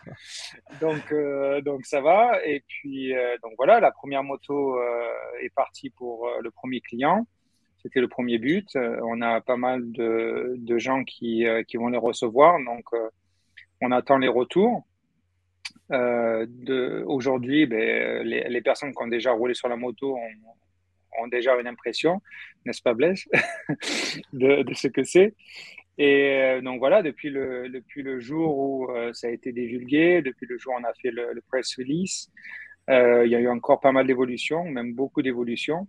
Donc, 0.82 1.12
euh, 1.12 1.62
donc 1.62 1.86
ça 1.86 2.02
va. 2.02 2.46
Et 2.46 2.64
puis, 2.68 3.16
euh, 3.16 3.38
donc 3.42 3.54
voilà, 3.58 3.80
la 3.80 3.92
première 3.92 4.24
moto 4.24 4.78
euh, 4.78 5.08
est 5.42 5.54
partie 5.54 5.90
pour 5.92 6.28
euh, 6.28 6.40
le 6.42 6.52
premier 6.52 6.82
client. 6.82 7.26
C'était 7.82 8.02
le 8.02 8.08
premier 8.08 8.38
but. 8.38 8.76
Euh, 8.76 9.00
on 9.04 9.22
a 9.22 9.42
pas 9.42 9.58
mal 9.58 9.92
de, 9.92 10.56
de 10.58 10.78
gens 10.78 11.04
qui, 11.04 11.48
euh, 11.48 11.64
qui 11.64 11.78
vont 11.78 11.88
les 11.88 11.98
recevoir. 11.98 12.60
Donc, 12.64 12.86
on 13.82 13.92
attend 13.92 14.18
les 14.18 14.28
retours. 14.28 14.86
Aujourd'hui, 15.90 17.66
ben, 17.66 18.24
les, 18.24 18.48
les, 18.48 18.62
personnes 18.62 18.92
qui 18.94 19.04
ont 19.04 19.08
déjà 19.08 19.32
roulé 19.32 19.54
sur 19.54 19.68
la 19.68 19.76
moto 19.76 20.16
ont, 20.16 21.24
ont 21.24 21.28
déjà 21.28 21.60
une 21.60 21.68
impression, 21.68 22.22
n'est-ce 22.66 22.82
pas 22.82 22.94
Blaise, 22.94 23.26
de, 24.34 24.64
de, 24.64 24.74
ce 24.74 24.88
que 24.88 25.04
c'est. 25.04 25.36
Et 25.98 26.60
donc 26.64 26.80
voilà, 26.80 27.02
depuis 27.02 27.30
le, 27.30 27.68
depuis 27.68 28.04
le 28.04 28.22
jour 28.22 28.58
où 28.58 28.90
ça 29.12 29.28
a 29.28 29.32
été 29.32 29.52
divulgué, 29.52 30.22
depuis 30.22 30.46
le 30.46 30.58
jour 30.58 30.74
où 30.76 30.80
on 30.80 30.84
a 30.86 30.94
fait 30.94 31.12
le 31.12 31.42
press 31.50 31.76
release, 31.78 32.32
il 32.88 33.30
y 33.30 33.36
a 33.36 33.40
eu 33.40 33.50
encore 33.50 33.82
pas 33.82 33.92
mal 33.92 34.08
d'évolutions, 34.08 34.64
même 34.64 34.94
beaucoup 34.94 35.22
d'évolutions. 35.22 35.88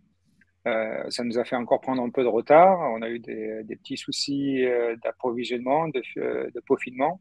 Euh, 0.67 1.03
ça 1.09 1.25
nous 1.25 1.39
a 1.39 1.45
fait 1.45 1.57
encore 1.57 1.81
prendre 1.81 2.03
un 2.03 2.11
peu 2.11 2.23
de 2.23 2.29
retard. 2.29 2.79
On 2.95 3.03
a 3.03 3.09
eu 3.09 3.19
des, 3.19 3.65
petits 3.77 3.97
soucis 3.97 4.65
euh, 4.65 4.97
d'approvisionnement, 5.03 5.89
de, 5.89 6.03
euh, 6.19 6.51
de, 6.55 6.61
peaufinement. 6.61 7.21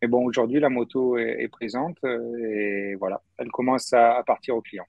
Mais 0.00 0.08
bon, 0.08 0.24
aujourd'hui, 0.24 0.58
la 0.60 0.70
moto 0.70 1.18
est, 1.18 1.48
présente 1.48 1.98
et 2.04 2.94
voilà, 2.96 3.20
elle 3.36 3.48
commence 3.48 3.92
à, 3.92 4.22
partir 4.26 4.56
aux 4.56 4.62
clients. 4.62 4.86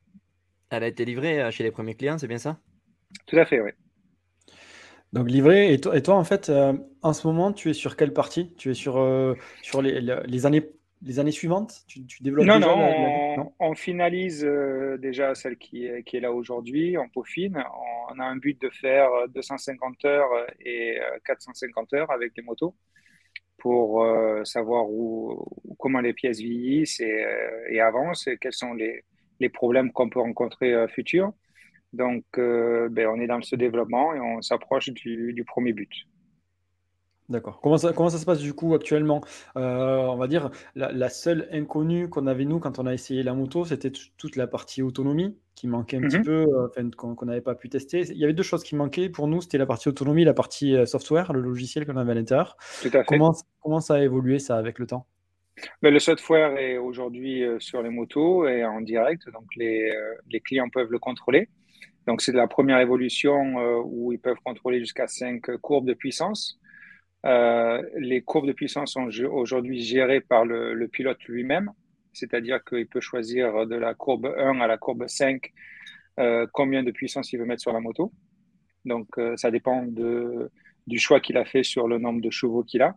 Elle 0.69 0.83
a 0.83 0.87
été 0.87 1.03
livrée 1.03 1.51
chez 1.51 1.63
les 1.63 1.71
premiers 1.71 1.95
clients, 1.95 2.17
c'est 2.17 2.27
bien 2.27 2.37
ça? 2.37 2.59
Tout 3.27 3.37
à 3.37 3.45
fait, 3.45 3.59
oui. 3.59 3.71
Donc 5.13 5.29
livrée, 5.29 5.73
et 5.73 5.79
toi, 5.79 5.97
et 5.97 6.03
toi 6.03 6.15
en 6.15 6.23
fait, 6.23 6.51
en 7.01 7.13
ce 7.13 7.27
moment, 7.27 7.51
tu 7.51 7.69
es 7.69 7.73
sur 7.73 7.97
quelle 7.97 8.13
partie? 8.13 8.53
Tu 8.55 8.71
es 8.71 8.73
sur, 8.75 8.93
sur 9.61 9.81
les, 9.81 10.01
les 10.01 10.45
années 10.45 10.71
les 11.01 11.19
années 11.19 11.31
suivantes 11.31 11.83
tu, 11.87 12.01
développes 12.21 12.45
non, 12.45 12.59
non, 12.59 13.53
on, 13.59 13.75
finalise 13.75 14.43
euh, 14.43 14.97
déjà 14.97 15.33
celle 15.33 15.57
qui 15.57 15.85
est, 15.85 16.03
qui 16.03 16.17
est 16.17 16.19
là 16.19 16.31
aujourd'hui, 16.31 16.97
on 16.97 17.07
peaufine. 17.07 17.63
On, 18.09 18.19
a 18.19 18.25
un 18.25 18.35
but 18.35 18.59
de 18.61 18.69
faire 18.69 19.09
250 19.29 20.03
heures 20.05 20.29
et 20.59 20.97
450 21.25 21.93
euh, 21.93 21.97
heures 21.97 22.11
avec 22.11 22.33
les 22.35 22.43
motos 22.43 22.75
pour 23.57 24.03
euh, 24.03 24.43
savoir 24.43 24.89
où, 24.89 25.45
comment 25.77 26.01
les 26.01 26.13
pièces 26.13 26.39
vieillissent 26.39 26.99
et, 26.99 27.25
et 27.69 27.79
avancent 27.79 28.27
et 28.27 28.37
quels 28.37 28.53
sont 28.53 28.73
les, 28.73 29.03
les 29.39 29.49
problèmes 29.49 29.91
qu'on 29.91 30.09
peut 30.09 30.19
rencontrer 30.19 30.87
futurs. 30.89 31.31
Donc, 31.93 32.23
ben, 32.35 33.07
on 33.07 33.19
est 33.19 33.27
dans 33.27 33.41
ce 33.41 33.55
développement 33.55 34.13
et 34.13 34.19
on 34.19 34.41
s'approche 34.41 34.89
du, 34.89 35.33
du 35.33 35.43
premier 35.43 35.73
but. 35.73 35.91
D'accord. 37.29 37.61
Comment 37.61 37.77
ça, 37.77 37.93
comment 37.93 38.09
ça 38.09 38.17
se 38.17 38.25
passe 38.25 38.39
du 38.39 38.53
coup 38.53 38.73
actuellement? 38.73 39.21
Euh, 39.55 39.97
on 39.97 40.17
va 40.17 40.27
dire 40.27 40.49
la, 40.75 41.09
seule 41.09 41.47
inconnue 41.51 42.09
qu'on 42.09 42.25
avait 42.25 42.45
nous 42.45 42.59
quand 42.59 42.79
on 42.79 42.87
a 42.87 42.93
essayé 42.93 43.21
la 43.21 43.35
moto, 43.35 43.65
c'était 43.65 43.91
toute 44.17 44.35
la 44.35 44.47
partie 44.47 44.81
autonomie 44.81 45.37
qui 45.53 45.67
manquait 45.67 45.97
un 45.97 46.01
petit 46.01 46.17
mhm. 46.17 46.25
peu, 46.25 46.47
euh, 46.77 46.89
qu'on 46.97 47.25
n'avait 47.25 47.41
pas 47.41 47.53
pu 47.53 47.69
tester. 47.69 48.01
Il 48.09 48.17
y 48.17 48.23
avait 48.23 48.33
deux 48.33 48.43
choses 48.43 48.63
qui 48.63 48.75
manquaient 48.75 49.09
pour 49.09 49.27
nous, 49.27 49.41
c'était 49.41 49.59
la 49.59 49.67
partie 49.67 49.89
autonomie, 49.89 50.23
la 50.23 50.33
partie 50.33 50.75
euh, 50.75 50.87
software, 50.87 51.31
le 51.31 51.41
logiciel 51.41 51.85
qu'on 51.85 51.97
avait 51.97 52.13
à 52.13 52.15
l'intérieur. 52.15 52.57
Comment, 53.05 53.35
comment 53.61 53.79
ça 53.79 53.95
a 53.95 53.99
évolué 53.99 54.39
ça 54.39 54.57
avec 54.57 54.79
le 54.79 54.87
temps? 54.87 55.05
Ben, 55.83 55.93
le 55.93 55.99
software 55.99 56.57
est 56.57 56.77
aujourd'hui 56.77 57.43
sur 57.59 57.83
les 57.83 57.89
motos 57.89 58.47
et 58.47 58.63
en 58.63 58.81
direct, 58.81 59.29
donc 59.31 59.43
les, 59.55 59.93
les 60.31 60.39
clients 60.39 60.69
peuvent 60.69 60.91
le 60.91 60.99
contrôler. 60.99 61.49
Donc 62.07 62.21
c'est 62.21 62.31
la 62.31 62.47
première 62.47 62.79
évolution 62.79 63.81
où 63.83 64.13
ils 64.13 64.19
peuvent 64.19 64.39
contrôler 64.43 64.79
jusqu'à 64.79 65.05
5 65.05 65.57
courbes 65.57 65.85
de 65.85 65.93
puissance. 65.93 66.59
Euh, 67.25 67.81
les 67.97 68.21
courbes 68.21 68.47
de 68.47 68.53
puissance 68.53 68.93
sont 68.93 69.09
aujourd'hui 69.25 69.81
gérées 69.81 70.21
par 70.21 70.45
le, 70.45 70.87
pilote 70.87 71.21
lui-même, 71.25 71.71
c'est-à-dire 72.13 72.63
qu'il 72.63 72.87
peut 72.87 73.01
choisir 73.01 73.67
de 73.67 73.75
la 73.75 73.93
courbe 73.93 74.33
1 74.37 74.61
à 74.61 74.67
la 74.67 74.77
courbe 74.77 75.07
5 75.07 75.51
euh, 76.19 76.47
combien 76.53 76.83
de 76.83 76.91
puissance 76.91 77.31
il 77.33 77.39
veut 77.39 77.45
mettre 77.45 77.61
sur 77.61 77.73
la 77.73 77.79
moto. 77.79 78.11
Donc, 78.85 79.07
euh, 79.17 79.35
ça 79.35 79.51
dépend 79.51 79.85
du 79.85 80.99
choix 80.99 81.19
qu'il 81.19 81.37
a 81.37 81.45
fait 81.45 81.63
sur 81.63 81.87
le 81.87 81.97
nombre 81.97 82.21
de 82.21 82.29
chevaux 82.29 82.63
qu'il 82.63 82.81
a. 82.81 82.95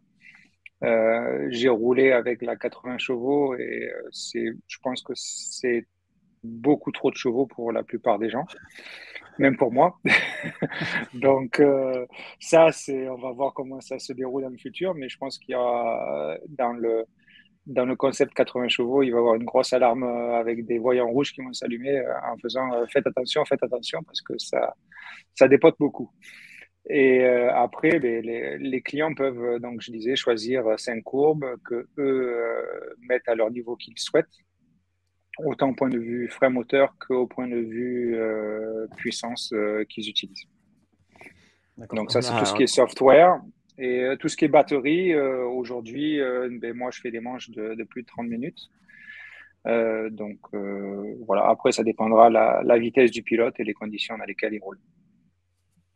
J'ai 1.50 1.68
roulé 1.68 2.12
avec 2.12 2.42
la 2.42 2.56
80 2.56 2.98
chevaux 2.98 3.54
et 3.56 3.90
je 4.12 4.78
pense 4.82 5.02
que 5.02 5.12
c'est 5.14 5.86
beaucoup 6.42 6.90
trop 6.90 7.10
de 7.10 7.16
chevaux 7.16 7.46
pour 7.46 7.70
la 7.70 7.84
plupart 7.84 8.18
des 8.18 8.30
gens 8.30 8.46
même 9.38 9.56
pour 9.56 9.72
moi. 9.72 9.98
Donc, 11.14 11.60
euh, 11.60 12.06
ça, 12.40 12.72
c'est, 12.72 13.08
on 13.08 13.16
va 13.16 13.32
voir 13.32 13.54
comment 13.54 13.80
ça 13.80 13.98
se 13.98 14.12
déroule 14.12 14.42
dans 14.42 14.48
le 14.48 14.58
futur, 14.58 14.94
mais 14.94 15.08
je 15.08 15.18
pense 15.18 15.38
qu'il 15.38 15.52
y 15.52 15.54
a 15.54 16.38
dans 16.48 16.72
le, 16.72 17.04
dans 17.66 17.84
le 17.84 17.96
concept 17.96 18.34
80 18.34 18.68
chevaux, 18.68 19.02
il 19.02 19.10
va 19.10 19.18
y 19.18 19.20
avoir 19.20 19.34
une 19.34 19.44
grosse 19.44 19.72
alarme 19.72 20.04
euh, 20.04 20.34
avec 20.34 20.66
des 20.66 20.78
voyants 20.78 21.08
rouges 21.08 21.32
qui 21.32 21.42
vont 21.42 21.52
s'allumer 21.52 21.98
euh, 21.98 22.12
en 22.32 22.36
faisant 22.38 22.70
faites 22.88 23.06
attention, 23.06 23.44
faites 23.44 23.62
attention, 23.62 24.02
parce 24.04 24.20
que 24.20 24.34
ça, 24.38 24.74
ça 25.34 25.48
dépote 25.48 25.76
beaucoup. 25.78 26.10
Et 26.90 27.24
après, 27.24 28.00
les, 28.00 28.58
les, 28.58 28.82
clients 28.82 29.14
peuvent, 29.14 29.60
donc 29.60 29.80
je 29.82 29.92
disais, 29.92 30.16
choisir 30.16 30.64
cinq 30.80 31.04
courbes 31.04 31.46
que 31.64 31.86
eux 31.96 32.36
mettent 33.08 33.28
à 33.28 33.36
leur 33.36 33.52
niveau 33.52 33.76
qu'ils 33.76 33.96
souhaitent 33.98 34.26
autant 35.38 35.70
au 35.70 35.74
point 35.74 35.88
de 35.88 35.98
vue 35.98 36.28
frais 36.28 36.50
moteur 36.50 36.94
qu'au 36.98 37.26
point 37.26 37.48
de 37.48 37.56
vue 37.56 38.14
euh, 38.16 38.86
puissance 38.96 39.52
euh, 39.52 39.84
qu'ils 39.84 40.08
utilisent. 40.08 40.46
Donc 41.94 42.10
ça, 42.10 42.22
c'est 42.22 42.38
tout 42.38 42.44
ce 42.44 42.54
qui 42.54 42.62
est 42.64 42.66
software. 42.66 43.40
Et 43.78 44.02
euh, 44.02 44.16
tout 44.16 44.28
ce 44.28 44.36
qui 44.36 44.44
est 44.44 44.48
batterie, 44.48 45.16
aujourd'hui, 45.16 46.20
ben, 46.60 46.74
moi, 46.74 46.90
je 46.92 47.00
fais 47.00 47.10
des 47.10 47.20
manches 47.20 47.50
de, 47.50 47.82
plus 47.84 48.02
de 48.02 48.06
30 48.06 48.28
minutes. 48.28 48.70
donc 49.64 50.38
voilà, 51.26 51.48
après, 51.48 51.72
ça 51.72 51.82
dépendra 51.82 52.30
la, 52.30 52.62
la 52.62 52.78
vitesse 52.78 53.10
du 53.10 53.22
pilote 53.22 53.58
et 53.58 53.64
les 53.64 53.74
conditions 53.74 54.18
dans 54.18 54.24
lesquelles 54.24 54.54
il 54.54 54.60
roule. 54.60 54.78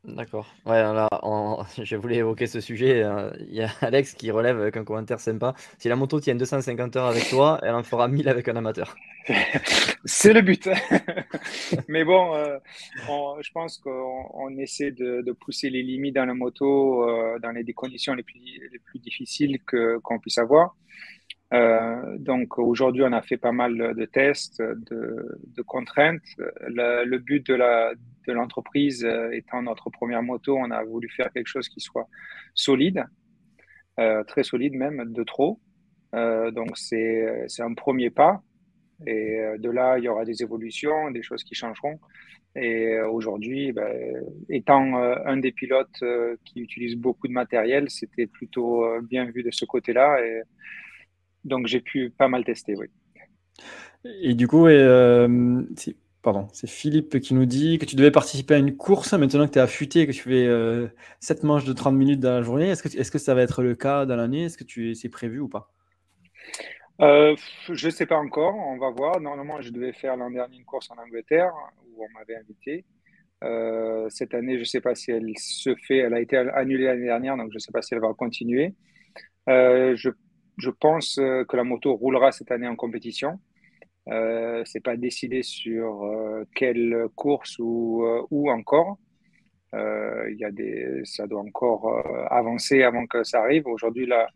D'accord. 0.07 0.47
Ouais, 0.65 0.81
là, 0.81 1.09
je 1.83 1.97
voulais 1.97 2.17
évoquer 2.17 2.47
ce 2.47 2.61
sujet. 2.61 3.03
Euh, 3.03 3.31
il 3.49 3.55
y 3.55 3.63
a 3.63 3.69
Alex 3.81 4.15
qui 4.15 4.31
relève 4.31 4.61
avec 4.61 4.77
un 4.77 4.85
commentaire 4.85 5.21
sympa. 5.21 5.55
Si 5.79 5.89
la 5.89 5.97
moto 5.97 6.21
tient 6.21 6.35
250 6.35 6.97
heures 6.97 7.07
avec 7.07 7.29
toi, 7.29 7.59
elle 7.63 7.75
en 7.75 7.83
fera 7.83 8.07
1000 8.07 8.29
avec 8.29 8.49
un 8.49 8.57
amateur. 8.57 8.95
C'est 10.05 10.33
le 10.33 10.43
but. 10.43 10.69
Mais 11.89 12.05
bon, 12.05 12.35
euh, 12.35 12.59
je 13.41 13.51
pense 13.53 13.79
qu'on 13.79 14.57
essaie 14.59 14.93
de, 14.93 15.33
pousser 15.33 15.71
les 15.71 15.83
limites 15.83 16.15
dans 16.15 16.27
la 16.27 16.35
moto 16.35 17.09
euh, 17.09 17.39
dans 17.41 17.51
les 17.51 17.65
conditions 17.73 18.15
les 18.15 18.23
plus, 18.23 18.41
les 18.73 18.79
plus 18.79 19.01
difficiles 19.01 19.59
qu'on 19.65 20.19
puisse 20.21 20.39
avoir. 20.39 20.77
Donc 21.53 22.59
aujourd'hui, 22.59 23.03
on 23.05 23.13
a 23.13 23.23
fait 23.23 23.37
pas 23.37 23.53
mal 23.53 23.95
de 23.95 24.05
tests, 24.05 24.61
de, 24.61 25.63
contraintes. 25.63 26.23
le 26.67 27.19
but 27.19 27.47
de 28.27 28.33
l'entreprise 28.33 29.05
euh, 29.05 29.31
étant 29.33 29.63
notre 29.63 29.91
première 29.91 30.23
moto, 30.23 30.57
on 30.57 30.71
a 30.71 30.83
voulu 30.85 31.09
faire 31.09 31.33
quelque 31.33 31.47
chose 31.47 31.69
qui 31.69 31.81
soit 31.81 32.09
solide, 32.55 33.05
euh, 33.99 34.25
très 34.25 34.43
solide 34.43 34.75
même, 34.75 35.13
de 35.13 35.23
trop. 35.23 35.61
Euh, 36.15 36.51
donc 36.51 36.77
c'est 36.77 37.47
un 37.59 37.75
premier 37.75 38.11
pas. 38.11 38.43
Et 39.07 39.39
de 39.59 39.71
là, 39.71 39.99
il 39.99 40.05
y 40.05 40.09
aura 40.09 40.25
des 40.25 40.43
évolutions, 40.43 41.11
des 41.11 41.23
choses 41.23 41.45
qui 41.45 41.55
changeront. 41.55 42.01
Et 42.55 42.99
aujourd'hui, 43.03 43.71
ben, 43.73 43.93
étant 44.49 44.97
un 44.97 45.37
des 45.37 45.53
pilotes 45.53 46.03
qui 46.47 46.61
utilise 46.61 46.97
beaucoup 46.97 47.29
de 47.29 47.33
matériel, 47.35 47.91
c'était 47.91 48.27
plutôt 48.27 48.87
bien 49.03 49.27
vu 49.27 49.43
de 49.43 49.51
ce 49.51 49.67
côté-là. 49.67 50.19
Donc 51.47 51.67
j'ai 51.67 51.81
pu 51.81 52.11
pas 52.11 52.29
mal 52.29 52.45
tester, 52.45 52.75
oui. 52.77 52.87
Et 54.05 54.35
du 54.35 54.47
coup, 54.47 54.69
et, 54.69 54.79
Pardon, 56.27 56.49
c'est 56.53 56.69
Philippe 56.69 57.21
qui 57.21 57.35
nous 57.35 57.47
dit 57.47 57.79
que 57.79 57.85
tu 57.85 57.95
devais 57.95 58.11
participer 58.11 58.55
à 58.55 58.59
une 58.59 58.77
course 58.77 59.13
maintenant 59.13 59.47
que 59.47 59.53
tu 59.53 59.61
es 59.61 59.63
affûté, 59.63 60.09
que 60.09 60.11
tu 60.11 60.23
fais 60.23 60.47
7 61.21 61.45
euh, 61.45 61.47
manches 61.47 61.65
de 61.65 61.73
30 61.73 61.95
minutes 61.95 62.19
dans 62.19 62.33
la 62.33 62.43
journée. 62.43 62.69
Est-ce 62.69 62.83
que, 62.83 62.89
est 62.89 63.09
que 63.09 63.19
ça 63.19 63.33
va 63.33 63.43
être 63.43 63.63
le 63.63 63.77
cas 63.77 64.07
dans 64.07 64.17
l'année? 64.17 64.47
Est-ce 64.47 64.59
que 64.59 64.65
tu, 64.65 64.97
c'est 64.97 65.09
prévu 65.09 65.39
ou 65.39 65.49
pas? 65.49 65.71
Euh, 67.01 67.37
Je 67.69 67.87
ne 67.87 67.91
sais 67.93 68.07
pas 68.07 68.17
encore, 68.17 68.57
on 68.57 68.77
va 68.77 68.91
voir. 68.91 69.21
Normalement, 69.21 69.61
je 69.61 69.71
devais 69.71 69.93
faire 69.93 70.17
l'an 70.17 70.29
dernier 70.29 70.57
une 70.57 70.65
course 70.65 70.91
en 70.91 71.01
Angleterre 71.01 71.53
où 71.93 72.05
on 72.05 72.19
m'avait 72.19 72.35
invité. 72.35 72.85
Euh, 73.45 74.09
cette 74.11 74.35
année, 74.35 74.55
je 74.55 74.63
ne 74.63 74.65
sais 74.65 74.81
pas 74.81 74.97
si 74.97 75.13
elle 75.13 75.33
se 75.39 75.77
fait. 75.87 75.99
Elle 75.99 76.15
a 76.15 76.19
été 76.19 76.37
annulée 76.37 76.87
l'année 76.87 77.05
dernière, 77.05 77.37
donc 77.37 77.53
je 77.53 77.59
ne 77.59 77.61
sais 77.61 77.71
pas 77.71 77.83
si 77.83 77.95
elle 77.95 78.01
va 78.01 78.13
continuer. 78.15 78.75
je, 79.47 80.11
je 80.57 80.71
pense 80.71 81.17
que 81.17 81.57
la 81.57 81.65
moto 81.65 81.95
roulera 81.95 82.33
cette 82.33 82.51
année 82.51 82.69
en 82.69 82.77
compétition. 82.77 83.39
Euh, 84.09 84.63
c'est 84.65 84.81
pas 84.81 84.97
décidé 84.97 85.43
sur 85.43 86.05
euh, 86.05 86.45
quelle 86.55 87.09
course 87.17 87.59
ou 87.59 88.05
euh, 88.05 88.23
où 88.31 88.51
encore. 88.51 88.99
Euh, 89.75 90.31
il 90.31 90.39
y 90.39 90.45
a 90.45 90.53
des, 90.53 91.01
ça 91.05 91.27
doit 91.27 91.41
encore 91.41 91.89
avancer 92.31 92.83
avant 92.83 93.07
que 93.07 93.25
ça 93.25 93.41
arrive. 93.43 93.67
Aujourd'hui, 93.67 94.07
la, 94.07 94.29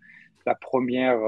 la 0.45 0.55
première 0.55 1.21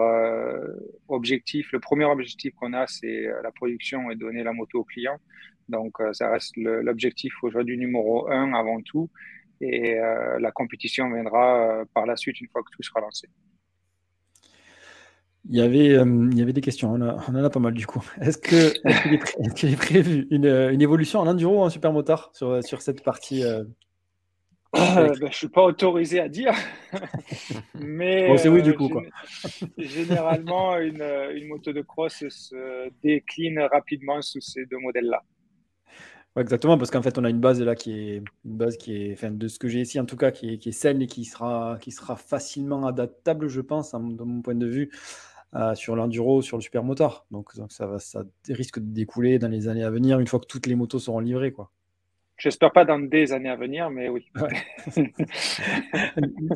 objectif, 1.08 1.72
le 1.72 1.80
premier 1.80 2.04
objectif 2.04 2.52
qu'on 2.54 2.72
a, 2.74 2.86
c'est 2.86 3.26
la 3.42 3.52
production 3.52 4.10
et 4.10 4.16
donner 4.16 4.42
la 4.42 4.52
moto 4.52 4.80
au 4.80 4.84
client. 4.84 5.16
Donc, 5.68 5.96
ça 6.12 6.30
reste 6.30 6.56
l'objectif 6.56 7.32
aujourd'hui 7.42 7.78
numéro 7.78 8.28
un 8.28 8.52
avant 8.54 8.82
tout. 8.82 9.08
Et 9.60 9.94
la 9.94 10.50
compétition 10.50 11.10
viendra 11.10 11.84
par 11.94 12.04
la 12.04 12.16
suite 12.16 12.40
une 12.40 12.48
fois 12.48 12.62
que 12.62 12.70
tout 12.72 12.82
sera 12.82 13.00
lancé. 13.00 13.28
Il 15.48 15.56
y 15.56 15.60
avait, 15.60 15.98
euh, 15.98 16.28
il 16.30 16.38
y 16.38 16.42
avait 16.42 16.52
des 16.52 16.60
questions, 16.60 16.92
on, 16.92 17.00
en 17.00 17.44
a 17.44 17.50
pas 17.50 17.58
mal 17.58 17.74
du 17.74 17.86
coup. 17.86 18.04
Est-ce 18.20 18.38
qu'il 18.38 19.72
est, 19.72 19.76
prévu 19.76 20.28
une, 20.30 20.46
une, 20.46 20.80
évolution 20.80 21.18
en 21.18 21.26
enduro 21.26 21.58
ou 21.58 21.62
en 21.62 21.70
supermotard 21.70 22.30
sur, 22.32 22.62
sur 22.62 22.80
cette 22.80 23.02
partie 23.02 23.42
euh, 23.42 23.64
euh 24.76 25.08
ben, 25.08 25.14
Je 25.14 25.24
ne 25.24 25.30
suis 25.30 25.48
pas 25.48 25.64
autorisé 25.64 26.20
à 26.20 26.28
dire. 26.28 26.54
mais 27.74 28.36
c'est 28.38 28.48
oui 28.48 28.62
du 28.62 28.74
coup. 28.74 28.88
généralement, 29.78 30.78
une, 30.78 31.02
une, 31.34 31.48
moto 31.48 31.72
de 31.72 31.82
cross 31.82 32.24
se 32.28 32.88
décline 33.02 33.58
rapidement 33.72 34.22
sous 34.22 34.40
ces 34.40 34.64
deux 34.66 34.78
modèles-là. 34.78 35.24
exactement, 36.36 36.78
parce 36.78 36.92
qu'en 36.92 37.02
fait, 37.02 37.18
on 37.18 37.24
a 37.24 37.30
une 37.30 37.40
base 37.40 37.60
là 37.60 37.74
qui 37.74 37.92
est 37.92 38.16
une 38.44 38.56
base 38.56 38.76
qui 38.76 38.94
est, 38.94 39.12
enfin, 39.14 39.32
de 39.32 39.48
ce 39.48 39.58
que 39.58 39.66
j'ai 39.66 39.80
ici 39.80 39.98
en 39.98 40.06
tout 40.06 40.16
cas, 40.16 40.30
qui 40.30 40.54
est, 40.54 40.58
qui 40.58 40.68
est 40.68 40.72
saine 40.72 41.02
et 41.02 41.08
qui 41.08 41.24
sera, 41.24 41.78
qui 41.80 41.90
sera 41.90 42.14
facilement 42.14 42.86
adaptable, 42.86 43.48
je 43.48 43.60
pense, 43.60 43.90
de 43.92 44.22
mon 44.22 44.40
point 44.40 44.54
de 44.54 44.68
vue, 44.68 44.88
euh, 45.54 45.74
sur 45.74 45.96
l'enduro, 45.96 46.42
sur 46.42 46.56
le 46.56 46.62
supermoteur. 46.62 47.26
Donc, 47.30 47.54
donc 47.56 47.72
ça, 47.72 47.86
va, 47.86 47.98
ça 47.98 48.24
risque 48.48 48.78
de 48.78 48.92
découler 48.92 49.38
dans 49.38 49.48
les 49.48 49.68
années 49.68 49.84
à 49.84 49.90
venir, 49.90 50.18
une 50.18 50.26
fois 50.26 50.40
que 50.40 50.46
toutes 50.46 50.66
les 50.66 50.74
motos 50.74 50.98
seront 50.98 51.20
livrées. 51.20 51.52
Quoi. 51.52 51.70
J'espère 52.42 52.72
pas 52.72 52.84
dans 52.84 52.98
des 52.98 53.32
années 53.32 53.50
à 53.50 53.54
venir, 53.54 53.88
mais 53.88 54.08
oui. 54.08 54.26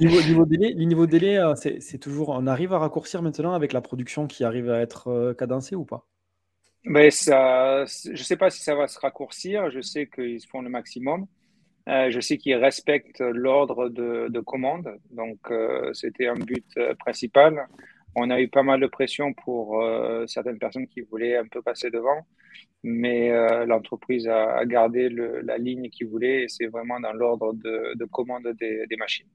niveau, 0.01 0.21
niveau, 0.23 0.45
délai, 0.45 0.75
niveau 0.75 1.07
délai, 1.07 1.39
euh, 1.39 1.55
c'est 1.55 1.99
toujours. 1.99 2.31
On 2.31 2.49
arrive 2.49 2.73
à 2.73 2.79
raccourcir 2.79 3.23
maintenant 3.23 3.53
avec 3.53 3.73
la 3.73 3.81
production 3.81 4.27
qui 4.27 4.43
arrive 4.43 4.69
à 4.69 4.81
être 4.81 5.07
euh, 5.09 5.33
cadencée 5.33 5.77
ou 5.77 5.85
pas? 5.85 6.05
Mais 6.83 7.13
ça, 7.13 7.85
je 7.85 8.11
ne 8.11 8.17
sais 8.17 8.37
pas 8.37 8.51
si 8.51 8.63
ça 8.63 8.75
va 8.75 8.89
se 8.89 8.99
raccourcir. 8.99 9.71
Je 9.71 9.81
sais 9.81 10.09
qu'ils 10.09 10.45
font 10.47 10.61
le 10.61 10.71
maximum. 10.71 11.27
Euh, 11.89 12.11
je 12.11 12.19
sais 12.19 12.37
qu'ils 12.37 12.57
respectent 12.57 13.21
l'ordre 13.21 13.89
de, 13.89 14.27
de, 14.29 14.41
commande. 14.41 14.99
Donc, 15.13 15.39
euh, 15.53 15.93
c'était 15.93 16.27
un 16.27 16.35
but 16.35 16.67
principal. 16.99 17.69
On 18.19 18.31
a 18.31 18.41
eu 18.41 18.49
pas 18.49 18.63
mal 18.63 18.81
de 18.81 18.87
pression 18.87 19.35
pour 19.35 19.83
euh, 19.83 20.27
certaines 20.27 20.59
personnes 20.59 20.87
qui 20.87 21.03
voulaient 21.03 21.37
un 21.37 21.47
peu 21.47 21.61
passer 21.61 21.91
devant. 21.91 22.27
Mais 22.83 23.31
euh, 23.31 23.67
l'entreprise 23.67 24.27
a, 24.27 24.57
a, 24.57 24.65
gardé 24.65 25.11
le, 25.11 25.43
la 25.43 25.59
ligne 25.59 25.91
qu'ils 25.91 26.09
voulaient 26.09 26.45
et 26.45 26.49
c'est 26.49 26.67
vraiment 26.67 26.99
dans 26.99 27.13
l'ordre 27.13 27.53
de, 27.53 27.95
de, 27.95 28.05
commande 28.07 28.49
des, 28.59 28.87
des 28.87 28.97
machines. 28.97 29.27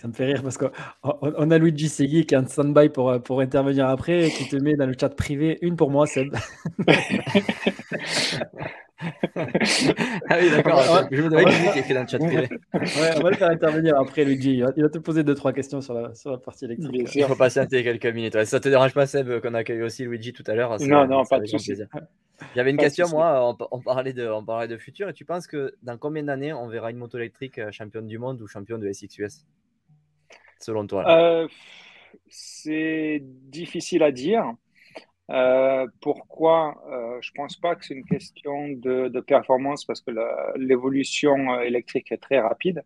Ça 0.00 0.08
me 0.08 0.12
fait 0.12 0.24
rire 0.24 0.42
parce 0.42 0.58
qu'on 0.58 1.50
a 1.50 1.58
Luigi 1.58 1.88
Segui 1.88 2.26
qui 2.26 2.34
est 2.34 2.38
en 2.38 2.46
stand-by 2.46 2.88
pour, 2.88 3.22
pour 3.22 3.40
intervenir 3.40 3.88
après 3.88 4.26
et 4.26 4.30
qui 4.30 4.48
te 4.48 4.56
met 4.56 4.74
dans 4.74 4.86
le 4.86 4.94
chat 4.98 5.10
privé 5.10 5.58
une 5.62 5.76
pour 5.76 5.90
moi, 5.90 6.08
Seb. 6.08 6.34
ah 9.36 10.36
oui, 10.40 10.50
d'accord. 10.50 11.08
Je 11.10 11.22
me 11.22 11.28
demandais 11.28 11.72
qui 11.72 11.78
était 11.78 11.94
dans 11.94 12.02
le 12.02 12.08
chat 12.08 12.18
privé. 12.18 12.48
Ouais, 12.74 13.10
on 13.16 13.20
va 13.20 13.30
le 13.30 13.36
faire 13.36 13.50
intervenir 13.50 13.98
après, 13.98 14.24
Luigi. 14.24 14.62
Il 14.76 14.82
va 14.82 14.88
te 14.88 14.98
poser 14.98 15.24
deux, 15.24 15.34
trois 15.34 15.52
questions 15.52 15.80
sur 15.80 15.94
la, 15.94 16.14
sur 16.14 16.30
la 16.30 16.38
partie 16.38 16.64
électrique. 16.64 17.14
Il 17.14 17.24
faut 17.24 17.36
patienter 17.36 17.82
quelques 17.82 18.06
minutes. 18.06 18.34
Ouais. 18.34 18.44
Ça 18.44 18.60
te 18.60 18.68
dérange 18.68 18.94
pas, 18.94 19.06
Seb, 19.06 19.40
qu'on 19.40 19.54
accueille 19.54 19.82
aussi 19.82 20.04
Luigi 20.04 20.32
tout 20.32 20.44
à 20.46 20.54
l'heure? 20.54 20.76
Non, 20.80 21.06
non, 21.06 21.24
pas 21.24 21.40
de 21.40 21.46
souci. 21.46 21.74
J'avais 22.56 22.70
une 22.70 22.76
pas 22.76 22.84
question, 22.84 23.08
moi, 23.08 23.56
on, 23.60 23.66
on, 23.70 23.80
parlait 23.80 24.12
de, 24.12 24.26
on 24.28 24.44
parlait 24.44 24.68
de 24.68 24.76
futur. 24.76 25.08
Et 25.08 25.12
tu 25.12 25.24
penses 25.24 25.46
que 25.46 25.74
dans 25.82 25.96
combien 25.96 26.24
d'années 26.24 26.52
on 26.52 26.68
verra 26.68 26.90
une 26.90 26.96
moto 26.96 27.18
électrique 27.18 27.58
euh, 27.58 27.70
championne 27.70 28.06
du 28.06 28.18
monde 28.18 28.40
ou 28.42 28.46
championne 28.46 28.80
de 28.80 28.92
SXUS 28.92 29.46
selon 30.58 30.86
toi 30.86 31.08
euh, 31.08 31.48
C'est 32.28 33.22
difficile 33.22 34.02
à 34.02 34.12
dire. 34.12 34.44
Euh, 35.30 35.86
pourquoi 36.00 36.82
euh, 36.90 37.18
Je 37.22 37.30
pense 37.34 37.56
pas 37.56 37.74
que 37.76 37.84
c'est 37.84 37.94
une 37.94 38.04
question 38.04 38.68
de, 38.68 39.08
de, 39.08 39.20
performance 39.20 39.84
parce 39.84 40.00
que 40.00 40.10
l'évolution 40.56 41.60
électrique 41.60 42.12
est 42.12 42.18
très 42.18 42.40
rapide. 42.40 42.82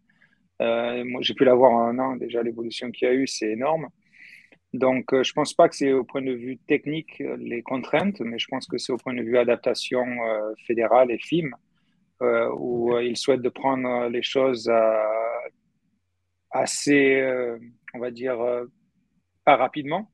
Euh, 0.63 1.05
moi, 1.05 1.21
j'ai 1.23 1.35
pu 1.35 1.45
la 1.45 1.55
voir 1.55 1.73
en 1.73 1.89
un 1.89 1.99
an 1.99 2.17
déjà. 2.17 2.43
L'évolution 2.43 2.91
qu'il 2.91 3.09
y 3.09 3.11
a 3.11 3.15
eu, 3.15 3.27
c'est 3.27 3.51
énorme. 3.51 3.89
Donc, 4.73 5.13
euh, 5.15 5.23
je 5.23 5.33
pense 5.33 5.55
pas 5.55 5.69
que 5.69 5.77
c'est 5.77 5.93
au 5.93 6.05
point 6.05 6.23
de 6.23 6.33
vue 6.33 6.59
technique 6.59 7.23
les 7.39 7.63
contraintes, 7.63 8.21
mais 8.21 8.39
je 8.39 8.47
pense 8.49 8.67
que 8.67 8.79
c'est 8.79 8.93
au 8.93 8.97
point 8.99 9.15
de 9.15 9.23
vue 9.23 9.39
adaptation 9.39 10.05
euh, 10.05 10.53
fédérale 10.67 11.11
et 11.11 11.19
FIM 11.19 11.51
où 12.59 12.99
ils 12.99 13.17
souhaitent 13.17 13.43
de 13.43 13.51
prendre 13.51 14.09
les 14.09 14.23
choses 14.23 14.73
assez, 16.51 17.23
on 17.93 17.99
va 17.99 18.11
dire, 18.11 18.39
pas 19.45 19.57
rapidement 19.57 20.11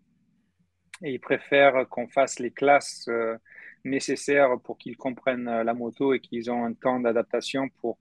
et 1.02 1.12
ils 1.12 1.20
préfèrent 1.20 1.88
qu'on 1.88 2.08
fasse 2.08 2.38
les 2.38 2.50
classes 2.50 3.06
euh, 3.08 3.36
nécessaires 3.84 4.58
pour 4.62 4.78
qu'ils 4.78 4.96
comprennent 4.96 5.48
euh, 5.48 5.64
la 5.64 5.74
moto 5.74 6.14
et 6.14 6.20
qu'ils 6.20 6.50
ont 6.50 6.64
un 6.64 6.72
temps 6.72 7.00
d'adaptation 7.00 7.68
pour 7.80 7.98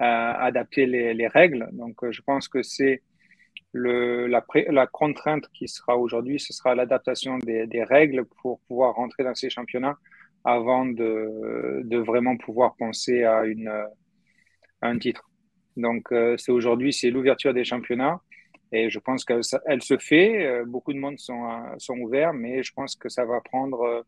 euh, 0.00 0.04
adapter 0.04 0.86
les, 0.86 1.12
les, 1.14 1.26
règles. 1.26 1.68
Donc, 1.72 2.08
je 2.10 2.22
pense 2.22 2.48
que 2.48 2.62
c'est 2.62 3.02
la, 3.74 4.86
contrainte 4.86 5.48
qui 5.52 5.68
sera 5.68 5.96
aujourd'hui, 5.96 6.40
ce 6.40 6.52
sera 6.52 6.74
l'adaptation 6.74 7.38
des, 7.38 7.84
règles 7.84 8.24
pour 8.40 8.60
pouvoir 8.60 8.94
rentrer 8.94 9.24
dans 9.24 9.34
ces 9.34 9.50
championnats 9.50 9.98
avant 10.44 10.86
de, 10.86 11.96
vraiment 11.98 12.36
pouvoir 12.36 12.74
penser 12.76 13.24
à, 13.24 13.42
à 14.80 14.88
un 14.88 14.98
titre. 14.98 15.28
Donc, 15.76 16.08
c'est 16.38 16.50
aujourd'hui, 16.50 16.92
c'est 16.92 17.10
l'ouverture 17.10 17.52
des 17.52 17.64
championnats 17.64 18.20
et 18.72 18.90
je 18.90 18.98
pense 18.98 19.24
qu'elle 19.24 19.42
se 19.42 19.98
fait. 19.98 20.46
Euh, 20.46 20.64
beaucoup 20.64 20.92
de 20.92 20.98
monde 20.98 21.18
sont, 21.18 21.44
euh, 21.44 21.74
sont 21.78 21.96
ouverts, 21.98 22.32
mais 22.32 22.62
je 22.62 22.72
pense 22.72 22.94
que 22.94 23.08
ça 23.08 23.24
va 23.24 23.40
prendre 23.40 24.04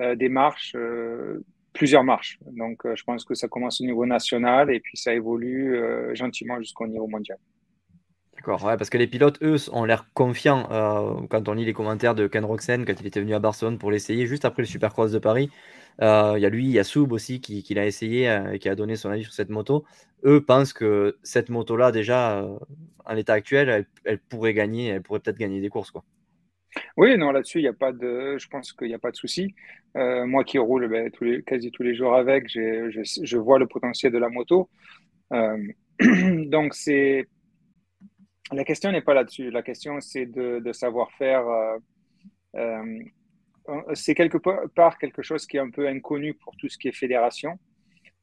euh, 0.00 0.16
des 0.16 0.28
marches, 0.28 0.76
plusieurs 1.72 2.04
marches. 2.04 2.38
Donc, 2.46 2.82
je 2.94 3.02
pense 3.04 3.24
que 3.24 3.34
ça 3.34 3.48
commence 3.48 3.80
au 3.80 3.84
niveau 3.84 4.06
national 4.06 4.70
et 4.70 4.80
puis 4.80 4.96
ça 4.96 5.14
évolue 5.14 5.78
gentiment 6.14 6.58
jusqu'au 6.58 6.86
niveau 6.86 7.06
mondial. 7.06 7.38
D'accord, 8.34 8.60
parce 8.60 8.90
que 8.90 8.98
les 8.98 9.06
pilotes, 9.06 9.40
eux, 9.42 9.56
ont 9.72 9.84
l'air 9.84 10.06
confiants 10.12 10.68
quand 11.30 11.48
on 11.48 11.54
lit 11.54 11.64
les 11.64 11.72
commentaires 11.72 12.16
de 12.16 12.26
Ken 12.26 12.44
Roxen 12.44 12.84
quand 12.84 13.00
il 13.00 13.06
était 13.06 13.20
venu 13.20 13.34
à 13.34 13.38
Barcelone 13.38 13.78
pour 13.78 13.92
l'essayer 13.92 14.26
juste 14.26 14.44
après 14.44 14.62
le 14.62 14.66
Supercross 14.66 15.12
de 15.12 15.20
Paris. 15.20 15.50
Il 16.00 16.04
euh, 16.04 16.38
y 16.38 16.46
a 16.46 16.48
lui, 16.48 16.64
il 16.64 16.72
y 16.72 16.78
a 16.78 16.84
Soub 16.84 17.12
aussi 17.12 17.40
qui, 17.40 17.62
qui 17.62 17.74
l'a 17.74 17.86
essayé 17.86 18.28
euh, 18.28 18.52
et 18.52 18.58
qui 18.58 18.68
a 18.68 18.74
donné 18.74 18.96
son 18.96 19.10
avis 19.10 19.24
sur 19.24 19.32
cette 19.32 19.50
moto. 19.50 19.84
Eux 20.24 20.44
pensent 20.44 20.72
que 20.72 21.18
cette 21.22 21.50
moto-là, 21.50 21.92
déjà, 21.92 22.40
euh, 22.40 22.58
en 23.04 23.14
l'état 23.14 23.34
actuel, 23.34 23.86
elle, 24.04 24.18
pourrait 24.18 24.54
gagner, 24.54 24.88
elle 24.88 25.02
pourrait 25.02 25.20
peut-être 25.20 25.38
gagner 25.38 25.60
des 25.60 25.68
courses. 25.68 25.92
Quoi. 25.92 26.04
Oui, 26.96 27.16
non, 27.16 27.30
là-dessus, 27.30 27.58
il 27.58 27.62
n'y 27.62 27.68
a 27.68 27.74
pas 27.74 27.92
de, 27.92 28.36
je 28.38 28.48
pense 28.48 28.72
qu'il 28.72 28.88
n'y 28.88 28.94
a 28.94 28.98
pas 28.98 29.12
de 29.12 29.16
souci. 29.16 29.54
Euh, 29.96 30.26
moi 30.26 30.42
qui 30.42 30.58
roule 30.58 30.88
ben, 30.88 31.10
tous 31.12 31.22
les, 31.22 31.42
quasi 31.42 31.70
tous 31.70 31.84
les 31.84 31.94
jours 31.94 32.16
avec, 32.16 32.48
je, 32.48 33.36
vois 33.36 33.60
le 33.60 33.68
potentiel 33.68 34.12
de 34.12 34.18
la 34.18 34.28
moto. 34.28 34.68
Donc, 35.30 36.74
c'est. 36.74 37.26
La 38.52 38.64
question 38.64 38.90
n'est 38.90 39.00
pas 39.00 39.14
là-dessus. 39.14 39.50
La 39.50 39.62
question, 39.62 40.00
c'est 40.00 40.26
de, 40.26 40.72
savoir 40.72 41.12
faire. 41.12 41.44
Euh, 43.68 43.94
c'est 43.94 44.14
quelque 44.14 44.38
part 44.74 44.98
quelque 44.98 45.22
chose 45.22 45.46
qui 45.46 45.56
est 45.56 45.60
un 45.60 45.70
peu 45.70 45.88
inconnu 45.88 46.34
pour 46.34 46.56
tout 46.56 46.68
ce 46.68 46.76
qui 46.78 46.88
est 46.88 46.92
fédération. 46.92 47.58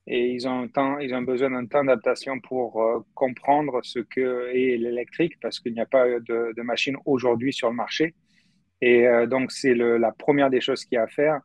Et 0.08 0.30
ils 0.32 0.48
ont, 0.48 0.62
un 0.64 0.68
temps, 0.68 0.98
ils 0.98 1.14
ont 1.14 1.22
besoin 1.22 1.52
d'un 1.52 1.66
temps 1.68 1.84
d'adaptation 1.84 2.40
pour 2.40 2.82
euh, 2.82 3.00
comprendre 3.14 3.82
ce 3.84 4.00
que 4.00 4.50
est 4.50 4.78
l'électrique, 4.78 5.40
parce 5.40 5.60
qu'il 5.60 5.74
n'y 5.74 5.80
a 5.80 5.86
pas 5.86 6.08
de, 6.08 6.54
de 6.56 6.62
machine 6.64 6.96
aujourd'hui 7.06 7.54
sur 7.54 7.70
le 7.70 7.76
marché. 7.76 8.16
Et 8.82 9.08
euh, 9.08 9.28
donc, 9.28 9.52
c'est 9.52 9.76
la 9.76 10.12
première 10.12 10.50
des 10.50 10.62
choses 10.62 10.86
qu'il 10.86 10.96
y 10.96 11.00
a 11.00 11.04
à 11.04 11.08
faire. 11.08 11.42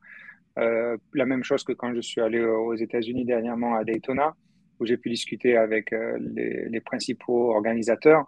La 0.56 1.26
même 1.26 1.44
chose 1.44 1.64
que 1.64 1.74
quand 1.74 1.94
je 1.94 2.00
suis 2.00 2.22
allé 2.22 2.40
aux 2.40 2.74
États-Unis 2.74 3.26
dernièrement 3.26 3.74
à 3.74 3.84
Daytona, 3.84 4.34
où 4.80 4.86
j'ai 4.86 4.96
pu 4.96 5.10
discuter 5.10 5.56
avec 5.56 5.90
les, 5.90 6.80
principaux 6.80 7.50
organisateurs 7.54 8.26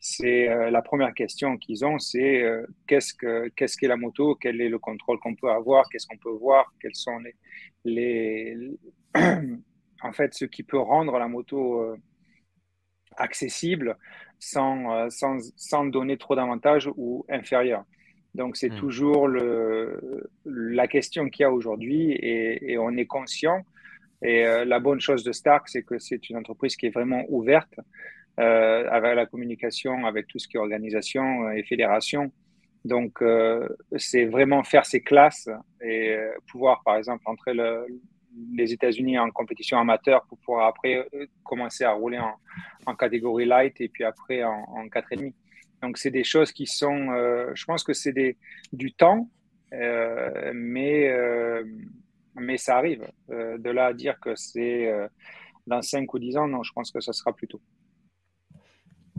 c'est 0.00 0.48
euh, 0.48 0.70
la 0.70 0.80
première 0.80 1.12
question 1.12 1.58
qu'ils 1.58 1.84
ont, 1.84 1.98
c'est 1.98 2.42
euh, 2.42 2.66
qu'est-ce 2.86 3.12
que 3.12 3.48
qu'est-ce 3.48 3.76
qu'est 3.76 3.86
la 3.86 3.98
moto, 3.98 4.34
quel 4.34 4.60
est 4.62 4.70
le 4.70 4.78
contrôle 4.78 5.18
qu'on 5.20 5.34
peut 5.34 5.50
avoir, 5.50 5.86
qu'est-ce 5.90 6.06
qu'on 6.06 6.16
peut 6.16 6.30
voir, 6.30 6.72
quels 6.80 6.94
sont 6.94 7.18
les, 7.18 7.34
les 7.84 8.56
en 10.02 10.12
fait 10.12 10.32
ce 10.32 10.46
qui 10.46 10.62
peut 10.62 10.78
rendre 10.78 11.18
la 11.18 11.28
moto 11.28 11.82
euh, 11.82 11.96
accessible 13.18 13.98
sans, 14.38 15.10
sans, 15.10 15.36
sans 15.56 15.84
donner 15.84 16.16
trop 16.16 16.34
d'avantages 16.34 16.88
ou 16.96 17.26
inférieur. 17.28 17.84
Donc 18.34 18.56
c'est 18.56 18.70
mmh. 18.70 18.78
toujours 18.78 19.28
le, 19.28 20.30
la 20.46 20.88
question 20.88 21.28
qu'il 21.28 21.42
y 21.42 21.44
a 21.44 21.52
aujourd'hui 21.52 22.12
et, 22.12 22.72
et, 22.72 22.78
on 22.78 22.96
est 22.96 23.04
conscient. 23.04 23.66
Et 24.22 24.44
la 24.44 24.80
bonne 24.80 25.00
chose 25.00 25.24
de 25.24 25.32
Stark, 25.32 25.68
c'est 25.68 25.82
que 25.82 25.98
c'est 25.98 26.30
une 26.30 26.36
entreprise 26.36 26.76
qui 26.76 26.86
est 26.86 26.90
vraiment 26.90 27.24
ouverte 27.28 27.74
euh, 28.38 28.88
avec 28.90 29.16
la 29.16 29.26
communication, 29.26 30.06
avec 30.06 30.26
tout 30.28 30.38
ce 30.38 30.48
qui 30.48 30.56
est 30.56 30.60
organisation 30.60 31.46
euh, 31.46 31.50
et 31.50 31.62
fédération. 31.64 32.32
Donc, 32.84 33.20
euh, 33.20 33.68
c'est 33.98 34.24
vraiment 34.24 34.62
faire 34.62 34.86
ses 34.86 35.02
classes 35.02 35.50
et 35.82 36.16
pouvoir, 36.46 36.80
par 36.82 36.96
exemple, 36.96 37.22
entrer 37.26 37.52
le, 37.52 37.86
les 38.54 38.72
États-Unis 38.72 39.18
en 39.18 39.30
compétition 39.30 39.78
amateur 39.78 40.24
pour 40.26 40.38
pouvoir 40.38 40.68
après 40.68 41.06
commencer 41.44 41.84
à 41.84 41.92
rouler 41.92 42.18
en, 42.86 42.94
catégorie 42.94 43.44
light 43.44 43.78
et 43.80 43.88
puis 43.88 44.04
après 44.04 44.42
en, 44.44 44.64
en 44.68 44.86
4,5. 44.86 45.34
Donc, 45.82 45.98
c'est 45.98 46.10
des 46.10 46.24
choses 46.24 46.52
qui 46.52 46.66
sont, 46.66 47.08
je 47.54 47.64
pense 47.66 47.84
que 47.84 47.92
c'est 47.92 48.14
du 48.72 48.92
temps, 48.92 49.28
mais, 49.72 51.14
mais 52.34 52.56
ça 52.56 52.78
arrive. 52.78 53.06
de 53.28 53.70
là 53.70 53.86
à 53.86 53.92
dire 53.92 54.18
que 54.20 54.34
c'est 54.36 54.90
dans 55.66 55.82
5 55.82 56.12
ou 56.14 56.18
10 56.18 56.36
ans, 56.38 56.48
non, 56.48 56.62
je 56.62 56.72
pense 56.72 56.90
que 56.90 57.00
ça 57.00 57.12
sera 57.12 57.34
plus 57.34 57.46
tôt. 57.46 57.60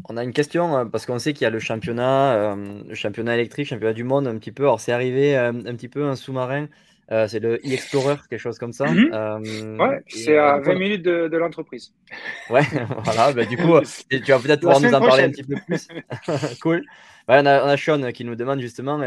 On 0.09 0.17
a 0.17 0.23
une 0.23 0.33
question 0.33 0.77
euh, 0.77 0.85
parce 0.85 1.05
qu'on 1.05 1.19
sait 1.19 1.33
qu'il 1.33 1.43
y 1.43 1.47
a 1.47 1.49
le 1.49 1.59
championnat, 1.59 2.33
euh, 2.33 2.81
le 2.87 2.95
championnat 2.95 3.35
électrique, 3.35 3.67
championnat 3.67 3.93
du 3.93 4.03
monde 4.03 4.27
un 4.27 4.37
petit 4.37 4.51
peu. 4.51 4.63
Alors 4.63 4.79
c'est 4.79 4.91
arrivé 4.91 5.37
euh, 5.37 5.49
un 5.49 5.75
petit 5.75 5.87
peu 5.87 6.05
un 6.05 6.15
sous-marin, 6.15 6.67
euh, 7.11 7.27
c'est 7.27 7.39
le 7.39 7.55
e-Explorer, 7.55 8.15
quelque 8.29 8.39
chose 8.39 8.57
comme 8.57 8.73
ça. 8.73 8.85
Mm 8.85 9.09
-hmm. 9.09 9.81
ouais, 9.81 10.03
c'est 10.07 10.37
à 10.37 10.59
20 10.59 10.75
minutes 10.75 11.03
de, 11.03 11.27
de 11.27 11.37
l'entreprise. 11.37 11.93
Ouais, 12.49 12.65
voilà. 13.05 13.33
Bah, 13.33 13.45
du 13.45 13.57
coup, 13.57 13.79
tu 14.09 14.31
vas 14.31 14.39
peut-être 14.39 14.61
pouvoir 14.61 14.81
nous 14.81 14.93
en 14.93 15.01
parler 15.01 15.23
un 15.23 15.31
petit 15.31 15.43
peu 15.43 15.55
plus. 15.65 15.87
cool. 16.61 16.79
Ouais, 17.27 17.39
on, 17.41 17.45
a, 17.45 17.63
on, 17.65 17.67
a, 17.67 17.77
Sean 17.77 18.11
qui 18.11 18.23
nous 18.25 18.35
demande 18.35 18.59
justement 18.61 18.97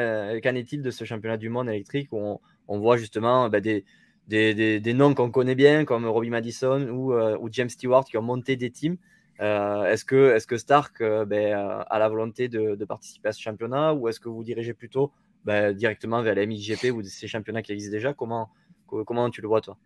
qu'en 0.43 0.55
est-il 0.61 0.81
de 0.83 0.91
ce 0.91 1.05
championnat 1.05 1.39
du 1.39 1.49
monde 1.49 1.69
électrique 1.69 2.09
où 2.13 2.19
on, 2.19 2.41
on 2.69 2.79
voit 2.79 2.97
justement 2.97 3.49
bah, 3.49 3.61
des 3.61 3.85
des, 4.29 4.81
des, 4.81 4.95
noms 4.95 5.15
qu'on 5.15 5.31
connaît 5.31 5.59
bien, 5.65 5.85
comme 5.85 6.07
Robbie 6.07 6.31
Madison 6.31 6.81
ou, 6.97 7.13
ou, 7.13 7.49
James 7.53 7.69
Stewart, 7.69 8.05
qui 8.07 8.17
ont 8.17 8.23
monté 8.33 8.57
des 8.57 8.71
teams. 8.71 8.97
Est-ce 9.41 10.05
que, 10.05 10.35
est 10.35 10.47
que 10.47 10.57
Stark 10.57 11.03
ben, 11.03 11.55
a 11.89 11.99
la 11.99 12.09
volonté 12.09 12.49
de, 12.49 12.75
de, 12.75 12.85
participer 12.85 13.29
à 13.29 13.33
ce 13.33 13.41
championnat 13.41 13.95
ou 13.95 14.09
est-ce 14.09 14.21
que 14.21 14.29
vous 14.29 14.45
dirigez 14.45 14.75
plutôt 14.75 15.13
ben, 15.45 15.73
directement 15.73 16.23
vers 16.23 16.35
la 16.35 16.47
MXGP 16.47 16.93
ou 16.93 17.03
ces 17.03 17.29
championnats 17.29 17.63
qui 17.63 17.73
existent 17.73 17.95
déjà? 17.95 18.15
Comment, 18.15 18.51
comment 18.87 19.29
tu 19.31 19.41
le 19.41 19.49
vois, 19.49 19.61
toi? 19.61 19.77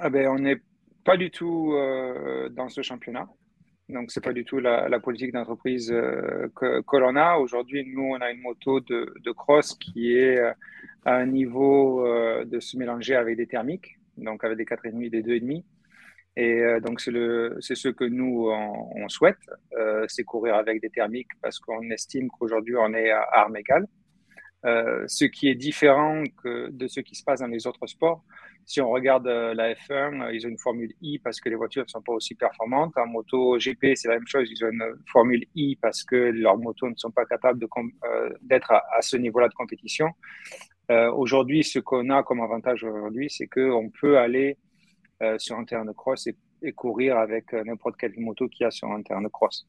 Ah 0.00 0.10
ben, 0.10 0.28
On 0.28 0.38
n'est 0.38 0.60
pas 1.04 1.16
du 1.16 1.30
tout 1.30 1.72
dans 2.50 2.68
ce 2.68 2.82
championnat. 2.82 3.28
Donc, 3.88 4.10
ce 4.10 4.20
n'est 4.20 4.22
pas 4.24 4.32
du 4.34 4.44
tout 4.44 4.58
la, 4.58 5.00
politique 5.00 5.32
d'entreprise 5.32 5.90
euh, 5.90 6.48
que, 6.54 6.96
l'on 6.96 7.16
a. 7.16 7.36
Aujourd'hui, 7.38 7.86
nous, 7.86 8.02
on 8.02 8.20
a 8.20 8.30
une 8.30 8.42
moto 8.42 8.80
de, 8.80 9.32
cross 9.32 9.74
qui 9.74 10.12
est 10.12 10.38
euh, 10.38 10.52
à 11.06 11.14
un 11.16 11.26
niveau 11.26 12.06
euh, 12.06 12.44
de 12.44 12.60
se 12.60 12.76
mélanger 12.76 13.14
avec 13.14 13.38
des 13.38 13.46
thermiques, 13.46 13.98
donc 14.18 14.44
avec 14.44 14.58
des 14.58 14.66
4,5 14.66 15.04
et 15.04 15.10
des 15.10 15.22
2,5. 15.22 15.64
Et 16.40 16.62
donc, 16.84 17.00
c'est 17.00 17.74
ce 17.74 17.88
que 17.88 18.04
nous, 18.04 18.48
on, 18.48 19.08
souhaite, 19.08 19.38
c'est 20.06 20.22
courir 20.22 20.54
avec 20.54 20.80
des 20.80 20.88
thermiques 20.88 21.32
parce 21.42 21.58
qu'on 21.58 21.82
estime 21.90 22.28
qu'aujourd'hui, 22.30 22.76
on 22.76 22.94
est 22.94 23.10
à 23.10 23.22
armes 23.32 23.56
égales. 23.56 23.86
ce 24.62 25.24
qui 25.24 25.48
est 25.48 25.56
différent 25.56 26.22
de 26.44 26.86
ce 26.86 27.00
qui 27.00 27.16
se 27.16 27.24
passe 27.24 27.40
dans 27.40 27.48
les 27.48 27.66
autres 27.66 27.88
sports, 27.88 28.22
si 28.68 28.82
on 28.82 28.90
regarde 28.90 29.26
euh, 29.26 29.54
la 29.54 29.72
F1, 29.72 30.22
euh, 30.22 30.34
ils 30.34 30.46
ont 30.46 30.50
une 30.50 30.58
Formule 30.58 30.92
I 31.00 31.18
parce 31.18 31.40
que 31.40 31.48
les 31.48 31.54
voitures 31.54 31.84
ne 31.84 31.88
sont 31.88 32.02
pas 32.02 32.12
aussi 32.12 32.34
performantes. 32.34 32.92
En 32.98 33.06
moto 33.06 33.56
GP, 33.56 33.94
c'est 33.94 34.08
la 34.08 34.16
même 34.16 34.26
chose. 34.26 34.46
Ils 34.50 34.62
ont 34.62 34.68
une 34.68 34.94
Formule 35.10 35.46
I 35.54 35.76
parce 35.76 36.04
que 36.04 36.16
leurs 36.16 36.58
motos 36.58 36.90
ne 36.90 36.94
sont 36.96 37.10
pas 37.10 37.24
capables 37.24 37.64
euh, 37.64 38.28
d'être 38.42 38.70
à, 38.70 39.00
ce 39.00 39.16
niveau-là 39.16 39.48
de 39.48 39.54
compétition. 39.54 40.08
aujourd'hui, 40.90 41.64
ce 41.64 41.78
qu'on 41.78 42.10
a 42.10 42.22
comme 42.22 42.40
avantage 42.40 42.84
aujourd'hui, 42.84 43.28
c'est 43.30 43.46
qu'on 43.46 43.90
peut 44.00 44.18
aller 44.18 44.58
sur 45.38 45.56
un 45.58 45.64
terrain 45.64 45.84
de 45.84 45.92
cross 45.92 46.26
et, 46.26 46.36
courir 46.72 47.18
avec 47.18 47.52
n'importe 47.52 47.96
quelle 47.96 48.14
moto 48.18 48.48
qu'il 48.48 48.64
y 48.64 48.66
a 48.66 48.70
sur 48.70 48.90
un 48.90 49.02
terrain 49.02 49.22
de 49.22 49.28
cross. 49.28 49.66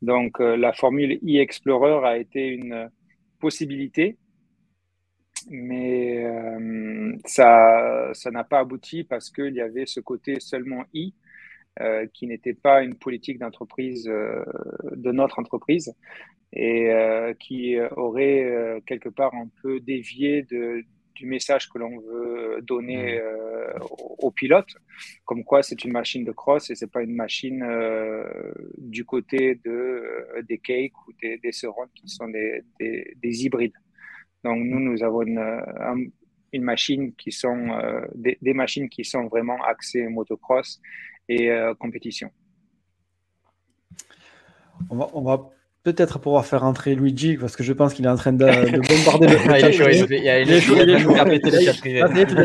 Donc, 0.00 0.38
la 0.40 0.72
Formule 0.72 1.18
I 1.22 1.38
Explorer 1.38 2.06
a 2.06 2.18
été 2.18 2.48
une 2.48 2.90
possibilité 3.38 4.16
mais 5.50 6.24
euh, 6.24 7.16
ça 7.24 8.10
ça 8.14 8.30
n'a 8.30 8.44
pas 8.44 8.60
abouti 8.60 9.04
parce 9.04 9.30
qu'il 9.30 9.54
y 9.54 9.60
avait 9.60 9.86
ce 9.86 10.00
côté 10.00 10.40
seulement 10.40 10.84
I 10.94 11.14
euh, 11.80 12.06
qui 12.12 12.26
n'était 12.26 12.54
pas 12.54 12.82
une 12.82 12.94
politique 12.94 13.38
d'entreprise 13.38 14.06
euh, 14.08 14.44
de 14.92 15.10
notre 15.12 15.38
entreprise 15.38 15.94
et 16.54 16.90
qui 17.40 17.80
aurait 17.96 18.82
quelque 18.84 19.08
part 19.08 19.34
un 19.34 19.48
peu 19.62 19.80
dévié 19.80 20.42
de, 20.42 20.84
du 21.14 21.26
message 21.26 21.68
que 21.68 21.78
l'on 21.78 21.98
veut 21.98 22.60
donner 22.62 23.20
mmh. 23.20 23.82
aux, 24.18 24.30
pilotes, 24.30 24.74
comme 25.24 25.44
quoi 25.44 25.62
c'est 25.62 25.84
une 25.84 25.92
machine 25.92 26.24
de 26.24 26.32
cross 26.32 26.70
et 26.70 26.74
c'est 26.74 26.90
pas 26.90 27.02
une 27.02 27.14
machine 27.14 27.64
du 28.78 29.04
côté 29.04 29.60
de, 29.64 30.42
des 30.48 30.58
cakes 30.58 30.92
ou 31.06 31.12
des, 31.20 31.38
des 31.38 31.50
qui 31.94 32.08
sont 32.08 32.28
des, 32.28 32.62
des 32.78 33.44
hybrides. 33.44 33.76
Donc 34.44 34.58
nous, 34.58 34.80
nous 34.80 35.02
avons 35.02 35.22
une, 35.22 36.12
une 36.52 36.62
machine 36.62 37.14
qui 37.14 37.32
sont 37.32 37.70
euh, 37.70 38.02
des, 38.14 38.38
des, 38.40 38.54
machines 38.54 38.88
qui 38.88 39.04
sont 39.04 39.26
vraiment 39.26 39.62
axées 39.64 40.06
motocross 40.08 40.80
et 41.28 41.50
euh, 41.50 41.74
compétition. 41.74 42.30
On 44.90 44.96
va, 44.96 45.08
on 45.14 45.22
va 45.22 45.50
peut-être 45.84 46.20
pouvoir 46.20 46.46
faire 46.46 46.62
entrer 46.62 46.94
Luigi 46.94 47.36
parce 47.36 47.56
que 47.56 47.64
je 47.64 47.72
pense 47.72 47.94
qu'il 47.94 48.04
est 48.04 48.08
en 48.08 48.16
train 48.16 48.32
de, 48.32 48.44
bombarder 48.44 49.26
le 49.26 49.38
chat. 49.38 49.58
il 49.58 49.66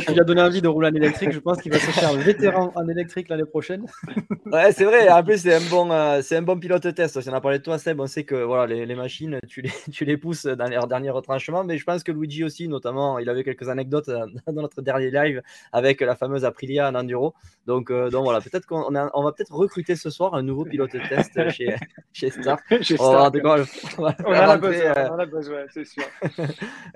Il 0.09 0.19
a 0.19 0.23
donné 0.23 0.41
envie 0.41 0.61
de 0.61 0.67
rouler 0.67 0.89
en 0.89 0.95
électrique. 0.95 1.31
Je 1.31 1.39
pense 1.39 1.61
qu'il 1.61 1.71
va 1.71 1.77
se 1.77 1.91
faire 1.91 2.13
vétéran 2.13 2.71
en 2.75 2.87
électrique 2.87 3.29
l'année 3.29 3.45
prochaine. 3.45 3.85
ouais, 4.51 4.71
c'est 4.71 4.85
vrai. 4.85 5.09
En 5.09 5.23
plus, 5.23 5.41
c'est 5.41 5.53
un 5.53 5.61
bon, 5.69 5.91
euh, 5.91 6.21
c'est 6.23 6.37
un 6.37 6.41
bon 6.41 6.57
pilote 6.57 6.93
test. 6.95 7.21
Si 7.21 7.29
on 7.29 7.33
a 7.33 7.41
parlé 7.41 7.59
de 7.59 7.63
toi, 7.63 7.77
Seb, 7.77 7.99
on 7.99 8.07
sait 8.07 8.23
que 8.23 8.35
voilà, 8.35 8.65
les, 8.65 8.85
les 8.85 8.95
machines, 8.95 9.39
tu 9.47 9.61
les, 9.61 9.71
tu 9.91 10.03
les 10.03 10.17
pousses 10.17 10.45
dans 10.45 10.67
leur 10.67 10.87
dernier 10.87 11.11
retranchement. 11.11 11.63
Mais 11.63 11.77
je 11.77 11.83
pense 11.83 12.03
que 12.03 12.11
Luigi 12.11 12.43
aussi, 12.43 12.67
notamment, 12.67 13.19
il 13.19 13.29
avait 13.29 13.43
quelques 13.43 13.69
anecdotes 13.69 14.09
euh, 14.09 14.25
dans 14.47 14.63
notre 14.63 14.81
dernier 14.81 15.11
live 15.11 15.43
avec 15.71 16.01
la 16.01 16.15
fameuse 16.15 16.43
Aprilia 16.43 16.89
en 16.89 16.95
enduro. 16.95 17.35
Donc, 17.67 17.91
euh, 17.91 18.09
donc 18.09 18.23
voilà, 18.23 18.41
peut-être 18.41 18.65
qu'on 18.65 18.95
on 19.13 19.23
va 19.23 19.31
peut-être 19.31 19.53
recruter 19.53 19.95
ce 19.95 20.09
soir 20.09 20.33
un 20.33 20.41
nouveau 20.41 20.65
pilote 20.65 20.91
test 20.91 21.49
chez, 21.51 21.75
chez 22.13 22.31
Star. 22.31 22.59
chez 22.81 22.95
Star 22.95 23.26
on, 23.97 24.33
a 24.33 24.39
a 24.39 24.57
besoin, 24.57 25.25
besoin, 25.25 25.59
c'est 25.73 25.85
sûr. 25.85 26.03
Et 26.23 26.41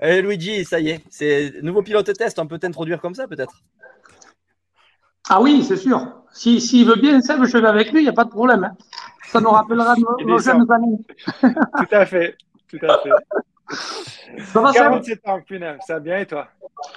eh, 0.00 0.22
Luigi, 0.22 0.64
ça 0.64 0.80
y 0.80 0.90
est, 0.90 1.04
c'est 1.10 1.62
nouveau 1.62 1.82
pilote 1.82 2.12
test, 2.12 2.38
on 2.38 2.46
peut 2.46 2.58
t'introduire 2.58 3.00
comme 3.00 3.14
ça 3.14 3.26
peut-être? 3.26 3.62
Ah 5.28 5.40
oui, 5.40 5.62
c'est 5.62 5.76
sûr. 5.76 6.24
S'il 6.32 6.60
si, 6.60 6.84
veut 6.84 6.96
bien, 6.96 7.20
Seb, 7.20 7.44
je 7.44 7.58
vais 7.58 7.68
avec 7.68 7.92
lui, 7.92 8.00
il 8.00 8.04
n'y 8.04 8.08
a 8.08 8.14
pas 8.14 8.24
de 8.24 8.30
problème. 8.30 8.64
Hein. 8.64 8.76
Ça 9.28 9.40
nous 9.40 9.50
rappellera 9.50 9.94
nos, 10.24 10.38
jeunes 10.38 10.70
années. 10.70 10.98
tout 11.42 11.86
à 11.94 12.06
fait, 12.06 12.36
tout 12.68 12.78
à 12.82 12.98
fait. 12.98 13.10
Ça 14.46 14.60
va, 14.60 14.72
47 14.72 15.20
ans, 15.28 15.40
punaise, 15.40 15.78
ça 15.86 15.94
va 15.94 16.00
bien 16.00 16.18
et 16.18 16.26
toi? 16.26 16.48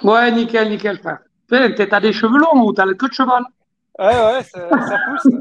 Ouais, 0.02 0.30
nickel, 0.32 0.68
nickel, 0.68 0.98
frère. 0.98 1.20
T'as 1.48 2.00
des 2.00 2.12
cheveux 2.12 2.38
longs 2.38 2.66
ou 2.66 2.72
t'as 2.72 2.86
le 2.86 2.94
queue 2.94 3.08
de 3.08 3.14
cheval? 3.14 3.44
Ouais, 3.98 4.06
ouais, 4.06 4.42
ça, 4.42 4.68
pousse. 5.06 5.34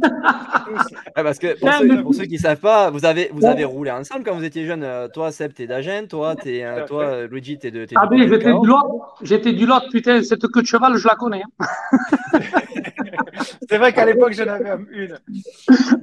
parce 1.14 1.40
que 1.40 1.60
pour 2.02 2.14
ceux, 2.14 2.24
qui 2.24 2.36
ne 2.36 2.40
savent 2.40 2.60
pas, 2.60 2.90
vous 2.90 3.04
avez, 3.04 3.30
vous 3.34 3.46
avez 3.46 3.66
roulé 3.66 3.92
ensemble 3.92 4.24
quand 4.24 4.34
vous 4.34 4.46
étiez 4.46 4.66
jeune. 4.66 4.84
Euh, 4.84 5.10
toi, 5.10 5.32
Seb, 5.32 5.54
t'es 5.54 5.68
d'Agen. 5.68 6.08
Toi, 6.08 6.36
es, 6.46 6.64
euh, 6.64 6.86
toi 6.86 7.28
Luigi, 7.28 7.58
t'es 7.58 7.72
de. 7.72 7.86
ah, 7.96 8.08
oui, 8.10 8.28
j'étais 8.30 8.54
du 8.54 8.68
Lot. 8.68 9.02
J'étais 9.22 9.52
du 9.52 9.66
Lot, 9.66 9.84
putain. 9.92 10.24
Cette 10.24 10.48
queue 10.48 10.62
de 10.62 10.68
cheval, 10.68 10.96
je 10.96 11.08
la 11.08 11.16
connais. 11.16 11.44
Hein. 11.60 12.40
c'est 13.70 13.78
vrai 13.78 13.94
qu'à 13.94 14.06
l'époque, 14.06 14.34
j'en 14.34 14.48
avais 14.48 14.76
une. 14.92 15.20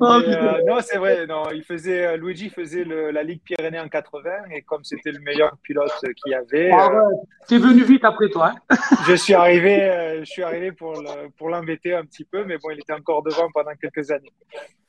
Oh, 0.00 0.04
euh, 0.04 0.62
non, 0.66 0.78
c'est 0.80 0.98
vrai. 0.98 1.26
Non, 1.26 1.44
il 1.52 1.62
faisait, 1.62 2.16
Luigi 2.16 2.50
faisait 2.50 2.84
la 2.84 3.22
Ligue 3.22 3.40
Pyrénées 3.44 3.78
en 3.78 3.88
80. 3.88 4.30
Et 4.54 4.62
comme 4.62 4.82
c'était 4.82 5.12
le 5.12 5.20
meilleur 5.20 5.56
pilote 5.62 5.92
qu'il 6.00 6.32
y 6.32 6.34
avait. 6.34 6.70
Ah, 6.72 6.88
ouais. 6.88 7.14
T'es 7.46 7.58
venu 7.58 7.84
vite 7.84 8.04
après 8.04 8.28
toi. 8.28 8.52
Hein. 8.70 8.76
je 9.06 9.14
suis 9.14 9.34
arrivé, 9.34 10.18
je 10.20 10.24
suis 10.24 10.42
arrivé 10.42 10.72
pour 10.72 11.48
l'embêter 11.48 11.94
un 11.94 12.04
petit 12.04 12.24
peu 12.24 12.42
mais 12.44 12.58
bon, 12.58 12.70
il 12.70 12.80
était 12.80 12.92
encore 12.92 13.22
devant 13.22 13.50
pendant 13.52 13.72
quelques 13.80 14.10
années. 14.10 14.32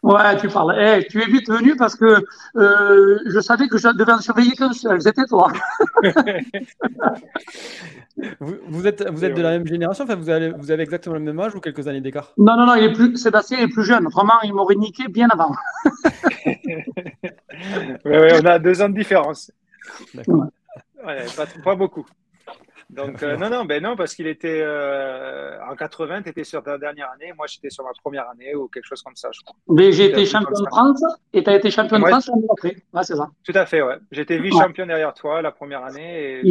Ouais, 0.01 0.37
tu 0.37 0.47
parles. 0.49 0.75
Eh, 0.79 1.07
tu 1.07 1.21
es 1.21 1.25
vite 1.25 1.49
venu 1.49 1.75
parce 1.77 1.95
que 1.95 2.25
euh, 2.57 3.19
je 3.25 3.39
savais 3.39 3.67
que 3.67 3.77
je 3.77 3.87
devais 3.89 4.11
en 4.11 4.19
surveiller 4.19 4.51
qu'un 4.51 4.73
seul, 4.73 5.01
c'était 5.01 5.25
toi. 5.25 5.51
vous, 8.39 8.87
êtes, 8.87 9.09
vous 9.09 9.25
êtes 9.25 9.35
de 9.35 9.41
la 9.41 9.51
même 9.51 9.65
génération 9.65 10.03
enfin, 10.03 10.15
vous, 10.15 10.29
avez, 10.29 10.51
vous 10.51 10.71
avez 10.71 10.83
exactement 10.83 11.15
le 11.15 11.21
même 11.21 11.39
âge 11.39 11.55
ou 11.55 11.59
quelques 11.59 11.87
années 11.87 12.01
d'écart? 12.01 12.33
Non, 12.37 12.55
non, 12.57 12.65
non, 12.65 12.75
il 12.75 12.83
est 12.83 12.93
plus, 12.93 13.15
Sébastien 13.17 13.59
est 13.59 13.67
plus 13.67 13.83
jeune. 13.83 14.05
Autrement, 14.07 14.39
il 14.43 14.53
m'aurait 14.53 14.75
niqué 14.75 15.07
bien 15.07 15.27
avant. 15.29 15.55
ouais, 18.05 18.41
on 18.41 18.45
a 18.45 18.59
deux 18.59 18.81
ans 18.81 18.89
de 18.89 18.95
différence. 18.95 19.51
Ouais, 20.15 21.25
pas, 21.35 21.45
pas 21.63 21.75
beaucoup. 21.75 22.05
Donc, 22.89 23.23
euh, 23.23 23.37
non, 23.37 23.49
non, 23.49 23.65
ben 23.65 23.81
non, 23.81 23.95
parce 23.95 24.13
qu'il 24.13 24.27
était 24.27 24.61
euh, 24.61 25.57
en 25.67 25.75
80, 25.75 26.23
tu 26.23 26.29
étais 26.29 26.43
sur 26.43 26.61
ta 26.61 26.77
dernière 26.77 27.09
année, 27.11 27.33
moi 27.35 27.47
j'étais 27.47 27.71
sur 27.71 27.83
ma 27.83 27.91
première 28.03 28.29
année 28.29 28.53
ou 28.53 28.67
quelque 28.67 28.85
chose 28.85 29.01
comme 29.01 29.15
ça, 29.15 29.29
je 29.31 29.41
crois. 29.41 29.55
Mais 29.69 29.91
j'ai 29.91 30.11
été 30.11 30.25
champion 30.25 30.61
de 30.61 30.67
France 30.67 31.03
et 31.33 31.43
tu 31.43 31.49
as 31.49 31.55
été 31.55 31.71
champion 31.71 31.99
de 31.99 32.05
France 32.05 32.27
l'année 32.27 32.47
après. 32.51 32.75
Ouais, 32.93 33.03
c'est 33.03 33.15
ça. 33.15 33.31
Tout 33.43 33.53
à 33.55 33.65
fait, 33.65 33.81
ouais. 33.81 33.95
J'étais 34.11 34.37
vice-champion 34.37 34.85
derrière 34.85 35.13
toi 35.13 35.41
la 35.41 35.51
première 35.51 35.83
année. 35.83 36.41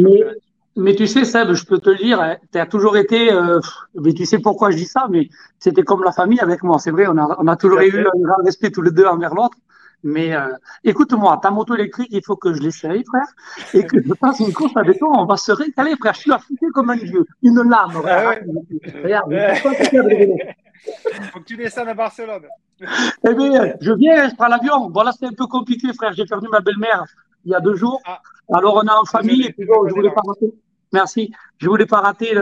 Mais, 0.75 0.95
tu 0.95 1.07
sais, 1.07 1.25
Seb, 1.25 1.53
je 1.53 1.65
peux 1.65 1.79
te 1.79 1.89
le 1.89 1.97
dire, 1.97 2.19
hein, 2.19 2.37
tu 2.51 2.59
as 2.59 2.65
toujours 2.65 2.97
été, 2.97 3.31
euh, 3.31 3.59
mais 3.95 4.13
tu 4.13 4.25
sais 4.25 4.39
pourquoi 4.39 4.71
je 4.71 4.77
dis 4.77 4.85
ça, 4.85 5.07
mais 5.09 5.29
c'était 5.59 5.83
comme 5.83 6.03
la 6.03 6.11
famille 6.11 6.39
avec 6.39 6.63
moi. 6.63 6.79
C'est 6.79 6.91
vrai, 6.91 7.05
on 7.07 7.17
a, 7.17 7.35
on 7.39 7.47
a 7.47 7.55
toujours 7.55 7.79
eu 7.81 7.99
un 7.99 8.19
grand 8.21 8.43
respect 8.43 8.71
tous 8.71 8.81
les 8.81 8.91
deux 8.91 9.05
envers 9.05 9.33
l'autre. 9.35 9.57
Mais 10.03 10.35
euh, 10.35 10.49
écoute-moi, 10.83 11.39
ta 11.41 11.49
moto 11.49 11.75
électrique, 11.75 12.09
il 12.11 12.21
faut 12.25 12.35
que 12.35 12.53
je 12.53 12.61
l'essaye, 12.61 13.05
frère, 13.05 13.27
et 13.73 13.85
que 13.85 14.01
je 14.01 14.13
fasse 14.19 14.39
une 14.39 14.51
course 14.51 14.75
avec 14.75 14.99
toi. 14.99 15.09
On 15.13 15.25
va 15.25 15.37
se 15.37 15.51
récaler, 15.51 15.95
frère. 15.95 16.13
Je 16.13 16.19
suis 16.19 16.31
affûté 16.31 16.65
comme 16.73 16.89
un 16.89 16.97
dieu. 16.97 17.25
Une 17.41 17.61
larme. 17.69 18.01
Ah 18.05 18.35
Regarde, 19.01 19.31
il 19.31 21.23
faut 21.31 21.39
que 21.39 21.45
tu 21.45 21.55
descendes 21.55 21.87
à 21.87 21.93
Barcelone. 21.93 22.43
Eh 22.81 23.33
bien, 23.33 23.75
je 23.79 23.93
viens, 23.93 24.29
je 24.29 24.35
prends 24.35 24.47
l'avion. 24.47 24.89
Voilà, 24.89 25.13
c'est 25.13 25.25
un 25.25 25.31
peu 25.31 25.47
compliqué, 25.47 25.93
frère. 25.93 26.11
J'ai 26.13 26.25
perdu 26.25 26.47
ma 26.49 26.59
belle-mère 26.59 27.05
il 27.45 27.51
y 27.51 27.55
a 27.55 27.61
deux 27.61 27.75
jours. 27.75 28.01
Ah. 28.05 28.21
Alors, 28.53 28.75
on 28.75 28.83
est 28.83 28.91
en 28.91 29.05
famille, 29.05 29.45
et 29.47 29.53
puis 29.53 29.65
bon, 29.65 29.87
je 29.87 29.93
voulais 29.93 30.11
pas 30.11 30.21
rater. 30.25 30.53
Merci. 30.93 31.31
Je 31.57 31.67
voulais 31.67 31.85
pas 31.85 32.01
rater 32.01 32.33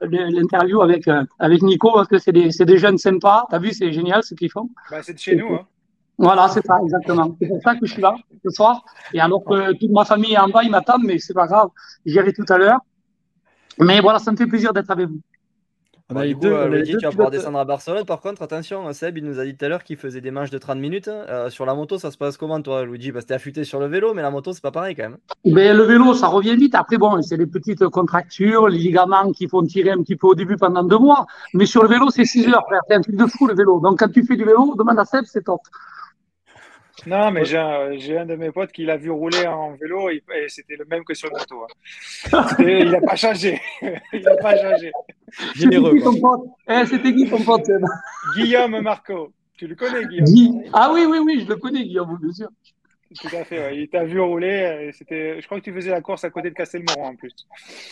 l'interview 0.00 0.82
avec, 0.82 1.06
euh, 1.08 1.24
avec 1.38 1.62
Nico 1.62 1.92
parce 1.92 2.08
que 2.08 2.18
c'est 2.18 2.32
des, 2.32 2.48
des, 2.48 2.78
jeunes 2.78 2.98
sympas. 2.98 3.46
T'as 3.50 3.58
vu, 3.58 3.72
c'est 3.72 3.92
génial 3.92 4.22
ce 4.22 4.34
qu'ils 4.34 4.50
font. 4.50 4.70
Bah, 4.90 5.02
c'est 5.02 5.14
de 5.14 5.18
chez 5.18 5.36
nous. 5.36 5.54
Hein. 5.54 5.66
Voilà, 6.18 6.48
c'est 6.48 6.64
ça, 6.64 6.78
exactement. 6.82 7.36
C'est 7.40 7.48
pour 7.48 7.62
ça 7.62 7.74
que 7.74 7.84
je 7.86 7.92
suis 7.92 8.02
là 8.02 8.16
ce 8.42 8.50
soir. 8.50 8.82
Et 9.12 9.20
alors 9.20 9.44
que 9.44 9.72
toute 9.72 9.90
ma 9.90 10.04
famille 10.04 10.32
est 10.32 10.38
en 10.38 10.48
bas, 10.48 10.62
ils 10.62 10.70
m'attendent, 10.70 11.04
mais 11.04 11.18
c'est 11.18 11.34
pas 11.34 11.46
grave. 11.46 11.68
J'irai 12.06 12.32
tout 12.32 12.46
à 12.48 12.56
l'heure. 12.56 12.80
Mais 13.78 14.00
voilà, 14.00 14.18
ça 14.18 14.32
me 14.32 14.36
fait 14.36 14.46
plaisir 14.46 14.72
d'être 14.72 14.90
avec 14.90 15.08
vous. 15.08 15.20
On 16.08 16.14
Bon, 16.14 16.20
a 16.20 16.24
les 16.24 16.34
deux, 16.34 16.52
euh, 16.52 16.62
on 16.62 16.66
a 16.66 16.68
les 16.68 16.78
Luigi, 16.78 16.92
deux 16.92 16.98
tu 16.98 17.04
vas 17.04 17.10
pouvoir 17.10 17.30
descendre 17.32 17.58
à 17.58 17.64
Barcelone. 17.64 18.04
Par 18.04 18.20
contre, 18.20 18.40
attention, 18.42 18.92
Seb, 18.92 19.18
il 19.18 19.24
nous 19.24 19.40
a 19.40 19.44
dit 19.44 19.56
tout 19.56 19.64
à 19.64 19.68
l'heure 19.68 19.82
qu'il 19.82 19.96
faisait 19.96 20.20
des 20.20 20.30
manches 20.30 20.50
de 20.50 20.58
30 20.58 20.78
minutes. 20.78 21.08
Euh, 21.08 21.50
sur 21.50 21.66
la 21.66 21.74
moto, 21.74 21.98
ça 21.98 22.12
se 22.12 22.16
passe 22.16 22.36
comment, 22.36 22.62
toi, 22.62 22.84
Luigi? 22.84 23.10
Parce 23.10 23.24
que 23.24 23.28
t'es 23.30 23.34
affûté 23.34 23.64
sur 23.64 23.80
le 23.80 23.86
vélo, 23.86 24.14
mais 24.14 24.22
la 24.22 24.30
moto, 24.30 24.52
c'est 24.52 24.62
pas 24.62 24.70
pareil 24.70 24.94
quand 24.94 25.02
même. 25.02 25.16
Ben, 25.44 25.76
le 25.76 25.82
vélo, 25.82 26.14
ça 26.14 26.28
revient 26.28 26.54
vite. 26.54 26.76
Après, 26.76 26.96
bon, 26.96 27.20
c'est 27.22 27.36
les 27.36 27.46
petites 27.46 27.84
contractures, 27.88 28.68
les 28.68 28.78
ligaments 28.78 29.32
qui 29.32 29.48
font 29.48 29.62
tirer 29.64 29.90
un 29.90 30.02
petit 30.02 30.14
peu 30.14 30.28
au 30.28 30.36
début 30.36 30.56
pendant 30.56 30.84
deux 30.84 30.98
mois. 30.98 31.26
Mais 31.54 31.66
sur 31.66 31.82
le 31.82 31.88
vélo, 31.88 32.08
c'est 32.10 32.24
6 32.24 32.46
heures, 32.50 32.64
frère. 32.68 32.82
C'est 32.88 32.94
un 32.94 33.00
truc 33.00 33.16
de 33.16 33.26
fou, 33.26 33.48
le 33.48 33.54
vélo. 33.56 33.80
Donc, 33.80 33.98
quand 33.98 34.08
tu 34.08 34.24
fais 34.24 34.36
du 34.36 34.44
vélo, 34.44 34.76
demande 34.78 35.00
à 35.00 35.04
Seb, 35.04 35.24
c'est 35.26 35.42
top. 35.42 35.60
Non, 37.04 37.30
mais 37.30 37.44
j'ai 37.44 37.58
un, 37.58 37.96
j'ai 37.98 38.16
un 38.16 38.24
de 38.24 38.36
mes 38.36 38.50
potes 38.50 38.72
qui 38.72 38.84
l'a 38.86 38.96
vu 38.96 39.10
rouler 39.10 39.46
en 39.46 39.74
vélo 39.74 40.08
et, 40.08 40.22
et 40.34 40.48
c'était 40.48 40.76
le 40.76 40.86
même 40.86 41.04
que 41.04 41.12
sur 41.14 41.28
le 41.28 41.38
moto. 41.38 41.64
hein. 42.32 42.46
Il 42.58 42.90
n'a 42.90 43.00
pas 43.00 43.16
changé. 43.16 43.60
Il 44.12 44.22
n'a 44.22 44.36
pas 44.36 44.56
changé. 44.56 44.90
Généreux, 45.54 45.90
C'était 45.90 45.98
qui 45.98 46.04
ton 46.04 46.20
pote 46.20 46.46
Eh, 46.68 46.86
c'était 46.86 47.12
qui 47.14 47.28
ton 47.28 47.42
pote, 47.42 47.66
Seb 47.66 47.82
Guillaume 48.36 48.80
Marco. 48.80 49.32
Tu 49.58 49.66
le 49.66 49.74
connais, 49.74 50.04
Guillaume 50.06 50.24
Guy. 50.26 50.52
Ah 50.72 50.90
oui, 50.92 51.04
oui, 51.08 51.18
oui, 51.18 51.40
je 51.44 51.48
le 51.48 51.56
connais, 51.56 51.82
Guillaume, 51.84 52.18
bien 52.20 52.32
sûr. 52.32 52.48
Tout 53.20 53.36
à 53.36 53.44
fait. 53.44 53.58
ouais. 53.58 53.76
Il 53.78 53.88
t'a 53.88 54.04
vu 54.04 54.20
rouler. 54.20 54.86
et 54.88 54.92
C'était, 54.92 55.40
je 55.40 55.46
crois 55.46 55.58
que 55.60 55.64
tu 55.64 55.72
faisais 55.72 55.90
la 55.90 56.00
course 56.00 56.24
à 56.24 56.30
côté 56.30 56.50
de 56.50 56.54
Castelmoron 56.54 57.04
en 57.08 57.14
plus. 57.16 57.32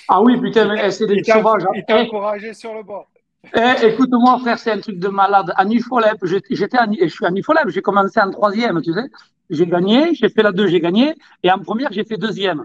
Ah 0.09 0.21
oui, 0.23 0.41
putain, 0.41 0.67
mais 0.75 0.81
eh, 0.87 0.91
c'est 0.91 1.07
des 1.07 1.15
Il 1.17 1.23
t'a, 1.23 1.35
sauvages. 1.35 1.63
hein. 1.65 1.71
il 1.75 1.85
t'a 1.85 1.99
Eh, 2.01 2.07
encouragé 2.07 2.53
sur 2.55 2.75
le 2.75 2.83
bord. 2.83 3.07
Eh, 3.53 3.87
écoute-moi, 3.87 4.39
frère, 4.41 4.59
c'est 4.59 4.73
un 4.73 4.79
truc 4.79 4.99
de 4.99 5.09
malade. 5.09 5.53
À 5.57 5.65
j'étais, 5.69 6.79
je 7.03 7.09
suis 7.09 7.27
à 7.27 7.31
j'ai 7.69 7.83
commencé 7.83 8.21
en 8.21 8.31
troisième, 8.31 8.81
tu 8.81 8.93
sais. 8.93 9.11
J'ai 9.51 9.67
gagné, 9.67 10.15
j'ai 10.15 10.29
fait 10.29 10.43
la 10.43 10.53
deux, 10.53 10.67
j'ai 10.67 10.81
gagné, 10.81 11.15
et 11.43 11.51
en 11.51 11.59
première, 11.59 11.93
j'ai 11.93 12.05
fait 12.05 12.17
deuxième. 12.17 12.65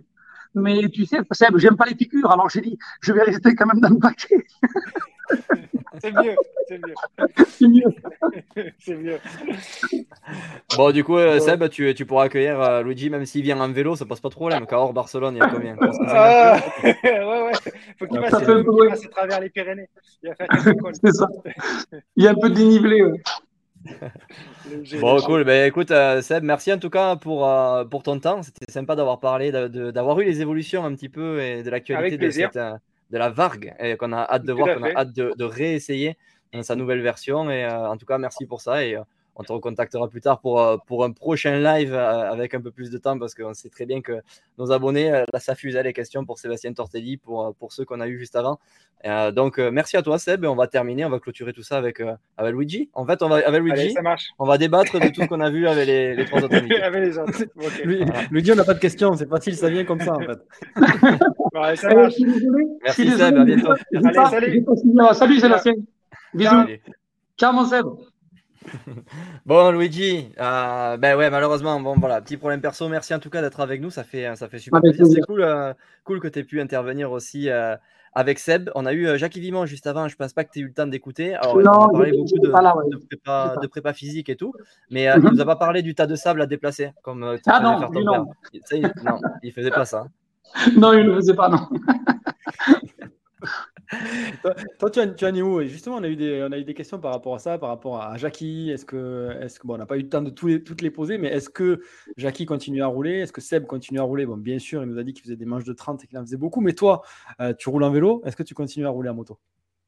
Mais 0.56 0.88
tu 0.90 1.06
sais, 1.06 1.20
Seb, 1.32 1.58
j'aime 1.58 1.76
pas 1.76 1.86
les 1.86 1.96
piqûres, 1.96 2.32
alors 2.32 2.50
j'ai 2.50 2.62
dit, 2.62 2.78
je 3.02 3.14
vais 3.14 3.24
rester 3.24 3.54
quand 3.56 3.66
même 3.66 3.82
dans 3.82 3.90
le 3.90 4.00
paquet. 4.00 4.46
C'est 6.02 6.12
mieux. 6.14 6.36
C'est 6.68 6.78
mieux. 6.78 6.94
C'est 7.48 7.68
mieux. 7.68 7.84
C'est 8.80 8.96
mieux. 8.96 9.18
Bon, 10.78 10.92
du 10.92 11.04
coup, 11.04 11.18
euh, 11.18 11.34
Ouais. 11.34 11.40
Seb, 11.40 11.68
tu, 11.70 11.94
tu 11.94 12.06
pourras 12.06 12.26
accueillir 12.26 12.62
euh, 12.62 12.84
Luigi, 12.84 13.10
même 13.10 13.26
s'il 13.26 13.42
vient 13.44 13.60
en 13.60 13.72
vélo, 13.72 13.96
ça 13.96 14.06
pose 14.06 14.20
pas 14.20 14.30
de 14.30 14.34
problème. 14.36 14.66
Car 14.68 14.82
hors 14.82 14.94
Barcelone, 14.94 15.36
il 15.36 15.40
y 15.40 15.42
a 15.42 15.48
combien? 15.50 15.76
350 15.76 16.08
Ah, 16.16 16.60
ouais, 16.84 17.42
ouais. 17.44 17.52
Faut 17.98 18.06
qu'il 18.08 18.20
Ouais, 18.20 18.30
passe, 18.30 18.48
loin. 18.48 18.90
passe 18.90 19.06
à 19.06 19.10
travers 19.10 19.40
les 19.42 19.50
Pyrénées. 19.50 19.90
Il 20.24 20.30
va 20.30 20.36
faire. 20.36 20.48
C'est 21.04 21.12
ça. 21.12 21.28
Il 22.16 22.24
y 22.24 22.28
a 22.28 22.32
un 22.32 22.36
peu 22.36 22.50
de 22.50 22.56
dénivelé. 22.56 23.04
ouais. 23.04 23.22
Bon, 25.00 25.18
cool. 25.22 25.44
Ben, 25.46 25.68
écoute, 25.68 25.90
euh, 25.92 26.22
Seb, 26.22 26.44
merci 26.44 26.72
en 26.72 26.78
tout 26.78 26.90
cas 26.90 27.16
pour, 27.16 27.48
euh, 27.48 27.86
pour 27.86 28.04
ton 28.04 28.20
temps. 28.20 28.44
C'était 28.44 28.72
sympa 28.72 28.96
d'avoir 28.96 29.20
parlé, 29.20 29.52
d'avoir 29.52 30.20
eu 30.20 30.26
les 30.26 30.42
évolutions 30.42 30.86
un 30.86 30.94
petit 30.96 31.10
peu 31.10 31.42
et 31.42 31.64
de 31.64 31.70
l'actualité 31.70 32.08
Avec 32.08 32.14
de, 32.14 32.18
plaisir. 32.26 32.50
cette, 32.54 32.62
euh, 32.62 32.78
de 33.10 33.18
la 33.18 33.30
Vargue 33.30 33.74
et 33.80 33.98
qu'on 33.98 34.14
a 34.14 34.22
hâte 34.22 34.44
de 34.44 34.54
voir, 34.54 34.76
qu'on 34.76 34.84
a 34.84 34.96
hâte 34.96 35.14
de, 35.14 35.34
de 35.36 35.44
réessayer 35.44 36.18
dans 36.54 36.64
sa 36.64 36.76
nouvelle 36.76 37.02
version. 37.02 37.50
Et 37.50 37.66
euh, 37.66 37.90
en 37.90 37.98
tout 37.98 38.06
cas, 38.06 38.18
merci 38.18 38.46
pour 38.46 38.62
ça. 38.62 38.84
Et 38.86 38.96
euh, 38.96 39.04
on 39.40 39.44
te 39.44 39.54
recontactera 39.54 40.10
plus 40.10 40.20
tard 40.20 40.42
pour, 40.42 40.60
euh, 40.60 40.78
pour 40.86 41.06
un 41.06 41.12
prochain 41.12 41.60
live 41.60 41.94
euh, 41.94 42.32
avec 42.32 42.54
un 42.54 42.62
peu 42.62 42.72
plus 42.72 42.92
de 42.92 42.98
temps 42.98 43.18
parce 43.18 43.34
qu'on 43.34 43.54
sait 43.54 43.70
très 43.70 43.86
bien 43.86 44.02
que 44.02 44.22
nos 44.58 44.72
abonnés, 44.74 45.12
euh, 45.12 45.24
là, 45.34 45.40
ça 45.40 45.56
fusait 45.56 45.82
les 45.82 45.94
questions 45.94 46.26
pour 46.26 46.38
Sébastien 46.38 46.74
Tortelli, 46.74 47.16
pour, 47.16 47.56
pour 47.56 47.72
ceux 47.72 47.86
qu'on 47.86 48.02
a 48.02 48.08
eu 48.08 48.20
juste 48.20 48.36
avant. 48.36 48.60
Euh, 49.06 49.32
donc, 49.32 49.60
merci 49.60 49.96
à 49.96 50.02
toi, 50.02 50.20
Seb. 50.20 50.44
Et 50.44 50.48
on 50.48 50.56
va 50.56 50.68
terminer, 50.68 51.06
on 51.06 51.10
va 51.10 51.20
clôturer 51.20 51.54
tout 51.54 51.64
ça 51.64 51.78
avec, 51.78 52.02
euh, 52.02 52.16
avec 52.38 52.54
Luigi. 52.54 52.90
En 52.94 53.06
fait, 53.06 53.24
on 53.24 53.30
va, 53.30 53.38
avec 53.38 53.62
Luigi, 53.62 53.82
Allez, 53.82 53.92
ça 53.92 54.02
marche. 54.02 54.28
on 54.38 54.46
va 54.46 54.58
débattre 54.58 55.00
de 55.00 55.08
tout 55.08 55.22
ce 55.22 55.28
qu'on 55.28 55.40
a 55.40 55.50
vu 55.50 55.68
avec 55.68 55.88
les, 55.88 56.16
les 56.16 56.26
trois 56.26 56.44
autres. 56.44 56.56
Avec 56.84 57.04
les 57.04 57.18
autres. 57.18 57.44
Lui, 57.86 58.04
lui 58.32 58.42
dit 58.42 58.52
on 58.52 58.56
n'a 58.56 58.64
pas 58.64 58.74
de 58.74 58.80
questions, 58.80 59.14
c'est 59.16 59.30
facile, 59.30 59.56
ça 59.56 59.70
vient 59.70 59.86
comme 59.86 60.00
ça 60.00 60.14
en 60.14 60.20
fait. 60.20 60.40
Ça 61.76 61.94
marche. 61.94 62.16
Merci, 62.84 63.10
Seb. 63.12 63.38
À 63.38 63.44
bientôt. 63.44 63.72
Allez, 63.72 64.26
salut. 64.30 64.66
Salut, 65.14 65.40
Sébastien. 65.40 65.74
Bisous. 66.34 66.50
Salut. 66.50 66.82
Ciao, 67.38 67.54
mon 67.54 67.66
Seb. 67.66 67.86
Bon, 69.46 69.72
Luigi, 69.72 70.32
euh, 70.40 70.98
ben 70.98 71.18
ouais, 71.18 71.30
malheureusement, 71.30 71.80
bon 71.80 71.96
voilà, 71.98 72.22
petit 72.22 72.38
problème 72.38 72.62
perso. 72.62 72.88
Merci 72.90 73.14
en 73.14 73.20
tout 73.20 73.30
cas 73.30 73.42
d'être 73.42 73.60
avec 73.62 73.82
nous, 73.82 73.90
ça 73.90 74.04
fait, 74.04 74.36
ça 74.36 74.48
fait 74.48 74.60
super 74.60 74.82
plaisir. 74.82 75.06
C'est 75.08 75.22
cool, 75.22 75.42
euh, 75.42 75.74
cool 76.04 76.20
que 76.20 76.28
tu 76.28 76.40
aies 76.40 76.44
pu 76.44 76.60
intervenir 76.62 77.12
aussi 77.12 77.50
euh, 77.50 77.76
avec 78.14 78.38
Seb. 78.40 78.70
On 78.76 78.86
a 78.86 78.94
eu 78.94 79.18
Jacques 79.18 79.38
Vimon 79.38 79.66
juste 79.66 79.88
avant, 79.88 80.08
je 80.08 80.16
pense 80.16 80.34
pas 80.34 80.44
que 80.44 80.52
tu 80.52 80.60
aies 80.60 80.62
eu 80.64 80.68
le 80.68 80.74
temps 80.74 80.88
d'écouter. 80.88 81.36
Alors, 81.36 81.58
Non, 81.58 81.72
a 81.72 81.90
parlé 81.90 82.12
beaucoup 82.12 82.40
de, 82.40 82.50
là, 82.50 82.76
ouais. 82.78 82.90
de 82.92 82.98
prépa, 83.68 83.92
de 83.92 83.96
physique 83.98 84.30
et 84.30 84.36
tout, 84.36 84.54
mais 84.90 85.10
euh, 85.10 85.18
Mhm. 85.18 85.28
il 85.28 85.34
nous 85.36 85.42
a 85.42 85.46
pas 85.46 85.56
parlé 85.56 85.82
du 85.82 85.96
tas 85.96 86.08
de 86.08 86.16
sable 86.16 86.42
à 86.42 86.46
déplacer, 86.46 86.92
comme 87.02 87.38
Ah 87.48 87.60
non, 87.62 87.80
non. 87.80 88.28
Il, 88.74 88.82
non, 89.04 89.20
il 89.42 89.52
faisait 89.52 89.72
pas 89.72 89.86
ça. 89.86 90.08
Non, 90.76 90.94
il 90.94 91.06
ne 91.06 91.14
faisait 91.16 91.36
pas, 91.36 91.48
non. 91.48 91.70
Toi, 94.80 94.90
tu, 94.90 95.00
en, 95.00 95.14
tu 95.14 95.26
en 95.26 95.36
es 95.36 95.42
où? 95.42 95.62
Justement, 95.64 95.98
on 95.98 96.04
a, 96.04 96.08
eu 96.08 96.16
des, 96.16 96.46
on 96.48 96.52
a 96.52 96.58
eu 96.58 96.64
des 96.64 96.74
questions 96.74 97.00
par 97.00 97.14
rapport 97.14 97.36
à 97.36 97.40
ça, 97.40 97.58
par 97.58 97.70
rapport 97.70 98.02
à 98.02 98.18
Jackie. 98.18 98.70
Est-ce 98.70 98.86
que, 98.86 99.30
est-ce 99.42 99.60
que 99.60 99.68
bon, 99.68 99.76
on 99.76 99.78
n'a 99.78 99.86
pas 99.86 99.98
eu 99.98 100.02
le 100.02 100.10
temps 100.10 100.22
de 100.22 100.30
toutes 100.30 100.82
les 100.82 100.92
poser, 100.92 101.18
mais 101.18 101.30
est-ce 101.30 101.50
que 101.50 101.82
Jackie 102.18 102.46
continue 102.46 102.82
à 102.82 102.88
rouler? 102.88 103.20
Est-ce 103.20 103.34
que 103.34 103.42
Seb 103.42 103.66
continue 103.66 104.00
à 104.00 104.04
rouler? 104.04 104.26
Bon, 104.26 104.38
bien 104.38 104.60
sûr, 104.60 104.84
il 104.84 104.90
nous 104.90 104.98
a 104.98 105.04
dit 105.04 105.14
qu'il 105.14 105.24
faisait 105.24 105.36
des 105.36 105.46
manches 105.46 105.66
de 105.66 105.74
30 105.74 106.04
et 106.04 106.08
qu'il 106.08 106.18
en 106.18 106.22
faisait 106.22 106.38
beaucoup, 106.38 106.62
mais 106.62 106.74
toi, 106.74 107.02
euh, 107.42 107.54
tu 107.58 107.70
roules 107.70 107.84
en 107.84 107.92
vélo. 107.92 108.22
Est-ce 108.26 108.36
que 108.36 108.44
tu 108.44 108.54
continues 108.54 108.86
à 108.86 108.90
rouler 108.90 109.10
en 109.10 109.16
moto? 109.16 109.38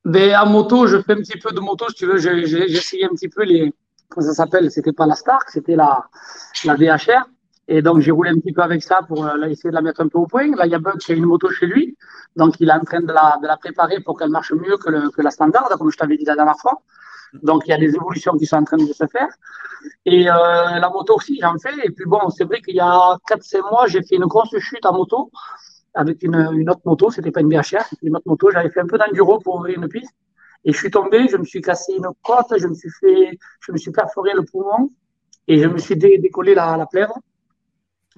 Mais 0.06 0.36
en 0.36 0.48
moto, 0.48 0.88
je 0.88 1.02
fais 1.02 1.14
un 1.14 1.18
petit 1.18 1.38
peu 1.38 1.52
de 1.52 1.60
moto, 1.60 1.86
si 1.90 1.96
tu 1.96 2.06
veux. 2.06 2.18
J'ai 2.18 2.72
essayé 2.72 3.06
un 3.06 3.10
petit 3.10 3.30
peu 3.30 3.44
les. 3.44 3.74
Comment 4.10 4.28
ça 4.28 4.34
s'appelle? 4.34 4.70
C'était 4.72 4.94
pas 4.94 5.06
la 5.06 5.16
Stark, 5.16 5.50
c'était 5.50 5.76
la, 5.76 6.06
la 6.66 6.76
VHR. 6.76 7.30
Et 7.74 7.82
donc, 7.82 8.00
j'ai 8.02 8.12
roulé 8.12 8.32
un 8.32 8.40
petit 8.40 8.52
peu 8.54 8.62
avec 8.62 8.82
ça 8.84 9.00
pour 9.08 9.26
euh, 9.26 9.44
essayer 9.54 9.70
de 9.70 9.76
la 9.76 9.82
mettre 9.82 10.02
un 10.02 10.08
peu 10.10 10.18
au 10.18 10.28
point. 10.28 10.48
Là, 10.56 10.66
il 10.66 10.72
y 10.72 10.76
a 10.76 10.80
Bug 10.80 10.98
qui 10.98 11.12
a 11.14 11.16
une 11.16 11.26
moto 11.26 11.50
chez 11.50 11.68
lui. 11.68 11.96
Donc, 12.36 12.60
il 12.60 12.70
est 12.70 12.74
en 12.74 12.82
train 12.90 13.02
de 13.02 13.14
la, 13.14 13.38
de 13.42 13.48
la 13.48 13.58
préparer 13.58 14.02
pour 14.02 14.18
qu'elle 14.18 14.30
marche 14.30 14.52
mieux 14.54 14.78
que, 14.78 14.90
le, 14.90 15.10
que 15.10 15.22
la 15.22 15.32
standard, 15.32 15.70
comme 15.78 15.92
je 15.92 15.98
t'avais 15.98 16.18
dit 16.18 16.26
la 16.26 16.36
dernière 16.36 16.58
fois. 16.64 16.76
Donc, 17.50 17.64
il 17.68 17.72
y 17.72 17.74
a 17.74 17.78
des 17.78 17.96
évolutions 17.96 18.34
qui 18.38 18.46
sont 18.46 18.58
en 18.58 18.64
train 18.66 18.78
de 18.78 18.92
se 18.92 19.08
faire. 19.08 19.30
Et 20.06 20.30
euh, 20.30 20.34
la 20.34 20.90
moto 20.94 21.16
aussi, 21.16 21.40
j'en 21.42 21.56
fais. 21.60 21.74
Et 21.86 21.92
puis, 21.92 22.06
bon, 22.06 22.30
c'est 22.30 22.46
vrai 22.46 22.62
qu'il 22.62 22.76
y 22.76 22.82
a 22.82 23.18
4-5 23.28 23.62
mois, 23.72 23.88
j'ai 23.88 24.04
fait 24.04 24.16
une 24.18 24.26
grosse 24.26 24.58
chute 24.60 24.86
en 24.86 24.94
moto 24.94 25.32
avec 25.94 26.24
une, 26.24 26.36
une 26.54 26.70
autre 26.70 26.82
moto. 26.86 27.12
C'était 27.12 27.32
pas 27.32 27.42
une 27.42 27.52
c'était 27.64 27.86
une 28.04 28.16
autre 28.18 28.28
moto. 28.28 28.52
J'avais 28.52 28.70
fait 28.70 28.82
un 28.82 28.88
peu 28.88 28.98
d'enduro 28.98 29.40
pour 29.40 29.56
ouvrir 29.56 29.78
une 29.82 29.90
piste. 29.90 30.14
Et 30.66 30.74
je 30.74 30.78
suis 30.78 30.92
tombé, 30.92 31.28
je 31.30 31.38
me 31.38 31.46
suis 31.46 31.62
cassé 31.62 31.94
une 31.98 32.08
côte, 32.24 32.54
je 32.58 32.68
me 32.68 32.74
suis 32.76 32.92
fait, 33.02 33.38
je 33.62 33.72
me 33.72 33.78
suis 33.78 33.92
perforé 33.92 34.32
le 34.36 34.44
poumon 34.44 34.90
et 35.48 35.60
je 35.60 35.68
me 35.68 35.78
suis 35.80 35.96
dé- 35.98 36.20
décollé 36.20 36.56
la, 36.56 36.78
la 36.78 36.86
plèvre. 36.88 37.18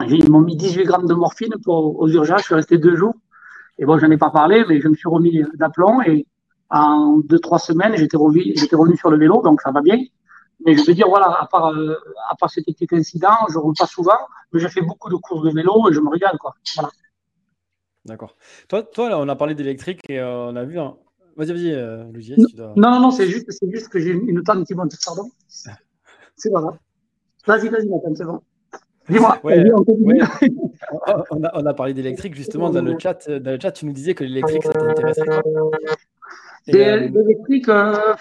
Ils 0.08 0.30
m'ont 0.30 0.42
mis 0.42 0.56
18 0.58 0.84
grammes 0.86 1.06
de 1.08 1.14
morphine 1.14 1.54
pour, 1.64 2.00
aux 2.00 2.10
urgences. 2.10 2.40
Je 2.42 2.46
suis 2.46 2.56
resté 2.56 2.78
deux 2.78 2.96
jours. 2.96 3.14
Et 3.78 3.86
bon, 3.86 3.98
j'en 3.98 4.10
ai 4.12 4.18
pas 4.18 4.30
parlé, 4.30 4.64
mais 4.68 4.80
je 4.82 4.88
me 4.88 4.96
suis 4.96 5.10
remis 5.10 5.44
d'aplomb 5.56 6.02
et 6.02 6.26
en 6.70 7.18
deux, 7.20 7.40
trois 7.40 7.60
semaines, 7.60 7.96
j'étais 7.98 8.18
revenu, 8.18 8.56
sur 8.98 9.10
le 9.12 9.18
vélo, 9.18 9.42
donc 9.44 9.62
ça 9.62 9.72
va 9.72 9.82
bien. 9.82 9.98
Mais 10.66 10.76
je 10.76 10.84
veux 10.86 10.94
dire, 10.94 11.08
voilà, 11.10 11.28
à 11.42 11.46
part, 11.48 11.68
euh, 11.74 11.96
à 12.30 12.36
part 12.36 12.50
cet 12.50 12.66
petit 12.66 12.88
incident, 12.92 13.36
je 13.52 13.58
roule 13.58 13.74
pas 13.78 13.86
souvent, 13.86 14.18
mais 14.52 14.60
j'ai 14.60 14.70
fait 14.70 14.82
beaucoup 14.82 15.10
de 15.10 15.16
courses 15.16 15.44
de 15.44 15.52
vélo 15.52 15.90
et 15.90 15.94
je 15.94 16.00
me 16.00 16.10
régale, 16.10 16.38
quoi. 16.40 16.54
Voilà. 16.76 16.90
D'accord. 18.06 18.36
Toi, 18.68 18.84
toi 18.84 19.10
là, 19.10 19.20
on 19.20 19.28
a 19.30 19.36
parlé 19.36 19.56
d'électrique 19.56 20.02
et 20.10 20.20
euh, 20.20 20.48
on 20.52 20.56
a 20.56 20.64
vu. 20.64 20.80
un- 20.80 20.96
Vas-y, 21.36 21.52
vas-y, 21.52 21.72
euh, 21.72 22.04
Luigi, 22.12 22.36
si 22.48 22.56
dois- 22.56 22.74
Non, 22.76 22.92
non, 22.92 23.00
non, 23.00 23.12
c'est 23.12 23.26
juste, 23.28 23.48
c'est 23.50 23.70
juste 23.72 23.90
que 23.90 24.00
j'ai 24.00 24.12
une, 24.12 24.44
tente 24.44 24.66
qui 24.68 24.76
monte, 24.76 24.94
pardon. 25.04 25.30
C'est 25.48 26.52
pas 26.52 26.62
grave. 26.62 26.78
Vas-y, 27.48 27.70
vas-y, 27.70 27.88
Nathan, 27.88 28.14
c'est 28.16 28.26
bon. 28.26 28.42
Dis-moi. 29.10 29.38
Ouais, 29.44 29.64
on 29.74 29.84
continue. 29.84 30.22
ouais. 30.22 30.50
on, 31.32 31.44
a, 31.44 31.52
on 31.56 31.66
a 31.66 31.74
parlé 31.74 31.94
d'électrique 31.94 32.36
justement 32.36 32.70
dans 32.70 32.82
le 32.82 32.98
chat. 33.00 33.30
Dans 33.30 33.52
le 33.52 33.60
chat, 33.60 33.72
tu 33.72 33.86
nous 33.86 33.94
disais 33.94 34.14
que 34.14 34.24
l'électrique, 34.24 34.64
ça. 34.64 34.72
Et, 36.68 36.72
Des- 36.72 36.80
euh, 36.86 36.98
L'électrique, 37.10 37.68
euh, 37.70 38.14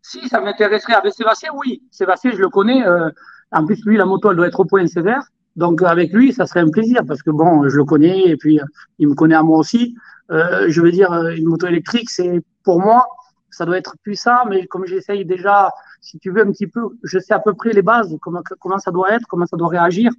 si 0.00 0.28
ça 0.28 0.40
m'intéresserait 0.40 0.94
avec 0.94 1.12
Sébastien, 1.12 1.50
oui. 1.56 1.82
Sébastien, 1.90 2.30
je 2.32 2.38
le 2.40 2.48
connais. 2.48 2.86
euh, 2.86 3.10
en 3.52 3.64
plus, 3.64 3.84
lui, 3.84 3.96
la 3.96 4.06
moto, 4.06 4.30
elle 4.30 4.36
doit 4.36 4.46
être 4.48 4.60
au 4.60 4.64
point 4.64 4.86
sévère. 4.86 5.22
Donc, 5.56 5.82
euh, 5.82 5.86
avec 5.86 6.12
lui, 6.12 6.32
ça 6.32 6.46
serait 6.46 6.60
un 6.60 6.70
plaisir 6.70 7.02
parce 7.06 7.22
que 7.22 7.30
bon, 7.30 7.68
je 7.68 7.76
le 7.76 7.84
connais 7.84 8.22
et 8.26 8.36
puis 8.36 8.60
euh, 8.60 8.64
il 8.98 9.08
me 9.08 9.14
connaît 9.14 9.34
à 9.36 9.42
moi 9.42 9.58
aussi. 9.58 9.94
Euh, 10.30 10.66
je 10.68 10.80
veux 10.80 10.90
dire, 10.90 11.12
euh, 11.12 11.30
une 11.36 11.46
moto 11.46 11.66
électrique, 11.66 12.10
c'est 12.10 12.42
pour 12.64 12.80
moi, 12.80 13.06
ça 13.50 13.64
doit 13.64 13.78
être 13.78 13.94
puissant, 14.02 14.44
mais 14.48 14.66
comme 14.66 14.86
j'essaye 14.86 15.24
déjà, 15.24 15.70
si 16.00 16.18
tu 16.18 16.30
veux 16.30 16.42
un 16.42 16.50
petit 16.52 16.66
peu, 16.66 16.80
je 17.02 17.18
sais 17.18 17.34
à 17.34 17.38
peu 17.38 17.54
près 17.54 17.72
les 17.72 17.82
bases, 17.82 18.16
comment, 18.20 18.42
comment 18.60 18.78
ça 18.78 18.90
doit 18.90 19.12
être, 19.12 19.26
comment 19.28 19.46
ça 19.46 19.56
doit 19.56 19.68
réagir. 19.68 20.12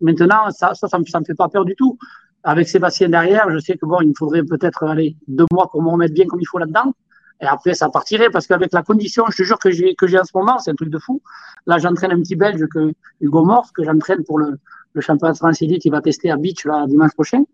Maintenant, 0.00 0.50
ça, 0.50 0.74
ça, 0.74 0.88
ça 0.88 0.98
me, 0.98 1.24
fait 1.24 1.34
pas 1.34 1.48
peur 1.48 1.64
du 1.64 1.74
tout. 1.76 1.98
Avec 2.44 2.68
Sébastien 2.68 3.08
derrière, 3.08 3.48
je 3.50 3.58
sais 3.58 3.76
que 3.76 3.86
bon, 3.86 4.00
il 4.00 4.08
me 4.08 4.14
faudrait 4.18 4.42
peut-être 4.42 4.82
aller 4.84 5.16
deux 5.28 5.46
mois 5.52 5.70
pour 5.70 5.82
me 5.82 5.88
remettre 5.88 6.14
bien 6.14 6.26
comme 6.26 6.40
il 6.40 6.46
faut 6.46 6.58
là-dedans. 6.58 6.92
Et 7.40 7.46
après, 7.46 7.74
ça 7.74 7.88
partirait 7.88 8.30
parce 8.30 8.46
qu'avec 8.46 8.72
la 8.72 8.82
condition, 8.82 9.24
je 9.30 9.36
te 9.36 9.42
jure 9.42 9.58
que 9.58 9.70
j'ai 9.70 9.94
que 9.94 10.06
j'ai 10.06 10.18
en 10.18 10.24
ce 10.24 10.30
moment, 10.34 10.58
c'est 10.58 10.70
un 10.70 10.74
truc 10.74 10.90
de 10.90 10.98
fou. 10.98 11.22
Là, 11.66 11.78
j'entraîne 11.78 12.12
un 12.12 12.20
petit 12.20 12.36
Belge 12.36 12.64
que 12.72 12.92
Hugo 13.20 13.44
Morse 13.44 13.70
que 13.72 13.84
j'entraîne 13.84 14.24
pour 14.24 14.38
le, 14.38 14.58
le 14.92 15.00
championnat 15.00 15.32
de 15.32 15.38
France 15.38 15.62
Elite. 15.62 15.84
Il 15.84 15.90
va 15.90 16.00
tester 16.00 16.30
à 16.30 16.36
Beach 16.36 16.64
là 16.64 16.86
dimanche 16.88 17.12
prochain. 17.14 17.44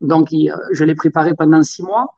Donc, 0.00 0.32
il, 0.32 0.50
euh, 0.50 0.56
je 0.72 0.84
l'ai 0.84 0.94
préparé 0.94 1.34
pendant 1.34 1.62
six 1.62 1.82
mois. 1.82 2.14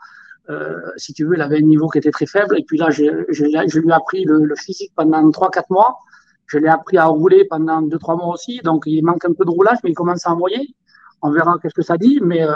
Euh, 0.53 0.81
si 0.97 1.13
tu 1.13 1.25
veux, 1.25 1.35
il 1.35 1.43
avait 1.43 1.59
un 1.59 1.63
niveau 1.63 1.89
qui 1.89 1.99
était 1.99 2.11
très 2.11 2.27
faible. 2.27 2.59
Et 2.59 2.65
puis 2.65 2.79
là, 2.79 2.91
je, 2.91 3.03
lui 3.03 3.89
ai 3.89 3.93
appris 3.93 4.25
le, 4.25 4.55
physique 4.57 4.93
pendant 4.95 5.31
trois, 5.31 5.51
quatre 5.51 5.71
mois. 5.71 5.99
Je 6.47 6.59
l'ai 6.59 6.69
appris 6.69 6.99
à 6.99 7.07
rouler 7.07 7.47
pendant 7.49 7.83
deux, 7.83 7.99
trois 7.99 8.17
mois 8.17 8.35
aussi. 8.35 8.61
Donc, 8.63 8.85
il 8.87 9.03
manque 9.05 9.25
un 9.25 9.33
peu 9.33 9.45
de 9.45 9.51
roulage, 9.51 9.79
mais 9.85 9.91
il 9.91 9.95
commence 9.95 10.27
à 10.27 10.33
envoyer. 10.33 10.75
On 11.23 11.31
verra 11.31 11.57
qu'est-ce 11.61 11.75
que 11.75 11.83
ça 11.83 11.97
dit. 11.97 12.21
Mais 12.23 12.43
euh, 12.43 12.53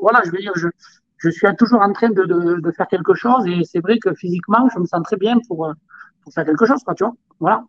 voilà, 0.00 0.22
je 0.24 0.30
veux 0.30 0.38
dire, 0.38 0.52
je, 0.56 0.68
suis 1.30 1.46
toujours 1.56 1.80
en 1.80 1.92
train 1.92 2.10
de, 2.10 2.70
faire 2.76 2.88
quelque 2.88 3.14
chose 3.14 3.46
et 3.46 3.62
c'est 3.64 3.80
vrai 3.80 3.98
que 3.98 4.12
physiquement, 4.14 4.68
je 4.74 4.78
me 4.78 4.86
sens 4.86 5.02
très 5.04 5.16
bien 5.16 5.36
pour, 5.48 5.72
pour 6.22 6.32
faire 6.32 6.44
quelque 6.44 6.66
chose, 6.66 6.82
quoi, 6.84 6.94
tu 6.94 7.04
vois. 7.04 7.14
Voilà. 7.40 7.64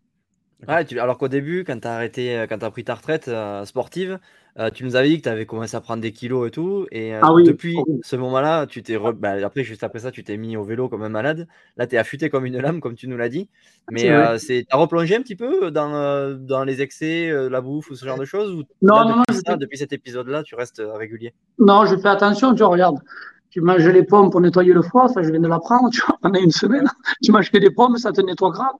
Alors 0.68 1.18
qu'au 1.18 1.28
début, 1.28 1.64
quand 1.64 1.80
tu 1.80 1.86
as 1.88 1.94
arrêté, 1.94 2.38
euh, 2.38 2.46
quand 2.48 2.58
tu 2.58 2.70
pris 2.70 2.84
ta 2.84 2.94
retraite 2.94 3.28
euh, 3.28 3.64
sportive, 3.64 4.18
euh, 4.58 4.70
tu 4.70 4.84
nous 4.84 4.96
avais 4.96 5.08
dit 5.08 5.18
que 5.18 5.22
tu 5.24 5.28
avais 5.28 5.46
commencé 5.46 5.76
à 5.76 5.80
prendre 5.80 6.00
des 6.02 6.12
kilos 6.12 6.48
et 6.48 6.50
tout. 6.50 6.86
Et 6.90 7.14
euh, 7.14 7.20
Ah 7.22 7.32
oui, 7.32 7.44
depuis 7.44 7.76
ce 8.02 8.16
moment-là, 8.16 8.66
tu 8.66 8.82
t'es 8.82 8.94
re- 8.96 9.12
bah, 9.12 9.34
après, 9.44 9.64
juste 9.64 9.84
après 9.84 9.98
ça, 9.98 10.10
tu 10.10 10.24
t'es 10.24 10.36
mis 10.36 10.56
au 10.56 10.64
vélo 10.64 10.88
comme 10.88 11.02
un 11.02 11.08
malade. 11.08 11.46
Là, 11.76 11.86
tu 11.86 11.94
es 11.94 11.98
affûté 11.98 12.30
comme 12.30 12.46
une 12.46 12.58
lame, 12.58 12.80
comme 12.80 12.94
tu 12.94 13.08
nous 13.08 13.16
l'as 13.16 13.28
dit. 13.28 13.48
Mais 13.90 14.10
euh, 14.10 14.38
t'as 14.68 14.76
replongé 14.76 15.14
un 15.16 15.22
petit 15.22 15.36
peu 15.36 15.70
dans, 15.70 15.94
euh, 15.94 16.34
dans 16.34 16.64
les 16.64 16.82
excès, 16.82 17.30
la 17.50 17.60
bouffe 17.60 17.90
ou 17.90 17.94
ce 17.94 18.04
genre 18.06 18.18
de 18.18 18.24
choses 18.24 18.52
ou 18.52 18.62
Non, 18.82 18.94
là, 18.96 19.04
non, 19.04 19.08
non, 19.10 19.22
depuis 19.28 19.34
ça, 19.46 19.52
fais- 19.52 19.58
depuis 19.58 19.78
cet 19.78 19.92
épisode-là, 19.92 20.42
tu 20.42 20.54
restes 20.54 20.82
régulier? 20.84 21.34
Non, 21.58 21.84
je 21.86 21.96
fais 21.96 22.08
attention, 22.08 22.52
tu 22.54 22.58
vois, 22.60 22.68
regarde. 22.68 22.98
Tu 23.56 23.62
manges 23.62 23.88
les 23.88 24.02
pommes 24.02 24.28
pour 24.28 24.42
nettoyer 24.42 24.74
le 24.74 24.82
foie, 24.82 25.08
ça 25.08 25.22
je 25.22 25.30
viens 25.30 25.40
de 25.40 25.48
l'apprendre, 25.48 25.88
tu 25.90 26.02
vois, 26.06 26.18
pendant 26.20 26.38
une 26.38 26.50
semaine. 26.50 26.84
Tu 27.22 27.32
manges 27.32 27.50
que 27.50 27.56
des 27.56 27.70
pommes, 27.70 27.96
ça 27.96 28.12
te 28.12 28.20
nettoie 28.20 28.50
grave. 28.50 28.74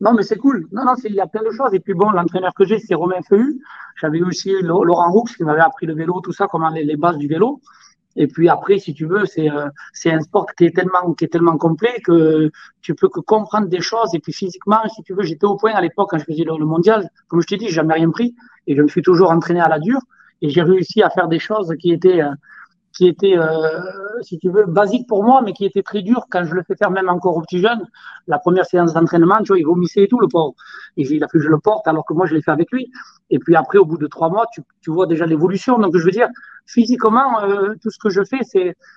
Non, 0.00 0.12
mais 0.12 0.22
c'est 0.22 0.36
cool. 0.36 0.68
Non, 0.70 0.84
non, 0.84 0.94
il 1.02 1.14
y 1.16 1.20
a 1.20 1.26
plein 1.26 1.42
de 1.42 1.50
choses. 1.50 1.74
Et 1.74 1.80
puis 1.80 1.94
bon, 1.94 2.10
l'entraîneur 2.10 2.54
que 2.54 2.64
j'ai, 2.64 2.78
c'est 2.78 2.94
Romain 2.94 3.22
Feu. 3.28 3.56
J'avais 4.00 4.22
aussi 4.22 4.52
Laurent 4.62 5.10
Roux 5.10 5.24
qui 5.24 5.42
m'avait 5.42 5.62
appris 5.62 5.86
le 5.86 5.94
vélo, 5.94 6.20
tout 6.20 6.32
ça, 6.32 6.46
comment 6.46 6.68
les, 6.68 6.84
les 6.84 6.96
bases 6.96 7.16
du 7.16 7.26
vélo. 7.26 7.60
Et 8.14 8.28
puis 8.28 8.48
après, 8.48 8.78
si 8.78 8.94
tu 8.94 9.04
veux, 9.04 9.26
c'est 9.26 9.50
euh, 9.50 9.66
c'est 9.92 10.12
un 10.12 10.20
sport 10.20 10.46
qui 10.56 10.66
est 10.66 10.76
tellement 10.76 11.12
qui 11.14 11.24
est 11.24 11.32
tellement 11.32 11.58
complet 11.58 12.00
que 12.04 12.52
tu 12.82 12.94
peux 12.94 13.08
que 13.08 13.18
comprendre 13.18 13.66
des 13.66 13.80
choses. 13.80 14.14
Et 14.14 14.20
puis 14.20 14.32
physiquement, 14.32 14.78
si 14.94 15.02
tu 15.02 15.12
veux, 15.12 15.24
j'étais 15.24 15.46
au 15.46 15.56
point 15.56 15.72
à 15.72 15.80
l'époque 15.80 16.10
quand 16.10 16.18
je 16.18 16.24
faisais 16.24 16.44
le, 16.44 16.56
le 16.56 16.66
mondial. 16.66 17.10
Comme 17.26 17.40
je 17.40 17.48
t'ai 17.48 17.56
dit, 17.56 17.66
j'ai 17.66 17.74
jamais 17.74 17.94
rien 17.94 18.10
pris 18.10 18.36
et 18.68 18.76
je 18.76 18.82
me 18.82 18.86
suis 18.86 19.02
toujours 19.02 19.32
entraîné 19.32 19.58
à 19.58 19.68
la 19.68 19.80
dure. 19.80 20.02
Et 20.40 20.50
j'ai 20.50 20.62
réussi 20.62 21.02
à 21.02 21.10
faire 21.10 21.26
des 21.26 21.40
choses 21.40 21.74
qui 21.80 21.90
étaient 21.90 22.22
euh, 22.22 22.30
qui 23.00 23.08
était, 23.08 23.38
euh, 23.38 23.80
si 24.20 24.38
tu 24.38 24.50
veux, 24.50 24.66
basique 24.66 25.08
pour 25.08 25.24
moi, 25.24 25.40
mais 25.40 25.54
qui 25.54 25.64
était 25.64 25.82
très 25.82 26.02
dur 26.02 26.26
quand 26.28 26.44
je 26.44 26.54
le 26.54 26.62
fais 26.62 26.76
faire 26.76 26.90
même 26.90 27.08
encore 27.08 27.34
au 27.34 27.40
petit 27.40 27.58
jeune. 27.58 27.80
La 28.26 28.38
première 28.38 28.66
séance 28.66 28.92
d'entraînement, 28.92 29.38
tu 29.38 29.46
vois, 29.46 29.58
il 29.58 29.64
vomissait 29.64 30.02
et 30.02 30.06
tout, 30.06 30.20
le 30.20 30.28
pauvre. 30.28 30.52
Il 30.98 31.24
a 31.24 31.26
fallu 31.26 31.40
que 31.40 31.46
je 31.46 31.48
le 31.48 31.58
porte 31.58 31.88
alors 31.88 32.04
que 32.04 32.12
moi, 32.12 32.26
je 32.26 32.34
l'ai 32.34 32.42
fait 32.42 32.50
avec 32.50 32.70
lui. 32.70 32.92
Et 33.30 33.38
puis 33.38 33.56
après, 33.56 33.78
au 33.78 33.86
bout 33.86 33.96
de 33.96 34.06
trois 34.06 34.28
mois, 34.28 34.44
tu, 34.52 34.60
tu 34.80 34.90
vois 34.90 35.06
déjà 35.06 35.26
l'évolution. 35.26 35.78
Donc, 35.78 35.96
je 35.96 36.04
veux 36.04 36.10
dire, 36.10 36.28
physiquement, 36.66 37.42
euh, 37.42 37.74
tout 37.82 37.90
ce 37.90 37.98
que 37.98 38.10
je 38.10 38.22
fais, 38.24 38.38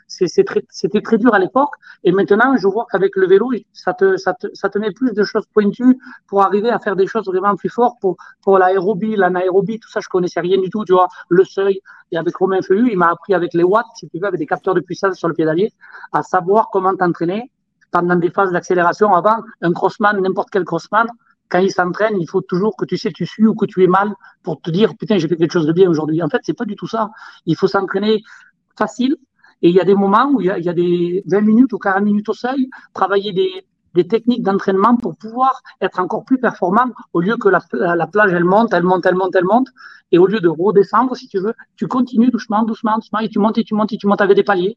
c'est, 0.08 0.44
très, 0.44 0.64
c'était 0.70 1.02
très 1.02 1.18
dur 1.18 1.34
à 1.34 1.40
l'époque. 1.40 1.74
Et 2.04 2.12
maintenant, 2.12 2.56
je 2.58 2.68
vois 2.68 2.86
qu'avec 2.92 3.16
le 3.16 3.28
vélo, 3.28 3.52
ça 3.74 3.94
te, 3.94 4.18
ça 4.18 4.34
te, 4.34 4.48
ça 4.54 4.70
te 4.70 4.78
met 4.78 4.92
plus 4.92 5.14
de 5.14 5.24
choses 5.24 5.46
pointues 5.54 5.98
pour 6.28 6.44
arriver 6.44 6.70
à 6.70 6.80
faire 6.80 6.96
des 6.96 7.08
choses 7.08 7.26
vraiment 7.26 7.56
plus 7.56 7.70
fortes 7.70 7.98
pour, 8.02 8.16
pour 8.42 8.58
l'aérobie, 8.58 9.16
l'anaérobie, 9.16 9.80
tout 9.80 9.90
ça, 9.90 10.00
je 10.00 10.08
connaissais 10.08 10.40
rien 10.40 10.60
du 10.60 10.70
tout, 10.70 10.86
tu 10.86 10.94
vois, 10.94 11.08
le 11.30 11.44
seuil. 11.44 11.80
Et 12.12 12.18
avec 12.18 12.36
Romain 12.36 12.62
Feuillu, 12.62 12.92
il 12.92 12.98
m'a 12.98 13.10
appris 13.10 13.34
avec 13.34 13.54
les 13.54 13.64
watts, 13.64 13.86
si 13.96 14.08
tu 14.10 14.20
veux, 14.20 14.28
avec 14.28 14.40
des 14.40 14.46
capteurs 14.46 14.76
de 14.76 14.82
puissance 14.82 15.18
sur 15.18 15.28
le 15.28 15.34
pédalier, 15.34 15.74
à 16.12 16.22
savoir 16.22 16.70
comment 16.72 16.96
t'entraîner 16.96 17.52
pendant 17.92 18.16
des 18.16 18.32
phases 18.32 18.52
d'accélération 18.52 19.14
avant 19.14 19.38
un 19.62 19.72
crossman, 19.72 20.20
n'importe 20.20 20.50
quel 20.52 20.66
crossman. 20.66 21.08
Quand 21.54 21.60
il 21.60 21.70
s'entraîne, 21.70 22.20
il 22.20 22.28
faut 22.28 22.42
toujours 22.42 22.76
que 22.76 22.84
tu 22.84 22.98
sais, 22.98 23.12
tu 23.12 23.28
suis 23.28 23.46
ou 23.46 23.54
que 23.54 23.68
tu 23.68 23.84
es 23.84 23.88
mal 23.88 24.16
pour 24.42 24.60
te 24.60 24.72
dire, 24.72 24.98
putain, 24.98 25.20
j'ai 25.20 25.28
fait 25.28 25.38
quelque 25.38 25.52
chose 25.52 25.68
de 25.68 25.72
bien 25.72 25.88
aujourd'hui. 25.88 26.24
En 26.24 26.28
fait, 26.28 26.40
c'est 26.42 26.58
pas 26.58 26.66
du 26.66 26.76
tout 26.76 26.88
ça. 26.88 27.12
Il 27.46 27.56
faut 27.56 27.68
s'entraîner 27.68 28.24
facile. 28.76 29.18
Et 29.62 29.70
il 29.70 29.76
y 29.76 29.80
a 29.80 29.84
des 29.84 29.94
moments 29.94 30.32
où 30.34 30.42
il 30.42 30.48
y 30.48 30.50
a, 30.50 30.74
des 30.74 31.24
20 31.28 31.42
minutes 31.42 31.72
ou 31.74 31.78
40 31.78 32.04
minutes 32.04 32.28
au 32.28 32.34
seuil, 32.34 32.72
travailler 32.96 33.34
des, 33.34 34.08
techniques 34.08 34.42
d'entraînement 34.42 34.98
pour 34.98 35.16
pouvoir 35.16 35.62
être 35.80 36.00
encore 36.00 36.26
plus 36.26 36.40
performant 36.40 36.88
au 37.14 37.22
lieu 37.22 37.38
que 37.38 37.50
la, 37.50 37.60
la, 37.74 37.96
la, 37.96 38.08
plage 38.08 38.34
elle 38.34 38.46
monte, 38.46 38.74
elle 38.74 38.82
monte, 38.82 39.06
elle 39.06 39.14
monte, 39.14 39.36
elle 39.36 39.46
monte, 39.46 39.68
et 40.12 40.18
au 40.18 40.26
lieu 40.26 40.40
de 40.40 40.48
redescendre, 40.50 41.16
si 41.16 41.28
tu 41.28 41.38
veux, 41.38 41.54
tu 41.76 41.86
continues 41.86 42.32
doucement, 42.32 42.64
doucement, 42.64 42.96
doucement, 42.96 43.20
et 43.20 43.30
tu 43.30 43.38
montes 43.38 43.60
et 43.60 43.64
tu 43.64 43.76
montes 43.76 43.94
et 43.94 43.98
tu 43.98 44.08
montes 44.08 44.22
avec 44.22 44.36
des 44.36 44.44
paliers. 44.44 44.76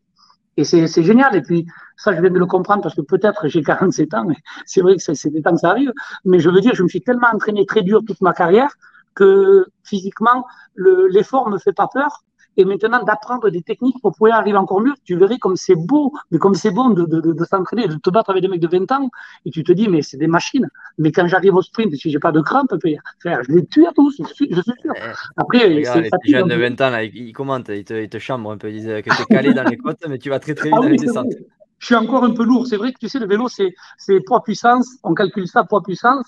Et 0.56 0.64
c'est, 0.64 1.02
génial. 1.02 1.36
Et 1.36 1.42
puis, 1.42 1.66
ça, 1.96 2.14
je 2.14 2.20
viens 2.20 2.30
de 2.30 2.38
le 2.38 2.46
comprendre 2.46 2.82
parce 2.82 2.94
que 2.94 3.02
peut-être 3.02 3.48
j'ai 3.48 3.62
47 3.62 4.14
ans, 4.14 4.24
mais 4.26 4.36
c'est 4.66 4.80
vrai 4.80 4.96
que 4.96 5.02
c'est, 5.02 5.30
des 5.30 5.42
temps 5.42 5.52
que 5.52 5.60
ça 5.60 5.70
arrive. 5.70 5.92
Mais 6.24 6.38
je 6.38 6.50
veux 6.50 6.60
dire, 6.60 6.74
je 6.74 6.82
me 6.82 6.88
suis 6.88 7.02
tellement 7.02 7.28
entraîné 7.32 7.66
très 7.66 7.82
dur 7.82 8.02
toute 8.06 8.20
ma 8.20 8.32
carrière 8.32 8.74
que 9.14 9.66
physiquement, 9.82 10.46
le, 10.74 11.08
l'effort 11.08 11.48
me 11.48 11.58
fait 11.58 11.72
pas 11.72 11.88
peur 11.92 12.25
et 12.56 12.64
maintenant 12.64 13.02
d'apprendre 13.02 13.50
des 13.50 13.62
techniques 13.62 14.00
pour 14.00 14.12
pouvoir 14.12 14.38
arriver 14.38 14.56
encore 14.56 14.80
mieux. 14.80 14.94
Tu 15.04 15.16
verrais 15.16 15.38
comme 15.38 15.56
c'est 15.56 15.74
beau, 15.74 16.12
mais 16.30 16.38
comme 16.38 16.54
c'est 16.54 16.70
bon 16.70 16.90
de, 16.90 17.04
de, 17.04 17.20
de, 17.20 17.32
de 17.32 17.44
s'entraîner, 17.44 17.88
de 17.88 17.96
te 17.96 18.10
battre 18.10 18.30
avec 18.30 18.42
des 18.42 18.48
mecs 18.48 18.60
de 18.60 18.68
20 18.68 18.90
ans, 18.92 19.10
et 19.44 19.50
tu 19.50 19.62
te 19.64 19.72
dis, 19.72 19.88
mais 19.88 20.02
c'est 20.02 20.16
des 20.16 20.26
machines. 20.26 20.68
Mais 20.98 21.12
quand 21.12 21.26
j'arrive 21.26 21.54
au 21.54 21.62
sprint, 21.62 21.94
si 21.94 22.10
j'ai 22.10 22.18
pas 22.18 22.32
de 22.32 22.40
crampe, 22.40 22.72
frère, 23.20 23.40
je 23.48 23.52
les 23.52 23.66
tue 23.66 23.86
à 23.86 23.92
tous, 23.92 24.16
je 24.18 24.34
suis, 24.34 24.48
je 24.50 24.60
suis 24.60 24.72
sûr. 24.80 24.92
Après, 25.36 25.68
les 25.68 25.84
jeunes 25.84 26.48
de 26.48 26.54
20 26.56 26.80
ans, 26.80 26.90
là, 26.90 27.04
ils, 27.04 27.16
ils 27.16 27.32
commentent, 27.32 27.68
ils 27.68 27.84
te, 27.84 27.94
ils 27.94 28.08
te 28.08 28.18
chambrent 28.18 28.50
un 28.50 28.58
peu, 28.58 28.70
ils 28.70 28.80
disent 28.80 29.02
que 29.02 29.14
tu 29.14 29.22
es 29.22 29.26
calé 29.26 29.54
dans 29.54 29.64
les 29.64 29.76
côtes, 29.76 29.98
mais 30.08 30.18
tu 30.18 30.30
vas 30.30 30.40
très 30.40 30.54
très 30.54 30.68
vite 30.68 30.78
ah, 30.78 30.82
dans 30.82 30.90
oui, 30.90 30.96
les 30.96 31.06
descentes. 31.06 31.32
Vrai. 31.32 31.55
Je 31.78 31.86
suis 31.86 31.94
encore 31.94 32.24
un 32.24 32.32
peu 32.32 32.44
lourd. 32.44 32.66
C'est 32.66 32.76
vrai 32.76 32.92
que 32.92 32.98
tu 32.98 33.08
sais, 33.08 33.18
le 33.18 33.26
vélo, 33.26 33.48
c'est, 33.48 33.74
c'est 33.98 34.20
poids-puissance. 34.20 34.96
On 35.02 35.14
calcule 35.14 35.46
ça 35.46 35.64
poids-puissance. 35.64 36.24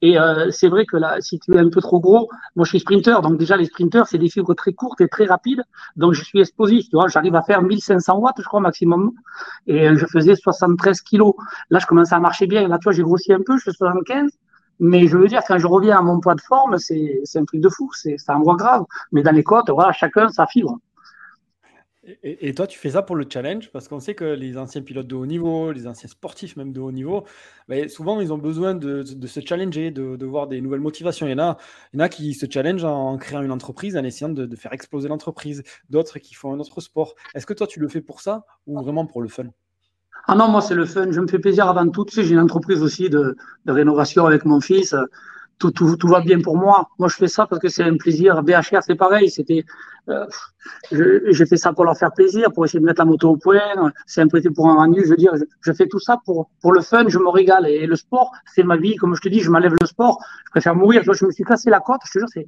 Et 0.00 0.18
euh, 0.18 0.50
c'est 0.50 0.68
vrai 0.68 0.84
que 0.86 0.96
là, 0.96 1.16
si 1.20 1.38
tu 1.38 1.54
es 1.54 1.58
un 1.58 1.68
peu 1.68 1.80
trop 1.80 2.00
gros, 2.00 2.28
moi 2.56 2.64
je 2.64 2.70
suis 2.70 2.80
sprinter, 2.80 3.20
donc 3.22 3.38
déjà 3.38 3.56
les 3.56 3.64
sprinters, 3.66 4.06
c'est 4.06 4.18
des 4.18 4.28
fibres 4.28 4.54
très 4.54 4.72
courtes 4.72 5.00
et 5.00 5.08
très 5.08 5.24
rapides. 5.26 5.62
Donc 5.96 6.12
je 6.12 6.22
suis 6.22 6.40
explosif, 6.40 6.88
tu 6.88 6.96
vois, 6.96 7.08
j'arrive 7.08 7.34
à 7.34 7.42
faire 7.42 7.62
1500 7.62 8.16
watts, 8.18 8.36
je 8.38 8.44
crois, 8.44 8.60
maximum. 8.60 9.12
Et 9.66 9.88
euh, 9.88 9.96
je 9.96 10.06
faisais 10.06 10.36
73 10.36 11.00
kilos. 11.02 11.34
Là, 11.70 11.78
je 11.78 11.86
commence 11.86 12.12
à 12.12 12.20
marcher 12.20 12.46
bien. 12.46 12.68
Là, 12.68 12.78
tu 12.78 12.84
vois, 12.84 12.92
j'ai 12.92 13.02
grossi 13.02 13.32
un 13.32 13.40
peu, 13.44 13.56
je 13.56 13.64
fais 13.64 13.72
75. 13.72 14.30
Mais 14.80 15.06
je 15.06 15.16
veux 15.16 15.28
dire, 15.28 15.42
quand 15.46 15.58
je 15.58 15.66
reviens 15.66 15.98
à 15.98 16.02
mon 16.02 16.20
poids 16.20 16.34
de 16.34 16.40
forme, 16.40 16.78
c'est, 16.78 17.20
c'est 17.24 17.38
un 17.38 17.44
truc 17.44 17.60
de 17.60 17.68
fou, 17.68 17.90
c'est, 17.94 18.18
ça 18.18 18.36
envoie 18.36 18.56
grave. 18.56 18.84
Mais 19.12 19.22
dans 19.22 19.30
les 19.32 19.44
côtes, 19.44 19.70
voilà, 19.70 19.92
chacun 19.92 20.28
sa 20.28 20.46
fibre. 20.46 20.78
Et, 22.24 22.52
toi, 22.52 22.66
tu 22.66 22.80
fais 22.80 22.90
ça 22.90 23.02
pour 23.02 23.14
le 23.14 23.24
challenge 23.32 23.70
parce 23.70 23.86
qu'on 23.86 24.00
sait 24.00 24.16
que 24.16 24.24
les 24.24 24.58
anciens 24.58 24.82
pilotes 24.82 25.06
de 25.06 25.14
haut 25.14 25.24
niveau, 25.24 25.70
les 25.70 25.86
anciens 25.86 26.08
sportifs 26.08 26.56
même 26.56 26.72
de 26.72 26.80
haut 26.80 26.90
niveau, 26.90 27.24
ben, 27.68 27.88
souvent 27.88 28.20
ils 28.20 28.32
ont 28.32 28.38
besoin 28.38 28.74
de, 28.74 29.04
se 29.04 29.40
challenger, 29.40 29.92
de, 29.92 30.26
voir 30.26 30.48
des 30.48 30.60
nouvelles 30.60 30.80
motivations. 30.80 31.28
Il 31.28 31.30
y, 31.30 31.34
en 31.34 31.38
a, 31.38 31.58
y 31.94 31.96
en 31.98 32.00
a 32.00 32.08
qui 32.08 32.34
se 32.34 32.46
challengent 32.50 32.82
en 32.82 33.16
créant 33.18 33.42
une 33.42 33.52
entreprise, 33.52 33.96
en 33.96 34.02
essayant 34.02 34.30
de, 34.30 34.46
de 34.46 34.56
faire 34.56 34.72
exploser 34.72 35.08
l'entreprise, 35.08 35.62
d'autres 35.90 36.18
qui 36.18 36.34
font 36.34 36.52
un 36.52 36.58
autre 36.58 36.80
sport. 36.80 37.14
Est-ce 37.36 37.46
que 37.46 37.54
toi, 37.54 37.68
tu 37.68 37.78
le 37.78 37.86
fais 37.86 38.00
pour 38.00 38.20
ça 38.20 38.44
ou 38.66 38.82
vraiment 38.82 39.06
pour 39.06 39.22
le 39.22 39.28
fun? 39.28 39.44
Ah 40.26 40.34
non, 40.34 40.48
moi, 40.48 40.60
c'est 40.60 40.74
le 40.74 40.86
fun. 40.86 41.08
Je 41.12 41.20
me 41.20 41.28
fais 41.28 41.38
plaisir 41.38 41.68
avant 41.68 41.88
tout. 41.88 42.04
Tu 42.04 42.14
sais, 42.14 42.24
j'ai 42.24 42.32
une 42.32 42.40
entreprise 42.40 42.82
aussi 42.82 43.10
de 43.10 43.36
rénovation 43.64 44.26
avec 44.26 44.44
mon 44.44 44.60
fils. 44.60 44.92
Tout, 45.62 45.70
tout, 45.70 45.96
tout, 45.96 46.08
va 46.08 46.20
bien 46.20 46.40
pour 46.40 46.56
moi. 46.56 46.88
Moi, 46.98 47.08
je 47.08 47.14
fais 47.14 47.28
ça 47.28 47.46
parce 47.46 47.60
que 47.62 47.68
c'est 47.68 47.84
un 47.84 47.96
plaisir. 47.96 48.42
BHR, 48.42 48.82
c'est 48.84 48.96
pareil. 48.96 49.30
C'était, 49.30 49.64
euh, 50.08 50.26
j'ai 50.90 51.46
fait 51.46 51.56
ça 51.56 51.72
pour 51.72 51.84
leur 51.84 51.96
faire 51.96 52.12
plaisir, 52.12 52.50
pour 52.52 52.64
essayer 52.64 52.80
de 52.80 52.84
mettre 52.84 53.00
la 53.00 53.04
moto 53.04 53.30
au 53.30 53.36
point. 53.36 53.60
C'est 54.06 54.22
un 54.22 54.26
prêté 54.26 54.50
pour 54.50 54.68
un 54.68 54.74
rendu. 54.74 55.02
Je 55.04 55.10
veux 55.10 55.16
dire, 55.16 55.32
je, 55.60 55.72
fais 55.72 55.86
tout 55.86 56.00
ça 56.00 56.18
pour, 56.24 56.50
pour 56.60 56.72
le 56.72 56.80
fun. 56.80 57.04
Je 57.06 57.16
me 57.16 57.28
régale. 57.28 57.68
Et 57.68 57.86
le 57.86 57.94
sport, 57.94 58.32
c'est 58.52 58.64
ma 58.64 58.76
vie. 58.76 58.96
Comme 58.96 59.14
je 59.14 59.20
te 59.20 59.28
dis, 59.28 59.38
je 59.38 59.50
m'enlève 59.52 59.74
le 59.80 59.86
sport. 59.86 60.18
Je 60.46 60.50
préfère 60.50 60.74
mourir. 60.74 61.04
Je 61.04 61.24
me 61.24 61.30
suis 61.30 61.44
cassé 61.44 61.70
la 61.70 61.78
côte. 61.78 62.00
Je 62.06 62.18
te 62.18 62.18
jure, 62.18 62.44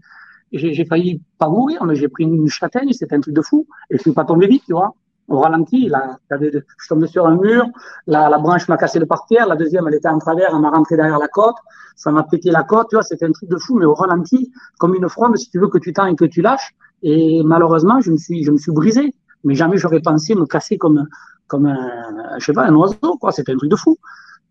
j'ai 0.53 0.85
failli 0.85 1.23
pas 1.39 1.49
mourir, 1.49 1.85
mais 1.85 1.95
j'ai 1.95 2.09
pris 2.09 2.25
une 2.25 2.49
châtaigne. 2.49 2.93
C'était 2.93 3.15
un 3.15 3.21
truc 3.21 3.35
de 3.35 3.43
fou. 3.43 3.69
Et 3.91 3.97
je 3.97 4.03
suis 4.03 4.13
pas 4.13 4.25
tombé 4.25 4.49
vite, 4.49 4.65
tu 4.67 4.73
vois 4.73 4.93
au 5.29 5.41
ralenti. 5.41 5.89
Là, 5.89 6.19
je 6.31 6.89
tombé 6.89 7.07
sur 7.07 7.27
un 7.27 7.37
mur, 7.37 7.67
la, 8.07 8.29
la 8.29 8.39
branche 8.39 8.69
m'a 8.69 8.77
cassé 8.77 8.99
le 8.99 9.07
parterre, 9.07 9.47
la 9.47 9.57
deuxième, 9.57 9.87
elle 9.89 9.95
était 9.95 10.09
en 10.09 10.19
travers, 10.19 10.51
elle 10.53 10.61
m'a 10.61 10.71
rentré 10.71 10.97
derrière 10.97 11.19
la 11.19 11.29
côte, 11.29 11.57
ça 11.97 12.11
m'a 12.11 12.23
pété 12.25 12.51
la 12.51 12.63
côte, 12.63 12.89
tu 12.91 12.97
vois, 12.97 13.03
c'était 13.03 13.27
un 13.27 13.33
truc 13.33 13.49
de 13.49 13.57
fou, 13.57 13.77
mais 13.77 13.85
au 13.85 13.95
ralenti, 13.95 14.53
comme 14.79 14.95
une 14.95 15.09
fronde, 15.09 15.37
si 15.37 15.51
tu 15.51 15.59
veux 15.59 15.69
que 15.69 15.79
tu 15.79 15.93
tends 15.93 16.07
et 16.07 16.17
que 16.17 16.25
tu 16.25 16.43
lâches. 16.43 16.75
Et 17.03 17.43
malheureusement, 17.45 18.01
je 18.01 18.11
me 18.11 18.17
suis, 18.17 18.45
je 18.45 18.51
me 18.51 18.57
suis 18.57 18.73
brisé. 18.73 19.15
Mais 19.45 19.55
jamais 19.55 19.77
j'aurais 19.77 20.01
pensé 20.01 20.35
me 20.35 20.47
casser 20.47 20.79
comme, 20.79 21.07
comme 21.47 21.67
un, 21.67 22.39
je 22.39 22.45
sais 22.47 22.55
pas, 22.55 22.65
un 22.65 22.75
oiseau, 22.75 23.19
quoi. 23.21 23.31
C'était 23.31 23.53
un 23.53 23.57
truc 23.59 23.71
de 23.71 23.77
fou. 23.77 23.99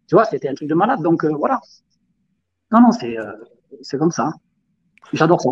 Tu 0.08 0.16
vois, 0.16 0.26
c'était 0.26 0.50
un 0.50 0.54
truc 0.54 0.70
de 0.70 0.76
malade. 0.76 1.02
Donc, 1.02 1.26
euh, 1.26 1.34
voilà. 1.36 1.60
Non, 2.72 2.82
non, 2.82 2.92
c'est, 2.92 3.18
euh, 3.18 3.34
c'est 3.82 3.98
comme 3.98 4.12
ça. 4.12 4.34
J'adore 5.12 5.42
ça. 5.42 5.50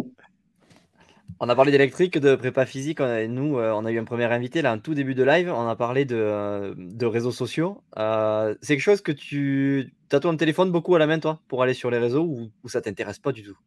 On 1.43 1.49
a 1.49 1.55
parlé 1.55 1.72
d'électrique, 1.72 2.19
de 2.19 2.35
prépa 2.35 2.68
physique. 2.68 2.99
Nous, 2.99 3.57
on 3.57 3.85
a 3.85 3.91
eu 3.91 3.97
un 3.97 4.03
premier 4.03 4.26
invité 4.26 4.61
là, 4.61 4.73
en 4.73 4.77
tout 4.77 4.93
début 4.93 5.15
de 5.15 5.23
live. 5.23 5.51
On 5.51 5.68
a 5.68 5.76
parlé 5.76 6.05
de, 6.05 6.76
de 6.77 7.05
réseaux 7.07 7.31
sociaux. 7.31 7.81
Euh, 7.97 8.53
c'est 8.61 8.76
quelque 8.76 8.84
chose 8.84 9.01
que 9.01 9.11
tu 9.11 9.91
as 10.11 10.19
ton 10.19 10.38
téléphone 10.38 10.72
beaucoup 10.72 10.93
à 10.93 10.99
la 10.99 11.07
main, 11.07 11.18
toi, 11.18 11.41
pour 11.47 11.63
aller 11.63 11.73
sur 11.73 11.89
les 11.89 11.97
réseaux 11.97 12.26
ou, 12.26 12.51
ou 12.63 12.69
ça 12.69 12.80
t'intéresse 12.80 13.18
pas 13.18 13.31
du 13.31 13.41
tout? 13.41 13.57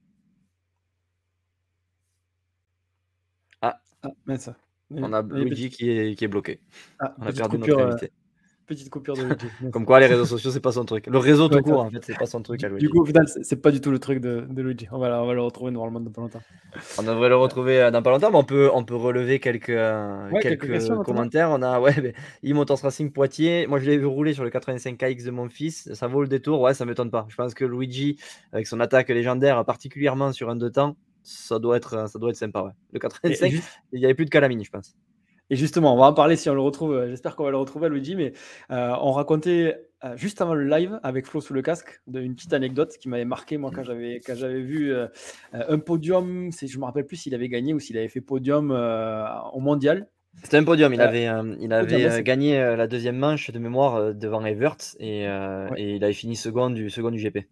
Ah, 3.60 3.80
ah 4.04 4.10
mais 4.26 4.38
ça. 4.38 4.54
On 4.92 5.12
a 5.12 5.22
Luigi 5.22 5.68
qui 5.68 5.90
est, 5.90 6.14
qui 6.14 6.24
est 6.26 6.28
bloqué. 6.28 6.60
Ah, 7.00 7.16
on 7.18 7.26
a 7.26 7.32
perdu 7.32 7.58
coupure, 7.58 7.78
notre 7.78 7.90
invité. 7.90 8.12
Petite 8.66 8.88
coupure 8.88 9.14
de 9.14 9.22
Luigi. 9.24 9.70
Comme 9.72 9.84
quoi, 9.84 10.00
les 10.00 10.06
réseaux 10.06 10.24
sociaux, 10.24 10.50
c'est 10.50 10.60
pas 10.60 10.72
son 10.72 10.84
truc. 10.84 11.06
Le 11.06 11.18
réseau 11.18 11.48
tout 11.48 11.60
court, 11.60 11.80
en 11.80 11.90
fait, 11.90 12.02
c'est 12.02 12.18
pas 12.18 12.26
son 12.26 12.40
truc 12.42 12.64
à 12.64 12.68
Luigi. 12.68 12.86
Du 12.86 12.90
coup, 12.90 13.02
au 13.02 13.04
final, 13.04 13.26
c'est 13.28 13.60
pas 13.60 13.70
du 13.70 13.80
tout 13.80 13.90
le 13.90 13.98
truc 13.98 14.20
de, 14.20 14.46
de 14.48 14.62
Luigi. 14.62 14.88
On 14.90 14.98
va, 14.98 15.22
on 15.22 15.26
va, 15.26 15.34
le 15.34 15.42
retrouver 15.42 15.70
normalement 15.70 16.00
dans 16.00 16.10
pas 16.10 16.22
longtemps. 16.22 16.40
On 16.98 17.02
devrait 17.02 17.28
le 17.28 17.36
retrouver 17.36 17.90
dans 17.92 18.02
pas 18.02 18.10
longtemps, 18.10 18.30
mais 18.30 18.38
on 18.38 18.44
peut, 18.44 18.70
on 18.72 18.84
peut 18.84 18.96
relever 18.96 19.38
quelques, 19.38 19.68
ouais, 19.68 20.40
quelques, 20.40 20.66
quelques 20.66 21.02
commentaires. 21.02 21.50
On 21.50 21.60
a, 21.62 21.78
ouais, 21.80 21.94
mais, 22.02 22.14
Imotors 22.42 22.80
Racing 22.80 23.12
Poitiers. 23.12 23.66
Moi, 23.66 23.78
je 23.80 23.86
l'ai 23.86 23.98
vu 23.98 24.06
rouler 24.06 24.32
sur 24.32 24.44
le 24.44 24.50
85KX 24.50 25.24
de 25.24 25.30
mon 25.30 25.48
fils. 25.48 25.92
Ça 25.92 26.06
vaut 26.06 26.22
le 26.22 26.28
détour. 26.28 26.60
Ouais, 26.60 26.74
ça 26.74 26.84
m'étonne 26.86 27.10
pas. 27.10 27.26
Je 27.28 27.36
pense 27.36 27.52
que 27.54 27.64
Luigi, 27.64 28.18
avec 28.52 28.66
son 28.66 28.80
attaque 28.80 29.10
légendaire, 29.10 29.62
particulièrement 29.64 30.32
sur 30.32 30.48
un 30.48 30.56
deux 30.56 30.70
temps, 30.70 30.96
ça 31.22 31.58
doit 31.58 31.76
être, 31.76 32.08
ça 32.08 32.18
doit 32.18 32.30
être 32.30 32.36
sympa. 32.36 32.62
Ouais. 32.62 32.72
Le 32.92 32.98
85, 32.98 33.50
juste... 33.50 33.68
il 33.92 33.98
n'y 33.98 34.04
avait 34.04 34.14
plus 34.14 34.26
de 34.26 34.30
calamine, 34.30 34.62
je 34.64 34.70
pense. 34.70 34.94
Et 35.50 35.56
justement, 35.56 35.94
on 35.94 35.98
va 35.98 36.06
en 36.06 36.14
parler 36.14 36.36
si 36.36 36.48
on 36.48 36.54
le 36.54 36.60
retrouve. 36.60 36.92
euh, 36.94 37.08
J'espère 37.10 37.36
qu'on 37.36 37.44
va 37.44 37.50
le 37.50 37.56
retrouver, 37.58 37.88
Luigi. 37.88 38.16
Mais 38.16 38.32
euh, 38.70 38.94
on 39.02 39.12
racontait 39.12 39.76
euh, 40.04 40.16
juste 40.16 40.40
avant 40.40 40.54
le 40.54 40.64
live 40.66 40.98
avec 41.02 41.26
Flo 41.26 41.40
sous 41.40 41.52
le 41.52 41.60
casque 41.62 42.00
de- 42.06 42.20
une 42.20 42.34
petite 42.34 42.52
anecdote 42.54 42.96
qui 42.98 43.08
m'avait 43.08 43.24
marqué 43.26 43.58
moi 43.58 43.70
quand 43.74 43.82
j'avais 43.84 44.20
quand 44.26 44.34
j'avais 44.34 44.60
vu 44.62 44.92
euh, 44.92 45.06
un 45.52 45.78
podium. 45.78 46.50
C'est, 46.50 46.66
je 46.66 46.78
me 46.78 46.84
rappelle 46.84 47.04
plus 47.06 47.16
s'il 47.16 47.34
avait 47.34 47.48
gagné 47.48 47.74
ou 47.74 47.78
s'il 47.80 47.96
avait 47.98 48.08
fait 48.08 48.20
podium 48.22 48.70
au 49.52 49.60
mondial. 49.60 50.06
C'était 50.42 50.56
un 50.56 50.64
podium. 50.64 50.92
Il 50.92 51.00
avait, 51.00 51.28
il 51.60 51.72
avait 51.72 52.22
gagné 52.22 52.58
la 52.58 52.86
deuxième 52.88 53.16
manche 53.16 53.50
de 53.52 53.58
mémoire 53.58 54.14
devant 54.14 54.44
Evert 54.44 54.76
et, 54.98 55.26
Ouais. 55.28 55.68
et 55.76 55.94
il 55.96 56.04
avait 56.04 56.12
fini 56.12 56.34
second 56.36 56.70
du, 56.70 56.90
second 56.90 57.10
du 57.10 57.18
GP. 57.18 57.46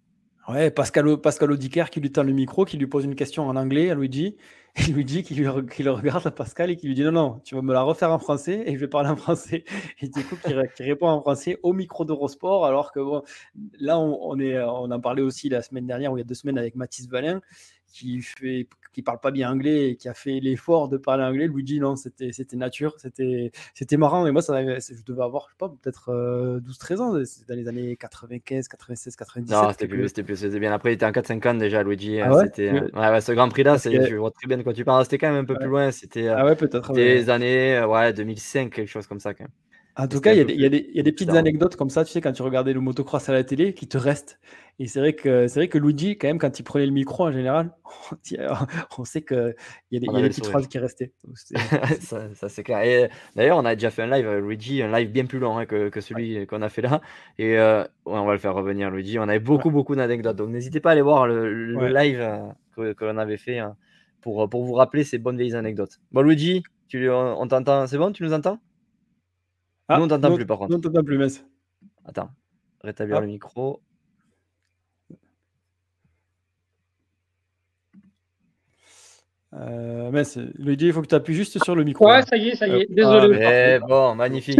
Ouais, 0.49 0.73
Pascal, 0.73 1.17
Pascal 1.19 1.53
Audiker 1.53 1.85
qui 1.93 2.01
lui 2.01 2.11
tend 2.11 2.25
le 2.25 2.33
micro, 2.33 2.65
qui 2.65 2.77
lui 2.77 2.89
pose 2.89 3.05
une 3.05 3.15
question 3.15 3.47
en 3.47 3.55
anglais 3.55 3.91
à 3.91 3.95
Luigi. 3.95 4.37
Et 4.75 4.91
Luigi 4.91 5.23
qui, 5.23 5.35
lui, 5.35 5.47
qui 5.71 5.83
le 5.83 5.91
regarde 5.91 6.27
à 6.27 6.31
Pascal 6.31 6.71
et 6.71 6.77
qui 6.77 6.87
lui 6.87 6.95
dit 6.95 7.03
non, 7.03 7.13
non, 7.13 7.41
tu 7.45 7.55
vas 7.55 7.61
me 7.61 7.75
la 7.75 7.83
refaire 7.83 8.11
en 8.11 8.19
français 8.19 8.63
et 8.67 8.75
je 8.75 8.79
vais 8.79 8.89
parler 8.89 9.11
en 9.11 9.17
français. 9.17 9.65
Et 10.01 10.09
du 10.09 10.25
coup, 10.25 10.37
qui, 10.37 10.55
ré- 10.55 10.71
qui 10.75 10.83
répond 10.83 11.09
en 11.09 11.21
français 11.21 11.59
au 11.63 11.75
micro 11.75 12.07
d'Eurosport. 12.07 12.65
Alors 12.65 12.91
que 12.91 13.01
bon, 13.01 13.23
là, 13.79 13.99
on, 13.99 14.39
est, 14.41 14.59
on 14.63 14.91
en 14.91 15.01
parlait 15.01 15.21
aussi 15.23 15.51
la 15.51 15.61
semaine 15.61 15.87
dernière 15.87 16.11
ou 16.13 16.17
il 16.17 16.21
y 16.21 16.23
a 16.23 16.27
deux 16.27 16.35
semaines 16.35 16.57
avec 16.57 16.75
Mathis 16.75 17.07
Valin 17.07 17.43
qui 17.93 18.21
fait 18.23 18.69
qui 18.93 19.03
parle 19.03 19.21
pas 19.21 19.31
bien 19.31 19.51
anglais 19.51 19.91
et 19.91 19.97
qui 19.97 20.09
a 20.09 20.15
fait 20.15 20.39
l'effort 20.41 20.89
de 20.89 20.99
parler 20.99 21.25
anglais. 21.25 21.47
Luigi, 21.49 21.81
non, 21.81 21.97
c'était 21.97 22.33
c'était 22.33 22.57
nature, 22.57 22.95
c'était 23.01 23.53
c'était 23.75 23.97
marrant. 23.97 24.27
Et 24.27 24.33
moi, 24.33 24.43
ça, 24.43 24.63
je 24.63 25.03
devais 25.05 25.23
avoir, 25.23 25.47
je 25.49 25.53
sais 25.53 25.59
pas, 25.59 25.69
peut-être 25.71 26.11
euh, 26.11 26.61
12-13 26.61 27.01
ans. 27.01 27.25
C'était 27.25 27.55
dans 27.55 27.59
les 27.61 27.69
années 27.69 27.97
95, 27.97 28.69
96, 28.69 29.17
97. 29.17 29.59
Non, 29.61 29.71
c'était 29.73 29.89
plus, 29.89 30.09
c'était 30.09 30.23
plus, 30.23 30.37
c'était 30.37 30.61
bien. 30.61 30.73
Après, 30.73 30.91
il 30.93 30.95
était 30.95 31.07
en 31.07 31.13
4-5 31.13 31.59
déjà, 31.59 31.83
Luigi. 31.83 32.21
Ah 32.21 32.31
euh, 32.31 32.33
ouais? 32.35 32.45
c'était, 32.45 32.71
euh, 32.71 32.89
ouais, 32.95 33.11
ouais, 33.11 33.21
ce 33.21 33.33
Grand 33.33 33.49
Prix-là, 33.49 33.73
Parce 33.73 33.83
c'est, 33.83 33.91
que- 33.91 34.07
je 34.09 34.15
vois 34.17 34.31
très 34.31 34.47
bien 34.47 34.57
de 34.57 34.63
quoi 34.63 34.73
tu 34.73 34.85
parles. 34.85 35.05
C'était 35.05 35.19
quand 35.19 35.31
même 35.33 35.43
un 35.43 35.45
peu 35.45 35.57
plus 35.57 35.69
loin. 35.69 35.91
C'était 35.91 36.29
euh, 36.29 36.37
Ah 36.37 36.45
ouais, 36.45 36.57
peut-être. 36.57 36.93
les 36.95 37.29
années 37.31 37.83
ouais, 37.85 38.13
2005, 38.13 38.73
quelque 38.73 38.89
chose 38.89 39.07
comme 39.07 39.21
ça. 39.21 39.35
Quand 39.35 39.45
même. 39.45 39.53
En 39.97 40.09
tout 40.09 40.21
cas, 40.21 40.33
il 40.33 40.39
y, 40.39 40.41
a 40.41 40.45
des- 40.45 40.55
y 40.55 40.97
y 40.97 41.01
a 41.01 41.03
petites 41.03 41.35
anecdotes 41.35 41.77
comme 41.77 41.91
ça, 41.91 42.05
tu 42.05 42.13
sais, 42.13 42.21
quand 42.23 42.33
tu 42.33 42.43
regardais 42.43 42.73
le 42.73 42.81
motocross 42.81 43.29
à 43.29 43.33
la 43.33 43.45
télé, 43.45 43.75
qui 43.75 43.89
te 43.89 43.99
restent. 43.99 44.41
Et 44.79 44.87
c'est 44.87 45.01
vrai 45.01 45.15
que 45.15 45.49
c'est 45.49 45.61
vrai 45.61 45.69
que 45.69 45.77
Luigi, 45.79 46.17
quand 46.17 46.29
même, 46.29 46.39
quand 46.39 46.59
il 46.59 46.63
prenait 46.63 46.87
le 46.87 46.93
micro 46.93 47.25
en 47.27 47.33
général, 47.33 47.75
on 48.99 49.05
sait 49.05 49.23
qu'il 49.23 49.55
y 49.91 49.97
a 49.97 50.01
des, 50.01 50.09
y 50.09 50.19
a 50.19 50.23
des 50.23 50.31
petites 50.31 50.47
phrases 50.47 50.67
qui 50.69 50.79
restaient. 50.79 51.13
Donc, 51.25 51.37
ça, 52.01 52.35
ça, 52.35 52.49
c'est 52.49 52.63
clair. 52.63 52.81
Et 52.83 53.05
euh, 53.05 53.09
d'ailleurs, 53.37 53.59
on 53.59 53.65
a 53.65 53.75
déjà 53.75 53.91
fait 53.91 54.03
un 54.03 54.07
live, 54.07 54.27
euh, 54.27 54.41
Luigi, 54.41 54.83
un 54.83 54.91
live 54.99 55.11
bien 55.11 55.27
plus 55.27 55.39
long 55.39 55.59
hein, 55.59 55.67
que, 55.67 55.89
que 55.91 56.01
celui 56.01 56.47
qu'on 56.47 56.63
a 56.63 56.69
fait 56.71 56.83
là. 56.83 57.01
Et 57.39 57.59
euh, 57.59 57.85
on 58.07 58.25
va 58.25 58.33
le 58.33 58.39
faire 58.39 58.55
revenir, 58.55 58.91
Luigi. 58.91 59.19
On 59.19 59.23
avait 59.25 59.39
beaucoup, 59.39 59.71
beaucoup 59.71 59.95
d'anecdotes. 59.95 60.37
Donc 60.37 60.49
n'hésitez 60.51 60.81
pas 60.81 60.91
à 60.91 60.93
aller 60.93 61.03
voir 61.03 61.27
le, 61.27 61.53
le 61.77 61.77
Ouais. 61.81 61.93
live 61.93 62.21
euh, 62.21 62.39
que, 62.75 62.93
que 62.95 63.05
l'on 63.05 63.19
avait 63.19 63.37
fait 63.37 63.59
hein, 63.59 63.77
pour, 64.23 64.49
pour 64.49 64.65
vous 64.65 64.73
rappeler 64.75 65.05
ces 65.05 65.19
bonnes 65.19 65.37
vieilles 65.37 65.55
anecdotes. 65.57 66.01
Bon, 66.11 66.23
Luigi, 66.23 66.63
tu, 66.89 67.11
on, 67.11 67.41
on 67.41 67.49
t'entend. 67.49 67.87
C'est 67.87 67.99
bon 67.99 68.13
Tu 68.13 68.23
nous 68.23 68.33
entends? 68.33 68.59
Ah, 69.93 69.99
Nous, 69.99 70.05
on 70.05 70.09
t'entend 70.09 70.31
non, 70.31 70.37
plus 70.37 70.47
par 70.47 70.59
contre. 70.59 70.71
Non, 70.71 70.79
on 70.79 70.81
t'entend 70.81 71.05
plus, 71.05 71.19
mince. 71.19 71.45
Attends, 72.05 72.31
rétablir 72.83 73.17
Hop. 73.17 73.23
le 73.23 73.29
micro. 73.29 73.81
Euh, 79.55 80.11
mince, 80.11 80.39
Luigi, 80.59 80.87
il 80.87 80.93
faut 80.95 81.03
que 81.03 81.09
tu 81.09 81.15
appuies 81.15 81.35
juste 81.35 81.63
sur 81.63 81.75
le 81.75 81.85
micro. 81.85 82.07
Ouais, 82.07 82.19
là. 82.19 82.23
ça 82.23 82.37
y 82.39 82.49
est, 82.49 82.57
ça 82.57 82.67
y 82.67 82.71
est. 82.81 82.87
Ah, 82.91 82.95
Désolé. 82.95 83.39
Mais 83.39 83.81
bon, 83.81 84.15
magnifique. 84.15 84.59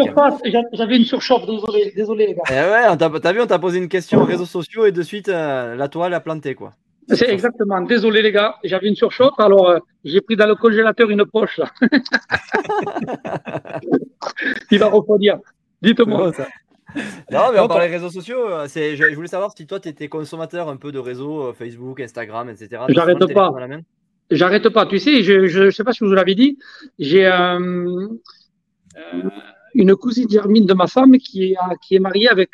J'avais 0.75 0.97
une 0.99 1.05
surchauffe, 1.05 1.47
désolé, 1.47 1.93
désolé 1.97 2.27
les 2.27 2.35
gars. 2.35 2.43
Eh 2.51 2.53
ouais, 2.91 2.97
t'as 2.99 3.33
vu, 3.33 3.41
on 3.41 3.47
t'a 3.47 3.59
posé 3.59 3.79
une 3.79 3.89
question 3.89 4.21
aux 4.21 4.27
réseaux 4.27 4.45
sociaux 4.45 4.85
et 4.85 4.93
de 4.93 5.03
suite, 5.03 5.31
euh, 5.31 5.75
la 5.77 5.89
toile 5.89 6.13
a 6.13 6.21
planté, 6.21 6.55
quoi. 6.55 6.75
C'est 7.09 7.29
exactement, 7.31 7.81
désolé 7.83 8.23
les 8.23 8.33
gars, 8.33 8.57
j'avais 8.65 8.89
une 8.89 8.95
surchauffe, 8.97 9.39
alors 9.39 9.69
euh, 9.69 9.79
j'ai 10.05 10.21
pris 10.21 10.37
dans 10.37 10.47
le 10.47 10.55
congélateur 10.55 11.11
une 11.11 11.25
poche 11.27 11.59
là. 11.59 11.71
Il 14.71 14.79
va 14.79 14.87
refroidir. 14.89 15.39
Dites-moi. 15.83 16.27
bon, 16.27 16.33
ça. 16.33 16.49
Non, 17.31 17.53
mais 17.53 17.59
on 17.61 17.69
parlait 17.69 17.89
réseaux 17.89 18.11
sociaux. 18.11 18.49
euh, 18.49 18.67
C'est, 18.69 18.97
je, 18.97 19.11
je 19.11 19.15
voulais 19.15 19.29
savoir 19.29 19.53
si 19.57 19.67
toi, 19.67 19.81
tu 19.81 19.89
étais 19.89 20.09
consommateur 20.09 20.69
un 20.69 20.77
peu 20.77 20.93
de 20.93 20.99
réseaux, 20.99 21.49
euh, 21.49 21.53
Facebook, 21.53 22.01
Instagram, 22.01 22.49
etc. 22.51 22.83
J'arrête 22.89 23.33
pas. 23.33 23.51
J'arrête 24.31 24.69
pas. 24.69 24.87
Tu 24.87 24.99
sais, 24.99 25.23
je 25.23 25.47
je 25.47 25.71
sais 25.71 25.85
pas 25.85 25.93
si 25.93 26.05
vous 26.05 26.13
l'avais 26.13 26.35
dit, 26.35 26.59
j'ai 26.99 27.27
euh, 27.27 27.59
euh, 28.97 29.31
une 29.75 29.95
cousine 29.97 30.29
germine 30.31 30.67
de 30.67 30.75
ma 30.75 30.87
femme 30.87 31.19
qui 31.19 31.53
est, 31.53 31.57
qui 31.83 31.97
est 31.97 31.99
mariée 31.99 32.29
avec 32.29 32.53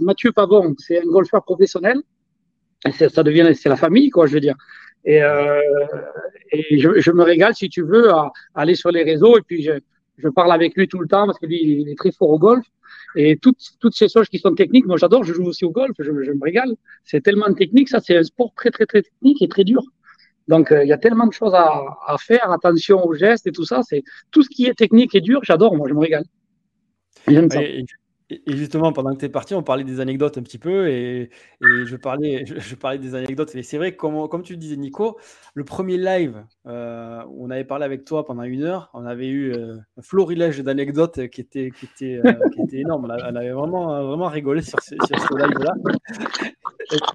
Mathieu 0.00 0.32
Pavon. 0.32 0.74
C'est 0.78 1.00
un 1.00 1.06
golfeur 1.06 1.42
professionnel. 1.44 2.00
Ça 3.08 3.22
devient, 3.22 3.50
c'est 3.54 3.68
la 3.68 3.76
famille, 3.76 4.10
quoi, 4.10 4.26
je 4.26 4.34
veux 4.34 4.40
dire. 4.40 4.56
Et, 5.04 5.22
euh, 5.22 5.60
et 6.52 6.78
je, 6.78 7.00
je 7.00 7.10
me 7.10 7.22
régale, 7.22 7.54
si 7.54 7.68
tu 7.68 7.82
veux, 7.82 8.10
à, 8.10 8.32
à 8.54 8.60
aller 8.62 8.74
sur 8.74 8.90
les 8.90 9.02
réseaux. 9.02 9.36
Et 9.38 9.42
puis, 9.42 9.62
je, 9.62 9.72
je 10.16 10.28
parle 10.28 10.52
avec 10.52 10.74
lui 10.76 10.88
tout 10.88 10.98
le 10.98 11.06
temps 11.06 11.26
parce 11.26 11.38
que 11.38 11.46
lui, 11.46 11.60
il 11.60 11.88
est 11.88 11.94
très 11.94 12.12
fort 12.12 12.30
au 12.30 12.38
golf. 12.38 12.64
Et 13.16 13.36
toutes, 13.36 13.58
toutes 13.80 13.94
ces 13.94 14.08
choses 14.08 14.28
qui 14.28 14.38
sont 14.38 14.54
techniques, 14.54 14.86
moi, 14.86 14.96
j'adore. 14.96 15.24
Je 15.24 15.34
joue 15.34 15.44
aussi 15.44 15.64
au 15.64 15.70
golf. 15.70 15.92
Je, 15.98 16.04
je 16.04 16.32
me 16.32 16.42
régale. 16.42 16.74
C'est 17.04 17.22
tellement 17.22 17.52
technique. 17.52 17.88
Ça, 17.88 18.00
c'est 18.00 18.16
un 18.16 18.22
sport 18.22 18.52
très, 18.56 18.70
très, 18.70 18.86
très 18.86 19.02
technique 19.02 19.42
et 19.42 19.48
très 19.48 19.64
dur. 19.64 19.82
Donc, 20.48 20.72
euh, 20.72 20.82
il 20.84 20.88
y 20.88 20.92
a 20.92 20.98
tellement 20.98 21.26
de 21.26 21.32
choses 21.32 21.54
à, 21.54 21.82
à 22.06 22.16
faire. 22.18 22.50
Attention 22.50 23.04
aux 23.04 23.14
gestes 23.14 23.46
et 23.46 23.52
tout 23.52 23.64
ça. 23.64 23.82
C'est 23.82 24.02
tout 24.30 24.42
ce 24.42 24.48
qui 24.48 24.66
est 24.66 24.74
technique 24.74 25.14
et 25.14 25.20
dur. 25.20 25.40
J'adore. 25.44 25.76
Moi, 25.76 25.88
je 25.88 25.94
me 25.94 26.00
régale. 26.00 26.24
Et- 28.30 28.56
justement, 28.56 28.92
pendant 28.92 29.12
que 29.12 29.18
tu 29.18 29.24
es 29.24 29.28
parti, 29.28 29.54
on 29.54 29.62
parlait 29.62 29.84
des 29.84 30.00
anecdotes 30.00 30.38
un 30.38 30.42
petit 30.42 30.58
peu 30.58 30.88
et, 30.88 31.30
je, 31.60 31.96
parlais, 31.96 32.44
je, 32.46 32.74
parlais 32.74 32.98
des 32.98 33.14
anecdotes. 33.14 33.54
Et 33.54 33.62
c'est 33.62 33.78
vrai, 33.78 33.96
comme, 33.96 34.42
tu 34.42 34.52
le 34.52 34.58
disais, 34.58 34.76
Nico, 34.76 35.18
le 35.54 35.64
premier 35.64 35.96
live 35.96 36.44
euh, 36.66 37.22
où 37.28 37.46
on 37.46 37.50
avait 37.50 37.64
parlé 37.64 37.84
avec 37.84 38.04
toi 38.04 38.24
pendant 38.24 38.42
une 38.42 38.62
heure, 38.62 38.90
on 38.94 39.04
avait 39.04 39.28
eu 39.28 39.52
euh, 39.52 39.76
un 39.96 40.02
florilège 40.02 40.60
d'anecdotes 40.60 41.28
qui 41.28 41.40
était, 41.40 41.70
qui, 41.70 41.86
était, 41.86 42.20
euh, 42.24 42.48
qui 42.54 42.62
était 42.62 42.78
énorme. 42.78 43.06
On 43.06 43.10
avait 43.10 43.50
vraiment, 43.50 44.06
vraiment 44.06 44.28
rigolé 44.28 44.62
sur 44.62 44.80
ce, 44.80 44.94
live-là. 44.94 45.74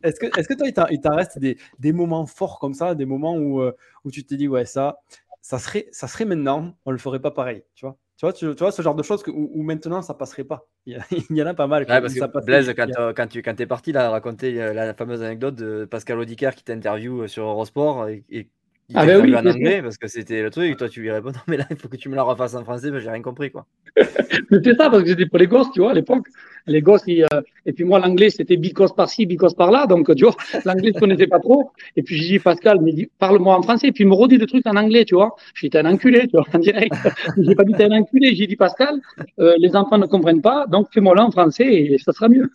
Est-ce 0.04 0.20
que, 0.20 0.40
est-ce 0.40 0.48
que 0.48 0.54
toi, 0.54 0.88
il 0.92 1.02
t'en- 1.02 1.16
reste 1.16 1.40
des, 1.40 1.58
des 1.80 1.94
moments 1.94 2.26
forts 2.26 2.60
comme 2.60 2.74
ça, 2.74 2.96
des 2.96 3.06
moments 3.06 3.36
où, 3.36 3.62
euh, 3.62 3.74
où 4.04 4.12
tu 4.12 4.26
te 4.26 4.36
dis, 4.36 4.48
ouais, 4.48 4.66
ça, 4.66 4.98
ça 5.42 5.60
serait, 5.60 5.88
ça 5.92 6.08
serait 6.08 6.26
maintenant, 6.26 6.76
on 6.86 6.92
le 6.92 6.98
ferait 6.98 7.22
pas 7.22 7.32
pareil, 7.32 7.64
tu 7.76 7.86
vois? 7.86 7.98
Tu 8.18 8.26
vois, 8.26 8.34
tu, 8.34 8.46
tu 8.56 8.60
vois, 8.60 8.72
ce 8.72 8.82
genre 8.82 8.96
de 8.96 9.04
choses 9.04 9.24
que, 9.24 9.32
où, 9.32 9.52
où 9.54 9.64
maintenant 9.64 10.02
ça 10.02 10.14
passerait 10.14 10.46
pas. 10.46 10.68
Il 10.86 10.98
y, 11.32 11.42
en 11.44 11.46
a 11.46 11.54
pas 11.54 11.68
mal. 11.68 11.84
Ouais, 11.84 12.02
parce 12.02 12.14
où 12.14 12.18
ça 12.18 12.28
que 12.28 12.34
passait, 12.34 12.46
Blaise, 12.46 12.74
quand, 12.76 12.88
euh, 12.98 13.14
quand 13.14 13.28
tu 13.28 13.42
quand 13.42 13.60
es 13.60 13.66
parti, 13.66 13.92
là, 13.92 14.10
raconter 14.10 14.62
euh, 14.62 14.74
la 14.74 14.94
fameuse 14.94 15.22
anecdote 15.22 15.56
de 15.56 15.86
Pascal 15.86 16.20
Audiker 16.20 16.52
qui 16.56 16.64
t'interviewe 16.64 17.28
sur 17.28 17.44
Eurosport 17.44 18.08
et, 18.08 18.24
et 18.30 18.50
il 18.90 18.98
Ah 18.98 19.06
ben 19.06 19.20
oui, 19.20 19.36
en 19.36 19.45
anglais 19.45 19.82
parce 19.82 19.98
que 19.98 20.07
c'était 20.07 20.44
le 20.44 20.52
truc. 20.52 20.72
Et 20.72 20.76
toi, 20.76 20.88
tu 20.88 21.02
lui 21.02 21.10
réponds, 21.10 21.30
non, 21.30 21.40
mais 21.48 21.57
là, 21.57 21.66
il 21.72 21.76
faut 21.76 21.88
que 21.88 21.98
tu 21.98 22.07
me 22.07 22.16
la 22.16 22.22
refasses 22.22 22.53
en 22.53 22.64
français, 22.64 22.90
parce 22.90 22.99
que 22.99 23.06
j'ai 23.06 23.10
rien 23.10 23.22
compris, 23.22 23.49
quoi. 23.49 23.66
Mais 24.52 24.60
c'est 24.64 24.76
ça, 24.76 24.90
parce 24.90 25.03
que 25.03 25.10
c'était 25.10 25.26
pour 25.26 25.40
les 25.40 25.48
gosses, 25.48 25.72
tu 25.74 25.80
vois, 25.80 25.91
à 25.91 25.94
l'époque. 25.94 26.28
Les 26.68 26.82
gosses, 26.82 27.03
ils, 27.07 27.24
euh, 27.24 27.41
et 27.66 27.74
puis 27.74 27.84
moi, 27.84 27.99
l'anglais, 27.99 28.30
c'était 28.30 28.57
bicos 28.57 28.94
par-ci, 28.94 29.26
bicos 29.26 29.53
par-là. 29.56 29.88
Donc, 29.88 30.14
tu 30.16 30.26
vois, 30.26 30.36
l'anglais, 30.66 30.91
je 30.94 30.99
connaissais 30.99 31.26
pas 31.28 31.40
trop. 31.40 31.72
Et 31.95 32.03
puis, 32.03 32.18
j'ai 32.18 32.28
dit, 32.28 32.40
Pascal, 32.40 32.80
mais 32.82 33.10
parle-moi 33.18 33.57
en 33.57 33.64
français. 33.64 33.88
Et 33.88 33.91
puis, 33.91 34.03
il 34.03 34.07
me 34.07 34.14
redit 34.14 34.38
des 34.38 34.45
trucs 34.45 34.66
en 34.68 34.76
anglais, 34.76 35.06
tu 35.06 35.16
vois. 35.16 35.36
J'ai 35.56 35.70
dit, 35.70 35.78
un 35.78 35.86
enculé, 35.86 36.28
tu 36.28 36.38
vois, 36.38 36.45
en 36.53 36.60
direct. 36.60 36.94
j'ai 37.38 37.56
pas 37.56 37.64
dit, 37.64 37.74
t'es 37.74 37.86
un 37.86 37.91
enculé. 37.91 38.36
J'ai 38.36 38.45
dit, 38.45 38.56
Pascal, 38.56 38.99
euh, 39.40 39.56
les 39.57 39.76
enfants 39.76 39.98
ne 39.98 40.06
comprennent 40.06 40.41
pas, 40.41 40.68
donc 40.68 40.90
fais-moi 40.94 41.16
là 41.16 41.26
en 41.26 41.32
français 41.32 41.66
et 41.66 41.98
ça 41.98 42.12
sera 42.12 42.30
mieux. 42.30 42.52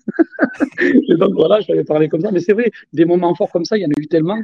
et 0.81 1.17
donc, 1.17 1.35
voilà, 1.35 1.61
je 1.61 1.67
t'avais 1.67 1.85
parlé 1.85 2.09
comme 2.09 2.21
ça. 2.21 2.31
Mais 2.31 2.41
c'est 2.41 2.53
vrai, 2.53 2.71
des 2.93 3.05
moments 3.05 3.35
forts 3.35 3.51
comme 3.51 3.65
ça, 3.65 3.77
il 3.77 3.83
y 3.83 3.87
en 3.87 3.91
a 3.91 4.01
eu 4.01 4.07
tellement. 4.07 4.39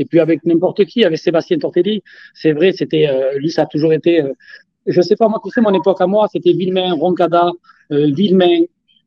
Et 0.00 0.06
puis, 0.06 0.18
avec 0.18 0.44
n'importe 0.46 0.84
qui, 0.86 1.04
avec 1.04 1.18
Sébastien 1.18 1.58
Tortelli, 1.58 2.02
c'est 2.34 2.52
vrai, 2.52 2.72
c'était, 2.72 3.06
euh, 3.08 3.38
lui, 3.38 3.50
ça 3.50 3.62
a 3.62 3.66
toujours 3.66 3.92
été, 3.92 4.22
euh, 4.22 4.32
je 4.86 5.00
sais 5.02 5.16
pas, 5.16 5.28
moi, 5.28 5.40
tu 5.44 5.50
sais, 5.50 5.60
mon 5.60 5.74
époque 5.74 6.00
à 6.00 6.06
moi, 6.06 6.26
c'était 6.32 6.52
Villemain, 6.52 6.94
Roncada, 6.94 7.50
euh, 7.92 8.10
Villemain, 8.10 8.62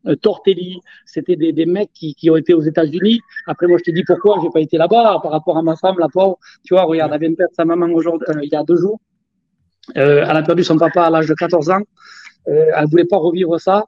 euh, 0.07 0.15
Tortelli. 0.15 0.79
C'était 1.05 1.35
des, 1.35 1.53
des 1.53 1.65
mecs 1.65 1.91
qui, 1.93 2.13
qui 2.13 2.29
ont 2.29 2.35
été 2.35 2.53
aux 2.53 2.61
États-Unis. 2.61 3.21
Après, 3.47 3.67
moi, 3.67 3.77
je 3.79 3.89
te 3.89 3.95
dis 3.95 4.03
pourquoi 4.03 4.39
j'ai 4.43 4.49
pas 4.49 4.59
été 4.59 4.77
là-bas 4.77 5.19
par 5.23 5.31
rapport 5.31 5.57
à 5.57 5.63
ma 5.63 5.75
femme, 5.77 5.95
la 5.97 6.09
pauvre. 6.09 6.37
Tu 6.65 6.73
vois, 6.73 6.83
regarde, 6.83 7.11
elle 7.13 7.21
vient 7.21 7.29
de 7.31 7.35
perdre 7.35 7.53
sa 7.55 7.65
maman 7.65 7.87
aujourd'hui, 7.87 8.27
euh, 8.29 8.43
il 8.43 8.49
y 8.51 8.55
a 8.55 8.63
deux 8.63 8.75
jours. 8.75 8.99
Euh, 9.97 10.25
elle 10.29 10.37
a 10.37 10.43
perdu 10.43 10.63
son 10.63 10.77
papa 10.77 11.03
à 11.03 11.09
l'âge 11.09 11.27
de 11.27 11.33
14 11.33 11.69
ans. 11.69 11.81
Euh, 12.49 12.71
elle 12.75 12.85
voulait 12.87 13.05
pas 13.05 13.17
revivre 13.17 13.59
ça. 13.59 13.85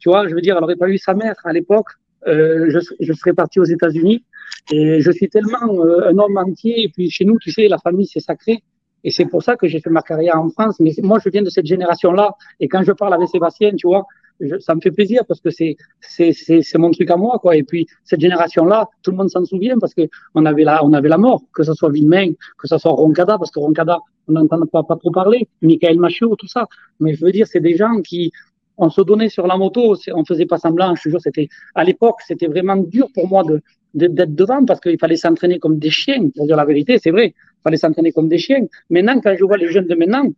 Tu 0.00 0.08
vois, 0.08 0.26
je 0.26 0.34
veux 0.34 0.40
dire, 0.40 0.56
elle 0.56 0.64
aurait 0.64 0.76
pas 0.76 0.88
eu 0.88 0.98
sa 0.98 1.14
mère 1.14 1.36
à 1.44 1.52
l'époque. 1.52 1.88
Je, 2.26 2.78
je 3.00 3.12
serais 3.12 3.32
parti 3.32 3.58
aux 3.58 3.64
États-Unis. 3.64 4.24
Et 4.72 5.00
je 5.00 5.10
suis 5.10 5.28
tellement 5.28 5.84
euh, 5.84 6.10
un 6.10 6.18
homme 6.18 6.36
entier. 6.36 6.82
Et 6.84 6.88
puis 6.88 7.10
chez 7.10 7.24
nous, 7.24 7.38
tu 7.38 7.50
sais, 7.52 7.68
la 7.68 7.78
famille, 7.78 8.06
c'est 8.06 8.20
sacré. 8.20 8.62
Et 9.04 9.10
c'est 9.10 9.26
pour 9.26 9.42
ça 9.42 9.56
que 9.56 9.66
j'ai 9.66 9.80
fait 9.80 9.90
ma 9.90 10.02
carrière 10.02 10.38
en 10.40 10.48
France. 10.50 10.76
Mais 10.78 10.92
moi, 11.02 11.18
je 11.24 11.28
viens 11.28 11.42
de 11.42 11.50
cette 11.50 11.66
génération-là. 11.66 12.34
Et 12.60 12.68
quand 12.68 12.82
je 12.84 12.92
parle 12.92 13.14
avec 13.14 13.28
Sébastien, 13.28 13.72
tu 13.74 13.86
vois, 13.88 14.04
je, 14.40 14.58
ça 14.58 14.74
me 14.74 14.80
fait 14.80 14.90
plaisir 14.90 15.22
parce 15.26 15.40
que 15.40 15.50
c'est 15.50 15.76
c'est 16.00 16.32
c'est 16.32 16.78
mon 16.78 16.90
truc 16.90 17.10
à 17.10 17.16
moi 17.16 17.38
quoi. 17.40 17.56
Et 17.56 17.62
puis 17.62 17.86
cette 18.04 18.20
génération-là, 18.20 18.88
tout 19.02 19.10
le 19.10 19.16
monde 19.16 19.30
s'en 19.30 19.44
souvient 19.44 19.78
parce 19.78 19.94
que 19.94 20.02
on 20.34 20.44
avait 20.46 20.64
la 20.64 20.84
on 20.84 20.92
avait 20.92 21.08
la 21.08 21.18
mort, 21.18 21.42
que 21.54 21.62
ce 21.62 21.74
soit 21.74 21.90
Villemain, 21.90 22.32
que 22.58 22.66
ce 22.66 22.78
soit 22.78 22.92
Roncada, 22.92 23.38
parce 23.38 23.50
que 23.50 23.60
Roncada, 23.60 23.98
on 24.28 24.32
n'entend 24.32 24.64
pas 24.66 24.96
trop 24.96 25.10
parler, 25.10 25.48
Michael 25.60 25.98
Machiot, 25.98 26.34
tout 26.36 26.48
ça. 26.48 26.66
Mais 27.00 27.14
je 27.14 27.24
veux 27.24 27.32
dire, 27.32 27.46
c'est 27.46 27.60
des 27.60 27.76
gens 27.76 28.00
qui 28.02 28.32
on 28.78 28.88
se 28.90 29.02
donnait 29.02 29.28
sur 29.28 29.46
la 29.46 29.56
moto, 29.56 29.96
on 30.14 30.24
faisait 30.24 30.46
pas 30.46 30.58
semblant. 30.58 30.94
Je 30.94 31.02
te 31.02 31.08
jure, 31.10 31.20
c'était 31.20 31.48
à 31.74 31.84
l'époque, 31.84 32.16
c'était 32.26 32.46
vraiment 32.46 32.76
dur 32.76 33.08
pour 33.14 33.28
moi 33.28 33.44
de- 33.44 33.60
d'être 33.94 34.34
devant 34.34 34.64
parce 34.64 34.80
qu'il 34.80 34.98
fallait 34.98 35.16
s'entraîner 35.16 35.58
comme 35.58 35.78
des 35.78 35.90
chiens. 35.90 36.28
Pour 36.34 36.46
dire 36.46 36.56
la 36.56 36.64
vérité, 36.64 36.98
c'est 37.02 37.10
vrai, 37.10 37.34
il 37.36 37.62
fallait 37.62 37.76
s'entraîner 37.76 38.12
comme 38.12 38.28
des 38.28 38.38
chiens. 38.38 38.64
Maintenant, 38.90 39.20
quand 39.20 39.34
je 39.38 39.44
vois 39.44 39.56
les 39.56 39.68
jeunes 39.68 39.86
de 39.86 39.94
maintenant, 39.94 40.28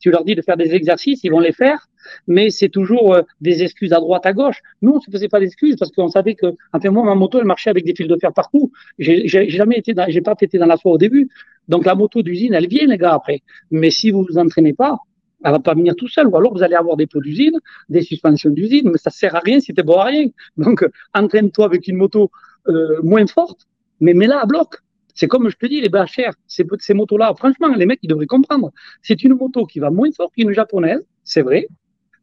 Tu 0.00 0.10
leur 0.10 0.24
dis 0.24 0.34
de 0.34 0.42
faire 0.42 0.56
des 0.56 0.74
exercices, 0.74 1.24
ils 1.24 1.30
vont 1.30 1.40
les 1.40 1.52
faire, 1.52 1.88
mais 2.26 2.50
c'est 2.50 2.68
toujours 2.68 3.14
euh, 3.14 3.22
des 3.40 3.62
excuses 3.62 3.92
à 3.92 4.00
droite, 4.00 4.26
à 4.26 4.32
gauche. 4.32 4.60
Nous, 4.82 4.92
on 4.92 5.00
se 5.00 5.10
faisait 5.10 5.28
pas 5.28 5.40
d'excuses 5.40 5.76
parce 5.76 5.90
qu'on 5.90 6.08
savait 6.08 6.34
que, 6.34 6.54
enfin, 6.72 6.90
moi, 6.90 7.04
ma 7.04 7.14
moto, 7.14 7.38
elle 7.38 7.46
marchait 7.46 7.70
avec 7.70 7.84
des 7.84 7.94
fils 7.94 8.06
de 8.06 8.16
fer 8.16 8.32
partout. 8.32 8.70
J'ai 8.98 9.26
jamais 9.28 9.78
été, 9.78 9.94
j'ai 10.08 10.20
pas 10.20 10.34
pété 10.34 10.58
dans 10.58 10.66
la 10.66 10.76
soie 10.76 10.92
au 10.92 10.98
début. 10.98 11.28
Donc, 11.68 11.84
la 11.84 11.94
moto 11.94 12.22
d'usine, 12.22 12.54
elle 12.54 12.68
vient, 12.68 12.86
les 12.86 12.98
gars, 12.98 13.14
après. 13.14 13.42
Mais 13.70 13.90
si 13.90 14.10
vous 14.10 14.24
vous 14.28 14.38
entraînez 14.38 14.72
pas, 14.72 14.96
elle 15.44 15.52
va 15.52 15.58
pas 15.58 15.74
venir 15.74 15.94
tout 15.96 16.08
seul. 16.08 16.28
Ou 16.28 16.36
alors, 16.36 16.52
vous 16.52 16.62
allez 16.62 16.74
avoir 16.74 16.96
des 16.96 17.06
pots 17.06 17.20
d'usine, 17.20 17.58
des 17.88 18.02
suspensions 18.02 18.50
d'usine, 18.50 18.90
mais 18.90 18.98
ça 18.98 19.10
sert 19.10 19.34
à 19.34 19.40
rien 19.40 19.60
si 19.60 19.74
t'es 19.74 19.82
bon 19.82 19.98
à 19.98 20.04
rien. 20.04 20.26
Donc, 20.56 20.86
entraîne-toi 21.14 21.64
avec 21.64 21.88
une 21.88 21.96
moto 21.96 22.30
euh, 22.66 23.00
moins 23.02 23.26
forte, 23.26 23.66
mais 24.00 24.14
mets-la 24.14 24.40
à 24.42 24.46
bloc. 24.46 24.76
C'est 25.14 25.26
comme 25.26 25.48
je 25.48 25.56
te 25.56 25.66
dis, 25.66 25.80
les 25.80 25.88
BHR, 25.88 26.32
ces, 26.46 26.64
ces 26.78 26.94
motos-là, 26.94 27.34
franchement, 27.36 27.68
les 27.68 27.86
mecs, 27.86 27.98
ils 28.02 28.08
devraient 28.08 28.26
comprendre. 28.26 28.70
C'est 29.02 29.22
une 29.24 29.34
moto 29.34 29.66
qui 29.66 29.80
va 29.80 29.90
moins 29.90 30.10
fort 30.12 30.30
qu'une 30.30 30.52
japonaise, 30.52 31.04
c'est 31.24 31.42
vrai, 31.42 31.66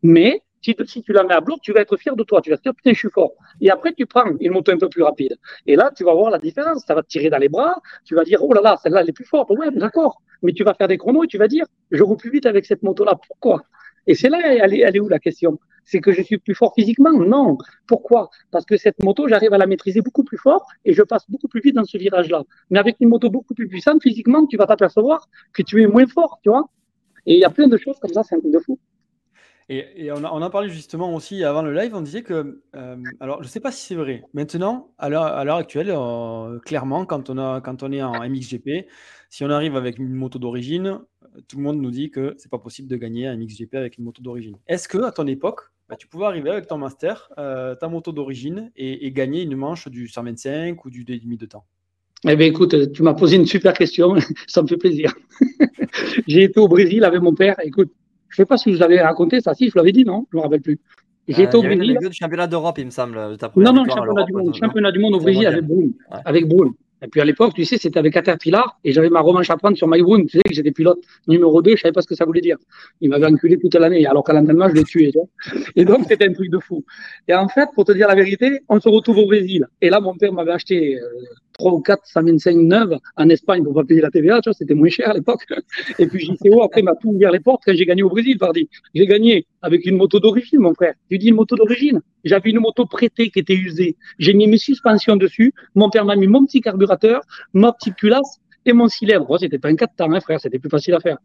mais 0.01 0.41
si, 0.65 0.75
si, 0.85 1.03
tu 1.03 1.13
la 1.13 1.23
mets 1.23 1.35
à 1.35 1.41
bloc, 1.41 1.59
tu 1.61 1.73
vas 1.73 1.81
être 1.81 1.95
fier 1.95 2.15
de 2.15 2.23
toi. 2.23 2.41
Tu 2.41 2.49
vas 2.49 2.57
te 2.57 2.63
dire, 2.63 2.73
putain, 2.73 2.91
je 2.91 2.97
suis 2.97 3.09
fort. 3.09 3.33
Et 3.61 3.69
après, 3.69 3.93
tu 3.93 4.07
prends 4.07 4.25
une 4.39 4.51
moto 4.51 4.71
un 4.71 4.77
peu 4.77 4.89
plus 4.89 5.03
rapide. 5.03 5.37
Et 5.67 5.75
là, 5.75 5.91
tu 5.95 6.03
vas 6.03 6.13
voir 6.13 6.31
la 6.31 6.39
différence. 6.39 6.83
Ça 6.85 6.95
va 6.95 7.03
te 7.03 7.07
tirer 7.07 7.29
dans 7.29 7.37
les 7.37 7.49
bras. 7.49 7.75
Tu 8.03 8.15
vas 8.15 8.23
dire, 8.23 8.43
oh 8.43 8.51
là 8.51 8.61
là, 8.61 8.77
celle-là, 8.81 9.01
elle 9.01 9.09
est 9.09 9.13
plus 9.13 9.25
forte. 9.25 9.51
Ouais, 9.51 9.69
d'accord. 9.71 10.21
Mais 10.41 10.53
tu 10.53 10.63
vas 10.63 10.73
faire 10.73 10.87
des 10.87 10.97
chronos 10.97 11.23
et 11.23 11.27
tu 11.27 11.37
vas 11.37 11.47
dire, 11.47 11.65
je 11.91 12.01
roule 12.01 12.17
plus 12.17 12.31
vite 12.31 12.47
avec 12.47 12.65
cette 12.65 12.81
moto-là. 12.81 13.15
Pourquoi? 13.27 13.61
Et 14.07 14.15
c'est 14.15 14.29
là, 14.29 14.39
elle 14.43 14.73
est, 14.73 14.79
elle 14.79 14.95
est 14.95 14.99
où 14.99 15.07
la 15.07 15.19
question? 15.19 15.59
C'est 15.83 15.99
que 15.99 16.11
je 16.11 16.21
suis 16.21 16.37
plus 16.37 16.55
fort 16.55 16.73
physiquement? 16.75 17.11
Non. 17.11 17.57
Pourquoi? 17.87 18.29
Parce 18.51 18.65
que 18.65 18.77
cette 18.77 19.03
moto, 19.03 19.27
j'arrive 19.27 19.53
à 19.53 19.57
la 19.57 19.67
maîtriser 19.67 20.01
beaucoup 20.01 20.23
plus 20.23 20.37
fort 20.37 20.65
et 20.83 20.93
je 20.93 21.03
passe 21.03 21.29
beaucoup 21.29 21.47
plus 21.47 21.61
vite 21.61 21.75
dans 21.75 21.85
ce 21.85 21.97
virage-là. 21.97 22.43
Mais 22.69 22.79
avec 22.79 22.97
une 22.99 23.09
moto 23.09 23.29
beaucoup 23.29 23.53
plus 23.53 23.67
puissante, 23.67 24.01
physiquement, 24.01 24.45
tu 24.47 24.57
vas 24.57 24.65
t'apercevoir 24.65 25.27
que 25.53 25.61
tu 25.61 25.81
es 25.83 25.87
moins 25.87 26.07
fort, 26.07 26.39
tu 26.43 26.49
vois? 26.49 26.69
Et 27.25 27.35
il 27.35 27.39
y 27.39 27.45
a 27.45 27.49
plein 27.49 27.67
de 27.67 27.77
choses 27.77 27.99
comme 27.99 28.13
ça, 28.13 28.23
c'est 28.23 28.35
un 28.35 28.39
truc 28.39 28.51
de 28.51 28.59
fou. 28.59 28.79
Et, 29.67 30.11
on, 30.11 30.23
a, 30.23 30.31
on, 30.31 30.43
en 30.43 30.49
parlait 30.51 30.69
justement 30.69 31.15
aussi 31.15 31.43
avant 31.43 31.63
le 31.63 31.73
live, 31.73 31.95
on 31.95 32.01
disait 32.01 32.21
que, 32.21 32.61
euh, 32.75 32.97
alors 33.19 33.41
je 33.41 33.47
ne 33.47 33.51
sais 33.51 33.59
pas 33.59 33.71
si 33.71 33.83
c'est 33.83 33.95
vrai, 33.95 34.21
maintenant, 34.33 34.91
à 34.99 35.09
l'heure 35.09 35.55
actuelle, 35.55 35.89
euh, 35.89 36.59
clairement, 36.59 37.07
quand 37.07 37.31
on 37.31 37.91
est 37.91 38.03
en 38.03 38.29
MXGP, 38.29 38.87
si 39.31 39.43
on 39.43 39.49
arrive 39.49 39.75
avec 39.75 39.97
une 39.97 40.13
moto 40.13 40.37
d'origine, 40.37 40.99
tout 41.47 41.57
le 41.57 41.63
monde 41.63 41.81
nous 41.81 41.91
dit 41.91 42.09
que 42.09 42.35
c'est 42.37 42.49
pas 42.49 42.59
possible 42.59 42.87
de 42.87 42.95
gagner 42.95 43.27
un 43.27 43.37
MXGP 43.37 43.75
avec 43.75 43.97
une 43.97 44.03
moto 44.03 44.21
d'origine. 44.21 44.57
Est-ce 44.67 44.87
que 44.87 44.97
à 44.99 45.11
ton 45.11 45.27
époque, 45.27 45.61
bah, 45.89 45.95
tu 45.95 46.07
pouvais 46.07 46.25
arriver 46.25 46.49
avec 46.49 46.67
ton 46.67 46.77
master, 46.77 47.29
euh, 47.37 47.75
ta 47.75 47.87
moto 47.87 48.11
d'origine 48.11 48.71
et, 48.75 49.05
et, 49.05 49.11
gagner 49.11 49.43
une 49.43 49.55
manche 49.55 49.87
du 49.87 50.07
125 50.07 50.83
ou 50.83 50.89
du 50.89 51.03
demi 51.03 51.37
de 51.37 51.45
temps? 51.45 51.65
Eh 52.27 52.35
bien, 52.35 52.47
écoute, 52.47 52.91
tu 52.91 53.03
m'as 53.03 53.13
posé 53.13 53.35
une 53.35 53.45
super 53.45 53.73
question, 53.73 54.15
ça 54.47 54.61
me 54.63 54.67
fait 54.67 54.77
plaisir. 54.77 55.13
J'ai 56.27 56.43
été 56.43 56.59
au 56.59 56.67
Brésil 56.67 57.03
avec 57.03 57.21
mon 57.21 57.35
père. 57.35 57.55
Écoute, 57.63 57.91
je 58.29 58.41
ne 58.41 58.45
sais 58.45 58.47
pas 58.47 58.57
si 58.57 58.71
je 58.71 58.77
vous 58.77 58.83
avais 58.83 59.01
raconté 59.01 59.41
ça, 59.41 59.53
si 59.53 59.69
je 59.69 59.77
l'avais 59.77 59.91
dit, 59.91 60.03
non? 60.03 60.25
Je 60.31 60.37
ne 60.37 60.41
me 60.41 60.43
rappelle 60.43 60.61
plus. 60.61 60.79
J'ai 61.27 61.43
été 61.43 61.55
euh, 61.55 61.59
au 61.59 61.63
Brésil. 61.63 61.97
Le 62.01 62.11
championnat 62.11 62.47
d'Europe, 62.47 62.77
il 62.79 62.85
me 62.85 62.91
semble. 62.91 63.15
non, 63.55 63.73
non, 63.73 63.85
championnat 63.85 64.23
du 64.23 64.33
monde. 64.33 64.55
Championnat 64.55 64.91
du 64.91 64.99
monde 64.99 65.15
au 65.15 65.19
Brésil 65.19 65.45
avec 65.45 65.65
Brune. 65.65 65.93
Ouais. 66.11 66.19
Avec 66.25 66.47
Brune. 66.47 66.73
Et 67.01 67.07
puis 67.07 67.21
à 67.21 67.25
l'époque, 67.25 67.53
tu 67.53 67.65
sais, 67.65 67.77
c'était 67.77 67.99
avec 67.99 68.13
Caterpillar 68.13 68.79
et 68.83 68.91
j'avais 68.91 69.09
ma 69.09 69.21
revanche 69.21 69.49
à 69.49 69.57
prendre 69.57 69.77
sur 69.77 69.87
Mike 69.87 70.03
Brown. 70.03 70.25
Tu 70.25 70.37
sais 70.37 70.43
que 70.43 70.53
j'étais 70.53 70.71
pilote 70.71 70.99
numéro 71.27 71.61
2, 71.61 71.75
je 71.75 71.81
savais 71.81 71.91
pas 71.91 72.01
ce 72.01 72.07
que 72.07 72.15
ça 72.15 72.25
voulait 72.25 72.41
dire. 72.41 72.57
Il 73.01 73.09
m'avait 73.09 73.25
enculé 73.25 73.57
toute 73.57 73.73
l'année 73.75 74.05
alors 74.05 74.23
qu'à 74.23 74.33
l'entraînement, 74.33 74.69
je 74.69 74.75
l'ai 74.75 74.83
tué. 74.83 75.11
Tu 75.11 75.17
vois 75.17 75.27
et 75.75 75.85
donc, 75.85 76.05
c'était 76.09 76.27
un 76.27 76.33
truc 76.33 76.49
de 76.49 76.59
fou. 76.59 76.83
Et 77.27 77.33
en 77.33 77.47
fait, 77.47 77.69
pour 77.75 77.85
te 77.85 77.91
dire 77.91 78.07
la 78.07 78.15
vérité, 78.15 78.61
on 78.69 78.79
se 78.79 78.89
retrouve 78.89 79.17
au 79.17 79.25
Brésil. 79.25 79.67
Et 79.81 79.89
là, 79.89 79.99
mon 79.99 80.15
père 80.15 80.31
m'avait 80.31 80.53
acheté 80.53 80.99
euh, 80.99 81.07
3 81.57 81.73
ou 81.73 81.79
4 81.79 82.01
125 82.05 82.57
neuves 82.57 82.97
en 83.15 83.29
Espagne 83.29 83.63
pour 83.63 83.73
pas 83.73 83.83
payer 83.83 84.01
la 84.01 84.11
TVA, 84.11 84.41
tu 84.41 84.49
vois, 84.49 84.53
c'était 84.53 84.73
moins 84.73 84.89
cher 84.89 85.09
à 85.09 85.13
l'époque. 85.13 85.45
Et 85.99 86.07
puis 86.07 86.19
JCO, 86.19 86.61
après, 86.63 86.81
m'a 86.81 86.93
tout 86.95 87.09
ouvert 87.09 87.31
les 87.31 87.39
portes 87.39 87.63
quand 87.65 87.73
j'ai 87.75 87.85
gagné 87.85 88.03
au 88.03 88.09
Brésil, 88.09 88.37
pardi. 88.37 88.69
J'ai 88.93 89.05
gagné 89.05 89.45
avec 89.61 89.85
une 89.85 89.97
moto 89.97 90.19
d'origine, 90.19 90.59
mon 90.59 90.73
frère. 90.73 90.93
Tu 91.09 91.17
dis 91.17 91.29
une 91.29 91.35
moto 91.35 91.55
d'origine. 91.55 92.01
J'avais 92.23 92.49
une 92.49 92.59
moto 92.59 92.85
prêtée 92.85 93.29
qui 93.29 93.39
était 93.39 93.55
usée. 93.55 93.95
J'ai 94.19 94.33
mis 94.33 94.47
mes 94.47 94.57
suspensions 94.57 95.15
dessus. 95.15 95.53
Mon 95.75 95.89
père 95.89 96.05
m'a 96.05 96.15
mis 96.15 96.27
mon 96.27 96.45
petit 96.45 96.61
carburateur, 96.61 97.21
ma 97.53 97.71
petite 97.71 97.95
culasse 97.95 98.39
et 98.65 98.73
mon 98.73 98.87
cylindre. 98.87 99.25
Oh, 99.29 99.37
c'était 99.37 99.59
pas 99.59 99.69
un 99.69 99.75
4 99.75 99.95
temps, 99.95 100.11
hein, 100.11 100.19
frère, 100.19 100.39
c'était 100.39 100.59
plus 100.59 100.69
facile 100.69 100.93
à 100.95 100.99
faire. 100.99 101.17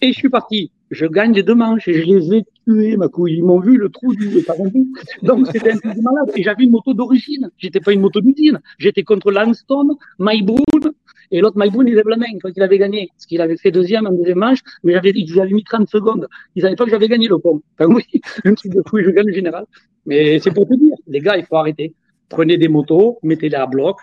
Et 0.00 0.12
je 0.12 0.18
suis 0.18 0.28
parti. 0.28 0.70
Je 0.90 1.06
gagne 1.06 1.32
les 1.32 1.42
deux 1.42 1.54
manches 1.54 1.88
et 1.88 1.94
je 1.94 2.04
les 2.04 2.34
ai 2.34 2.44
tués, 2.66 2.96
ma 2.96 3.08
couille. 3.08 3.36
Ils 3.36 3.44
m'ont 3.44 3.60
vu 3.60 3.78
le 3.78 3.88
trou 3.88 4.14
du 4.14 4.28
parenté. 4.46 4.84
Donc, 5.22 5.46
c'était 5.50 5.72
un 5.72 5.78
truc 5.78 5.96
de 5.96 6.02
malade. 6.02 6.30
Et 6.36 6.42
j'avais 6.42 6.64
une 6.64 6.70
moto 6.70 6.92
d'origine. 6.92 7.50
J'étais 7.56 7.80
pas 7.80 7.92
une 7.92 8.00
moto 8.00 8.20
d'usine. 8.20 8.60
J'étais 8.78 9.02
contre 9.02 9.32
Langston, 9.32 9.96
Mike 10.18 10.44
Brown. 10.44 10.92
Et 11.30 11.40
l'autre, 11.40 11.56
Mike 11.56 11.72
Brown, 11.72 11.88
il 11.88 11.94
lève 11.94 12.08
la 12.08 12.18
main 12.18 12.26
quand 12.42 12.50
il 12.54 12.62
avait 12.62 12.76
gagné. 12.76 13.08
Parce 13.14 13.24
qu'il 13.24 13.40
avait 13.40 13.56
fait 13.56 13.70
deuxième 13.70 14.06
en 14.06 14.12
deuxième 14.12 14.38
manche, 14.38 14.58
mais 14.84 14.92
j'avais, 14.92 15.14
j'avais 15.26 15.52
mis 15.52 15.64
30 15.64 15.88
secondes. 15.88 16.28
Ils 16.54 16.62
savaient 16.62 16.76
pas 16.76 16.84
que 16.84 16.90
j'avais 16.90 17.08
gagné 17.08 17.26
le 17.26 17.38
pont. 17.38 17.62
Enfin, 17.78 17.90
oui, 17.90 18.04
un 18.44 18.54
truc 18.54 18.72
de 18.72 18.82
fou, 18.86 18.98
je 18.98 19.10
gagne 19.10 19.26
le 19.28 19.32
général. 19.32 19.64
Mais 20.04 20.38
c'est 20.40 20.52
pour 20.52 20.68
te 20.68 20.74
dire, 20.74 20.94
les 21.06 21.20
gars, 21.20 21.38
il 21.38 21.46
faut 21.46 21.56
arrêter. 21.56 21.94
Prenez 22.28 22.58
des 22.58 22.68
motos, 22.68 23.18
mettez-les 23.22 23.56
à 23.56 23.66
bloc, 23.66 23.96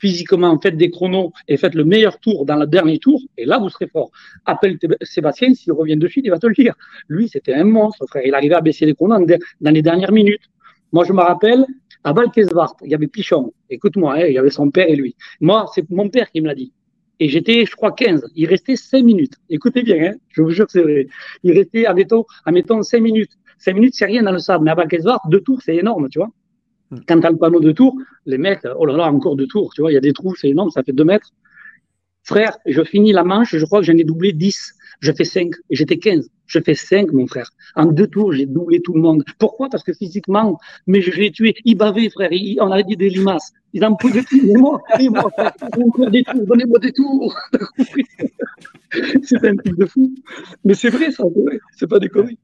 physiquement, 0.00 0.58
faites 0.60 0.76
des 0.76 0.90
chronos 0.90 1.32
et 1.46 1.56
faites 1.56 1.74
le 1.74 1.84
meilleur 1.84 2.18
tour 2.18 2.44
dans 2.44 2.56
le 2.56 2.66
dernier 2.66 2.98
tour, 2.98 3.20
et 3.36 3.44
là, 3.44 3.58
vous 3.58 3.68
serez 3.68 3.86
fort. 3.86 4.10
Appelle 4.46 4.78
Sébastien, 5.02 5.54
s'il 5.54 5.72
revient 5.72 5.96
de 5.96 6.08
suite, 6.08 6.24
il 6.24 6.30
va 6.30 6.38
te 6.38 6.46
le 6.46 6.54
dire. 6.54 6.74
Lui, 7.08 7.28
c'était 7.28 7.54
un 7.54 7.64
monstre, 7.64 8.06
frère. 8.08 8.22
Il 8.26 8.34
arrivait 8.34 8.54
à 8.54 8.60
baisser 8.60 8.86
les 8.86 8.94
chronos 8.94 9.24
dans 9.60 9.70
les 9.70 9.82
dernières 9.82 10.12
minutes. 10.12 10.42
Moi, 10.92 11.04
je 11.04 11.12
me 11.12 11.20
rappelle, 11.20 11.64
à 12.02 12.12
Valkesvart, 12.12 12.76
il 12.82 12.90
y 12.90 12.94
avait 12.94 13.06
Pichon. 13.06 13.52
Écoute-moi, 13.68 14.14
hein, 14.14 14.26
il 14.26 14.34
y 14.34 14.38
avait 14.38 14.50
son 14.50 14.70
père 14.70 14.88
et 14.88 14.96
lui. 14.96 15.14
Moi, 15.40 15.66
c'est 15.74 15.88
mon 15.90 16.08
père 16.08 16.30
qui 16.30 16.40
me 16.40 16.46
l'a 16.46 16.54
dit. 16.54 16.72
Et 17.20 17.28
j'étais, 17.28 17.66
je 17.66 17.76
crois, 17.76 17.92
15. 17.92 18.24
Il 18.34 18.46
restait 18.46 18.76
5 18.76 19.04
minutes. 19.04 19.34
Écoutez 19.50 19.82
bien, 19.82 20.12
hein, 20.12 20.14
je 20.30 20.40
vous 20.40 20.50
jure 20.50 20.64
que 20.64 20.72
c'est 20.72 20.82
vrai. 20.82 21.06
Il 21.42 21.52
restait, 21.52 21.84
admettons, 21.84 22.24
admettons 22.46 22.82
5 22.82 23.00
minutes. 23.00 23.32
5 23.58 23.74
minutes, 23.74 23.94
c'est 23.94 24.06
rien 24.06 24.22
dans 24.22 24.32
le 24.32 24.38
sable. 24.38 24.64
Mais 24.64 24.70
à 24.70 24.74
Valkesvart, 24.74 25.20
deux 25.28 25.42
tours, 25.42 25.60
c'est 25.62 25.76
énorme, 25.76 26.08
tu 26.08 26.18
vois. 26.18 26.30
Quand 27.06 27.20
tu 27.20 27.26
as 27.26 27.30
le 27.30 27.36
panneau 27.36 27.60
de 27.60 27.72
tour, 27.72 27.96
les 28.26 28.38
mecs, 28.38 28.66
oh 28.76 28.84
là 28.84 28.96
là, 28.96 29.12
encore 29.12 29.36
deux 29.36 29.46
tours, 29.46 29.72
tu 29.74 29.80
vois, 29.80 29.92
il 29.92 29.94
y 29.94 29.98
a 29.98 30.00
des 30.00 30.12
trous, 30.12 30.34
c'est 30.34 30.48
énorme, 30.48 30.70
ça 30.70 30.82
fait 30.82 30.92
deux 30.92 31.04
mètres. 31.04 31.30
Frère, 32.24 32.58
je 32.66 32.82
finis 32.82 33.12
la 33.12 33.24
manche, 33.24 33.56
je 33.56 33.64
crois 33.64 33.80
que 33.80 33.86
j'en 33.86 33.96
ai 33.96 34.04
doublé 34.04 34.32
10. 34.32 34.74
Je 35.00 35.12
fais 35.12 35.24
5, 35.24 35.54
et 35.70 35.76
j'étais 35.76 35.98
15. 35.98 36.28
Je 36.46 36.58
fais 36.60 36.74
5, 36.74 37.12
mon 37.12 37.26
frère. 37.26 37.50
En 37.74 37.86
deux 37.86 38.06
tours, 38.06 38.32
j'ai 38.32 38.44
doublé 38.44 38.82
tout 38.82 38.92
le 38.92 39.00
monde. 39.00 39.24
Pourquoi? 39.38 39.70
Parce 39.70 39.82
que 39.82 39.94
physiquement, 39.94 40.58
mais 40.86 41.00
je 41.00 41.10
l'ai 41.12 41.30
tué. 41.30 41.54
Il 41.64 41.76
bavait, 41.76 42.10
frère. 42.10 42.30
Il, 42.32 42.60
on 42.60 42.70
a 42.70 42.82
dit 42.82 42.96
des 42.96 43.08
limaces. 43.08 43.52
Ils 43.72 43.84
en 43.84 43.94
pouvaient 43.94 44.22
plus. 44.22 44.42
Mais 44.42 44.60
moi, 44.60 44.80
et 44.98 45.08
moi, 45.08 45.30
frère, 45.30 45.52
des 46.10 46.22
tours, 46.22 46.46
donnez-moi 46.46 46.78
des 46.80 46.92
tours. 46.92 47.34
c'est 49.22 49.44
un 49.44 49.56
truc 49.56 49.78
de 49.78 49.86
fou. 49.86 50.14
Mais 50.64 50.74
c'est 50.74 50.90
vrai, 50.90 51.10
ça, 51.10 51.24
c'est 51.76 51.88
pas 51.88 51.98
des 51.98 52.08
conneries. 52.08 52.38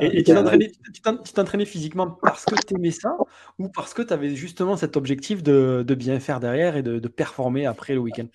Et, 0.00 0.18
et 0.18 0.24
tu 0.24 1.32
t'entraînais 1.32 1.64
physiquement 1.64 2.18
parce 2.22 2.44
que 2.44 2.54
tu 2.54 2.74
aimais 2.74 2.90
ça 2.90 3.16
ou 3.58 3.68
parce 3.68 3.94
que 3.94 4.02
tu 4.02 4.12
avais 4.12 4.34
justement 4.34 4.76
cet 4.76 4.96
objectif 4.96 5.42
de, 5.42 5.84
de, 5.86 5.94
bien 5.94 6.20
faire 6.20 6.40
derrière 6.40 6.76
et 6.76 6.82
de, 6.82 6.98
de 6.98 7.08
performer 7.08 7.66
après 7.66 7.94
le 7.94 8.00
week-end? 8.00 8.26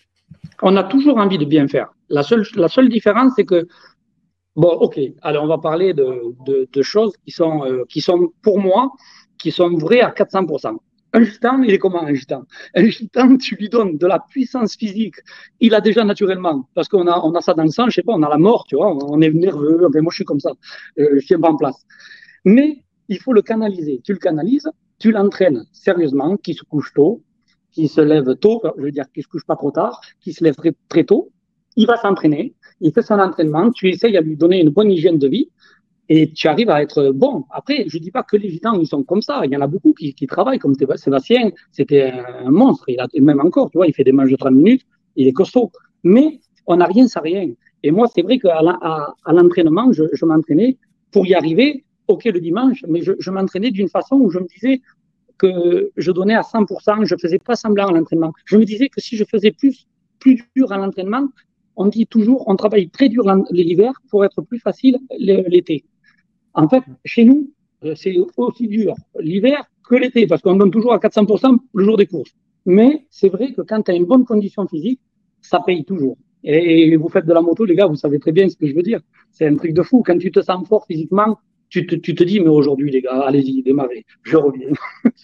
On 0.62 0.76
a 0.76 0.84
toujours 0.84 1.18
envie 1.18 1.38
de 1.38 1.46
bien 1.46 1.68
faire. 1.68 1.94
La 2.10 2.24
seule, 2.24 2.46
la 2.56 2.68
seule 2.68 2.90
différence, 2.90 3.34
c'est 3.36 3.46
que, 3.46 3.68
bon, 4.56 4.70
ok, 4.70 5.00
alors 5.22 5.44
on 5.44 5.48
va 5.48 5.58
parler 5.58 5.94
de, 5.94 6.36
de 6.72 6.82
choses 6.82 7.14
qui 7.26 7.32
sont, 7.32 7.66
euh, 7.66 7.84
qui 7.90 8.02
sont, 8.02 8.32
pour 8.42 8.60
moi, 8.60 8.92
qui 9.38 9.52
sont 9.52 9.70
vraies 9.78 10.02
à 10.02 10.12
400%. 10.12 10.78
Un 11.16 11.24
gitan, 11.24 11.64
il 11.64 11.74
est 11.74 11.78
comment 11.78 12.04
un 12.04 12.14
gitan 12.14 12.44
Un 12.76 12.88
gitan, 12.90 13.38
tu 13.38 13.56
lui 13.56 13.70
donnes 13.70 13.98
de 13.98 14.06
la 14.06 14.20
puissance 14.20 14.76
physique. 14.76 15.16
Il 15.62 15.74
a 15.74 15.80
déjà 15.80 16.04
naturellement, 16.04 16.68
parce 16.74 16.90
qu'on 16.90 17.08
a, 17.08 17.18
on 17.24 17.34
a 17.36 17.42
ça 17.42 17.54
dans 17.54 17.64
le 17.64 17.70
sang, 17.70 17.88
je 17.88 17.96
sais 17.96 18.04
pas, 18.04 18.12
on 18.12 18.22
a 18.22 18.28
la 18.28 18.38
mort, 18.38 18.66
tu 18.68 18.76
vois, 18.76 18.94
on 18.94 19.22
est 19.22 19.32
nerveux, 19.32 19.86
enfin, 19.88 20.02
moi 20.02 20.12
je 20.12 20.18
suis 20.18 20.26
comme 20.26 20.42
ça, 20.42 20.52
euh, 21.00 21.18
je 21.18 21.26
tiens 21.26 21.40
pas 21.40 21.52
en 21.52 21.56
place. 21.56 21.86
Mais 22.44 22.84
il 23.08 23.18
faut 23.20 23.32
le 23.32 23.42
canaliser. 23.42 24.02
Tu 24.04 24.12
le 24.12 24.20
canalises, 24.20 24.70
tu 25.00 25.14
l'entraînes 25.14 25.64
sérieusement, 25.72 26.36
qui 26.36 26.54
se 26.54 26.64
couche 26.66 26.92
tôt, 26.94 27.24
qui 27.72 27.88
se 27.88 28.02
lève 28.02 28.36
tôt, 28.36 28.62
je 28.78 28.84
veux 28.84 28.92
dire, 28.92 29.06
qui 29.14 29.22
se 29.22 29.30
couche 29.30 29.46
pas 29.46 29.56
trop 29.56 29.72
tard, 29.72 30.02
qui 30.20 30.34
se 30.34 30.44
lève 30.44 30.56
très, 30.56 30.74
très 30.90 31.06
tôt. 31.06 31.32
Il 31.78 31.88
va 31.88 31.96
s'entraîner, 31.96 32.56
il 32.82 32.92
fait 32.92 33.04
son 33.04 33.20
entraînement, 33.20 33.72
tu 33.72 33.88
essayes 33.88 34.18
à 34.18 34.22
lui 34.22 34.36
donner 34.36 34.60
une 34.60 34.70
bonne 34.70 34.92
hygiène 34.92 35.18
de 35.18 35.30
vie, 35.30 35.50
et 36.08 36.32
tu 36.32 36.48
arrives 36.48 36.70
à 36.70 36.82
être 36.82 37.12
bon. 37.12 37.46
Après, 37.50 37.86
je 37.88 37.98
dis 37.98 38.12
pas 38.12 38.24
que 38.24 38.38
les 38.38 38.50
gitans, 38.50 38.80
ils 38.80 38.88
sont 38.88 39.04
comme 39.04 39.22
ça. 39.22 39.42
Il 39.44 39.52
y 39.52 39.58
en 39.58 39.62
a 39.62 39.68
beaucoup 39.68 39.94
qui, 39.94 40.14
qui 40.14 40.28
travaillent 40.28 40.60
comme 40.60 40.76
Sébastien. 40.76 41.52
C'était 41.72 42.12
un 42.46 42.52
monstre. 42.52 42.86
Il 42.90 43.00
a, 43.00 43.08
même 43.20 43.40
encore, 43.40 43.72
tu 43.72 43.78
vois, 43.78 43.88
il 43.88 43.94
fait 43.94 44.04
des 44.04 44.12
manches 44.12 44.30
de 44.30 44.36
30 44.36 44.54
minutes. 44.54 44.84
Il 45.16 45.28
est 45.28 45.34
costaud. 45.34 45.72
Mais 46.04 46.40
on 46.68 46.78
n'a 46.78 46.86
rien 46.86 47.08
sans 47.08 47.22
rien. 47.22 47.50
Et 47.82 47.92
moi, 47.92 48.08
c'est 48.14 48.22
vrai 48.22 48.38
qu'à 48.38 48.62
l'entraînement, 49.28 49.92
je, 49.94 50.04
je 50.14 50.26
m'entraînais 50.26 50.78
pour 51.12 51.26
y 51.26 51.34
arriver. 51.34 51.86
OK, 52.08 52.26
le 52.26 52.40
dimanche, 52.40 52.86
mais 52.88 53.02
je, 53.02 53.14
je 53.18 53.32
m'entraînais 53.32 53.72
d'une 53.72 53.90
façon 53.90 54.18
où 54.18 54.30
je 54.30 54.38
me 54.38 54.46
disais 54.46 54.82
que 55.40 55.92
je 55.98 56.12
donnais 56.12 56.36
à 56.36 56.42
100%, 56.42 57.04
je 57.06 57.16
faisais 57.20 57.40
pas 57.40 57.56
semblant 57.56 57.88
à 57.88 57.92
l'entraînement. 57.92 58.32
Je 58.46 58.58
me 58.58 58.64
disais 58.64 58.90
que 58.90 59.02
si 59.02 59.18
je 59.18 59.24
faisais 59.24 59.52
plus, 59.52 59.88
plus 60.20 60.44
dur 60.56 60.72
à 60.72 60.78
l'entraînement, 60.78 61.28
on 61.76 61.88
dit 61.88 62.08
toujours, 62.08 62.48
on 62.48 62.56
travaille 62.56 62.90
très 62.90 63.10
dur 63.10 63.24
l'hiver 63.52 63.92
pour 64.10 64.24
être 64.24 64.42
plus 64.42 64.60
facile 64.60 64.98
l'été. 65.18 65.84
En 66.56 66.68
fait, 66.68 66.84
chez 67.04 67.26
nous, 67.26 67.52
euh, 67.84 67.94
c'est 67.96 68.16
aussi 68.38 68.68
dur 68.68 68.96
l'hiver 69.20 69.66
que 69.88 69.96
l'été, 69.96 70.26
parce 70.26 70.42
qu'on 70.42 70.56
donne 70.56 70.72
toujours 70.72 70.94
à 70.94 70.98
400% 70.98 71.58
le 71.74 71.84
jour 71.84 71.98
des 71.98 72.08
courses. 72.08 72.32
Mais 72.66 73.06
c'est 73.12 73.30
vrai 73.30 73.54
que 73.54 73.62
quand 73.62 73.84
tu 73.84 73.92
as 73.92 73.94
une 73.94 74.06
bonne 74.06 74.26
condition 74.26 74.68
physique, 74.68 75.00
ça 75.42 75.60
paye 75.60 75.86
toujours. 75.86 76.18
Et, 76.44 76.96
vous 76.96 77.10
faites 77.10 77.26
de 77.26 77.34
la 77.34 77.42
moto, 77.42 77.66
les 77.66 77.76
gars, 77.76 77.88
vous 77.88 77.96
savez 77.96 78.20
très 78.20 78.32
bien 78.32 78.48
ce 78.50 78.56
que 78.56 78.68
je 78.68 78.74
veux 78.74 78.84
dire. 78.84 79.00
C'est 79.32 79.48
un 79.48 79.56
truc 79.56 79.74
de 79.74 79.82
fou. 79.82 80.04
Quand 80.06 80.18
tu 80.18 80.32
te 80.32 80.42
sens 80.42 80.68
fort 80.68 80.86
physiquement, 80.86 81.40
tu 81.70 81.88
te, 81.88 81.96
tu 81.96 82.14
te 82.14 82.24
dis, 82.24 82.40
mais 82.40 82.50
aujourd'hui, 82.50 82.92
les 82.92 83.02
gars, 83.02 83.24
allez-y, 83.26 83.64
démarrez, 83.64 84.06
je 84.24 84.38
reviens. 84.38 84.70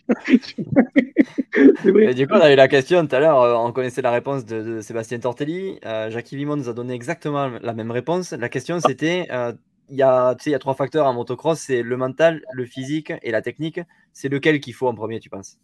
Et 2.09 2.13
du 2.13 2.27
coup, 2.27 2.33
on 2.33 2.39
a 2.39 2.51
eu 2.51 2.55
la 2.55 2.67
question 2.67 3.05
tout 3.05 3.15
à 3.15 3.19
l'heure, 3.19 3.41
euh, 3.41 3.55
on 3.55 3.71
connaissait 3.71 4.01
la 4.01 4.11
réponse 4.11 4.45
de, 4.45 4.81
Sébastien 4.81 5.19
Tortelli. 5.19 5.79
Euh, 5.85 6.09
Jackie 6.09 6.35
Vimon 6.35 6.55
nous 6.55 6.69
a 6.69 6.73
donné 6.73 6.93
exactement 6.93 7.49
la 7.61 7.73
même 7.73 7.91
réponse. 7.91 8.31
La 8.31 8.49
question, 8.49 8.79
c'était 8.79 9.27
euh, 9.31 9.53
il 9.91 9.97
y, 9.97 10.01
a, 10.01 10.35
il 10.45 10.51
y 10.51 10.55
a 10.55 10.59
trois 10.59 10.73
facteurs 10.73 11.05
en 11.05 11.13
motocross 11.13 11.59
c'est 11.59 11.83
le 11.83 11.97
mental, 11.97 12.41
le 12.53 12.65
physique 12.65 13.13
et 13.21 13.31
la 13.31 13.41
technique. 13.41 13.81
C'est 14.13 14.29
lequel 14.29 14.59
qu'il 14.59 14.73
faut 14.73 14.87
en 14.87 14.95
premier, 14.95 15.19
tu 15.19 15.29
penses? 15.29 15.57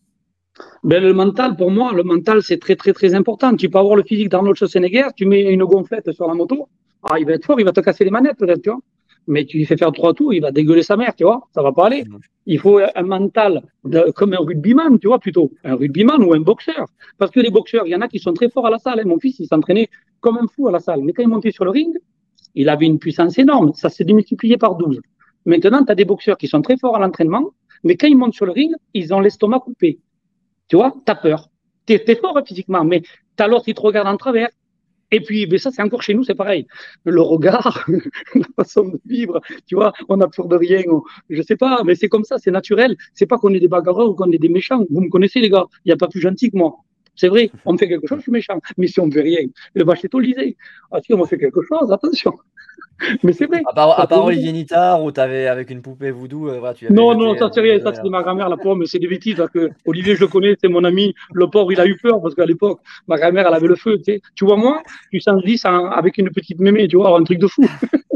Ben, 0.84 1.04
le 1.04 1.14
mental, 1.14 1.56
pour 1.56 1.72
moi, 1.72 1.94
le 1.94 2.04
mental, 2.04 2.42
c'est 2.42 2.60
très, 2.60 2.76
très, 2.76 2.94
très 2.94 3.14
important. 3.14 3.56
Tu 3.56 3.70
peux 3.70 3.80
avoir 3.80 3.96
le 3.96 4.04
physique 4.04 4.30
d'Arnold 4.30 4.56
Schwarzenegger, 4.56 5.08
tu 5.16 5.26
mets 5.26 5.44
une 5.52 5.64
gonflette 5.64 6.12
sur 6.12 6.28
la 6.28 6.34
moto, 6.34 6.68
ah, 7.04 7.20
il 7.20 7.26
va 7.26 7.34
être 7.34 7.46
fort, 7.46 7.60
il 7.60 7.66
va 7.66 7.72
te 7.72 7.82
casser 7.82 8.04
les 8.04 8.12
manettes, 8.12 8.38
peut-être, 8.38 8.62
tu 8.62 8.70
vois. 8.70 8.80
Mais 9.28 9.46
tu 9.46 9.58
lui 9.58 9.66
fais 9.66 9.76
faire 9.76 9.92
trois 9.92 10.14
tours, 10.14 10.34
il 10.34 10.42
va 10.42 10.52
dégueuler 10.52 10.84
sa 10.84 10.96
mère, 10.96 11.14
tu 11.14 11.26
vois. 11.26 11.48
Ça 11.54 11.62
va 11.62 11.74
pas 11.74 11.88
aller. 11.88 12.06
Il 12.46 12.60
faut 12.60 12.80
un 12.80 13.04
mental 13.04 13.62
comme 14.16 14.34
un 14.34 14.40
rugbyman, 14.40 14.98
tu 15.00 15.08
vois, 15.08 15.20
plutôt. 15.20 15.52
Un 15.66 15.76
rugbyman 15.76 16.24
ou 16.24 16.34
un 16.34 16.40
boxeur. 16.40 16.86
Parce 17.18 17.32
que 17.32 17.42
les 17.42 17.50
boxeurs, 17.50 17.86
il 17.86 17.92
y 17.92 17.96
en 17.96 18.02
a 18.02 18.08
qui 18.08 18.20
sont 18.20 18.34
très 18.34 18.50
forts 18.50 18.68
à 18.68 18.70
la 18.70 18.80
salle. 18.80 19.02
Hein. 19.02 19.04
Mon 19.06 19.20
fils, 19.20 19.38
il 19.40 19.48
s'entraînait 19.48 19.90
comme 20.22 20.38
un 20.38 20.48
fou 20.48 20.70
à 20.70 20.72
la 20.72 20.80
salle. 20.80 21.02
Mais 21.02 21.12
quand 21.12 21.24
il 21.24 21.28
montait 21.28 21.52
sur 21.52 21.66
le 21.66 21.72
ring, 21.72 21.94
il 22.58 22.70
avait 22.70 22.88
une 22.88 22.98
puissance 22.98 23.38
énorme. 23.38 23.72
Ça 23.76 23.90
s'est 23.90 24.04
démultiplié 24.04 24.58
par 24.58 24.76
12. 24.76 25.00
Maintenant, 25.46 25.86
tu 25.86 25.92
as 25.92 25.96
des 25.96 26.06
boxeurs 26.06 26.38
qui 26.38 26.48
sont 26.48 26.62
très 26.62 26.76
forts 26.76 26.96
à 26.96 27.00
l'entraînement, 27.00 27.52
mais 27.84 27.96
quand 27.96 28.08
ils 28.08 28.18
montent 28.18 28.34
sur 28.34 28.48
le 28.48 28.52
ring, 28.52 28.74
ils 28.96 29.14
ont 29.14 29.20
l'estomac 29.20 29.60
coupé. 29.60 30.00
Tu 30.68 30.76
vois, 30.76 30.92
tu 31.06 31.12
as 31.12 31.16
peur. 31.16 31.50
Tu 31.86 31.94
es, 31.94 32.16
fort 32.16 32.38
physiquement, 32.46 32.84
mais 32.84 33.02
tu 33.02 33.44
as 33.44 33.48
l'autre 33.48 33.66
qui 33.66 33.76
te 33.76 33.80
regarde 33.80 34.08
en 34.08 34.18
travers. 34.18 34.50
Et 35.12 35.22
puis, 35.22 35.48
mais 35.48 35.60
ça, 35.60 35.70
c'est 35.72 35.84
encore 35.84 36.02
chez 36.02 36.16
nous, 36.16 36.24
c'est 36.24 36.36
pareil. 36.36 36.68
Le 37.06 37.22
regard, 37.22 37.88
la 38.36 38.48
façon 38.58 38.86
de 38.90 39.00
vivre, 39.06 39.40
tu 39.68 39.76
vois, 39.76 39.94
on 40.10 40.18
n'a 40.18 40.28
peur 40.28 40.48
de 40.48 40.56
rien. 40.56 40.82
je 41.30 41.42
sais 41.44 41.56
pas, 41.56 41.84
mais 41.86 41.94
c'est 41.94 42.10
comme 42.10 42.26
ça, 42.26 42.40
c'est 42.40 42.52
naturel. 42.52 42.98
C'est 43.14 43.28
pas 43.28 43.38
qu'on 43.38 43.54
est 43.54 43.60
des 43.60 43.70
bagarreurs 43.70 44.10
ou 44.10 44.16
qu'on 44.16 44.32
est 44.32 44.40
des 44.40 44.50
méchants. 44.50 44.84
Vous 44.90 45.02
me 45.02 45.10
connaissez, 45.10 45.40
les 45.40 45.50
gars. 45.50 45.66
Il 45.86 45.90
n'y 45.90 45.94
a 45.94 45.98
pas 45.98 46.08
plus 46.08 46.22
gentil 46.22 46.50
que 46.50 46.58
moi. 46.58 46.76
C'est 47.18 47.28
vrai, 47.28 47.52
on 47.66 47.74
me 47.74 47.78
fait 47.78 47.90
quelque 47.90 48.08
chose, 48.08 48.20
je 48.20 48.24
suis 48.24 48.32
méchant. 48.32 48.60
Mais 48.78 48.88
si 48.88 49.00
on 49.00 49.08
ne 49.08 49.12
fait 49.12 49.22
rien, 49.22 49.46
le 49.74 49.84
vachetot 49.84 50.20
lisait. 50.20 50.56
Ah 50.92 51.00
si, 51.04 51.14
on 51.14 51.18
me 51.18 51.26
fait 51.26 51.38
quelque 51.38 51.62
chose, 51.62 51.92
attention. 51.92 52.34
Mais 53.24 53.34
c'est 53.34 53.46
vrai. 53.46 53.62
À 53.66 54.08
part, 54.08 54.26
Olivier 54.26 54.52
Nittard, 54.52 55.04
où 55.04 55.12
tu 55.12 55.20
avais 55.20 55.48
avec 55.48 55.70
une 55.70 55.82
poupée 55.82 56.12
voodoo, 56.12 56.50
euh, 56.50 56.74
tu 56.74 56.92
Non, 56.92 57.16
non, 57.16 57.38
ça 57.38 57.50
c'est 57.54 57.62
rien, 57.62 57.80
ça 57.80 57.94
c'est 57.94 58.10
ma 58.10 58.24
grand-mère, 58.24 58.50
la 58.50 58.58
pauvre, 58.58 58.76
mais 58.76 58.86
c'est 58.86 59.00
des 59.00 59.08
bêtises. 59.08 59.36
Parce 59.36 59.52
que 59.52 59.70
Olivier, 59.86 60.16
je 60.16 60.22
le 60.22 60.28
connais, 60.28 60.56
c'est 60.60 60.68
mon 60.68 60.84
ami. 60.84 61.14
Le 61.34 61.48
pauvre, 61.48 61.72
il 61.72 61.80
a 61.80 61.86
eu 61.86 61.98
peur 61.98 62.22
parce 62.22 62.34
qu'à 62.34 62.46
l'époque, 62.46 62.80
ma 63.08 63.18
grand-mère, 63.18 63.48
elle 63.48 63.54
avait 63.54 63.68
le 63.68 63.76
feu. 63.76 63.98
Tu, 63.98 64.14
sais. 64.14 64.22
tu 64.36 64.46
vois, 64.46 64.58
moi, 64.58 64.82
tu 65.12 65.20
sens 65.20 65.42
avec 65.92 66.18
une 66.18 66.30
petite 66.32 66.60
mémé, 66.60 66.88
tu 66.88 66.98
vois, 66.98 67.18
un 67.18 67.24
truc 67.24 67.40
de 67.40 67.48
fou. 67.48 67.64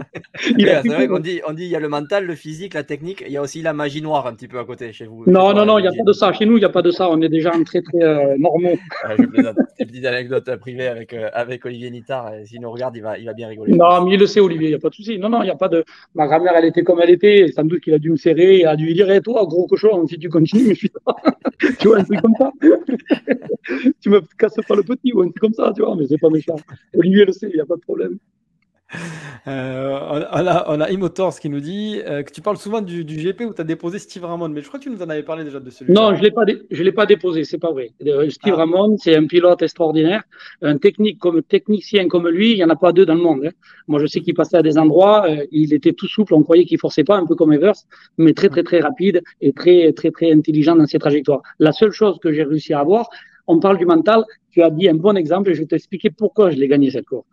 c'est 0.57 0.87
vrai 0.87 1.07
qu'on 1.07 1.19
dit, 1.19 1.41
on 1.47 1.53
dit 1.53 1.63
il 1.63 1.69
y 1.69 1.75
a 1.75 1.79
le 1.79 1.89
mental, 1.89 2.25
le 2.25 2.35
physique, 2.35 2.73
la 2.73 2.83
technique, 2.83 3.23
il 3.25 3.31
y 3.31 3.37
a 3.37 3.41
aussi 3.41 3.61
la 3.61 3.73
magie 3.73 4.01
noire 4.01 4.27
un 4.27 4.33
petit 4.33 4.47
peu 4.47 4.59
à 4.59 4.65
côté 4.65 4.91
chez 4.93 5.05
vous. 5.05 5.23
Non, 5.27 5.53
non, 5.53 5.65
non, 5.65 5.77
il 5.77 5.83
n'y 5.83 5.87
a 5.87 5.91
pas 5.91 6.03
de 6.03 6.13
ça. 6.13 6.31
Chez 6.33 6.45
nous, 6.45 6.57
il 6.57 6.59
n'y 6.59 6.65
a 6.65 6.69
pas 6.69 6.81
de 6.81 6.91
ça. 6.91 7.09
On 7.09 7.21
est 7.21 7.29
déjà 7.29 7.53
un 7.53 7.63
très, 7.63 7.81
très 7.81 8.01
euh, 8.01 8.35
normaux. 8.37 8.77
je 9.17 9.25
plaisante. 9.25 9.57
Une 9.79 9.87
petite 9.87 10.05
anecdote 10.05 10.55
privée 10.57 10.87
avec, 10.87 11.13
euh, 11.13 11.29
avec 11.33 11.65
Olivier 11.65 11.89
Nittard. 11.89 12.31
S'il 12.45 12.61
nous 12.61 12.71
regarde, 12.71 12.95
il 12.95 13.01
va, 13.01 13.17
il 13.17 13.25
va 13.25 13.33
bien 13.33 13.47
rigoler. 13.47 13.73
Non, 13.73 14.03
mais 14.03 14.13
il 14.13 14.19
le 14.19 14.27
sait, 14.27 14.39
Olivier, 14.39 14.67
il 14.67 14.71
n'y 14.71 14.75
a 14.75 14.79
pas 14.79 14.89
de 14.89 14.95
souci. 14.95 15.17
Non, 15.17 15.29
non, 15.29 15.41
il 15.41 15.45
n'y 15.45 15.51
a 15.51 15.55
pas 15.55 15.69
de. 15.69 15.83
Ma 16.15 16.27
grand-mère, 16.27 16.53
elle 16.55 16.65
était 16.65 16.83
comme 16.83 16.99
elle 17.01 17.09
était. 17.09 17.47
Sans 17.55 17.63
doute 17.63 17.81
qu'il 17.81 17.93
a 17.93 17.99
dû 17.99 18.11
me 18.11 18.17
serrer 18.17 18.59
et 18.59 18.65
a 18.65 18.75
dû 18.75 18.93
dire 18.93 19.09
eh, 19.11 19.21
Toi, 19.21 19.45
gros 19.45 19.67
cochon, 19.67 20.05
si 20.07 20.17
tu 20.17 20.29
continues, 20.29 20.67
mais 20.67 20.75
suis 20.75 20.91
Tu 21.79 21.87
vois, 21.87 21.99
un 21.99 22.03
comme 22.03 22.35
ça. 22.37 22.51
tu 24.01 24.09
me 24.09 24.21
casses 24.37 24.59
pas 24.67 24.75
le 24.75 24.83
petit 24.83 25.13
ou 25.13 25.21
un 25.21 25.29
comme 25.39 25.53
ça, 25.53 25.71
tu 25.75 25.81
vois, 25.81 25.95
mais 25.95 26.07
c'est 26.07 26.17
pas 26.17 26.29
méchant. 26.29 26.55
Olivier 26.95 27.25
le 27.25 27.33
sait, 27.33 27.49
il 27.49 27.55
n'y 27.55 27.61
a 27.61 27.65
pas 27.65 27.75
de 27.75 27.81
problème. 27.81 28.17
Euh, 29.47 29.97
on, 30.31 30.45
a, 30.45 30.65
on 30.67 30.81
a 30.81 31.31
qui 31.39 31.49
nous 31.49 31.59
dit 31.59 31.99
euh, 32.05 32.21
que 32.21 32.31
tu 32.31 32.41
parles 32.41 32.57
souvent 32.57 32.81
du, 32.81 33.03
GP 33.03 33.41
où 33.41 33.53
tu 33.53 33.61
as 33.61 33.63
déposé 33.63 33.97
Steve 33.97 34.23
Ramon, 34.23 34.49
mais 34.49 34.61
je 34.61 34.67
crois 34.67 34.79
que 34.79 34.83
tu 34.83 34.91
nous 34.91 35.01
en 35.01 35.09
avais 35.09 35.23
parlé 35.23 35.43
déjà 35.43 35.59
de 35.59 35.69
celui-là. 35.69 35.99
Non, 35.99 36.15
je 36.15 36.21
ne 36.21 36.83
l'ai 36.83 36.91
pas 36.91 37.05
déposé, 37.05 37.43
c'est 37.43 37.57
pas 37.57 37.71
vrai. 37.71 37.91
Euh, 38.05 38.29
Steve 38.29 38.53
ah. 38.55 38.59
Ramon, 38.59 38.97
c'est 38.97 39.15
un 39.15 39.25
pilote 39.25 39.61
extraordinaire. 39.61 40.23
Un 40.61 40.77
technique 40.77 41.17
comme, 41.17 41.41
technicien 41.41 42.07
comme 42.07 42.27
lui, 42.27 42.51
il 42.51 42.57
n'y 42.57 42.63
en 42.63 42.69
a 42.69 42.75
pas 42.75 42.91
deux 42.91 43.05
dans 43.05 43.15
le 43.15 43.21
monde. 43.21 43.45
Hein. 43.45 43.51
Moi, 43.87 43.99
je 43.99 44.05
sais 44.05 44.19
qu'il 44.21 44.35
passait 44.35 44.57
à 44.57 44.61
des 44.61 44.77
endroits, 44.77 45.27
il 45.51 45.73
était 45.73 45.93
tout 45.93 46.07
souple, 46.07 46.33
on 46.33 46.43
croyait 46.43 46.65
qu'il 46.65 46.77
forçait 46.77 47.03
pas, 47.03 47.17
un 47.17 47.25
peu 47.25 47.35
comme 47.35 47.51
Evers, 47.51 47.75
mais 48.17 48.33
très, 48.33 48.49
très, 48.49 48.63
très 48.63 48.79
rapide 48.79 49.21
et 49.41 49.53
très, 49.53 49.91
très, 49.93 50.11
très 50.11 50.31
intelligent 50.31 50.75
dans 50.75 50.85
ses 50.85 50.99
trajectoires. 50.99 51.41
La 51.59 51.71
seule 51.71 51.91
chose 51.91 52.19
que 52.21 52.31
j'ai 52.31 52.43
réussi 52.43 52.73
à 52.73 52.79
avoir, 52.79 53.09
on 53.47 53.59
parle 53.59 53.77
du 53.77 53.85
mental, 53.85 54.23
tu 54.51 54.61
as 54.61 54.69
dit 54.69 54.87
un 54.87 54.95
bon 54.95 55.17
exemple 55.17 55.49
et 55.49 55.55
je 55.55 55.61
vais 55.61 55.65
t'expliquer 55.65 56.09
pourquoi 56.09 56.51
je 56.51 56.57
l'ai 56.57 56.67
gagné 56.67 56.91
cette 56.91 57.05
course. 57.05 57.25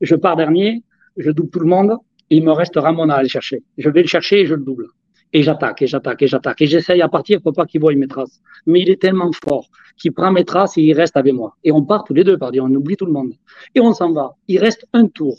Je 0.00 0.14
pars 0.14 0.36
dernier, 0.36 0.82
je 1.16 1.30
double 1.30 1.50
tout 1.50 1.60
le 1.60 1.66
monde, 1.66 1.96
il 2.30 2.44
me 2.44 2.52
reste 2.52 2.76
Ramon 2.76 3.08
à 3.08 3.14
aller 3.14 3.28
chercher. 3.28 3.62
Je 3.76 3.90
vais 3.90 4.02
le 4.02 4.08
chercher 4.08 4.40
et 4.40 4.46
je 4.46 4.54
le 4.54 4.62
double. 4.62 4.86
Et 5.32 5.42
j'attaque, 5.42 5.82
et 5.82 5.86
j'attaque, 5.86 6.22
et 6.22 6.26
j'attaque. 6.26 6.60
Et 6.62 6.66
j'essaye 6.66 7.02
à 7.02 7.08
partir 7.08 7.40
pour 7.40 7.52
pas 7.52 7.64
qu'il 7.64 7.80
voie 7.80 7.94
mes 7.94 8.08
traces. 8.08 8.40
Mais 8.66 8.80
il 8.80 8.90
est 8.90 9.00
tellement 9.00 9.30
fort 9.44 9.68
qu'il 9.96 10.12
prend 10.12 10.32
mes 10.32 10.44
traces 10.44 10.76
et 10.78 10.82
il 10.82 10.92
reste 10.94 11.16
avec 11.16 11.32
moi. 11.32 11.56
Et 11.62 11.70
on 11.70 11.84
part 11.84 12.04
tous 12.04 12.14
les 12.14 12.24
deux, 12.24 12.36
par 12.36 12.50
dire, 12.50 12.64
on 12.64 12.74
oublie 12.74 12.96
tout 12.96 13.06
le 13.06 13.12
monde. 13.12 13.32
Et 13.74 13.80
on 13.80 13.92
s'en 13.92 14.12
va. 14.12 14.36
Il 14.48 14.58
reste 14.58 14.86
un 14.92 15.06
tour. 15.06 15.36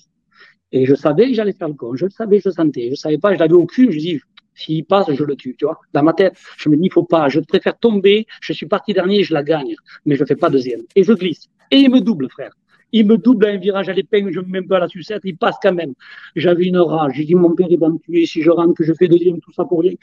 Et 0.72 0.86
je 0.86 0.96
savais 0.96 1.28
que 1.28 1.34
j'allais 1.34 1.54
faire 1.54 1.68
le 1.68 1.74
con. 1.74 1.96
Je 1.96 2.06
le 2.06 2.12
savais, 2.12 2.40
je 2.40 2.50
le 2.50 2.54
sentais. 2.54 2.90
Je 2.90 2.96
savais 2.96 3.18
pas, 3.18 3.34
je 3.34 3.40
l'avais 3.40 3.54
au 3.54 3.66
cul. 3.66 3.92
Je 3.92 4.00
dis, 4.00 4.22
s'il 4.54 4.86
passe, 4.86 5.12
je 5.12 5.24
le 5.24 5.36
tue, 5.36 5.56
tu 5.58 5.66
vois. 5.66 5.78
Dans 5.94 6.04
ma 6.04 6.14
tête, 6.14 6.38
je 6.58 6.70
me 6.70 6.78
dis, 6.78 6.86
il 6.86 6.92
faut 6.92 7.04
pas. 7.04 7.28
Je 7.28 7.42
préfère 7.42 7.78
tomber. 7.78 8.28
Je 8.42 8.54
suis 8.54 8.68
parti 8.68 8.94
dernier, 8.94 9.24
je 9.24 9.34
la 9.34 9.44
gagne. 9.44 9.76
Mais 10.06 10.16
je 10.16 10.24
fais 10.24 10.38
pas 10.38 10.50
deuxième. 10.50 10.82
Et 10.96 11.04
je 11.04 11.12
glisse. 11.12 11.48
Et 11.70 11.78
il 11.78 11.92
me 11.92 12.00
double, 12.00 12.30
frère. 12.30 12.52
Il 12.92 13.08
me 13.08 13.18
double 13.18 13.46
à 13.46 13.50
un 13.50 13.58
virage 13.58 13.90
à 13.90 13.94
l'épingle, 13.94 14.32
je 14.32 14.40
ne 14.40 14.48
mets 14.48 14.62
pas 14.62 14.80
la 14.80 14.88
sucette, 14.88 15.22
il 15.24 15.38
passe 15.38 15.56
quand 15.62 15.74
même. 15.74 15.94
J'avais 16.36 16.66
une 16.66 16.78
rage. 16.78 17.14
J'ai 17.16 17.26
dit, 17.26 17.36
mon 17.36 17.56
père, 17.56 17.68
il 17.70 17.80
va 17.80 17.90
me 17.90 17.98
tuer. 18.00 18.26
Si 18.26 18.42
je 18.42 18.50
rentre, 18.50 18.74
que 18.74 18.84
je 18.84 18.94
fais 18.94 19.08
deuxième, 19.08 19.40
tout 19.40 19.54
ça 19.54 19.66
pour 19.66 19.82
rien. 19.82 19.94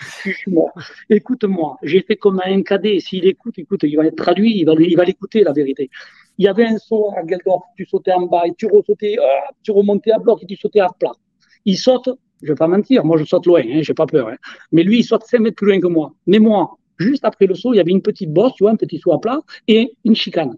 Écoute-moi, 1.10 1.77
j'ai 1.82 2.02
fait 2.02 2.16
comme 2.16 2.40
un 2.44 2.62
cadet. 2.62 3.01
S'il 3.01 3.27
écoute, 3.27 3.59
écoute, 3.59 3.81
il 3.82 3.97
va 3.97 4.06
être 4.06 4.16
traduit, 4.16 4.59
il 4.59 4.65
va, 4.65 4.74
il 4.78 4.97
va 4.97 5.05
l'écouter, 5.05 5.43
la 5.44 5.52
vérité. 5.52 5.90
Il 6.39 6.44
y 6.44 6.48
avait 6.48 6.66
un 6.66 6.78
saut 6.78 7.12
à 7.16 7.27
Geldorf, 7.27 7.65
tu 7.77 7.85
sautais 7.85 8.12
en 8.12 8.27
bas 8.27 8.43
et 8.47 8.55
tu 8.56 8.69
ah, 8.69 9.51
tu 9.62 9.73
remontais 9.73 10.12
à 10.12 10.19
bloc 10.19 10.43
et 10.43 10.47
tu 10.47 10.56
sautais 10.56 10.81
à 10.81 10.89
plat. 10.98 11.12
Il 11.65 11.77
saute, 11.77 12.09
je 12.43 12.48
vais 12.48 12.55
pas 12.55 12.69
mentir, 12.69 13.05
moi 13.05 13.16
je 13.19 13.24
saute 13.24 13.47
loin, 13.47 13.60
hein, 13.60 13.81
j'ai 13.82 13.94
pas 13.94 14.06
peur. 14.06 14.28
Hein. 14.28 14.36
Mais 14.70 14.85
lui, 14.85 15.01
il 15.01 15.05
saute 15.05 15.24
5 15.24 15.40
mètres 15.40 15.56
plus 15.56 15.66
loin 15.66 15.81
que 15.81 15.89
moi. 15.89 16.12
Mais 16.27 16.39
moi, 16.39 16.78
juste 16.98 17.24
après 17.24 17.47
le 17.47 17.55
saut, 17.55 17.74
il 17.74 17.78
y 17.78 17.81
avait 17.81 17.90
une 17.90 18.02
petite 18.02 18.32
bosse, 18.32 18.55
tu 18.55 18.62
vois, 18.62 18.70
un 18.70 18.77
petit 18.77 18.98
saut 18.98 19.12
à 19.12 19.20
plat 19.20 19.40
et 19.66 19.94
une 20.05 20.15
chicane. 20.15 20.56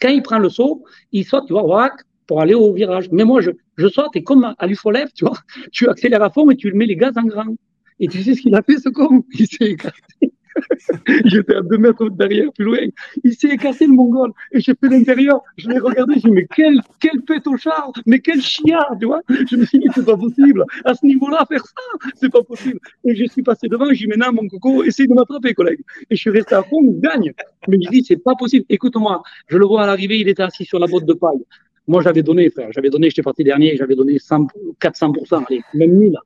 Quand 0.00 0.08
il 0.08 0.22
prend 0.22 0.38
le 0.38 0.48
saut, 0.48 0.84
il 1.12 1.24
saute, 1.24 1.46
tu 1.46 1.52
vois, 1.52 1.90
pour 2.26 2.40
aller 2.40 2.54
au 2.54 2.72
virage. 2.72 3.08
Mais 3.10 3.24
moi, 3.24 3.40
je, 3.40 3.50
je 3.76 3.88
saute 3.88 4.14
et 4.14 4.22
comme 4.22 4.54
à 4.56 4.66
l'UFOLEV, 4.66 5.08
tu 5.14 5.24
vois, 5.24 5.38
tu 5.72 5.88
accélères 5.88 6.22
à 6.22 6.30
fond 6.30 6.50
et 6.50 6.56
tu 6.56 6.72
mets 6.72 6.86
les 6.86 6.96
gaz 6.96 7.16
en 7.16 7.24
grand. 7.24 7.56
Et 8.00 8.06
tu 8.06 8.22
sais 8.22 8.34
ce 8.34 8.42
qu'il 8.42 8.54
a 8.54 8.62
fait, 8.62 8.78
ce 8.78 8.88
con? 8.90 9.24
Il 9.34 9.46
s'est 9.48 9.72
écarté. 9.72 10.32
J'étais 11.24 11.54
à 11.54 11.62
deux 11.62 11.78
mètres 11.78 12.08
derrière, 12.10 12.52
plus 12.52 12.64
loin. 12.64 12.78
Il 13.24 13.34
s'est 13.34 13.48
écarté 13.48 13.86
le 13.86 13.92
mongol. 13.92 14.32
Et 14.52 14.60
j'ai 14.60 14.74
fait 14.74 14.88
l'intérieur. 14.88 15.40
Je 15.56 15.68
l'ai 15.68 15.78
regardé. 15.78 16.14
J'ai 16.14 16.28
dit, 16.28 16.30
mais 16.30 16.46
quel, 16.54 16.80
quel 17.00 17.22
pétochard, 17.22 17.92
mais 18.06 18.20
quel 18.20 18.40
chiard, 18.40 18.96
tu 19.00 19.06
vois. 19.06 19.20
Je 19.28 19.56
me 19.56 19.64
suis 19.64 19.78
dit, 19.78 19.88
c'est 19.94 20.04
pas 20.04 20.16
possible. 20.16 20.64
À 20.84 20.94
ce 20.94 21.04
niveau-là, 21.06 21.44
faire 21.48 21.64
ça, 21.64 22.10
c'est 22.14 22.30
pas 22.30 22.42
possible. 22.42 22.78
Et 23.04 23.14
je 23.14 23.24
suis 23.26 23.42
passé 23.42 23.68
devant. 23.68 23.86
J'ai 23.92 24.06
dit, 24.06 24.08
maintenant, 24.08 24.32
mon 24.32 24.48
coco, 24.48 24.84
essaye 24.84 25.08
de 25.08 25.14
m'attraper, 25.14 25.54
collègue. 25.54 25.80
Et 26.10 26.16
je 26.16 26.20
suis 26.20 26.30
resté 26.30 26.54
à 26.54 26.62
fond, 26.62 26.80
il 26.82 27.00
gagne. 27.00 27.32
Mais 27.68 27.78
je 27.82 27.90
dis, 27.90 28.04
c'est 28.04 28.22
pas 28.22 28.34
possible. 28.34 28.64
Écoute-moi, 28.68 29.22
je 29.48 29.56
le 29.56 29.66
vois 29.66 29.82
à 29.82 29.86
l'arrivée, 29.86 30.18
il 30.18 30.28
était 30.28 30.42
assis 30.42 30.64
sur 30.64 30.78
la 30.78 30.86
botte 30.86 31.04
de 31.04 31.14
paille. 31.14 31.44
Moi, 31.88 32.02
j'avais 32.02 32.22
donné, 32.22 32.50
frère. 32.50 32.68
J'avais 32.70 32.90
donné, 32.90 33.08
j'étais 33.08 33.22
parti 33.22 33.42
dernier, 33.42 33.76
j'avais 33.76 33.96
donné 33.96 34.18
100, 34.18 34.46
400%, 34.80 35.46
allez, 35.48 35.62
même 35.72 35.92
1000. 35.92 36.16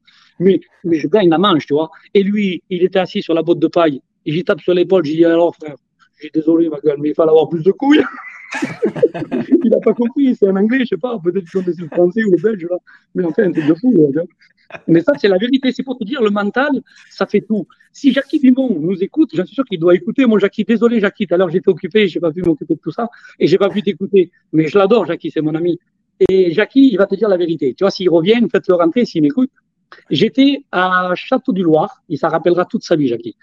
Mais, 0.40 0.60
mais 0.82 0.98
je 0.98 1.06
gagne 1.06 1.28
la 1.28 1.38
manche, 1.38 1.66
tu 1.66 1.74
vois. 1.74 1.90
Et 2.14 2.24
lui, 2.24 2.62
il 2.68 2.82
était 2.82 2.98
assis 2.98 3.22
sur 3.22 3.32
la 3.32 3.42
botte 3.42 3.60
de 3.60 3.68
paille. 3.68 4.02
Et 4.24 4.32
j'y 4.32 4.44
tape 4.44 4.60
sur 4.60 4.74
l'épaule, 4.74 5.04
j'ai 5.04 5.14
dit 5.14 5.24
alors 5.24 5.54
frère, 5.54 5.76
j'ai 6.20 6.30
désolé 6.32 6.68
ma 6.68 6.78
gueule, 6.78 6.98
mais 7.00 7.10
il 7.10 7.14
fallait 7.14 7.30
avoir 7.30 7.48
plus 7.48 7.62
de 7.62 7.72
couilles. 7.72 8.04
il 9.64 9.70
n'a 9.70 9.80
pas 9.80 9.94
compris, 9.94 10.34
c'est 10.36 10.46
un 10.46 10.56
anglais, 10.56 10.80
je 10.80 10.90
sais 10.90 10.96
pas, 10.96 11.18
peut-être 11.18 11.46
est 11.56 11.80
le 11.80 11.86
français 11.88 12.24
ou 12.24 12.30
le 12.30 12.42
belge 12.42 12.66
là. 12.70 12.76
Mais 13.14 13.24
enfin, 13.24 13.50
c'est 13.54 13.66
de 13.66 13.74
fou. 13.74 14.12
Mais 14.88 15.00
ça, 15.00 15.12
c'est 15.18 15.28
la 15.28 15.38
vérité, 15.38 15.72
c'est 15.72 15.82
pour 15.82 15.98
te 15.98 16.04
dire, 16.04 16.22
le 16.22 16.30
mental, 16.30 16.70
ça 17.10 17.26
fait 17.26 17.40
tout. 17.40 17.66
Si 17.92 18.12
Jackie 18.12 18.38
Vimon 18.38 18.78
nous 18.80 19.02
écoute, 19.02 19.30
j'en 19.34 19.44
suis 19.44 19.54
sûr 19.54 19.64
qu'il 19.64 19.78
doit 19.78 19.94
écouter. 19.94 20.24
Moi, 20.24 20.38
Jackie, 20.38 20.64
désolé, 20.64 21.00
Jackie, 21.00 21.26
tout 21.26 21.34
à 21.34 21.36
l'heure, 21.36 21.50
j'étais 21.50 21.68
occupé, 21.68 22.08
j'ai 22.08 22.20
pas 22.20 22.30
pu 22.30 22.42
m'occuper 22.42 22.74
de 22.74 22.80
tout 22.80 22.92
ça, 22.92 23.08
et 23.38 23.46
j'ai 23.46 23.58
pas 23.58 23.68
pu 23.68 23.82
t'écouter. 23.82 24.30
Mais 24.52 24.68
je 24.68 24.78
l'adore, 24.78 25.06
Jackie, 25.06 25.30
c'est 25.30 25.42
mon 25.42 25.54
ami. 25.54 25.78
Et 26.28 26.52
Jackie, 26.52 26.90
il 26.92 26.96
va 26.96 27.06
te 27.06 27.14
dire 27.14 27.28
la 27.28 27.36
vérité. 27.36 27.74
Tu 27.74 27.84
vois, 27.84 27.90
s'il 27.90 28.08
revient, 28.08 28.40
faites-le 28.50 28.74
rentrer, 28.74 29.04
s'il 29.04 29.22
m'écoute. 29.22 29.50
J'étais 30.10 30.64
à 30.72 31.12
Château 31.14 31.52
du 31.52 31.62
Loir, 31.62 32.02
il 32.08 32.18
s'en 32.18 32.28
rappellera 32.28 32.64
toute 32.64 32.82
sa 32.82 32.96
vie, 32.96 33.08
Jackie. 33.08 33.36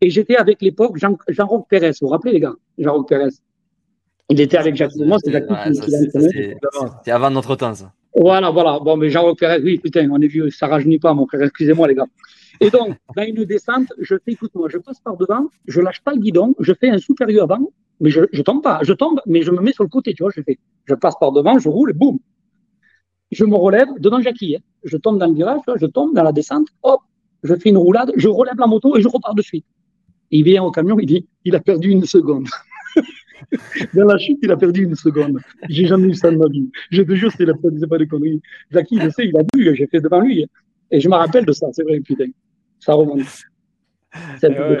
Et 0.00 0.10
j'étais 0.10 0.36
avec 0.36 0.60
l'époque 0.60 0.96
Jean, 0.96 1.16
Jean-Roch 1.28 1.66
Pérez. 1.68 1.92
Vous 2.00 2.06
vous 2.06 2.08
rappelez, 2.08 2.32
les 2.32 2.40
gars 2.40 2.54
Jean-Roch 2.78 3.08
Pérez? 3.08 3.30
Il 4.28 4.40
était 4.40 4.56
avec 4.56 4.74
Jacques 4.74 4.96
Moi, 4.96 5.18
c'est 5.24 5.32
C'était 5.32 7.10
avant 7.10 7.30
notre 7.30 7.54
temps, 7.56 7.74
ça. 7.74 7.92
Voilà, 8.14 8.50
voilà. 8.50 8.78
Bon, 8.80 8.96
mais 8.96 9.10
Jean-Roch 9.10 9.38
Pérez, 9.38 9.60
oui, 9.62 9.78
putain, 9.78 10.08
on 10.10 10.20
est 10.20 10.26
vieux, 10.26 10.50
ça 10.50 10.66
rajeunit 10.66 10.98
pas, 10.98 11.14
mon 11.14 11.26
frère. 11.26 11.42
Excusez-moi, 11.42 11.88
les 11.88 11.94
gars. 11.94 12.06
Et 12.60 12.70
donc, 12.70 12.96
dans 13.14 13.22
une 13.26 13.44
descente, 13.44 13.92
je 13.98 14.16
fais, 14.24 14.32
écoute-moi, 14.32 14.68
je 14.70 14.78
passe 14.78 15.00
par 15.00 15.16
devant, 15.16 15.48
je 15.66 15.80
lâche 15.80 16.02
pas 16.02 16.12
le 16.12 16.20
guidon, 16.20 16.54
je 16.58 16.72
fais 16.72 16.88
un 16.88 16.98
supérieur 16.98 17.44
avant, 17.44 17.70
mais 18.00 18.10
je, 18.10 18.22
je 18.32 18.42
tombe 18.42 18.62
pas. 18.62 18.80
Je 18.82 18.92
tombe, 18.92 19.20
mais 19.26 19.42
je 19.42 19.50
me 19.50 19.60
mets 19.60 19.72
sur 19.72 19.84
le 19.84 19.88
côté, 19.88 20.14
tu 20.14 20.22
vois, 20.22 20.32
je 20.34 20.42
fais. 20.42 20.58
Je 20.86 20.94
passe 20.94 21.14
par 21.20 21.32
devant, 21.32 21.58
je 21.58 21.68
roule 21.68 21.90
et 21.90 21.94
boum. 21.94 22.18
je 23.30 23.44
me 23.44 23.54
relève 23.54 23.88
devant 23.98 24.20
Jackie. 24.20 24.56
Hein. 24.56 24.60
Je 24.84 24.96
tombe 24.96 25.18
dans 25.18 25.26
le 25.26 25.34
virage, 25.34 25.60
je 25.76 25.86
tombe 25.86 26.14
dans 26.14 26.22
la 26.22 26.32
descente, 26.32 26.68
hop, 26.82 27.00
je 27.42 27.54
fais 27.54 27.70
une 27.70 27.78
roulade, 27.78 28.12
je 28.16 28.28
relève 28.28 28.58
la 28.58 28.66
moto 28.66 28.96
et 28.96 29.02
je 29.02 29.08
repars 29.08 29.34
de 29.34 29.42
suite. 29.42 29.66
Il 30.30 30.44
vient 30.44 30.62
au 30.64 30.70
camion, 30.70 30.98
il 30.98 31.06
dit, 31.06 31.26
il 31.44 31.54
a 31.54 31.60
perdu 31.60 31.90
une 31.90 32.04
seconde. 32.04 32.48
Dans 33.94 34.04
la 34.04 34.18
chute, 34.18 34.38
il 34.42 34.50
a 34.50 34.56
perdu 34.56 34.84
une 34.84 34.94
seconde. 34.94 35.38
J'ai 35.68 35.86
jamais 35.86 36.08
eu 36.08 36.14
ça 36.14 36.30
de 36.30 36.36
ma 36.36 36.48
vie. 36.48 36.70
Je 36.90 37.02
te 37.02 37.14
jure, 37.14 37.30
c'est 37.36 37.44
la 37.44 37.54
pas 37.54 37.98
de 37.98 38.04
conneries. 38.04 38.40
Jackie, 38.70 38.98
je 39.00 39.08
sais, 39.10 39.26
il 39.26 39.36
a 39.36 39.42
vu, 39.54 39.76
j'ai 39.76 39.86
fait 39.86 40.00
devant 40.00 40.20
lui. 40.20 40.46
Et 40.90 41.00
je 41.00 41.08
me 41.08 41.14
rappelle 41.14 41.44
de 41.44 41.52
ça, 41.52 41.66
c'est 41.72 41.82
vrai, 41.82 42.00
putain. 42.00 42.26
Ça 42.80 42.94
remonte. 42.94 43.20
Ouais. 44.42 44.78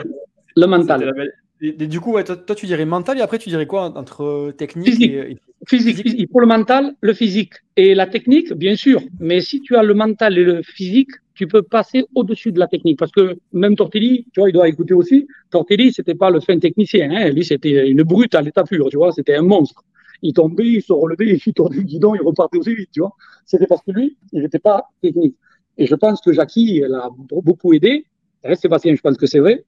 Le 0.56 0.66
mental. 0.66 1.30
Et, 1.60 1.68
et 1.68 1.86
du 1.86 2.00
coup, 2.00 2.12
ouais, 2.12 2.24
toi, 2.24 2.36
toi, 2.36 2.54
tu 2.56 2.66
dirais 2.66 2.84
mental 2.84 3.18
et 3.18 3.20
après, 3.20 3.38
tu 3.38 3.48
dirais 3.48 3.66
quoi 3.66 3.96
entre 3.96 4.52
technique 4.56 4.88
Physique. 4.88 5.12
et, 5.12 5.32
et- 5.32 5.38
Physique, 5.66 5.96
physique. 5.96 6.30
Pour 6.30 6.40
le 6.40 6.46
mental, 6.46 6.94
le 7.00 7.12
physique. 7.12 7.54
Et 7.76 7.94
la 7.94 8.06
technique, 8.06 8.52
bien 8.52 8.76
sûr. 8.76 9.02
Mais 9.18 9.40
si 9.40 9.60
tu 9.60 9.74
as 9.76 9.82
le 9.82 9.94
mental 9.94 10.38
et 10.38 10.44
le 10.44 10.62
physique, 10.62 11.10
tu 11.34 11.46
peux 11.48 11.62
passer 11.62 12.04
au-dessus 12.14 12.52
de 12.52 12.58
la 12.58 12.68
technique. 12.68 12.98
Parce 12.98 13.10
que 13.10 13.36
même 13.52 13.74
Tortelli, 13.74 14.26
tu 14.32 14.40
vois, 14.40 14.48
il 14.48 14.52
doit 14.52 14.68
écouter 14.68 14.94
aussi. 14.94 15.26
Tortelli, 15.50 15.92
c'était 15.92 16.14
pas 16.14 16.30
le 16.30 16.40
fin 16.40 16.58
technicien. 16.58 17.10
Hein. 17.10 17.30
Lui, 17.30 17.44
c'était 17.44 17.88
une 17.90 18.04
brute 18.04 18.34
à 18.36 18.42
l'état 18.42 18.62
pur, 18.62 18.88
tu 18.88 18.96
vois. 18.96 19.10
C'était 19.12 19.34
un 19.34 19.42
monstre. 19.42 19.82
Il 20.22 20.32
tombait, 20.32 20.66
il 20.66 20.82
se 20.82 20.92
relevait, 20.92 21.38
il 21.44 21.52
tournait 21.52 21.76
le 21.76 21.82
guidon, 21.82 22.14
il 22.14 22.22
repartait 22.22 22.58
aussi 22.58 22.74
vite, 22.74 22.90
tu 22.92 23.00
vois. 23.00 23.12
C'était 23.44 23.66
parce 23.66 23.82
que 23.82 23.90
lui, 23.90 24.16
il 24.32 24.42
n'était 24.42 24.58
pas 24.58 24.88
technique. 25.02 25.36
Et 25.76 25.86
je 25.86 25.94
pense 25.94 26.20
que 26.20 26.32
Jackie 26.32 26.80
l'a 26.88 27.10
beaucoup 27.42 27.74
aidé. 27.74 28.06
Hein, 28.44 28.54
Sébastien, 28.54 28.94
je 28.94 29.00
pense 29.00 29.16
que 29.16 29.26
c'est 29.26 29.40
vrai. 29.40 29.64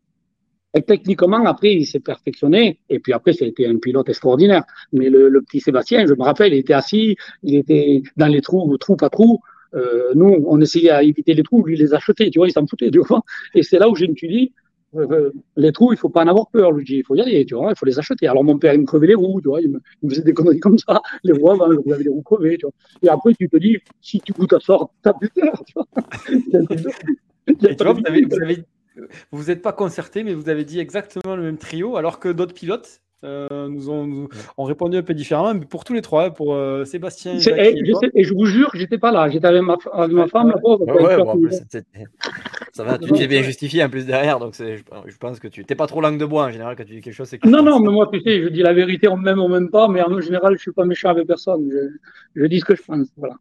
Et 0.74 0.82
techniquement, 0.82 1.44
après, 1.46 1.74
il 1.74 1.86
s'est 1.86 2.00
perfectionné. 2.00 2.78
Et 2.90 2.98
puis 3.00 3.12
après, 3.12 3.32
c'était 3.32 3.66
un 3.66 3.76
pilote 3.78 4.08
extraordinaire. 4.08 4.64
Mais 4.92 5.08
le, 5.08 5.28
le 5.28 5.40
petit 5.42 5.60
Sébastien, 5.60 6.06
je 6.06 6.12
me 6.14 6.22
rappelle, 6.22 6.52
il 6.52 6.58
était 6.58 6.74
assis, 6.74 7.16
il 7.42 7.56
était 7.56 8.02
dans 8.16 8.26
les 8.26 8.42
trous, 8.42 8.76
trou 8.78 8.96
pas 8.96 9.08
trou. 9.08 9.40
Euh, 9.74 10.12
nous, 10.14 10.44
on 10.46 10.60
essayait 10.60 10.90
à 10.90 11.02
éviter 11.02 11.34
les 11.34 11.42
trous, 11.42 11.62
lui, 11.64 11.74
il 11.74 11.80
les 11.80 11.94
achetait, 11.94 12.30
tu 12.30 12.38
vois, 12.38 12.48
il 12.48 12.52
s'en 12.52 12.66
foutait, 12.66 12.90
tu 12.90 13.00
vois. 13.00 13.22
Et 13.54 13.62
c'est 13.62 13.78
là 13.78 13.88
où 13.88 13.94
je 13.96 14.04
me 14.06 14.14
suis 14.14 14.28
dit, 14.28 14.52
euh, 14.94 15.06
euh, 15.10 15.32
les 15.56 15.72
trous, 15.72 15.92
il 15.92 15.98
faut 15.98 16.08
pas 16.08 16.22
en 16.24 16.28
avoir 16.28 16.48
peur, 16.50 16.72
lui, 16.72 16.84
il 16.88 17.04
faut 17.04 17.14
y 17.14 17.20
aller, 17.20 17.44
tu 17.44 17.54
vois, 17.54 17.70
il 17.72 17.76
faut 17.78 17.84
les 17.86 17.98
acheter. 17.98 18.26
Alors 18.28 18.44
mon 18.44 18.58
père, 18.58 18.72
il 18.74 18.80
me 18.80 18.86
crevait 18.86 19.08
les 19.08 19.14
roues, 19.14 19.40
tu 19.42 19.48
vois, 19.48 19.60
il 19.60 19.70
me, 19.70 19.80
il 20.02 20.06
me 20.06 20.10
faisait 20.10 20.22
des 20.24 20.32
conneries 20.32 20.60
comme 20.60 20.78
ça, 20.78 21.00
les 21.22 21.32
roues 21.32 21.50
avant, 21.50 21.70
je 21.70 21.92
avait 21.92 22.04
les 22.04 22.08
roues 22.10 22.22
crevées, 22.22 22.56
tu 22.56 22.64
vois. 22.66 22.72
Et 23.02 23.08
après, 23.10 23.34
tu 23.34 23.48
te 23.48 23.56
dis, 23.58 23.76
si 24.00 24.20
tu 24.20 24.32
goûtes 24.32 24.54
à 24.54 24.60
ça, 24.60 24.78
t'as 25.02 25.12
plus 25.12 25.28
peur, 25.30 25.62
tu 25.66 25.74
vois. 25.74 25.86
Il 27.48 27.56
il 27.62 27.76
vous 28.28 28.42
avez- 28.42 28.64
vous 29.30 29.38
vous 29.38 29.50
êtes 29.50 29.62
pas 29.62 29.72
concerté, 29.72 30.24
mais 30.24 30.34
vous 30.34 30.48
avez 30.48 30.64
dit 30.64 30.80
exactement 30.80 31.36
le 31.36 31.42
même 31.42 31.58
trio, 31.58 31.96
alors 31.96 32.18
que 32.20 32.28
d'autres 32.28 32.54
pilotes 32.54 33.00
euh, 33.24 33.68
nous, 33.68 33.90
ont, 33.90 34.06
nous 34.06 34.28
ont 34.58 34.62
répondu 34.64 34.96
un 34.96 35.02
peu 35.02 35.12
différemment. 35.12 35.52
Mais 35.54 35.66
pour 35.66 35.82
tous 35.84 35.92
les 35.92 36.02
trois, 36.02 36.30
pour 36.30 36.54
euh, 36.54 36.84
Sébastien, 36.84 37.36
Jackie 37.38 37.60
et, 37.60 37.78
et 37.80 37.84
je 37.84 37.90
toi, 37.90 38.00
sais- 38.00 38.10
et 38.14 38.22
je 38.24 38.32
vous 38.32 38.46
jure, 38.46 38.70
j'étais 38.74 38.98
pas 38.98 39.10
là. 39.10 39.28
J'étais 39.28 39.48
avec 39.48 39.62
ma, 39.62 39.76
avec 39.92 40.12
ma 40.12 40.28
femme, 40.28 40.54
pauvre. 40.62 40.86
Ouais, 40.86 41.02
ouais, 41.02 41.16
bon, 41.24 41.40
plus, 41.40 41.60
ça 42.72 42.84
va, 42.84 42.96
tu 42.98 43.10
t'es 43.10 43.26
bien 43.26 43.42
justifié 43.42 43.82
en 43.82 43.88
plus 43.88 44.06
derrière, 44.06 44.38
donc 44.38 44.54
c'est- 44.54 44.76
je, 44.76 44.82
je 45.06 45.16
pense 45.16 45.40
que 45.40 45.48
tu 45.48 45.64
t'es 45.64 45.74
pas 45.74 45.86
trop 45.88 46.00
langue 46.00 46.18
de 46.18 46.24
bois 46.26 46.44
en 46.44 46.50
général 46.50 46.76
quand 46.76 46.84
tu 46.84 46.94
dis 46.94 47.00
quelque 47.00 47.14
chose. 47.14 47.28
c'est 47.28 47.38
que 47.38 47.42
tu 47.46 47.52
Non, 47.52 47.62
non, 47.62 47.80
mais 47.80 47.90
moi, 47.90 48.08
tu 48.12 48.20
sais, 48.20 48.40
je 48.42 48.48
dis 48.48 48.62
la 48.62 48.72
vérité, 48.72 49.08
on 49.08 49.16
m'aime, 49.16 49.40
on 49.40 49.48
m'aime 49.48 49.70
pas, 49.70 49.88
mais 49.88 50.00
en 50.02 50.20
général, 50.20 50.54
je 50.56 50.60
suis 50.60 50.72
pas 50.72 50.84
méchant 50.84 51.08
avec 51.08 51.26
personne. 51.26 51.68
Je, 51.72 52.40
je 52.40 52.46
dis 52.46 52.60
ce 52.60 52.64
que 52.64 52.76
je 52.76 52.82
pense. 52.82 53.08
Voilà. 53.16 53.34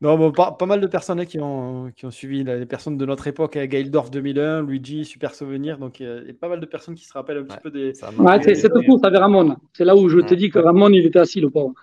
Non, 0.00 0.16
bon, 0.16 0.30
pas, 0.30 0.52
pas 0.52 0.66
mal 0.66 0.80
de 0.80 0.86
personnes 0.86 1.18
hein, 1.18 1.24
qui, 1.24 1.40
ont, 1.40 1.90
qui 1.96 2.06
ont 2.06 2.12
suivi 2.12 2.44
là, 2.44 2.56
les 2.56 2.66
personnes 2.66 2.96
de 2.96 3.04
notre 3.04 3.26
époque, 3.26 3.56
hein, 3.56 3.66
Gaël 3.66 3.90
Dorf 3.90 4.10
2001, 4.10 4.62
Luigi, 4.62 5.04
super 5.04 5.34
souvenir. 5.34 5.76
Donc, 5.78 5.98
il 5.98 6.06
y 6.26 6.30
a 6.30 6.34
pas 6.40 6.48
mal 6.48 6.60
de 6.60 6.66
personnes 6.66 6.94
qui 6.94 7.04
se 7.04 7.12
rappellent 7.12 7.38
un 7.38 7.42
petit 7.42 7.54
Ouais. 7.56 7.60
peu 7.62 7.70
des. 7.72 7.94
Ça 7.94 8.10
Ouais, 8.16 8.40
c'est 8.54 8.68
tout, 8.68 8.98
ça 9.00 9.08
avait 9.08 9.18
Ramon. 9.18 9.56
C'est 9.72 9.84
là 9.84 9.96
où 9.96 10.08
je 10.08 10.20
te 10.20 10.34
dis 10.34 10.50
que 10.50 10.60
Ramon, 10.60 10.90
il 10.90 11.04
était 11.04 11.18
assis, 11.18 11.40
le 11.40 11.50
pauvre. 11.50 11.74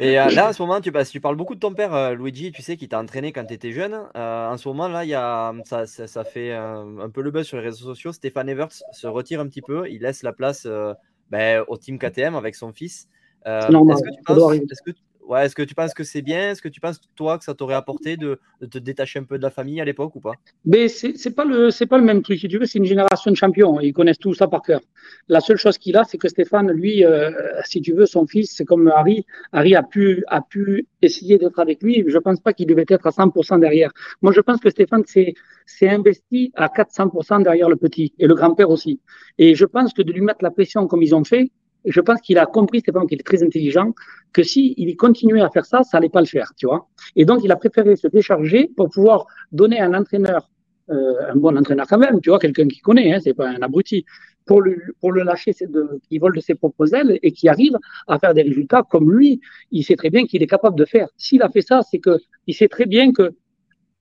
Et 0.00 0.18
euh, 0.18 0.28
là, 0.30 0.48
en 0.48 0.52
ce 0.52 0.60
moment, 0.60 0.80
tu, 0.80 0.90
que 0.90 1.08
tu 1.08 1.20
parles 1.20 1.36
beaucoup 1.36 1.54
de 1.54 1.60
ton 1.60 1.72
père, 1.72 1.94
euh, 1.94 2.14
Luigi, 2.14 2.50
tu 2.50 2.62
sais, 2.62 2.76
qui 2.76 2.88
t'a 2.88 2.98
entraîné 2.98 3.30
quand 3.30 3.44
tu 3.44 3.54
étais 3.54 3.70
jeune. 3.70 3.94
Euh, 4.16 4.48
en 4.50 4.56
ce 4.56 4.66
moment, 4.66 4.88
là, 4.88 5.04
il 5.04 5.10
y 5.10 5.14
a, 5.14 5.52
ça, 5.66 5.86
ça, 5.86 6.08
ça 6.08 6.24
fait 6.24 6.50
euh, 6.50 6.98
un 7.00 7.10
peu 7.10 7.22
le 7.22 7.30
buzz 7.30 7.46
sur 7.46 7.58
les 7.58 7.62
réseaux 7.62 7.84
sociaux. 7.94 8.10
Stéphane 8.10 8.48
Everts 8.48 8.82
se 8.90 9.06
retire 9.06 9.38
un 9.40 9.46
petit 9.46 9.62
peu. 9.62 9.88
Il 9.88 10.02
laisse 10.02 10.24
la 10.24 10.32
place 10.32 10.66
euh, 10.66 10.92
ben, 11.30 11.62
au 11.68 11.76
team 11.76 12.00
KTM 12.00 12.34
avec 12.34 12.56
son 12.56 12.72
fils. 12.72 13.08
Euh, 13.46 13.60
C'est 13.66 13.72
normal, 13.72 13.96
est-ce 13.96 14.02
que 14.02 14.72
est-ce 14.72 14.82
que, 14.82 14.90
ouais, 15.26 15.46
est-ce 15.46 15.54
que 15.54 15.62
tu 15.62 15.74
penses 15.74 15.94
que 15.94 16.04
c'est 16.04 16.22
bien? 16.22 16.50
Est-ce 16.50 16.62
que 16.62 16.68
tu 16.68 16.80
penses, 16.80 17.00
toi, 17.14 17.38
que 17.38 17.44
ça 17.44 17.54
t'aurait 17.54 17.74
apporté 17.74 18.16
de, 18.16 18.38
de 18.60 18.66
te 18.66 18.78
détacher 18.78 19.18
un 19.18 19.24
peu 19.24 19.38
de 19.38 19.42
la 19.42 19.50
famille 19.50 19.80
à 19.80 19.84
l'époque 19.84 20.14
ou 20.16 20.20
pas? 20.20 20.32
Mais 20.64 20.88
c'est 20.88 21.34
pas 21.34 21.44
le 21.44 21.70
c'est 21.70 21.86
pas 21.86 21.98
le 21.98 22.04
même 22.04 22.22
truc. 22.22 22.38
Si 22.38 22.48
tu 22.48 22.58
veux, 22.58 22.66
c'est 22.66 22.78
une 22.78 22.84
génération 22.84 23.30
de 23.30 23.36
champions. 23.36 23.80
Ils 23.80 23.92
connaissent 23.92 24.18
tout 24.18 24.34
ça 24.34 24.48
par 24.48 24.62
cœur. 24.62 24.80
La 25.28 25.40
seule 25.40 25.56
chose 25.56 25.78
qu'il 25.78 25.96
a, 25.96 26.04
c'est 26.04 26.18
que 26.18 26.28
Stéphane, 26.28 26.70
lui, 26.70 27.04
euh, 27.04 27.30
si 27.64 27.80
tu 27.80 27.92
veux, 27.92 28.06
son 28.06 28.26
fils, 28.26 28.54
c'est 28.54 28.64
comme 28.64 28.88
Harry. 28.88 29.24
Harry 29.52 29.74
a 29.74 29.82
pu 29.82 30.24
a 30.28 30.40
pu 30.40 30.86
essayer 31.02 31.38
d'être 31.38 31.58
avec 31.58 31.82
lui. 31.82 32.04
Je 32.06 32.18
pense 32.18 32.40
pas 32.40 32.52
qu'il 32.52 32.66
devait 32.66 32.86
être 32.88 33.06
à 33.06 33.10
100% 33.10 33.60
derrière. 33.60 33.90
Moi, 34.22 34.32
je 34.32 34.40
pense 34.40 34.60
que 34.60 34.70
Stéphane 34.70 35.04
s'est 35.06 35.34
s'est 35.66 35.88
investi 35.88 36.52
à 36.54 36.68
400% 36.68 37.42
derrière 37.42 37.68
le 37.68 37.76
petit 37.76 38.12
et 38.18 38.26
le 38.26 38.34
grand-père 38.34 38.70
aussi. 38.70 39.00
Et 39.38 39.54
je 39.54 39.64
pense 39.64 39.92
que 39.92 40.02
de 40.02 40.12
lui 40.12 40.20
mettre 40.20 40.42
la 40.42 40.50
pression 40.50 40.86
comme 40.86 41.02
ils 41.02 41.14
ont 41.14 41.24
fait, 41.24 41.50
je 41.84 42.00
pense 42.00 42.20
qu'il 42.20 42.38
a 42.38 42.46
compris, 42.46 42.80
Stéphane, 42.80 43.06
qu'il 43.06 43.18
est 43.18 43.24
très 43.24 43.42
intelligent, 43.42 43.94
que 44.32 44.42
si 44.42 44.74
il 44.76 44.96
continuait 44.96 45.42
à 45.42 45.50
faire 45.50 45.66
ça, 45.66 45.82
ça 45.82 45.98
allait 45.98 46.08
pas 46.08 46.20
le 46.20 46.26
faire, 46.26 46.52
tu 46.56 46.66
vois. 46.66 46.88
Et 47.16 47.24
donc, 47.24 47.40
il 47.44 47.52
a 47.52 47.56
préféré 47.56 47.96
se 47.96 48.08
décharger 48.08 48.70
pour 48.76 48.90
pouvoir 48.90 49.26
donner 49.52 49.80
à 49.80 49.86
un 49.86 49.94
entraîneur, 49.94 50.48
euh, 50.90 51.30
un 51.32 51.36
bon 51.36 51.56
entraîneur 51.56 51.86
quand 51.88 51.98
même, 51.98 52.20
tu 52.20 52.30
vois, 52.30 52.38
quelqu'un 52.38 52.68
qui 52.68 52.80
connaît, 52.80 53.12
hein, 53.12 53.18
c'est 53.22 53.34
pas 53.34 53.48
un 53.48 53.62
abruti, 53.62 54.04
pour 54.46 54.60
le, 54.60 54.76
pour 55.00 55.12
le 55.12 55.22
lâcher, 55.22 55.52
c'est 55.52 55.70
de, 55.70 56.00
qui 56.08 56.18
vole 56.18 56.34
de 56.34 56.40
ses 56.40 56.54
propres 56.54 56.94
ailes 56.94 57.18
et 57.22 57.32
qui 57.32 57.48
arrive 57.48 57.78
à 58.06 58.18
faire 58.18 58.34
des 58.34 58.42
résultats 58.42 58.82
comme 58.82 59.10
lui. 59.10 59.40
Il 59.70 59.84
sait 59.84 59.96
très 59.96 60.10
bien 60.10 60.26
qu'il 60.26 60.42
est 60.42 60.46
capable 60.46 60.76
de 60.76 60.84
faire. 60.84 61.08
S'il 61.16 61.42
a 61.42 61.48
fait 61.48 61.62
ça, 61.62 61.80
c'est 61.82 61.98
que 61.98 62.18
il 62.46 62.54
sait 62.54 62.68
très 62.68 62.86
bien 62.86 63.12
que 63.12 63.34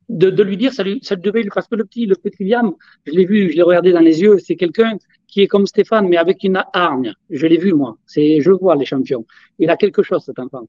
de, 0.09 0.29
de 0.29 0.43
lui 0.43 0.57
dire, 0.57 0.73
ça, 0.73 0.83
lui, 0.83 0.99
ça 1.01 1.15
devait 1.15 1.43
lui, 1.43 1.49
parce 1.53 1.67
que 1.67 1.75
le 1.75 1.85
petit, 1.85 2.05
le 2.05 2.15
petit 2.15 2.43
Liam, 2.43 2.73
je 3.05 3.11
l'ai 3.11 3.25
vu, 3.25 3.51
je 3.51 3.55
l'ai 3.55 3.61
regardé 3.61 3.91
dans 3.91 3.99
les 3.99 4.21
yeux, 4.21 4.37
c'est 4.39 4.55
quelqu'un 4.55 4.97
qui 5.27 5.41
est 5.41 5.47
comme 5.47 5.65
Stéphane, 5.65 6.07
mais 6.07 6.17
avec 6.17 6.43
une 6.43 6.63
hargne. 6.73 7.13
Je 7.29 7.47
l'ai 7.47 7.57
vu, 7.57 7.73
moi. 7.73 7.97
C'est, 8.05 8.41
je 8.41 8.51
vois, 8.51 8.75
les 8.75 8.85
champions. 8.85 9.25
Il 9.59 9.69
a 9.69 9.77
quelque 9.77 10.03
chose, 10.03 10.23
cet 10.23 10.39
enfant. 10.39 10.67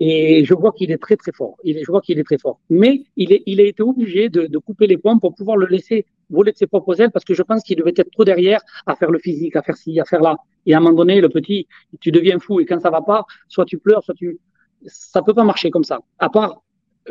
Et 0.00 0.44
je 0.44 0.54
vois 0.54 0.72
qu'il 0.72 0.92
est 0.92 0.98
très 0.98 1.16
très 1.16 1.32
fort. 1.32 1.56
Il 1.64 1.76
est, 1.76 1.82
je 1.84 1.90
vois 1.90 2.00
qu'il 2.00 2.18
est 2.18 2.24
très 2.24 2.38
fort. 2.38 2.60
Mais 2.70 3.02
il, 3.16 3.32
est, 3.32 3.42
il 3.46 3.60
a 3.60 3.64
été 3.64 3.82
obligé 3.82 4.28
de, 4.28 4.46
de 4.46 4.58
couper 4.58 4.86
les 4.86 4.96
points 4.96 5.18
pour 5.18 5.34
pouvoir 5.34 5.56
le 5.56 5.66
laisser 5.66 6.06
voler 6.30 6.52
de 6.52 6.56
ses 6.56 6.68
propres 6.68 7.00
ailes 7.00 7.10
parce 7.10 7.24
que 7.24 7.34
je 7.34 7.42
pense 7.42 7.62
qu'il 7.64 7.76
devait 7.76 7.94
être 7.96 8.10
trop 8.12 8.24
derrière 8.24 8.60
à 8.86 8.94
faire 8.94 9.10
le 9.10 9.18
physique, 9.18 9.56
à 9.56 9.62
faire 9.62 9.76
ci, 9.76 9.98
à 9.98 10.04
faire 10.04 10.20
là. 10.20 10.36
Et 10.66 10.74
à 10.74 10.76
un 10.76 10.80
moment 10.80 10.94
donné, 10.94 11.20
le 11.20 11.28
petit, 11.28 11.66
tu 12.00 12.12
deviens 12.12 12.38
fou 12.38 12.60
et 12.60 12.66
quand 12.66 12.78
ça 12.80 12.90
va 12.90 13.02
pas, 13.02 13.24
soit 13.48 13.64
tu 13.64 13.78
pleures, 13.78 14.04
soit 14.04 14.14
tu, 14.14 14.38
ça 14.86 15.22
peut 15.22 15.34
pas 15.34 15.44
marcher 15.44 15.70
comme 15.70 15.84
ça. 15.84 16.00
À 16.18 16.28
part 16.28 16.62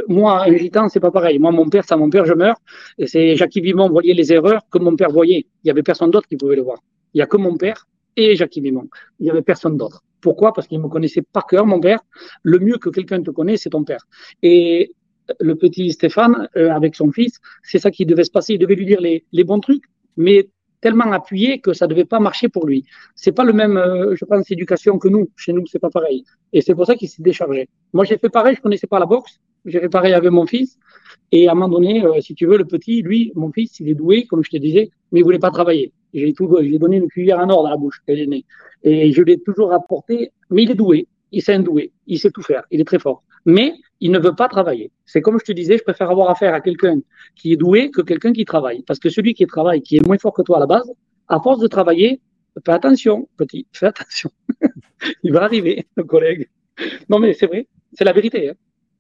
moi, 0.07 0.44
un 0.45 0.56
gitan, 0.57 0.90
c'est 0.90 0.99
pas 0.99 1.11
pareil. 1.11 1.40
Moi, 1.40 1.52
mon 1.52 1.69
père, 1.69 1.86
ça, 1.86 1.98
mon 1.98 2.10
père, 2.10 2.26
je 2.26 2.34
meurs. 2.34 2.57
Et 2.98 3.07
c'est 3.07 3.36
Jacques 3.36 3.56
Vimon 3.56 3.90
voyait 3.90 4.14
les 4.14 4.32
erreurs 4.32 4.61
que 4.72 4.78
mon 4.78 4.95
père 4.95 5.10
voyait. 5.10 5.45
Il 5.64 5.68
y 5.68 5.72
avait 5.72 5.84
personne 5.84 6.11
d'autre 6.11 6.28
qui 6.28 6.38
pouvait 6.38 6.56
le 6.56 6.61
voir. 6.61 6.80
Il 7.14 7.19
y 7.19 7.22
a 7.22 7.26
que 7.26 7.38
mon 7.38 7.57
père 7.57 7.88
et 8.15 8.36
Jacques 8.36 8.57
Vimon. 8.57 8.88
Il 9.19 9.28
y 9.28 9.30
avait 9.30 9.41
personne 9.41 9.78
d'autre. 9.78 10.03
Pourquoi? 10.22 10.53
Parce 10.53 10.68
qu'il 10.68 10.80
me 10.80 10.88
connaissait 10.88 11.22
par 11.22 11.45
cœur, 11.45 11.65
mon 11.65 11.80
père. 11.80 11.99
Le 12.44 12.60
mieux 12.60 12.78
que 12.78 12.90
quelqu'un 12.90 13.22
te 13.22 13.32
connaît, 13.32 13.57
c'est 13.57 13.69
ton 13.69 13.84
père. 13.84 14.06
Et 14.41 14.91
le 15.40 15.56
petit 15.56 15.91
Stéphane, 15.91 16.48
euh, 16.56 16.72
avec 16.72 16.95
son 16.95 17.11
fils, 17.11 17.40
c'est 17.64 17.80
ça 17.80 17.91
qui 17.91 18.06
devait 18.06 18.24
se 18.24 18.32
passer. 18.32 18.53
Il 18.53 18.60
devait 18.60 18.76
lui 18.76 18.86
dire 18.86 19.02
les, 19.02 19.26
les 19.32 19.44
bons 19.44 19.60
trucs, 19.60 19.84
mais 20.15 20.49
tellement 20.82 21.11
appuyé 21.11 21.60
que 21.60 21.74
ça 21.74 21.88
devait 21.88 22.06
pas 22.06 22.19
marcher 22.19 22.49
pour 22.49 22.65
lui. 22.68 22.86
C'est 23.15 23.32
pas 23.32 23.44
le 23.44 23.53
même, 23.53 23.78
euh, 23.78 24.15
je 24.15 24.26
pense, 24.26 24.49
éducation 24.52 24.98
que 24.99 25.07
nous. 25.07 25.30
Chez 25.36 25.53
nous, 25.53 25.65
c'est 25.68 25.80
pas 25.80 25.90
pareil. 25.90 26.24
Et 26.53 26.61
c'est 26.61 26.76
pour 26.76 26.86
ça 26.86 26.95
qu'il 26.95 27.10
s'est 27.10 27.24
déchargé. 27.24 27.68
Moi, 27.94 28.06
j'ai 28.06 28.18
fait 28.18 28.30
pareil. 28.30 28.56
Je 28.56 28.61
connaissais 28.61 28.88
pas 28.88 28.99
la 28.99 29.06
boxe. 29.06 29.40
J'ai 29.68 29.81
fait 29.81 29.89
pareil 29.89 30.14
avec 30.14 30.31
mon 30.31 30.45
fils. 30.45 30.80
Et 31.31 31.48
à 31.48 31.52
un 31.52 31.56
moment 31.56 31.68
donné, 31.68 32.03
euh, 32.06 32.22
si 32.22 32.34
tu 32.34 32.45
veux, 32.45 32.57
le 32.57 32.65
petit, 32.65 33.02
lui, 33.02 33.34
mon 33.35 33.52
fils, 33.52 33.80
il 33.81 33.89
est 33.89 33.95
doué, 33.95 34.26
comme 34.26 34.44
je 34.44 34.49
te 34.49 34.57
disais, 34.57 34.89
mais 35.11 35.19
il 35.19 35.23
voulait 35.23 35.39
pas 35.39 35.52
travailler. 35.52 35.91
J'ai 36.14 36.34
tout, 36.34 36.49
j'ai 36.61 36.80
donné 36.80 36.98
une 36.98 37.10
cuillère 37.10 37.39
en 37.39 37.49
or 37.49 37.64
dans 37.64 37.69
la 37.69 37.76
bouche 37.76 38.02
quand 38.07 38.14
il 38.14 38.22
est 38.22 38.27
né. 38.27 38.45
Et 38.84 39.11
je 39.11 39.22
l'ai 39.22 39.38
toujours 39.39 39.73
apporté, 39.73 40.31
mais 40.49 40.64
il 40.64 40.72
est 40.72 40.76
doué. 40.76 41.07
Il 41.34 41.41
sait 41.41 41.53
un 41.53 41.60
doué. 41.60 41.91
Il 42.07 42.18
sait 42.18 42.31
tout 42.31 42.41
faire. 42.41 42.64
Il 42.72 42.80
est 42.80 42.85
très 42.85 42.99
fort. 42.99 43.23
Mais 43.45 43.73
il 43.99 44.11
ne 44.11 44.19
veut 44.19 44.35
pas 44.35 44.48
travailler. 44.48 44.91
C'est 45.06 45.22
comme 45.22 45.38
je 45.38 45.44
te 45.44 45.52
disais, 45.52 45.77
je 45.77 45.84
préfère 45.84 46.10
avoir 46.10 46.30
affaire 46.30 46.53
à 46.53 46.61
quelqu'un 46.61 46.99
qui 47.35 47.52
est 47.52 47.57
doué 47.57 47.91
que 47.91 48.02
quelqu'un 48.02 48.31
qui 48.31 48.45
travaille. 48.45 48.84
Parce 48.84 48.99
que 48.99 49.10
celui 49.10 49.34
qui 49.34 49.45
travaille, 49.45 49.81
qui 49.81 49.98
est 49.98 50.06
moins 50.06 50.18
fort 50.18 50.34
que 50.34 50.41
toi 50.44 50.57
à 50.57 50.60
la 50.61 50.65
base, 50.65 50.89
à 51.27 51.41
force 51.41 51.60
de 51.60 51.68
travailler, 51.68 52.22
fais 52.65 52.72
attention, 52.72 53.27
petit, 53.35 53.68
fais 53.73 53.88
attention. 53.88 54.31
il 55.23 55.34
va 55.34 55.44
arriver, 55.44 55.85
collègue. 56.07 56.48
Non, 57.10 57.19
mais 57.19 57.34
c'est 57.34 57.48
vrai. 57.48 57.68
C'est 57.94 58.06
la 58.06 58.14
vérité. 58.14 58.49
Hein. 58.49 58.53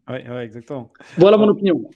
Ouais, 0.09 0.25
exactement. 0.45 0.91
Voilà 1.17 1.37
mon 1.37 1.47
opinion. 1.49 1.89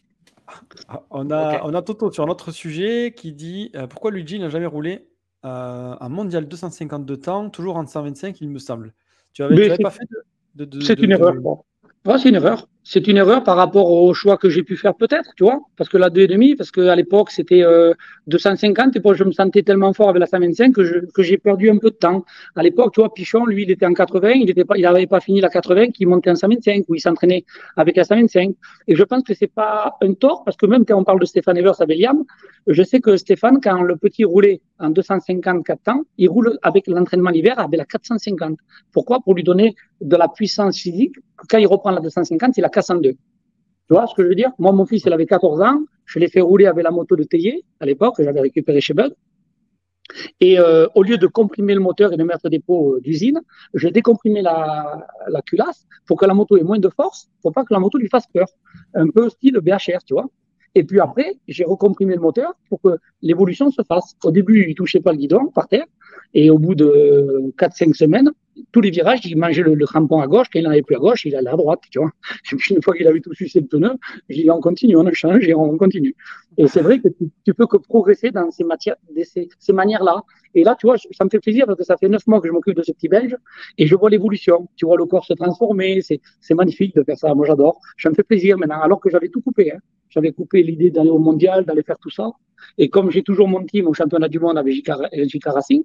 Ah, 0.90 1.04
On 1.12 1.32
a, 1.32 1.62
on 1.64 1.74
a 1.74 1.82
Toto 1.82 2.12
sur 2.12 2.24
un 2.26 2.28
autre 2.28 2.52
sujet 2.52 3.14
qui 3.16 3.32
dit 3.32 3.72
euh, 3.76 3.88
pourquoi 3.88 4.12
Luigi 4.12 4.38
n'a 4.40 4.50
jamais 4.50 4.66
roulé 4.66 5.08
euh, 5.46 5.96
un 6.00 6.10
mondial 6.10 6.48
252 6.48 7.18
temps, 7.18 7.50
toujours 7.50 7.78
en 7.78 7.86
125, 7.88 8.42
il 8.42 8.50
me 8.50 8.60
semble. 8.60 8.94
Tu 9.34 9.44
avais, 9.44 9.56
Mais 9.56 9.62
tu 9.62 9.68
avais 9.68 9.78
c'est- 9.78 9.84
pas 9.84 9.90
fait 9.92 10.06
de. 10.12 10.66
de- 10.66 10.80
de- 10.80 10.82
C'est 10.82 11.00
une 11.00 11.08
de- 11.08 11.14
erreur. 11.14 11.36
Ouais, 12.06 12.18
c'est 12.18 12.30
une 12.30 12.36
erreur. 12.36 12.68
C'est 12.84 13.08
une 13.08 13.18
erreur 13.18 13.44
par 13.44 13.58
rapport 13.58 13.92
au 13.92 14.14
choix 14.14 14.38
que 14.38 14.50
j'ai 14.50 14.64
pu 14.64 14.76
faire 14.76 14.96
peut-être, 14.96 15.32
tu 15.36 15.44
vois, 15.44 15.60
parce 15.78 15.90
que 15.90 15.98
la 15.98 16.10
2,5, 16.10 16.58
parce 16.58 16.72
qu'à 16.72 16.96
l'époque 16.96 17.30
c'était 17.32 17.64
euh, 17.64 17.94
250 18.28 18.96
et 18.96 19.00
puis 19.00 19.12
je 19.16 19.24
me 19.24 19.32
sentais 19.32 19.62
tellement 19.62 19.94
fort 19.94 20.10
avec 20.10 20.20
la 20.20 20.26
125 20.26 20.74
que, 20.74 21.06
que 21.12 21.22
j'ai 21.22 21.38
perdu 21.38 21.70
un 21.70 21.78
peu 21.78 21.92
de 21.92 21.96
temps. 21.96 22.26
À 22.56 22.64
l'époque, 22.64 22.94
tu 22.94 23.02
vois, 23.02 23.14
Pichon, 23.14 23.46
lui, 23.46 23.64
il 23.64 23.72
était 23.72 23.86
en 23.86 23.94
80, 23.94 24.32
il 24.32 24.50
était 24.50 24.66
pas, 24.66 24.78
n'avait 24.78 25.08
pas 25.08 25.20
fini 25.20 25.42
la 25.42 25.50
80, 25.50 25.92
qu'il 25.92 26.08
montait 26.08 26.32
en 26.32 26.36
125 26.36 26.86
ou 26.90 26.96
il 26.96 27.00
s'entraînait 27.00 27.46
avec 27.78 27.96
la 27.96 28.04
125. 28.04 28.56
Et 28.88 28.96
je 28.96 29.04
pense 29.04 29.24
que 29.24 29.34
c'est 29.34 29.52
pas 29.54 29.98
un 30.02 30.14
tort 30.14 30.44
parce 30.44 30.58
que 30.58 30.66
même 30.66 30.86
quand 30.86 30.98
on 30.98 31.04
parle 31.04 31.20
de 31.20 31.26
Stéphane 31.26 31.58
Evers 31.58 31.80
à 31.82 31.86
Belliam, 31.86 32.24
je 32.68 32.84
sais 32.84 33.00
que 33.00 33.16
Stéphane, 33.18 33.60
quand 33.62 33.82
le 33.82 33.96
petit 33.96 34.24
roulait 34.24 34.62
en 34.80 34.90
250 34.90 35.64
4 35.66 35.84
temps, 35.84 36.02
il 36.18 36.30
roule 36.30 36.58
avec 36.64 36.88
l'entraînement 36.88 37.30
l'hiver 37.30 37.60
avec 37.60 37.78
la 37.78 37.86
450. 37.86 38.58
Pourquoi? 38.92 39.20
Pour 39.20 39.36
lui 39.36 39.44
donner 39.44 39.76
de 40.02 40.16
la 40.16 40.28
puissance 40.28 40.78
physique. 40.78 41.16
Quand 41.50 41.58
il 41.58 41.68
reprend 41.68 41.92
la 41.92 42.02
250, 42.02 42.58
il 42.58 42.66
a 42.66 42.70
402. 42.70 43.12
Tu 43.12 43.18
vois 43.90 44.08
ce 44.08 44.16
que 44.16 44.24
je 44.24 44.30
veux 44.30 44.36
dire? 44.36 44.52
Moi, 44.58 44.72
mon 44.72 44.86
fils, 44.86 45.04
il 45.06 45.14
avait 45.14 45.26
14 45.26 45.62
ans. 45.62 45.82
Je 46.06 46.20
l'ai 46.20 46.28
fait 46.28 46.42
rouler 46.42 46.66
avec 46.66 46.84
la 46.84 46.92
moto 46.92 47.16
de 47.16 47.24
Théier 47.24 47.64
à 47.80 47.86
l'époque, 47.86 48.18
que 48.18 48.24
j'avais 48.24 48.42
récupéré 48.42 48.82
chez 48.82 48.94
Bud. 48.94 49.14
Et 50.40 50.60
euh, 50.60 50.88
au 50.96 51.04
lieu 51.04 51.18
de 51.18 51.28
comprimer 51.28 51.74
le 51.74 51.80
moteur 51.80 52.12
et 52.12 52.18
de 52.18 52.24
mettre 52.24 52.50
des 52.50 52.60
pots 52.60 52.96
euh, 52.96 53.02
d'usine, 53.02 53.40
je 53.74 53.88
décomprimais 53.88 54.42
la, 54.42 55.08
la 55.28 55.42
culasse 55.42 55.86
pour 56.06 56.18
que 56.18 56.26
la 56.26 56.34
moto 56.34 56.58
ait 56.58 56.64
moins 56.64 56.80
de 56.80 56.90
force, 56.90 57.30
pour 57.42 57.54
pas 57.54 57.64
que 57.64 57.74
la 57.74 57.80
moto 57.80 57.98
lui 57.98 58.10
fasse 58.10 58.28
peur. 58.28 58.48
Un 58.94 59.08
peu 59.10 59.30
style 59.30 59.58
BHR, 59.60 60.04
tu 60.06 60.14
vois. 60.14 60.28
Et 60.74 60.84
puis 60.84 61.00
après, 61.00 61.38
j'ai 61.48 61.66
recomprimé 61.66 62.16
le 62.16 62.22
moteur 62.22 62.54
pour 62.70 62.82
que 62.82 62.98
l'évolution 63.22 63.72
se 63.72 63.82
fasse. 63.84 64.16
Au 64.24 64.32
début, 64.32 64.66
il 64.70 64.76
touchait 64.76 65.02
pas 65.02 65.12
le 65.12 65.18
guidon 65.18 65.48
par 65.48 65.68
terre. 65.68 65.86
Et 66.34 66.50
au 66.50 66.58
bout 66.58 66.76
de 66.76 67.54
4-5 67.58 67.94
semaines, 67.94 68.32
tous 68.72 68.82
les 68.82 68.90
virages, 68.90 69.26
il 69.26 69.38
mangeait 69.38 69.64
le, 69.64 69.76
le 69.76 69.86
crampon 69.86 70.20
à 70.20 70.28
gauche. 70.28 70.48
Quand 70.52 70.60
il 70.60 70.64
n'en 70.64 70.72
avait 70.72 70.82
plus 70.82 70.96
à 70.96 71.00
gauche, 71.00 71.26
il 71.26 71.36
allait 71.36 71.50
à 71.50 71.56
droite, 71.56 71.82
tu 71.90 72.00
vois. 72.00 72.12
Et 72.52 72.56
puis 72.56 72.76
une 72.76 72.82
fois 72.82 72.96
qu'il 72.96 73.08
avait 73.08 73.20
tout 73.20 73.34
sucé 73.34 73.60
le 73.60 73.68
pneu, 73.68 73.92
j'ai 74.30 74.44
dit 74.44 74.52
on 74.52 74.60
continue, 74.60 74.96
on 74.96 75.12
change 75.14 75.48
et 75.48 75.54
on 75.54 75.78
continue. 75.78 76.16
Et 76.58 76.68
c'est 76.68 76.82
vrai 76.82 77.00
que 77.00 77.08
tu, 77.08 77.30
tu 77.46 77.54
peux 77.54 77.68
que 77.68 77.78
progresser 77.78 78.32
dans 78.32 78.52
ces 78.52 78.64
matières, 78.64 78.98
ces, 79.24 79.74
manières-là. 79.74 80.24
Et 80.54 80.64
là, 80.64 80.76
tu 80.78 80.88
vois, 80.88 80.98
ça 80.98 81.24
me 81.24 81.30
fait 81.30 81.40
plaisir 81.40 81.66
parce 81.66 81.78
que 81.78 81.86
ça 81.86 81.96
fait 81.98 82.10
neuf 82.10 82.28
mois 82.28 82.42
que 82.42 82.48
je 82.48 82.54
m'occupe 82.54 82.76
de 82.76 82.84
ce 82.84 82.92
petit 82.92 83.08
Belge 83.08 83.36
et 83.78 83.88
je 83.88 83.96
vois 83.96 84.10
l'évolution. 84.10 84.68
Tu 84.76 84.86
vois 84.86 84.98
le 84.98 85.06
corps 85.06 85.26
se 85.26 85.34
transformer. 85.34 86.02
C'est, 86.02 86.20
magnifique 86.54 86.94
de 86.96 87.04
faire 87.04 87.18
ça. 87.18 87.34
Moi, 87.34 87.46
j'adore. 87.46 87.80
Ça 87.98 88.10
me 88.10 88.16
fait 88.16 88.24
plaisir 88.24 88.58
maintenant. 88.58 88.82
Alors 88.82 89.00
que 89.00 89.10
j'avais 89.10 89.30
tout 89.30 89.42
coupé. 89.42 89.72
Hein. 89.72 89.80
J'avais 90.10 90.34
coupé 90.34 90.62
l'idée 90.62 90.90
d'aller 90.90 91.10
au 91.10 91.20
mondial, 91.20 91.64
d'aller 91.64 91.84
faire 91.84 91.98
tout 91.98 92.10
ça. 92.10 92.30
Et 92.78 92.90
comme 92.90 93.10
j'ai 93.12 93.24
toujours 93.24 93.48
mon 93.48 93.64
team 93.64 93.88
au 93.88 93.94
championnat 93.94 94.28
du 94.28 94.40
monde 94.40 94.58
avec 94.58 94.76
JK 94.76 95.46
Racing, 95.46 95.84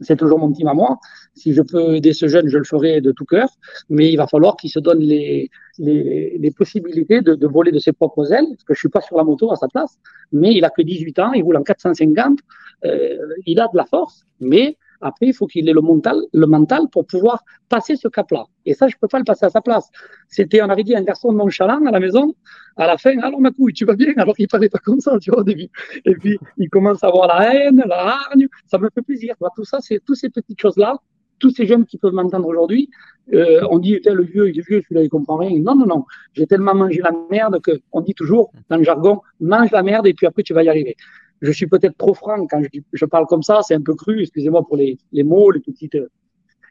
c'est 0.00 0.16
toujours 0.16 0.38
mon 0.38 0.52
team 0.52 0.68
à 0.68 0.74
moi. 0.74 0.98
Si 1.34 1.52
je 1.52 1.62
peux 1.62 1.96
aider 1.96 2.12
ce 2.12 2.28
jeune, 2.28 2.48
je 2.48 2.58
le 2.58 2.64
ferai 2.64 3.00
de 3.00 3.12
tout 3.12 3.24
cœur. 3.24 3.48
Mais 3.88 4.10
il 4.10 4.16
va 4.16 4.26
falloir 4.26 4.56
qu'il 4.56 4.70
se 4.70 4.78
donne 4.78 5.00
les, 5.00 5.50
les, 5.78 6.36
les 6.38 6.50
possibilités 6.50 7.20
de, 7.20 7.34
de, 7.34 7.46
voler 7.46 7.72
de 7.72 7.78
ses 7.78 7.92
propres 7.92 8.32
ailes, 8.32 8.46
parce 8.50 8.64
que 8.64 8.74
je 8.74 8.78
suis 8.78 8.88
pas 8.88 9.00
sur 9.00 9.16
la 9.16 9.24
moto 9.24 9.52
à 9.52 9.56
sa 9.56 9.68
place. 9.68 9.98
Mais 10.32 10.54
il 10.54 10.64
a 10.64 10.70
que 10.70 10.82
18 10.82 11.18
ans, 11.18 11.32
il 11.32 11.42
roule 11.42 11.56
en 11.56 11.62
450. 11.62 12.38
Euh, 12.84 13.16
il 13.46 13.60
a 13.60 13.68
de 13.72 13.76
la 13.76 13.84
force, 13.84 14.24
mais 14.40 14.76
après, 15.00 15.26
il 15.26 15.34
faut 15.34 15.46
qu'il 15.46 15.68
ait 15.68 15.72
le 15.72 15.80
mental, 15.80 16.16
le 16.32 16.46
mental 16.46 16.88
pour 16.90 17.06
pouvoir 17.06 17.44
passer 17.68 17.96
ce 17.96 18.08
cap-là. 18.08 18.46
Et 18.66 18.74
ça, 18.74 18.88
je 18.88 18.96
peux 19.00 19.08
pas 19.08 19.18
le 19.18 19.24
passer 19.24 19.46
à 19.46 19.50
sa 19.50 19.60
place. 19.60 19.88
C'était, 20.28 20.60
on 20.62 20.68
avait 20.68 20.82
dit, 20.82 20.94
un 20.94 21.02
garçon 21.02 21.32
nonchalant 21.32 21.84
à 21.86 21.90
la 21.90 22.00
maison. 22.00 22.34
À 22.76 22.86
la 22.86 22.98
fin, 22.98 23.16
alors 23.18 23.40
ma 23.40 23.50
couille, 23.50 23.72
tu 23.72 23.84
vas 23.84 23.94
bien? 23.94 24.12
Alors 24.16 24.34
il 24.38 24.48
parlait 24.48 24.68
pas 24.68 24.78
comme 24.78 25.00
ça, 25.00 25.18
tu 25.20 25.30
vois, 25.30 25.40
au 25.40 25.44
début. 25.44 25.68
Et 26.04 26.14
puis, 26.14 26.38
il 26.56 26.68
commence 26.68 27.02
à 27.04 27.08
avoir 27.08 27.28
la 27.28 27.54
haine, 27.54 27.82
la 27.86 28.14
hargne. 28.14 28.48
Ça 28.66 28.78
me 28.78 28.88
fait 28.94 29.02
plaisir. 29.02 29.34
Tout 29.56 29.64
ça, 29.64 29.78
c'est 29.80 30.00
toutes 30.04 30.16
ces 30.16 30.30
petites 30.30 30.60
choses-là. 30.60 30.96
Tous 31.38 31.50
ces 31.50 31.66
jeunes 31.66 31.86
qui 31.86 31.98
peuvent 31.98 32.12
m'entendre 32.12 32.48
aujourd'hui, 32.48 32.90
euh, 33.32 33.60
on 33.70 33.78
dit, 33.78 34.00
le 34.04 34.24
vieux, 34.24 34.48
il 34.48 34.58
est 34.58 34.66
vieux, 34.68 34.82
celui-là, 34.82 35.04
il 35.04 35.08
comprend 35.08 35.36
rien. 35.36 35.56
Non, 35.60 35.76
non, 35.76 35.86
non. 35.86 36.04
J'ai 36.32 36.48
tellement 36.48 36.74
mangé 36.74 37.00
la 37.00 37.12
merde 37.30 37.60
que 37.60 37.78
on 37.92 38.00
dit 38.00 38.14
toujours, 38.14 38.50
dans 38.68 38.76
le 38.76 38.82
jargon, 38.82 39.20
mange 39.38 39.70
la 39.70 39.84
merde 39.84 40.08
et 40.08 40.14
puis 40.14 40.26
après, 40.26 40.42
tu 40.42 40.52
vas 40.52 40.64
y 40.64 40.68
arriver 40.68 40.96
je 41.40 41.52
suis 41.52 41.66
peut-être 41.66 41.96
trop 41.96 42.14
franc 42.14 42.46
quand 42.46 42.62
je, 42.92 43.04
parle 43.06 43.26
comme 43.26 43.42
ça, 43.42 43.60
c'est 43.62 43.74
un 43.74 43.82
peu 43.82 43.94
cru, 43.94 44.22
excusez-moi 44.22 44.64
pour 44.66 44.76
les, 44.76 44.98
mots, 45.24 45.50
les, 45.50 45.60
petits, 45.60 45.90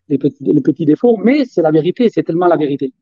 les 0.09 0.17
petits 0.61 0.85
défauts, 0.85 1.17
mais 1.17 1.45
c'est 1.45 1.61
la 1.61 1.71
vérité, 1.71 2.09
c'est 2.09 2.23
tellement 2.23 2.47
la 2.47 2.57
vérité. 2.57 2.93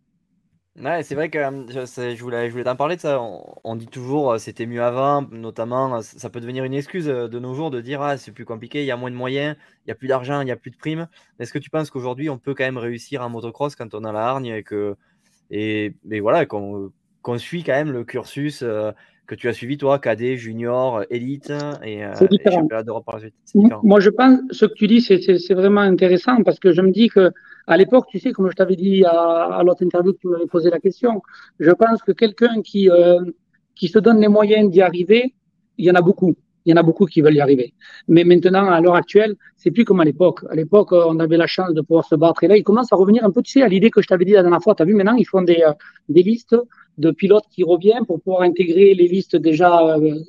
Ouais, 0.77 1.03
c'est 1.03 1.15
vrai 1.15 1.29
que 1.29 1.39
je, 1.69 2.15
je 2.15 2.21
voulais, 2.21 2.47
je 2.47 2.51
voulais 2.51 2.65
t'en 2.65 2.75
parler 2.75 2.97
de 2.97 3.01
ça. 3.01 3.21
On, 3.63 3.75
dit 3.77 3.87
toujours 3.87 4.33
euh, 4.33 4.37
c'était 4.39 4.65
mieux 4.65 4.83
avant, 4.83 5.21
notamment 5.31 6.01
ça 6.01 6.29
peut 6.29 6.41
devenir 6.41 6.65
une 6.65 6.73
excuse 6.73 7.07
euh, 7.07 7.29
de 7.29 7.39
nos 7.39 7.53
jours 7.53 7.71
de 7.71 7.79
dire 7.79 8.01
ah 8.01 8.17
c'est 8.17 8.33
plus 8.33 8.43
compliqué, 8.43 8.81
il 8.81 8.85
y 8.85 8.91
a 8.91 8.97
moins 8.97 9.09
de 9.09 9.15
moyens, 9.15 9.55
il 9.85 9.89
y 9.89 9.91
a 9.91 9.95
plus 9.95 10.09
d'argent, 10.09 10.41
il 10.41 10.49
y 10.49 10.51
a 10.51 10.57
plus 10.57 10.71
de 10.71 10.75
primes. 10.75 11.07
Est-ce 11.39 11.53
que 11.53 11.59
tu 11.59 11.69
penses 11.69 11.89
qu'aujourd'hui 11.89 12.29
on 12.29 12.37
peut 12.37 12.53
quand 12.53 12.65
même 12.65 12.77
réussir 12.77 13.21
en 13.21 13.29
motocross 13.29 13.77
quand 13.77 13.93
on 13.93 14.03
a 14.03 14.11
la 14.11 14.27
hargne 14.27 14.47
et 14.47 14.63
que 14.63 14.97
et, 15.49 15.95
voilà 16.19 16.45
qu'on 16.45 16.91
suit 17.37 17.63
quand 17.63 17.71
même 17.71 17.91
le 17.91 18.03
cursus 18.03 18.61
euh, 18.61 18.91
que 19.27 19.35
tu 19.35 19.47
as 19.47 19.53
suivi, 19.53 19.77
toi, 19.77 19.99
cadet, 19.99 20.37
junior, 20.37 21.03
élite 21.09 21.51
et, 21.83 22.05
euh, 22.05 22.11
et 22.13 22.51
championnat 22.51 22.83
d'Europe 22.83 23.05
par 23.05 23.15
la 23.15 23.21
suite. 23.21 23.33
Moi, 23.83 23.99
je 23.99 24.09
pense 24.09 24.39
ce 24.51 24.65
que 24.65 24.73
tu 24.73 24.87
dis, 24.87 25.01
c'est 25.01 25.53
vraiment 25.53 25.81
intéressant 25.81 26.43
parce 26.43 26.59
que 26.59 26.71
je 26.71 26.81
me 26.81 26.91
dis 26.91 27.09
que 27.09 27.31
à 27.67 27.77
l'époque, 27.77 28.05
tu 28.09 28.19
sais, 28.19 28.31
comme 28.31 28.49
je 28.49 28.55
t'avais 28.55 28.75
dit 28.75 29.03
à, 29.05 29.57
à 29.57 29.63
l'autre 29.63 29.83
interview 29.83 30.13
que 30.13 30.19
tu 30.19 30.27
m'avais 30.27 30.45
posé 30.45 30.69
la 30.69 30.79
question, 30.79 31.21
je 31.59 31.71
pense 31.71 32.03
que 32.03 32.11
quelqu'un 32.11 32.61
qui, 32.61 32.89
euh, 32.89 33.19
qui 33.75 33.87
se 33.87 33.97
donne 33.99 34.19
les 34.19 34.27
moyens 34.27 34.69
d'y 34.69 34.81
arriver, 34.81 35.33
il 35.77 35.85
y 35.85 35.91
en 35.91 35.95
a 35.95 36.01
beaucoup. 36.01 36.35
Il 36.65 36.71
y 36.71 36.73
en 36.73 36.77
a 36.77 36.83
beaucoup 36.83 37.05
qui 37.05 37.21
veulent 37.21 37.35
y 37.35 37.41
arriver. 37.41 37.73
Mais 38.07 38.23
maintenant, 38.23 38.69
à 38.69 38.81
l'heure 38.81 38.95
actuelle, 38.95 39.35
c'est 39.55 39.71
plus 39.71 39.85
comme 39.85 39.99
à 39.99 40.05
l'époque. 40.05 40.41
À 40.49 40.55
l'époque, 40.55 40.91
on 40.91 41.19
avait 41.19 41.37
la 41.37 41.47
chance 41.47 41.73
de 41.73 41.81
pouvoir 41.81 42.05
se 42.05 42.15
battre. 42.15 42.43
Et 42.43 42.47
là, 42.47 42.57
il 42.57 42.63
commence 42.63 42.91
à 42.91 42.95
revenir 42.95 43.23
un 43.23 43.31
peu, 43.31 43.41
tu 43.43 43.51
sais, 43.51 43.61
à 43.61 43.67
l'idée 43.67 43.91
que 43.91 44.01
je 44.01 44.07
t'avais 44.07 44.25
dit 44.25 44.31
la 44.31 44.41
dernière 44.41 44.61
fois. 44.61 44.73
Tu 44.73 44.81
as 44.81 44.85
vu, 44.85 44.95
maintenant, 44.95 45.15
ils 45.15 45.25
font 45.25 45.43
des, 45.43 45.61
euh, 45.61 45.73
des 46.09 46.23
listes 46.23 46.55
de 46.97 47.11
pilotes 47.11 47.45
qui 47.51 47.63
reviennent 47.63 48.05
pour 48.05 48.19
pouvoir 48.21 48.41
intégrer 48.41 48.93
les 48.95 49.07
listes 49.07 49.35
déjà 49.35 49.95
euh, 49.95 50.19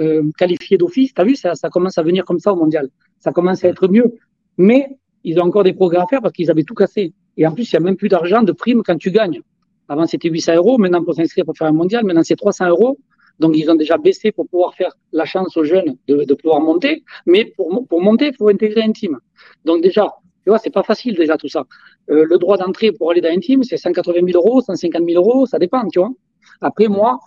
euh, 0.00 0.22
qualifiées 0.36 0.76
d'office. 0.76 1.14
Tu 1.14 1.20
as 1.20 1.24
vu, 1.24 1.34
ça, 1.34 1.54
ça 1.54 1.70
commence 1.70 1.96
à 1.96 2.02
venir 2.02 2.24
comme 2.24 2.40
ça 2.40 2.52
au 2.52 2.56
mondial. 2.56 2.88
Ça 3.18 3.32
commence 3.32 3.64
à 3.64 3.68
être 3.68 3.88
mieux. 3.88 4.12
Mais 4.58 4.98
ils 5.24 5.40
ont 5.40 5.44
encore 5.44 5.64
des 5.64 5.72
progrès 5.72 5.98
à 5.98 6.06
faire 6.06 6.20
parce 6.20 6.34
qu'ils 6.34 6.50
avaient 6.50 6.64
tout 6.64 6.74
cassé. 6.74 7.14
Et 7.36 7.46
en 7.46 7.52
plus, 7.52 7.72
il 7.72 7.76
n'y 7.76 7.78
a 7.78 7.80
même 7.80 7.96
plus 7.96 8.08
d'argent 8.08 8.42
de 8.42 8.52
prime 8.52 8.82
quand 8.82 8.96
tu 8.96 9.10
gagnes. 9.10 9.40
Avant, 9.88 10.06
c'était 10.06 10.28
800 10.28 10.56
euros. 10.56 10.78
Maintenant, 10.78 11.04
pour 11.04 11.14
s'inscrire 11.14 11.44
pour 11.44 11.56
faire 11.56 11.68
un 11.68 11.72
mondial, 11.72 12.04
maintenant, 12.04 12.22
c'est 12.22 12.36
300 12.36 12.68
euros. 12.68 12.98
Donc, 13.38 13.56
ils 13.56 13.70
ont 13.70 13.74
déjà 13.74 13.98
baissé 13.98 14.32
pour 14.32 14.48
pouvoir 14.48 14.74
faire 14.74 14.92
la 15.12 15.24
chance 15.24 15.56
aux 15.56 15.64
jeunes 15.64 15.96
de, 16.08 16.24
de 16.24 16.34
pouvoir 16.34 16.60
monter. 16.60 17.04
Mais 17.26 17.44
pour, 17.56 17.86
pour 17.88 18.00
monter, 18.00 18.28
il 18.28 18.36
faut 18.36 18.48
intégrer 18.48 18.82
un 18.82 18.92
team. 18.92 19.18
Donc, 19.64 19.82
déjà, 19.82 20.10
tu 20.46 20.50
vois, 20.50 20.58
c'est 20.58 20.70
pas 20.70 20.84
facile 20.84 21.16
déjà 21.16 21.36
tout 21.36 21.48
ça. 21.48 21.64
Euh, 22.08 22.24
le 22.24 22.38
droit 22.38 22.56
d'entrée 22.56 22.92
pour 22.92 23.10
aller 23.10 23.20
dans 23.20 23.30
un 23.30 23.40
team, 23.40 23.64
c'est 23.64 23.76
180 23.76 24.20
000 24.26 24.38
euros, 24.38 24.60
150 24.60 25.02
000 25.04 25.20
euros, 25.20 25.44
ça 25.44 25.58
dépend, 25.58 25.86
tu 25.88 25.98
vois. 25.98 26.12
Après, 26.60 26.86
moi, 26.86 27.18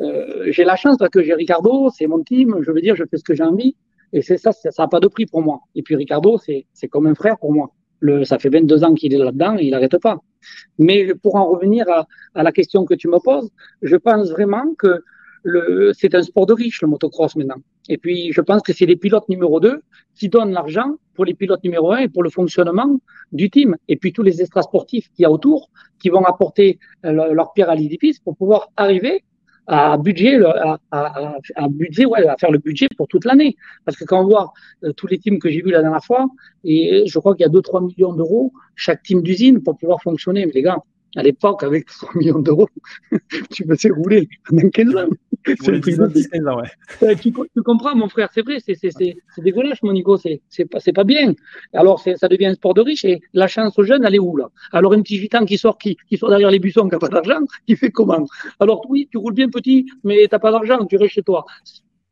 euh, 0.00 0.44
j'ai 0.52 0.62
la 0.62 0.76
chance 0.76 0.96
parce 0.96 1.10
que 1.10 1.22
j'ai 1.22 1.34
Ricardo, 1.34 1.90
c'est 1.90 2.06
mon 2.06 2.22
team, 2.22 2.58
je 2.62 2.70
veux 2.70 2.80
dire, 2.80 2.94
je 2.94 3.02
fais 3.10 3.16
ce 3.16 3.24
que 3.24 3.34
j'ai 3.34 3.42
envie. 3.42 3.74
Et 4.12 4.22
c'est 4.22 4.38
ça, 4.38 4.52
ça 4.52 4.70
n'a 4.78 4.86
pas 4.86 5.00
de 5.00 5.08
prix 5.08 5.26
pour 5.26 5.42
moi. 5.42 5.58
Et 5.74 5.82
puis 5.82 5.96
Ricardo, 5.96 6.38
c'est 6.38 6.88
comme 6.88 7.08
un 7.08 7.16
frère 7.16 7.36
pour 7.38 7.52
moi. 7.52 7.72
Le, 8.00 8.22
ça 8.22 8.38
fait 8.38 8.48
22 8.48 8.84
ans 8.84 8.94
qu'il 8.94 9.12
est 9.12 9.18
là-dedans 9.18 9.56
et 9.58 9.64
il 9.64 9.70
n'arrête 9.72 9.98
pas. 9.98 10.18
Mais 10.78 11.14
pour 11.16 11.34
en 11.34 11.48
revenir 11.50 11.90
à, 11.90 12.06
à, 12.34 12.44
la 12.44 12.52
question 12.52 12.84
que 12.84 12.94
tu 12.94 13.08
me 13.08 13.18
poses, 13.18 13.50
je 13.82 13.96
pense 13.96 14.30
vraiment 14.30 14.72
que 14.78 15.02
c'est 15.94 16.14
un 16.14 16.22
sport 16.22 16.46
de 16.46 16.52
riche, 16.52 16.82
le 16.82 16.88
motocross 16.88 17.36
maintenant. 17.36 17.56
Et 17.88 17.98
puis, 17.98 18.32
je 18.32 18.40
pense 18.40 18.62
que 18.62 18.72
c'est 18.72 18.86
les 18.86 18.96
pilotes 18.96 19.28
numéro 19.28 19.60
2 19.60 19.80
qui 20.14 20.28
donnent 20.28 20.52
l'argent 20.52 20.94
pour 21.14 21.24
les 21.24 21.34
pilotes 21.34 21.64
numéro 21.64 21.92
1 21.92 21.98
et 21.98 22.08
pour 22.08 22.22
le 22.22 22.30
fonctionnement 22.30 23.00
du 23.32 23.50
team. 23.50 23.76
Et 23.88 23.96
puis, 23.96 24.12
tous 24.12 24.22
les 24.22 24.40
extra 24.40 24.62
sportifs 24.62 25.08
qu'il 25.12 25.22
y 25.22 25.26
a 25.26 25.30
autour 25.30 25.70
qui 25.98 26.08
vont 26.08 26.24
apporter 26.24 26.78
euh, 27.04 27.32
leur 27.32 27.52
pierre 27.52 27.70
à 27.70 27.74
l'édifice 27.74 28.18
pour 28.20 28.36
pouvoir 28.36 28.68
arriver 28.76 29.24
à 29.68 29.98
budget, 29.98 30.42
à, 30.42 30.78
à, 30.90 31.00
à, 31.00 31.36
à 31.56 32.36
faire 32.38 32.50
le 32.50 32.58
budget 32.58 32.88
pour 32.96 33.06
toute 33.06 33.26
l'année. 33.26 33.54
Parce 33.84 33.98
que 33.98 34.04
quand 34.04 34.22
on 34.22 34.26
voit 34.26 34.52
euh, 34.82 34.92
tous 34.92 35.06
les 35.06 35.18
teams 35.18 35.38
que 35.38 35.50
j'ai 35.50 35.60
vus 35.60 35.70
la 35.70 35.82
dernière 35.82 36.04
fois, 36.04 36.26
et 36.64 37.04
je 37.06 37.18
crois 37.18 37.34
qu'il 37.34 37.44
y 37.44 37.48
a 37.48 37.52
2-3 37.52 37.86
millions 37.86 38.14
d'euros 38.14 38.52
chaque 38.76 39.02
team 39.02 39.22
d'usine 39.22 39.62
pour 39.62 39.76
pouvoir 39.76 40.00
fonctionner. 40.02 40.46
Mais 40.46 40.52
les 40.52 40.62
gars, 40.62 40.78
à 41.16 41.22
l'époque, 41.22 41.62
avec 41.62 41.86
3 42.00 42.10
millions 42.16 42.38
d'euros, 42.38 42.68
tu 43.50 43.64
peux 43.64 43.76
se 43.76 43.88
rouler 43.88 44.28
pendant 44.48 44.68
15 44.68 44.96
ans. 44.96 45.08
C'est 45.46 45.70
le 45.70 45.80
prix 45.80 45.96
de... 45.96 46.02
ouais. 47.02 47.16
tu, 47.16 47.32
tu, 47.32 47.62
comprends, 47.62 47.94
mon 47.94 48.08
frère, 48.08 48.28
c'est 48.34 48.42
vrai, 48.42 48.58
c'est 48.60 49.14
dégueulasse, 49.38 49.82
mon 49.82 49.92
Nico, 49.92 50.16
c'est 50.16 50.64
pas, 50.70 50.78
pas 50.94 51.04
bien. 51.04 51.34
Alors, 51.72 52.00
ça 52.00 52.28
devient 52.28 52.46
un 52.46 52.54
sport 52.54 52.74
de 52.74 52.82
riche 52.82 53.04
et 53.04 53.20
la 53.32 53.46
chance 53.46 53.78
aux 53.78 53.84
jeunes, 53.84 54.04
elle 54.04 54.16
est 54.16 54.18
où, 54.18 54.36
là? 54.36 54.48
Alors, 54.72 54.92
un 54.92 55.00
petit 55.00 55.16
gitan 55.16 55.44
qui 55.46 55.56
sort, 55.56 55.78
qui, 55.78 55.96
qui 56.08 56.18
sort 56.18 56.28
derrière 56.28 56.50
les 56.50 56.58
buissons, 56.58 56.84
qui 56.88 56.94
n'a 56.94 56.98
pas 56.98 57.08
d'argent, 57.08 57.40
qui 57.66 57.76
fait 57.76 57.90
comment? 57.90 58.26
Alors, 58.60 58.84
oui, 58.90 59.08
tu 59.10 59.16
roules 59.16 59.34
bien 59.34 59.48
petit, 59.48 59.86
mais 60.04 60.26
tu 60.26 60.28
n'as 60.32 60.38
pas 60.38 60.50
d'argent, 60.50 60.84
tu 60.86 60.96
restes 60.96 61.14
chez 61.14 61.22
toi. 61.22 61.46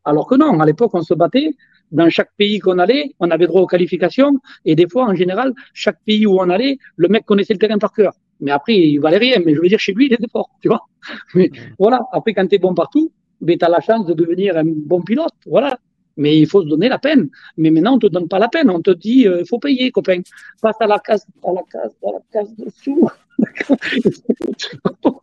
Alors 0.04 0.26
que 0.28 0.36
non, 0.36 0.60
à 0.60 0.66
l'époque, 0.66 0.94
on 0.94 1.02
se 1.02 1.14
battait. 1.14 1.50
Dans 1.92 2.08
chaque 2.10 2.30
pays 2.36 2.58
qu'on 2.58 2.78
allait, 2.78 3.14
on 3.20 3.30
avait 3.30 3.46
droit 3.46 3.62
aux 3.62 3.66
qualifications. 3.66 4.40
Et 4.64 4.74
des 4.74 4.88
fois, 4.88 5.04
en 5.04 5.14
général, 5.14 5.52
chaque 5.72 5.98
pays 6.04 6.26
où 6.26 6.38
on 6.38 6.48
allait, 6.50 6.78
le 6.96 7.08
mec 7.08 7.24
connaissait 7.24 7.52
le 7.52 7.58
terrain 7.58 7.78
par 7.78 7.92
cœur. 7.92 8.12
Mais 8.40 8.50
après, 8.50 8.76
il 8.76 8.98
valait 8.98 9.18
rien. 9.18 9.40
Mais 9.44 9.54
je 9.54 9.60
veux 9.60 9.68
dire, 9.68 9.78
chez 9.78 9.92
lui, 9.92 10.06
il 10.06 10.12
était 10.12 10.28
fort, 10.28 10.50
tu 10.60 10.68
vois. 10.68 10.80
Mais 11.34 11.50
voilà, 11.78 12.00
après, 12.12 12.34
quand 12.34 12.46
tu 12.46 12.56
es 12.56 12.58
bon 12.58 12.74
partout, 12.74 13.12
ben, 13.40 13.56
tu 13.58 13.64
as 13.64 13.68
la 13.68 13.80
chance 13.80 14.06
de 14.06 14.14
devenir 14.14 14.56
un 14.56 14.64
bon 14.64 15.02
pilote. 15.02 15.34
Voilà. 15.46 15.78
Mais 16.16 16.38
il 16.38 16.46
faut 16.46 16.62
se 16.62 16.68
donner 16.68 16.88
la 16.88 16.98
peine. 16.98 17.28
Mais 17.58 17.70
maintenant, 17.70 17.96
on 17.96 17.98
te 17.98 18.06
donne 18.06 18.28
pas 18.28 18.38
la 18.38 18.48
peine. 18.48 18.70
On 18.70 18.80
te 18.80 18.90
dit, 18.90 19.20
il 19.20 19.28
euh, 19.28 19.44
faut 19.44 19.58
payer, 19.58 19.90
copain. 19.90 20.20
Passe 20.62 20.76
à 20.80 20.86
la 20.86 20.98
case, 20.98 21.26
à 21.44 21.52
la 21.52 21.62
case, 21.70 21.94
à 22.02 22.12
la 22.12 22.20
case 22.32 22.54
dessous. 22.56 23.08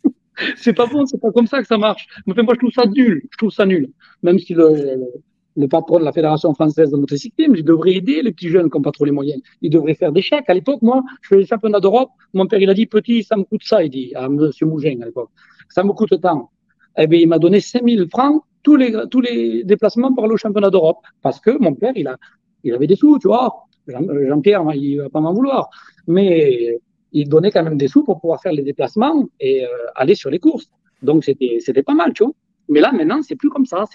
c'est 0.55 0.73
pas 0.73 0.85
bon, 0.85 1.05
c'est 1.05 1.19
pas 1.19 1.31
comme 1.31 1.47
ça 1.47 1.61
que 1.61 1.67
ça 1.67 1.77
marche. 1.77 2.07
Mais 2.27 2.35
moi, 2.43 2.53
je 2.53 2.59
trouve 2.59 2.71
ça 2.71 2.85
nul. 2.85 3.23
Je 3.31 3.37
trouve 3.37 3.51
ça 3.51 3.65
nul. 3.65 3.89
Même 4.21 4.37
si 4.37 4.53
le, 4.53 4.69
le, 4.75 5.07
le 5.55 5.67
patron 5.67 5.99
de 5.99 6.03
la 6.03 6.11
Fédération 6.11 6.53
française 6.53 6.89
de 6.89 6.97
motocyclisme, 6.97 7.55
il 7.55 7.63
devrait 7.63 7.93
aider 7.93 8.21
les 8.21 8.31
petits 8.31 8.49
jeunes 8.49 8.69
qui 8.69 8.77
n'ont 8.77 8.81
pas 8.81 8.91
trop 8.91 9.05
les 9.05 9.11
moyens. 9.11 9.41
Il 9.61 9.69
devrait 9.69 9.93
faire 9.93 10.11
des 10.11 10.21
chèques. 10.21 10.45
À 10.47 10.53
l'époque, 10.53 10.81
moi, 10.81 11.03
je 11.21 11.29
faisais 11.29 11.41
le 11.41 11.47
championnat 11.47 11.79
d'Europe. 11.79 12.09
Mon 12.33 12.47
père, 12.47 12.59
il 12.59 12.69
a 12.69 12.73
dit, 12.73 12.85
petit, 12.85 13.23
ça 13.23 13.35
me 13.37 13.43
coûte 13.43 13.61
ça, 13.63 13.83
il 13.83 13.89
dit, 13.89 14.13
à 14.15 14.27
monsieur 14.29 14.65
Mougin 14.65 14.99
à 15.01 15.05
l'époque. 15.05 15.29
Ça 15.69 15.83
me 15.83 15.91
coûte 15.93 16.19
tant. 16.21 16.49
Eh 16.97 17.07
bien, 17.07 17.19
il 17.19 17.27
m'a 17.27 17.39
donné 17.39 17.59
5000 17.59 18.07
francs 18.09 18.43
tous 18.61 18.75
les, 18.75 18.93
tous 19.09 19.21
les 19.21 19.63
déplacements 19.63 20.13
pour 20.13 20.23
aller 20.23 20.33
au 20.33 20.37
championnat 20.37 20.69
d'Europe. 20.69 20.99
Parce 21.21 21.39
que 21.39 21.51
mon 21.59 21.73
père, 21.73 21.93
il, 21.95 22.07
a, 22.07 22.17
il 22.63 22.73
avait 22.73 22.87
des 22.87 22.95
sous, 22.95 23.19
tu 23.19 23.27
vois. 23.27 23.65
Jean-Pierre, 23.87 24.63
il 24.73 24.97
va 24.97 25.09
pas 25.09 25.19
m'en 25.19 25.33
vouloir. 25.33 25.69
Mais 26.07 26.79
il 27.11 27.29
donnait 27.29 27.51
quand 27.51 27.63
même 27.63 27.77
des 27.77 27.87
sous 27.87 28.03
pour 28.03 28.19
pouvoir 28.19 28.41
faire 28.41 28.53
les 28.53 28.63
déplacements 28.63 29.27
et 29.39 29.65
euh, 29.65 29.67
aller 29.95 30.15
sur 30.15 30.29
les 30.29 30.39
courses. 30.39 30.69
Donc, 31.01 31.23
c'était, 31.23 31.57
c'était 31.59 31.83
pas 31.83 31.93
mal, 31.93 32.13
tu 32.13 32.23
vois. 32.23 32.33
Mais 32.69 32.79
là, 32.79 32.91
maintenant, 32.91 33.21
c'est 33.21 33.35
plus 33.35 33.49
comme 33.49 33.65
ça. 33.65 33.85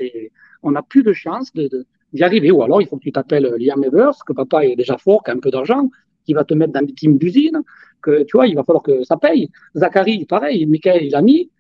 On 0.62 0.73
n'a 0.73 0.82
plus 0.82 1.03
de 1.03 1.12
chance 1.12 1.53
d'y 1.55 2.23
arriver. 2.23 2.51
Ou 2.51 2.62
alors, 2.62 2.82
il 2.82 2.89
faut 2.89 2.97
que 2.97 3.03
tu 3.03 3.12
t'appelles 3.12 3.55
Liam 3.59 3.82
Evers, 3.85 4.16
que 4.27 4.32
papa 4.32 4.65
est 4.65 4.77
déjà 4.77 4.99
fort, 4.99 5.23
qui 5.23 5.31
a 5.31 5.35
un 5.35 5.39
peu 5.39 5.51
d'argent, 5.51 5.89
qui 6.24 6.35
va 6.35 6.45
te 6.45 6.55
mettre 6.55 6.73
dans 6.73 6.85
des 6.85 6.93
teams 6.93 7.19
d'usine, 7.19 7.62
que 8.03 8.23
tu 8.24 8.36
vois, 8.36 8.47
il 8.47 8.55
va 8.55 8.62
falloir 8.62 8.82
que 8.82 9.03
ça 9.03 9.16
paye. 9.16 9.51
Zachary, 9.74 10.24
pareil, 10.27 10.66
Michael, 10.66 11.05
il 11.05 11.15
a 11.15 11.23
mis. 11.23 11.51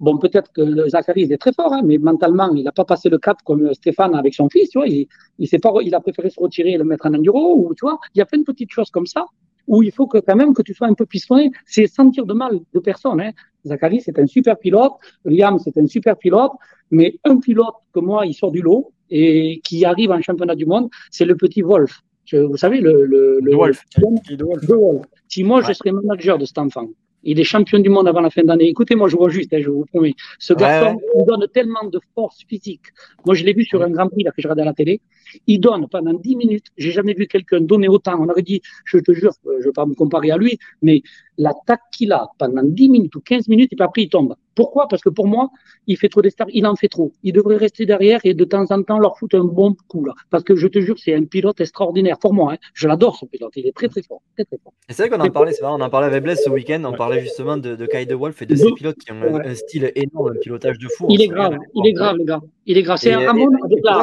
Bon, 0.00 0.16
peut-être 0.18 0.52
que 0.52 0.88
Zachary, 0.88 1.22
il 1.22 1.32
est 1.32 1.38
très 1.38 1.52
fort, 1.52 1.72
hein, 1.72 1.82
mais 1.84 1.98
mentalement, 1.98 2.54
il 2.54 2.62
n'a 2.62 2.70
pas 2.70 2.84
passé 2.84 3.08
le 3.08 3.18
cap 3.18 3.38
comme 3.44 3.74
Stéphane 3.74 4.14
avec 4.14 4.34
son 4.34 4.48
fils, 4.48 4.70
tu 4.70 4.78
vois. 4.78 4.86
Il, 4.86 5.08
il, 5.38 5.60
pas, 5.60 5.72
il 5.82 5.94
a 5.94 6.00
préféré 6.00 6.30
se 6.30 6.38
retirer 6.38 6.72
et 6.72 6.78
le 6.78 6.84
mettre 6.84 7.06
en 7.06 7.14
enduro, 7.14 7.56
ou 7.56 7.74
tu 7.74 7.80
vois. 7.84 7.98
Il 8.14 8.18
y 8.18 8.20
a 8.20 8.26
plein 8.26 8.38
de 8.38 8.44
petites 8.44 8.70
choses 8.70 8.90
comme 8.90 9.06
ça 9.06 9.26
où 9.68 9.82
il 9.82 9.92
faut 9.92 10.06
que 10.06 10.18
quand 10.18 10.34
même 10.34 10.52
que 10.54 10.62
tu 10.62 10.74
sois 10.74 10.88
un 10.88 10.94
peu 10.94 11.06
pistonné. 11.06 11.50
C'est 11.64 11.86
sentir 11.86 12.26
de 12.26 12.34
mal 12.34 12.58
de 12.74 12.80
personne. 12.80 13.20
Hein. 13.20 13.30
Zachary, 13.64 14.00
c'est 14.00 14.18
un 14.18 14.26
super 14.26 14.58
pilote. 14.58 14.94
Liam, 15.24 15.58
c'est 15.58 15.76
un 15.78 15.86
super 15.86 16.16
pilote. 16.16 16.52
Mais 16.90 17.14
un 17.24 17.38
pilote 17.38 17.76
que 17.92 18.00
moi, 18.00 18.26
il 18.26 18.34
sort 18.34 18.50
du 18.50 18.62
lot 18.62 18.92
et 19.10 19.60
qui 19.64 19.84
arrive 19.84 20.10
en 20.10 20.20
championnat 20.20 20.54
du 20.54 20.66
monde, 20.66 20.88
c'est 21.10 21.24
le 21.24 21.36
petit 21.36 21.62
Wolf. 21.62 22.02
Je, 22.24 22.38
vous 22.38 22.56
savez, 22.56 22.80
le, 22.80 23.06
le, 23.06 23.38
le, 23.40 23.54
Wolf. 23.56 23.82
le 23.96 24.76
Wolf. 24.76 25.04
Si 25.28 25.44
moi, 25.44 25.60
ouais. 25.60 25.64
je 25.66 25.72
serais 25.72 25.92
manager 25.92 26.36
de 26.36 26.44
cet 26.44 26.58
enfant, 26.58 26.88
il 27.22 27.40
est 27.40 27.44
champion 27.44 27.78
du 27.78 27.88
monde 27.88 28.06
avant 28.06 28.20
la 28.20 28.30
fin 28.30 28.42
d'année. 28.42 28.68
Écoutez, 28.68 28.94
moi, 28.94 29.08
je 29.08 29.16
vois 29.16 29.30
juste, 29.30 29.52
hein, 29.54 29.60
je 29.60 29.70
vous 29.70 29.84
promets. 29.86 30.14
Ce 30.38 30.52
garçon, 30.52 30.96
ouais. 30.96 31.02
il 31.18 31.24
donne 31.26 31.46
tellement 31.48 31.84
de 31.84 31.98
force 32.14 32.44
physique. 32.46 32.86
Moi, 33.24 33.34
je 33.34 33.44
l'ai 33.44 33.54
vu 33.54 33.64
sur 33.64 33.82
un 33.82 33.90
Grand 33.90 34.08
Prix 34.08 34.24
là, 34.24 34.30
que 34.30 34.42
je 34.42 34.46
regardais 34.46 34.62
à 34.62 34.66
la 34.66 34.74
télé. 34.74 35.00
Il 35.46 35.60
donne 35.60 35.88
pendant 35.88 36.14
10 36.14 36.36
minutes. 36.36 36.66
J'ai 36.76 36.90
jamais 36.90 37.14
vu 37.14 37.26
quelqu'un 37.26 37.60
donner 37.60 37.88
autant. 37.88 38.18
On 38.20 38.28
aurait 38.28 38.42
dit, 38.42 38.60
je 38.84 38.98
te 38.98 39.12
jure, 39.12 39.32
je 39.44 39.50
ne 39.50 39.64
vais 39.64 39.72
pas 39.72 39.86
me 39.86 39.94
comparer 39.94 40.30
à 40.30 40.36
lui, 40.36 40.58
mais 40.82 41.02
l'attaque 41.36 41.80
qu'il 41.92 42.12
a 42.12 42.28
pendant 42.38 42.62
10 42.62 42.88
minutes 42.88 43.14
ou 43.14 43.20
15 43.20 43.48
minutes, 43.48 43.72
et 43.72 43.76
puis 43.76 43.84
après, 43.84 44.02
il 44.02 44.08
tombe. 44.08 44.34
Pourquoi? 44.58 44.88
Parce 44.88 45.02
que 45.02 45.08
pour 45.08 45.28
moi, 45.28 45.50
il 45.86 45.96
fait 45.96 46.08
trop 46.08 46.20
d'estars, 46.20 46.48
il 46.52 46.66
en 46.66 46.74
fait 46.74 46.88
trop. 46.88 47.12
Il 47.22 47.32
devrait 47.32 47.56
rester 47.56 47.86
derrière 47.86 48.18
et 48.24 48.34
de 48.34 48.44
temps 48.44 48.64
en 48.70 48.82
temps 48.82 48.98
leur 48.98 49.16
foutre 49.16 49.36
un 49.36 49.44
bon 49.44 49.76
coup. 49.86 50.04
Là. 50.04 50.14
Parce 50.30 50.42
que 50.42 50.56
je 50.56 50.66
te 50.66 50.80
jure, 50.80 50.96
c'est 50.98 51.14
un 51.14 51.24
pilote 51.26 51.60
extraordinaire 51.60 52.18
pour 52.18 52.34
moi. 52.34 52.54
Hein. 52.54 52.56
Je 52.74 52.88
l'adore, 52.88 53.16
ce 53.16 53.24
pilote. 53.24 53.52
Il 53.54 53.68
est 53.68 53.72
très, 53.72 53.86
très 53.86 54.02
fort. 54.02 54.20
Très, 54.34 54.44
très 54.44 54.58
fort. 54.58 54.72
Et 54.88 54.94
c'est 54.94 55.06
vrai 55.06 55.16
qu'on 55.16 55.24
en 55.24 55.30
parlait, 55.30 55.52
c'est 55.52 55.62
vrai, 55.62 55.70
on 55.72 55.80
en 55.80 55.88
parlait 55.88 56.08
avec 56.08 56.24
Blaise 56.24 56.42
ce 56.44 56.50
week-end. 56.50 56.82
On 56.84 56.92
parlait 56.92 57.20
justement 57.20 57.56
de, 57.56 57.76
de 57.76 57.86
Kai 57.86 58.04
de 58.04 58.16
Wolf 58.16 58.42
et 58.42 58.46
de 58.46 58.56
ces 58.56 58.72
pilotes 58.72 58.98
qui 58.98 59.12
ont 59.12 59.20
ouais. 59.20 59.46
un, 59.46 59.54
style 59.54 59.92
énorme, 59.94 60.32
un 60.32 60.40
pilotage 60.40 60.78
de 60.78 60.88
fou. 60.88 61.06
Il 61.08 61.22
est 61.22 61.28
grave, 61.28 61.56
il 61.76 61.86
est 61.86 61.92
grave, 61.92 62.16
les 62.16 62.24
gars. 62.24 62.40
Il 62.66 62.76
est 62.76 62.82
grave. 62.82 62.98
C'est 63.00 63.12
un 63.12 63.24
Ramon. 63.24 63.50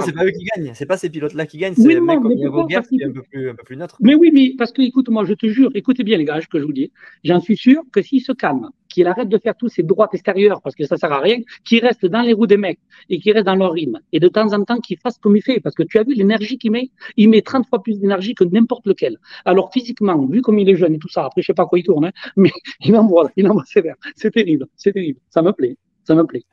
C'est 0.05 0.13
pas 0.13 0.23
eux 0.23 0.31
qui 0.31 0.45
gagnent? 0.55 0.71
C'est 0.73 0.85
pas 0.85 0.97
ces 0.97 1.09
pilotes-là 1.15 1.45
qui 1.45 1.57
gagnent. 1.57 1.73
C'est 1.75 1.87
oui, 1.87 1.93
le 1.93 2.01
mec 2.01 2.19
comme 2.21 2.33
Yago 2.33 2.67
Gert 2.69 2.83
qui 2.87 2.99
est 3.01 3.05
un 3.05 3.11
peu, 3.11 3.23
plus, 3.23 3.49
un 3.49 3.55
peu 3.55 3.63
plus 3.63 3.77
neutre. 3.77 3.95
Mais 4.01 4.15
oui, 4.15 4.31
mais 4.33 4.53
parce 4.57 4.71
que, 4.71 4.81
écoute, 4.81 5.09
moi, 5.09 5.23
je 5.25 5.33
te 5.33 5.47
jure, 5.47 5.71
écoutez 5.73 6.03
bien, 6.03 6.17
les 6.17 6.25
gars, 6.25 6.41
ce 6.41 6.47
que 6.47 6.59
je 6.59 6.65
vous 6.65 6.73
dis. 6.73 6.91
J'en 7.23 7.39
suis 7.39 7.57
sûr 7.57 7.81
que 7.91 8.01
s'il 8.01 8.21
se 8.21 8.33
calme, 8.33 8.69
qu'il 8.89 9.07
arrête 9.07 9.29
de 9.29 9.37
faire 9.37 9.55
tous 9.55 9.69
ces 9.69 9.83
droites 9.83 10.13
extérieures 10.13 10.61
parce 10.61 10.75
que 10.75 10.85
ça 10.85 10.97
sert 10.97 11.11
à 11.11 11.19
rien, 11.19 11.39
qu'il 11.63 11.81
reste 11.85 12.05
dans 12.05 12.21
les 12.21 12.33
roues 12.33 12.47
des 12.47 12.57
mecs 12.57 12.79
et 13.09 13.19
qu'il 13.19 13.33
reste 13.33 13.45
dans 13.45 13.55
leur 13.55 13.71
rythme. 13.71 13.99
Et 14.11 14.19
de 14.19 14.27
temps 14.27 14.51
en 14.53 14.63
temps, 14.63 14.79
qu'il 14.79 14.97
fasse 14.97 15.17
comme 15.17 15.35
il 15.37 15.41
fait 15.41 15.59
parce 15.59 15.75
que 15.75 15.83
tu 15.83 15.97
as 15.97 16.03
vu 16.03 16.13
l'énergie 16.13 16.57
qu'il 16.57 16.71
met, 16.71 16.89
il 17.17 17.29
met 17.29 17.41
30 17.41 17.67
fois 17.67 17.81
plus 17.81 17.99
d'énergie 17.99 18.35
que 18.35 18.43
n'importe 18.43 18.85
lequel. 18.87 19.17
Alors 19.45 19.71
physiquement, 19.71 20.25
vu 20.25 20.41
comme 20.41 20.59
il 20.59 20.69
est 20.69 20.75
jeune 20.75 20.93
et 20.95 20.99
tout 20.99 21.09
ça, 21.09 21.25
après 21.25 21.41
je 21.41 21.47
sais 21.47 21.53
pas 21.53 21.65
quoi 21.65 21.79
il 21.79 21.83
tourne, 21.83 22.05
hein, 22.05 22.11
mais 22.35 22.51
il 22.81 22.95
envoie, 22.95 23.29
il 23.35 23.47
envoie 23.47 23.63
sévère. 23.65 23.95
C'est 24.15 24.31
terrible, 24.31 24.67
c'est 24.75 24.91
terrible. 24.91 25.19
Ça 25.29 25.41
me 25.41 25.51
plaît, 25.51 25.77
ça 26.03 26.15
me 26.15 26.23
plaît. 26.25 26.43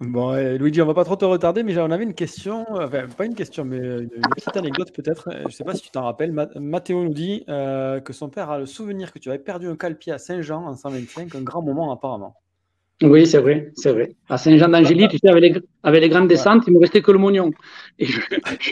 Bon, 0.00 0.32
euh, 0.32 0.56
Luigi, 0.58 0.82
on 0.82 0.86
va 0.86 0.94
pas 0.94 1.04
trop 1.04 1.16
te 1.16 1.24
retarder, 1.24 1.62
mais 1.62 1.76
on 1.78 1.90
avait 1.90 2.04
une 2.04 2.14
question, 2.14 2.66
enfin 2.70 3.06
pas 3.16 3.24
une 3.24 3.34
question, 3.34 3.64
mais 3.64 3.78
une, 3.78 4.10
une 4.14 4.22
petite 4.34 4.56
anecdote 4.56 4.92
peut-être. 4.92 5.30
Je 5.48 5.54
sais 5.54 5.64
pas 5.64 5.74
si 5.74 5.82
tu 5.82 5.90
t'en 5.90 6.04
rappelles. 6.04 6.32
Ma 6.32 6.48
Mathéo 6.56 7.04
nous 7.04 7.14
dit 7.14 7.44
euh, 7.48 8.00
que 8.00 8.12
son 8.12 8.28
père 8.28 8.50
a 8.50 8.58
le 8.58 8.66
souvenir 8.66 9.12
que 9.12 9.18
tu 9.18 9.28
avais 9.28 9.38
perdu 9.38 9.68
un 9.68 9.76
calpier 9.76 10.12
à 10.12 10.18
Saint-Jean 10.18 10.66
en 10.66 10.74
125, 10.74 11.34
un 11.34 11.42
grand 11.42 11.62
moment 11.62 11.92
apparemment. 11.92 12.36
Oui, 13.02 13.26
c'est 13.26 13.38
vrai, 13.38 13.72
c'est 13.74 13.92
vrai. 13.92 14.14
À 14.28 14.38
Saint-Jean 14.38 14.68
d'Angély, 14.68 15.08
tu 15.08 15.18
sais, 15.18 15.28
avec 15.28 15.42
les, 15.42 15.60
avec 15.82 16.00
les 16.00 16.08
grandes 16.08 16.28
descentes, 16.28 16.58
ouais. 16.58 16.64
il 16.68 16.74
me 16.74 16.80
restait 16.80 17.02
que 17.02 17.10
le 17.10 17.18
mognon. 17.18 17.50
Et 17.98 18.06
je, 18.06 18.20
je, 18.60 18.70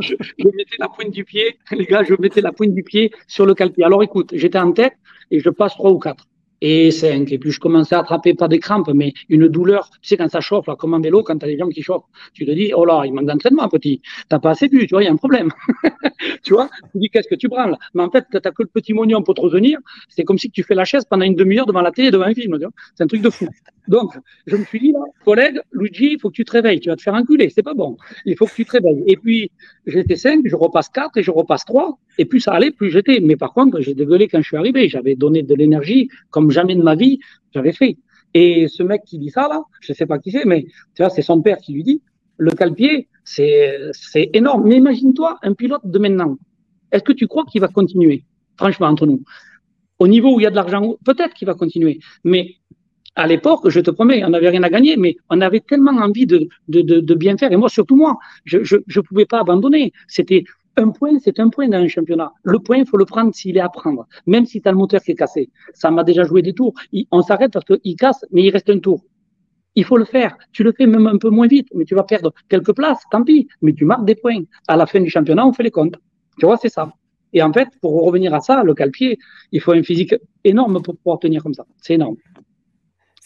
je, 0.00 0.14
je, 0.20 0.44
mettais 0.44 0.76
la 0.78 0.88
pointe 0.88 1.10
du 1.10 1.24
pied, 1.24 1.58
les 1.72 1.84
gars, 1.84 2.02
je 2.04 2.14
mettais 2.18 2.40
la 2.40 2.52
pointe 2.52 2.72
du 2.72 2.82
pied 2.82 3.12
sur 3.26 3.46
le 3.46 3.54
calpier. 3.54 3.84
Alors 3.84 4.02
écoute, 4.02 4.30
j'étais 4.32 4.58
en 4.58 4.72
tête 4.72 4.94
et 5.30 5.40
je 5.40 5.50
passe 5.50 5.74
trois 5.74 5.90
ou 5.90 5.98
quatre 5.98 6.26
et 6.64 6.90
5. 6.90 7.30
Et 7.30 7.38
puis 7.38 7.50
je 7.50 7.60
commençais 7.60 7.94
à 7.94 8.00
attraper 8.00 8.32
pas 8.32 8.48
des 8.48 8.58
crampes, 8.58 8.90
mais 8.94 9.12
une 9.28 9.48
douleur. 9.48 9.90
Tu 10.00 10.08
sais, 10.08 10.16
quand 10.16 10.28
ça 10.30 10.40
chauffe, 10.40 10.66
là, 10.66 10.76
comme 10.76 10.94
en 10.94 11.00
vélo, 11.00 11.22
quand 11.22 11.36
tu 11.36 11.44
as 11.44 11.48
des 11.48 11.58
jambes 11.58 11.72
qui 11.72 11.82
chauffent, 11.82 12.06
tu 12.32 12.46
te 12.46 12.50
dis, 12.50 12.72
oh 12.74 12.86
là, 12.86 13.02
il 13.04 13.12
manque 13.12 13.26
d'entraînement, 13.26 13.68
petit. 13.68 14.00
T'as 14.30 14.38
pas 14.38 14.50
assez 14.50 14.68
bu, 14.68 14.86
tu 14.86 14.94
vois, 14.94 15.02
il 15.02 15.06
y 15.06 15.08
a 15.08 15.12
un 15.12 15.16
problème. 15.16 15.50
tu 16.42 16.54
vois, 16.54 16.70
tu 16.92 16.98
dis, 16.98 17.10
qu'est-ce 17.10 17.28
que 17.28 17.34
tu 17.34 17.48
branles? 17.48 17.76
Mais 17.92 18.02
en 18.02 18.10
fait, 18.10 18.24
t'as 18.30 18.50
que 18.50 18.62
le 18.62 18.68
petit 18.68 18.94
mognon 18.94 19.22
pour 19.22 19.34
te 19.34 19.42
retenir. 19.42 19.78
C'est 20.08 20.24
comme 20.24 20.38
si 20.38 20.50
tu 20.50 20.62
fais 20.62 20.74
la 20.74 20.86
chaise 20.86 21.04
pendant 21.04 21.26
une 21.26 21.36
demi-heure 21.36 21.66
devant 21.66 21.82
la 21.82 21.92
télé, 21.92 22.10
devant 22.10 22.24
un 22.24 22.34
film. 22.34 22.58
C'est 22.94 23.04
un 23.04 23.06
truc 23.06 23.20
de 23.20 23.30
fou. 23.30 23.46
Donc, 23.88 24.14
je 24.46 24.56
me 24.56 24.64
suis 24.64 24.80
dit, 24.80 24.94
collègue, 25.24 25.60
Luigi, 25.72 26.12
il 26.12 26.20
faut 26.20 26.30
que 26.30 26.34
tu 26.34 26.44
te 26.44 26.52
réveilles. 26.52 26.80
Tu 26.80 26.88
vas 26.88 26.96
te 26.96 27.02
faire 27.02 27.14
enculer. 27.14 27.50
C'est 27.50 27.62
pas 27.62 27.74
bon. 27.74 27.96
Il 28.24 28.36
faut 28.36 28.46
que 28.46 28.54
tu 28.54 28.64
te 28.64 28.72
réveilles. 28.72 29.04
Et 29.06 29.16
puis, 29.16 29.50
j'étais 29.86 30.16
5, 30.16 30.42
je 30.44 30.56
repasse 30.56 30.88
4 30.88 31.18
et 31.18 31.22
je 31.22 31.30
repasse 31.30 31.64
3. 31.64 31.98
Et 32.18 32.24
plus 32.24 32.40
ça 32.40 32.52
allait, 32.52 32.70
plus 32.70 32.90
j'étais. 32.90 33.20
Mais 33.20 33.36
par 33.36 33.52
contre, 33.52 33.80
j'ai 33.80 33.94
dégueulé 33.94 34.28
quand 34.28 34.40
je 34.40 34.46
suis 34.46 34.56
arrivé. 34.56 34.88
J'avais 34.88 35.16
donné 35.16 35.42
de 35.42 35.54
l'énergie 35.54 36.08
comme 36.30 36.50
jamais 36.50 36.74
de 36.76 36.82
ma 36.82 36.94
vie, 36.94 37.18
j'avais 37.52 37.72
fait. 37.72 37.98
Et 38.32 38.66
ce 38.68 38.82
mec 38.82 39.02
qui 39.06 39.18
dit 39.18 39.30
ça, 39.30 39.48
là, 39.48 39.62
je 39.80 39.92
sais 39.92 40.06
pas 40.06 40.18
qui 40.18 40.32
c'est, 40.32 40.44
mais 40.44 40.64
tu 40.94 41.02
vois, 41.02 41.10
c'est 41.10 41.22
son 41.22 41.40
père 41.40 41.58
qui 41.58 41.72
lui 41.72 41.84
dit, 41.84 42.02
le 42.36 42.50
calpier, 42.50 43.08
c'est, 43.22 43.78
c'est 43.92 44.30
énorme. 44.32 44.66
Mais 44.66 44.76
imagine-toi 44.76 45.38
un 45.42 45.54
pilote 45.54 45.82
de 45.84 45.98
maintenant. 45.98 46.36
Est-ce 46.90 47.04
que 47.04 47.12
tu 47.12 47.28
crois 47.28 47.44
qu'il 47.44 47.60
va 47.60 47.68
continuer? 47.68 48.24
Franchement, 48.56 48.88
entre 48.88 49.06
nous. 49.06 49.22
Au 50.00 50.08
niveau 50.08 50.34
où 50.34 50.40
il 50.40 50.42
y 50.42 50.46
a 50.46 50.50
de 50.50 50.56
l'argent, 50.56 50.96
peut-être 51.04 51.34
qu'il 51.34 51.46
va 51.46 51.54
continuer. 51.54 52.00
Mais 52.24 52.56
à 53.16 53.26
l'époque, 53.26 53.68
je 53.68 53.80
te 53.80 53.90
promets, 53.90 54.24
on 54.24 54.30
n'avait 54.30 54.48
rien 54.48 54.62
à 54.62 54.70
gagner, 54.70 54.96
mais 54.96 55.16
on 55.30 55.40
avait 55.40 55.60
tellement 55.60 55.92
envie 55.92 56.26
de, 56.26 56.48
de, 56.68 56.80
de, 56.80 57.00
de 57.00 57.14
bien 57.14 57.36
faire. 57.36 57.52
Et 57.52 57.56
moi, 57.56 57.68
surtout 57.68 57.96
moi, 57.96 58.18
je 58.44 58.58
ne 58.76 59.00
pouvais 59.02 59.26
pas 59.26 59.40
abandonner. 59.40 59.92
C'était 60.08 60.44
un 60.76 60.90
point, 60.90 61.18
c'est 61.20 61.38
un 61.38 61.48
point 61.48 61.68
dans 61.68 61.78
un 61.78 61.88
championnat. 61.88 62.32
Le 62.42 62.58
point, 62.58 62.78
il 62.78 62.86
faut 62.86 62.96
le 62.96 63.04
prendre 63.04 63.32
s'il 63.32 63.56
est 63.56 63.60
à 63.60 63.68
prendre, 63.68 64.06
même 64.26 64.46
si 64.46 64.60
tu 64.60 64.68
le 64.68 64.74
moteur 64.74 65.00
qui 65.00 65.12
est 65.12 65.14
cassé. 65.14 65.50
Ça 65.74 65.90
m'a 65.90 66.02
déjà 66.02 66.24
joué 66.24 66.42
des 66.42 66.52
tours. 66.52 66.74
On 67.12 67.22
s'arrête 67.22 67.52
parce 67.52 67.64
qu'il 67.64 67.96
casse, 67.96 68.24
mais 68.32 68.42
il 68.42 68.50
reste 68.50 68.70
un 68.70 68.80
tour. 68.80 69.00
Il 69.76 69.84
faut 69.84 69.96
le 69.96 70.04
faire. 70.04 70.36
Tu 70.52 70.62
le 70.62 70.72
fais 70.72 70.86
même 70.86 71.06
un 71.06 71.18
peu 71.18 71.30
moins 71.30 71.46
vite, 71.46 71.68
mais 71.74 71.84
tu 71.84 71.94
vas 71.94 72.04
perdre 72.04 72.32
quelques 72.48 72.74
places, 72.74 73.02
tant 73.10 73.22
pis. 73.22 73.48
Mais 73.62 73.72
tu 73.72 73.84
marques 73.84 74.04
des 74.04 74.14
points. 74.14 74.42
À 74.68 74.76
la 74.76 74.86
fin 74.86 75.00
du 75.00 75.10
championnat, 75.10 75.46
on 75.46 75.52
fait 75.52 75.64
les 75.64 75.70
comptes. 75.70 75.96
Tu 76.38 76.46
vois, 76.46 76.56
c'est 76.56 76.68
ça. 76.68 76.92
Et 77.32 77.42
en 77.42 77.52
fait, 77.52 77.68
pour 77.80 78.00
revenir 78.04 78.32
à 78.34 78.40
ça, 78.40 78.62
le 78.62 78.74
calpier, 78.74 79.18
il 79.50 79.60
faut 79.60 79.72
un 79.72 79.82
physique 79.82 80.14
énorme 80.44 80.80
pour 80.80 80.96
pouvoir 80.96 81.18
tenir 81.18 81.42
comme 81.42 81.54
ça. 81.54 81.66
C'est 81.82 81.94
énorme. 81.94 82.16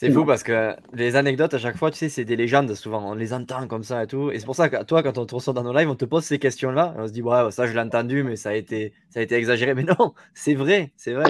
C'est 0.01 0.13
fou 0.13 0.25
parce 0.25 0.45
que 0.45 0.77
les 0.93 1.17
anecdotes 1.17 1.55
à 1.55 1.59
chaque 1.59 1.77
fois, 1.77 1.91
tu 1.91 1.99
sais, 1.99 2.09
c'est 2.09 2.25
des 2.25 2.37
légendes 2.37 2.73
souvent. 2.77 3.11
On 3.11 3.15
les 3.15 3.33
entend 3.33 3.67
comme 3.67 3.83
ça 3.83 4.05
et 4.05 4.07
tout. 4.07 4.31
Et 4.31 4.39
c'est 4.39 4.47
pour 4.47 4.55
ça 4.55 4.69
que 4.69 4.85
toi, 4.85 5.03
quand 5.03 5.19
on 5.19 5.27
te 5.27 5.35
reçoit 5.35 5.53
dans 5.53 5.65
nos 5.65 5.77
lives, 5.77 5.91
on 5.91 5.97
te 5.97 6.05
pose 6.05 6.23
ces 6.23 6.39
questions-là. 6.39 6.95
On 6.97 7.09
se 7.09 7.13
dit, 7.13 7.21
ouais, 7.21 7.51
ça 7.51 7.67
je 7.67 7.73
l'ai 7.73 7.81
entendu, 7.81 8.23
mais 8.23 8.37
ça 8.37 8.51
a 8.51 8.55
été, 8.55 8.93
ça 9.11 9.19
a 9.19 9.25
été 9.25 9.35
exagéré. 9.35 9.75
Mais 9.75 9.83
non, 9.83 10.15
c'est 10.35 10.55
vrai, 10.55 10.93
c'est 10.97 11.15
vrai. 11.15 11.25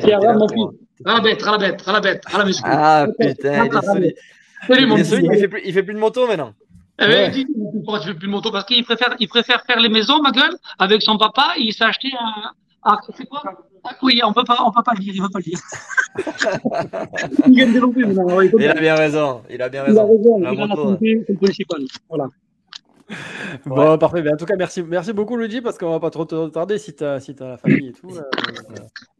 Mon. 0.54 0.74
À 1.06 1.14
la 1.14 1.20
bête, 1.20 1.42
à 1.46 1.52
la 1.52 1.58
bête, 1.58 1.82
à 1.86 1.92
la 1.92 2.00
bête, 2.00 2.22
à 2.30 2.38
la 2.38 2.44
muscu. 2.44 2.62
Ah 2.66 3.06
putain, 3.18 3.64
il 3.64 3.74
est 3.74 3.82
solide. 3.82 4.14
Salut, 4.66 4.86
mon 4.86 4.96
fils. 4.98 5.12
Il 5.12 5.38
fait 5.38 5.48
plus, 5.48 5.62
il 5.64 5.72
fait 5.72 5.82
plus 5.82 5.94
de 5.94 5.98
moto 5.98 6.26
maintenant. 6.26 6.52
Eh 7.00 7.06
ben, 7.06 7.32
dis, 7.32 7.46
pourquoi 7.72 8.00
tu 8.00 8.08
fais 8.08 8.14
plus 8.14 8.26
de 8.26 8.32
moto? 8.32 8.50
Parce 8.50 8.66
qu'il 8.66 8.84
préfère, 8.84 9.16
il 9.18 9.28
préfère 9.28 9.64
faire 9.64 9.80
les 9.80 9.88
maisons, 9.88 10.20
ma 10.20 10.30
gueule, 10.30 10.54
avec 10.78 11.00
son 11.00 11.16
papa. 11.16 11.52
Il 11.56 11.72
s'est 11.72 11.84
acheté 11.84 12.08
un, 12.20 12.52
ah, 12.82 12.98
c'est 13.16 13.26
quoi? 13.26 13.42
Ah, 13.84 13.96
Oui, 14.02 14.20
on 14.24 14.32
peut 14.32 14.44
pas, 14.44 14.58
on 14.64 14.70
peut 14.70 14.82
pas 14.82 14.92
le 14.94 15.00
dire, 15.00 15.14
il 15.14 15.22
veut 15.22 15.28
pas 15.28 15.38
le 15.38 15.44
dire. 15.44 15.58
il 17.46 18.14
maintenant. 18.14 18.40
Il, 18.40 18.52
il 18.58 18.68
a 18.68 18.74
bien 18.74 18.94
raison, 18.94 19.42
il 19.50 19.62
a 19.62 19.68
bien 19.68 19.82
raison. 19.84 19.94
Il 19.94 19.98
a 19.98 20.04
raison, 20.04 20.38
la 20.38 20.52
il 20.52 20.60
a 20.60 20.66
la 20.66 20.76
santé, 20.76 21.24
principal. 21.40 21.80
Voilà. 22.08 22.28
Bon, 23.64 23.92
ouais. 23.92 23.98
parfait. 23.98 24.22
Mais 24.22 24.32
en 24.32 24.36
tout 24.36 24.44
cas, 24.44 24.56
merci, 24.56 24.82
merci 24.82 25.12
beaucoup, 25.12 25.36
Luigi, 25.36 25.60
parce 25.60 25.78
qu'on 25.78 25.90
va 25.90 26.00
pas 26.00 26.10
trop 26.10 26.24
te 26.24 26.34
retarder 26.34 26.78
si 26.78 26.94
tu 26.94 27.04
as, 27.04 27.20
si 27.20 27.34
as 27.40 27.48
la 27.48 27.56
famille 27.56 27.88
et 27.88 27.92
tout. 27.92 28.08
Là, 28.14 28.22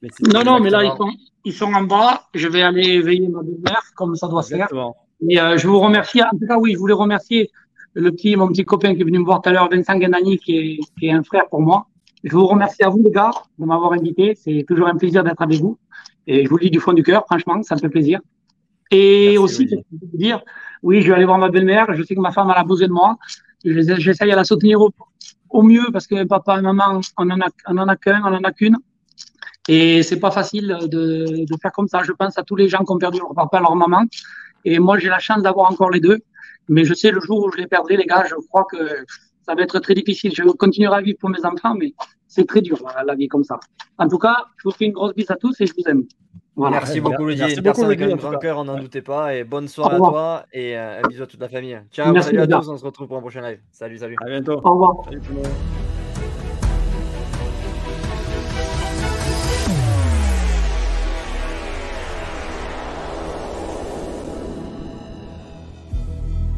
mais 0.03 0.09
non, 0.33 0.45
non, 0.45 0.61
mais 0.61 0.71
là, 0.71 0.85
ils 0.85 0.97
sont, 0.97 1.11
ils 1.45 1.55
sont 1.55 1.73
en 1.73 1.83
bas. 1.83 2.25
Je 2.35 2.49
vais 2.49 2.63
aller 2.63 2.87
éveiller 2.87 3.29
ma 3.29 3.43
belle-mère, 3.43 3.83
comme 3.97 4.15
ça 4.15 4.29
doit 4.29 4.43
se 4.43 4.55
faire. 4.55 4.69
Et 5.29 5.41
euh, 5.41 5.57
je 5.57 5.67
vous 5.67 5.81
remercie. 5.81 6.23
En 6.23 6.31
tout 6.31 6.47
cas, 6.47 6.59
oui, 6.59 6.75
je 6.75 6.79
voulais 6.79 6.95
remercier 6.95 7.51
le 7.95 8.13
petit, 8.13 8.37
mon 8.37 8.49
petit 8.49 8.65
copain 8.65 8.95
qui 8.95 9.01
est 9.01 9.05
venu 9.05 9.19
me 9.19 9.25
voir 9.25 9.41
tout 9.41 9.49
à 9.49 9.53
l'heure, 9.53 9.69
Vincent 9.71 9.97
Ganani, 9.97 10.39
qui 10.39 10.57
est, 10.57 10.79
qui 10.99 11.07
est 11.07 11.13
un 11.13 11.23
frère 11.23 11.49
pour 11.49 11.61
moi. 11.61 11.87
Je 12.24 12.32
vous 12.32 12.47
remercie 12.47 12.82
à 12.82 12.89
vous, 12.89 13.03
les 13.03 13.11
gars, 13.11 13.31
de 13.59 13.65
m'avoir 13.65 13.93
invité. 13.93 14.35
C'est 14.35 14.65
toujours 14.66 14.89
un 14.89 14.97
plaisir 14.97 15.23
d'être 15.24 15.40
avec 15.43 15.61
vous. 15.61 15.78
Et 16.27 16.45
je 16.45 16.49
vous 16.49 16.57
le 16.59 16.65
dis 16.65 16.70
du 16.70 16.81
fond 16.81 16.93
du 16.93 17.03
cœur, 17.03 17.24
franchement, 17.27 17.62
ça 17.62 17.74
me 17.77 17.81
fait 17.81 17.89
plaisir. 17.89 18.20
Et 18.90 19.36
Merci, 19.36 19.39
aussi, 19.39 19.66
te 19.69 20.16
dire, 20.16 20.43
oui, 20.82 21.01
je 21.03 21.09
vais 21.09 21.15
aller 21.15 21.24
voir 21.24 21.39
ma 21.39 21.49
belle-mère. 21.49 21.86
Je 21.95 22.03
sais 22.03 22.15
que 22.15 22.20
ma 22.20 22.32
femme 22.32 22.51
elle 22.51 22.59
a 22.61 22.65
besoin 22.65 22.89
de 22.89 22.93
moi. 22.93 23.16
Je- 23.65 23.97
J'essaye 23.99 24.32
à 24.32 24.36
la 24.36 24.45
soutenir 24.45 24.81
au, 24.81 24.90
au 25.51 25.62
mieux 25.62 25.86
parce 25.93 26.07
que 26.07 26.24
papa 26.24 26.59
et 26.59 26.62
maman, 26.62 27.01
on 27.19 27.31
en 27.31 27.40
a, 27.40 27.49
on 27.66 27.78
en 27.78 27.89
a 27.89 27.97
qu'un, 27.97 28.20
on 28.24 28.35
en 28.35 28.43
a 28.45 28.53
qu'une. 28.53 28.77
Et 29.69 30.03
c'est 30.03 30.19
pas 30.19 30.31
facile 30.31 30.77
de, 30.95 31.45
de 31.45 31.57
faire 31.61 31.73
comme 31.73 31.89
ça. 31.89 32.03
Je 32.03 32.12
pense 32.12 32.39
à 32.39 32.43
tous 32.43 32.57
les 32.57 32.69
gens 32.69 32.82
qui 32.85 32.93
ont 32.93 32.99
perdu 32.99 33.19
leur 33.19 33.35
papa, 33.35 33.61
leur 33.61 33.77
maman. 33.77 34.05
Et 34.65 34.78
moi, 34.78 34.99
j'ai 34.99 35.09
la 35.09 35.19
chance 35.19 35.43
d'avoir 35.43 35.70
encore 35.70 35.90
les 35.90 36.01
deux. 36.01 36.19
Mais 36.70 36.85
je 36.85 36.95
sais 36.95 37.11
le 37.11 37.20
jour 37.20 37.45
où 37.45 37.51
je 37.53 37.59
les 37.59 37.66
perdrai, 37.66 37.97
les 37.97 38.05
gars, 38.05 38.24
je 38.28 38.35
crois 38.49 38.65
que 38.70 38.77
ça 39.49 39.55
va 39.55 39.62
être 39.62 39.79
très 39.79 39.95
difficile. 39.95 40.33
Je 40.35 40.43
continuerai 40.43 40.97
à 40.99 41.01
vivre 41.01 41.19
pour 41.19 41.31
mes 41.31 41.43
enfants, 41.45 41.75
mais 41.75 41.95
c'est 42.27 42.47
très 42.47 42.61
dur 42.61 42.79
la, 42.85 43.03
la 43.03 43.15
vie 43.15 43.29
comme 43.29 43.45
ça. 43.45 43.59
En 43.97 44.07
tout 44.07 44.19
cas, 44.19 44.45
je 44.59 44.65
vous 44.65 44.70
fais 44.73 44.85
une 44.85 44.93
grosse 44.93 45.15
bise 45.15 45.31
à 45.31 45.37
tous 45.37 45.59
et 45.61 45.66
je 45.66 45.73
vous 45.73 45.85
aime. 45.89 46.05
Voilà. 46.55 46.79
Merci 46.79 46.95
Ouais, 46.95 47.01
beaucoup, 47.01 47.25
merci 47.25 47.39
Luigi. 47.41 47.43
Une 47.43 47.55
beaucoup, 47.57 47.62
personne 47.65 47.85
avec 47.87 48.03
un 48.03 48.16
grand 48.16 48.39
cœur, 48.39 48.59
on 48.59 48.65
n'en 48.65 48.79
doutait 48.79 49.01
pas. 49.01 49.35
Et 49.35 49.45
bonne 49.45 49.69
soirée 49.69 49.95
à 49.97 49.99
toi 49.99 50.45
et 50.53 50.77
euh, 50.77 51.01
un 51.03 51.09
bisou 51.09 51.23
à 51.23 51.27
toute 51.27 51.41
la 51.41 51.49
famille. 51.49 51.81
Ciao, 51.93 52.12
Merci, 52.12 52.29
salut 52.31 52.41
à 52.43 52.47
tous. 52.47 52.69
On 52.69 52.77
se 52.77 52.85
retrouve 52.85 53.07
pour 53.09 53.16
un 53.16 53.20
prochain 53.20 53.41
live. 53.41 53.61
Salut, 53.70 53.97
salut. 53.97 54.16
À 54.20 54.29
bientôt. 54.29 54.61
Au 54.62 54.70
revoir. 54.73 54.97
Salut 55.05 55.20
tout 55.20 55.31
le 55.33 55.37
monde. 55.37 55.88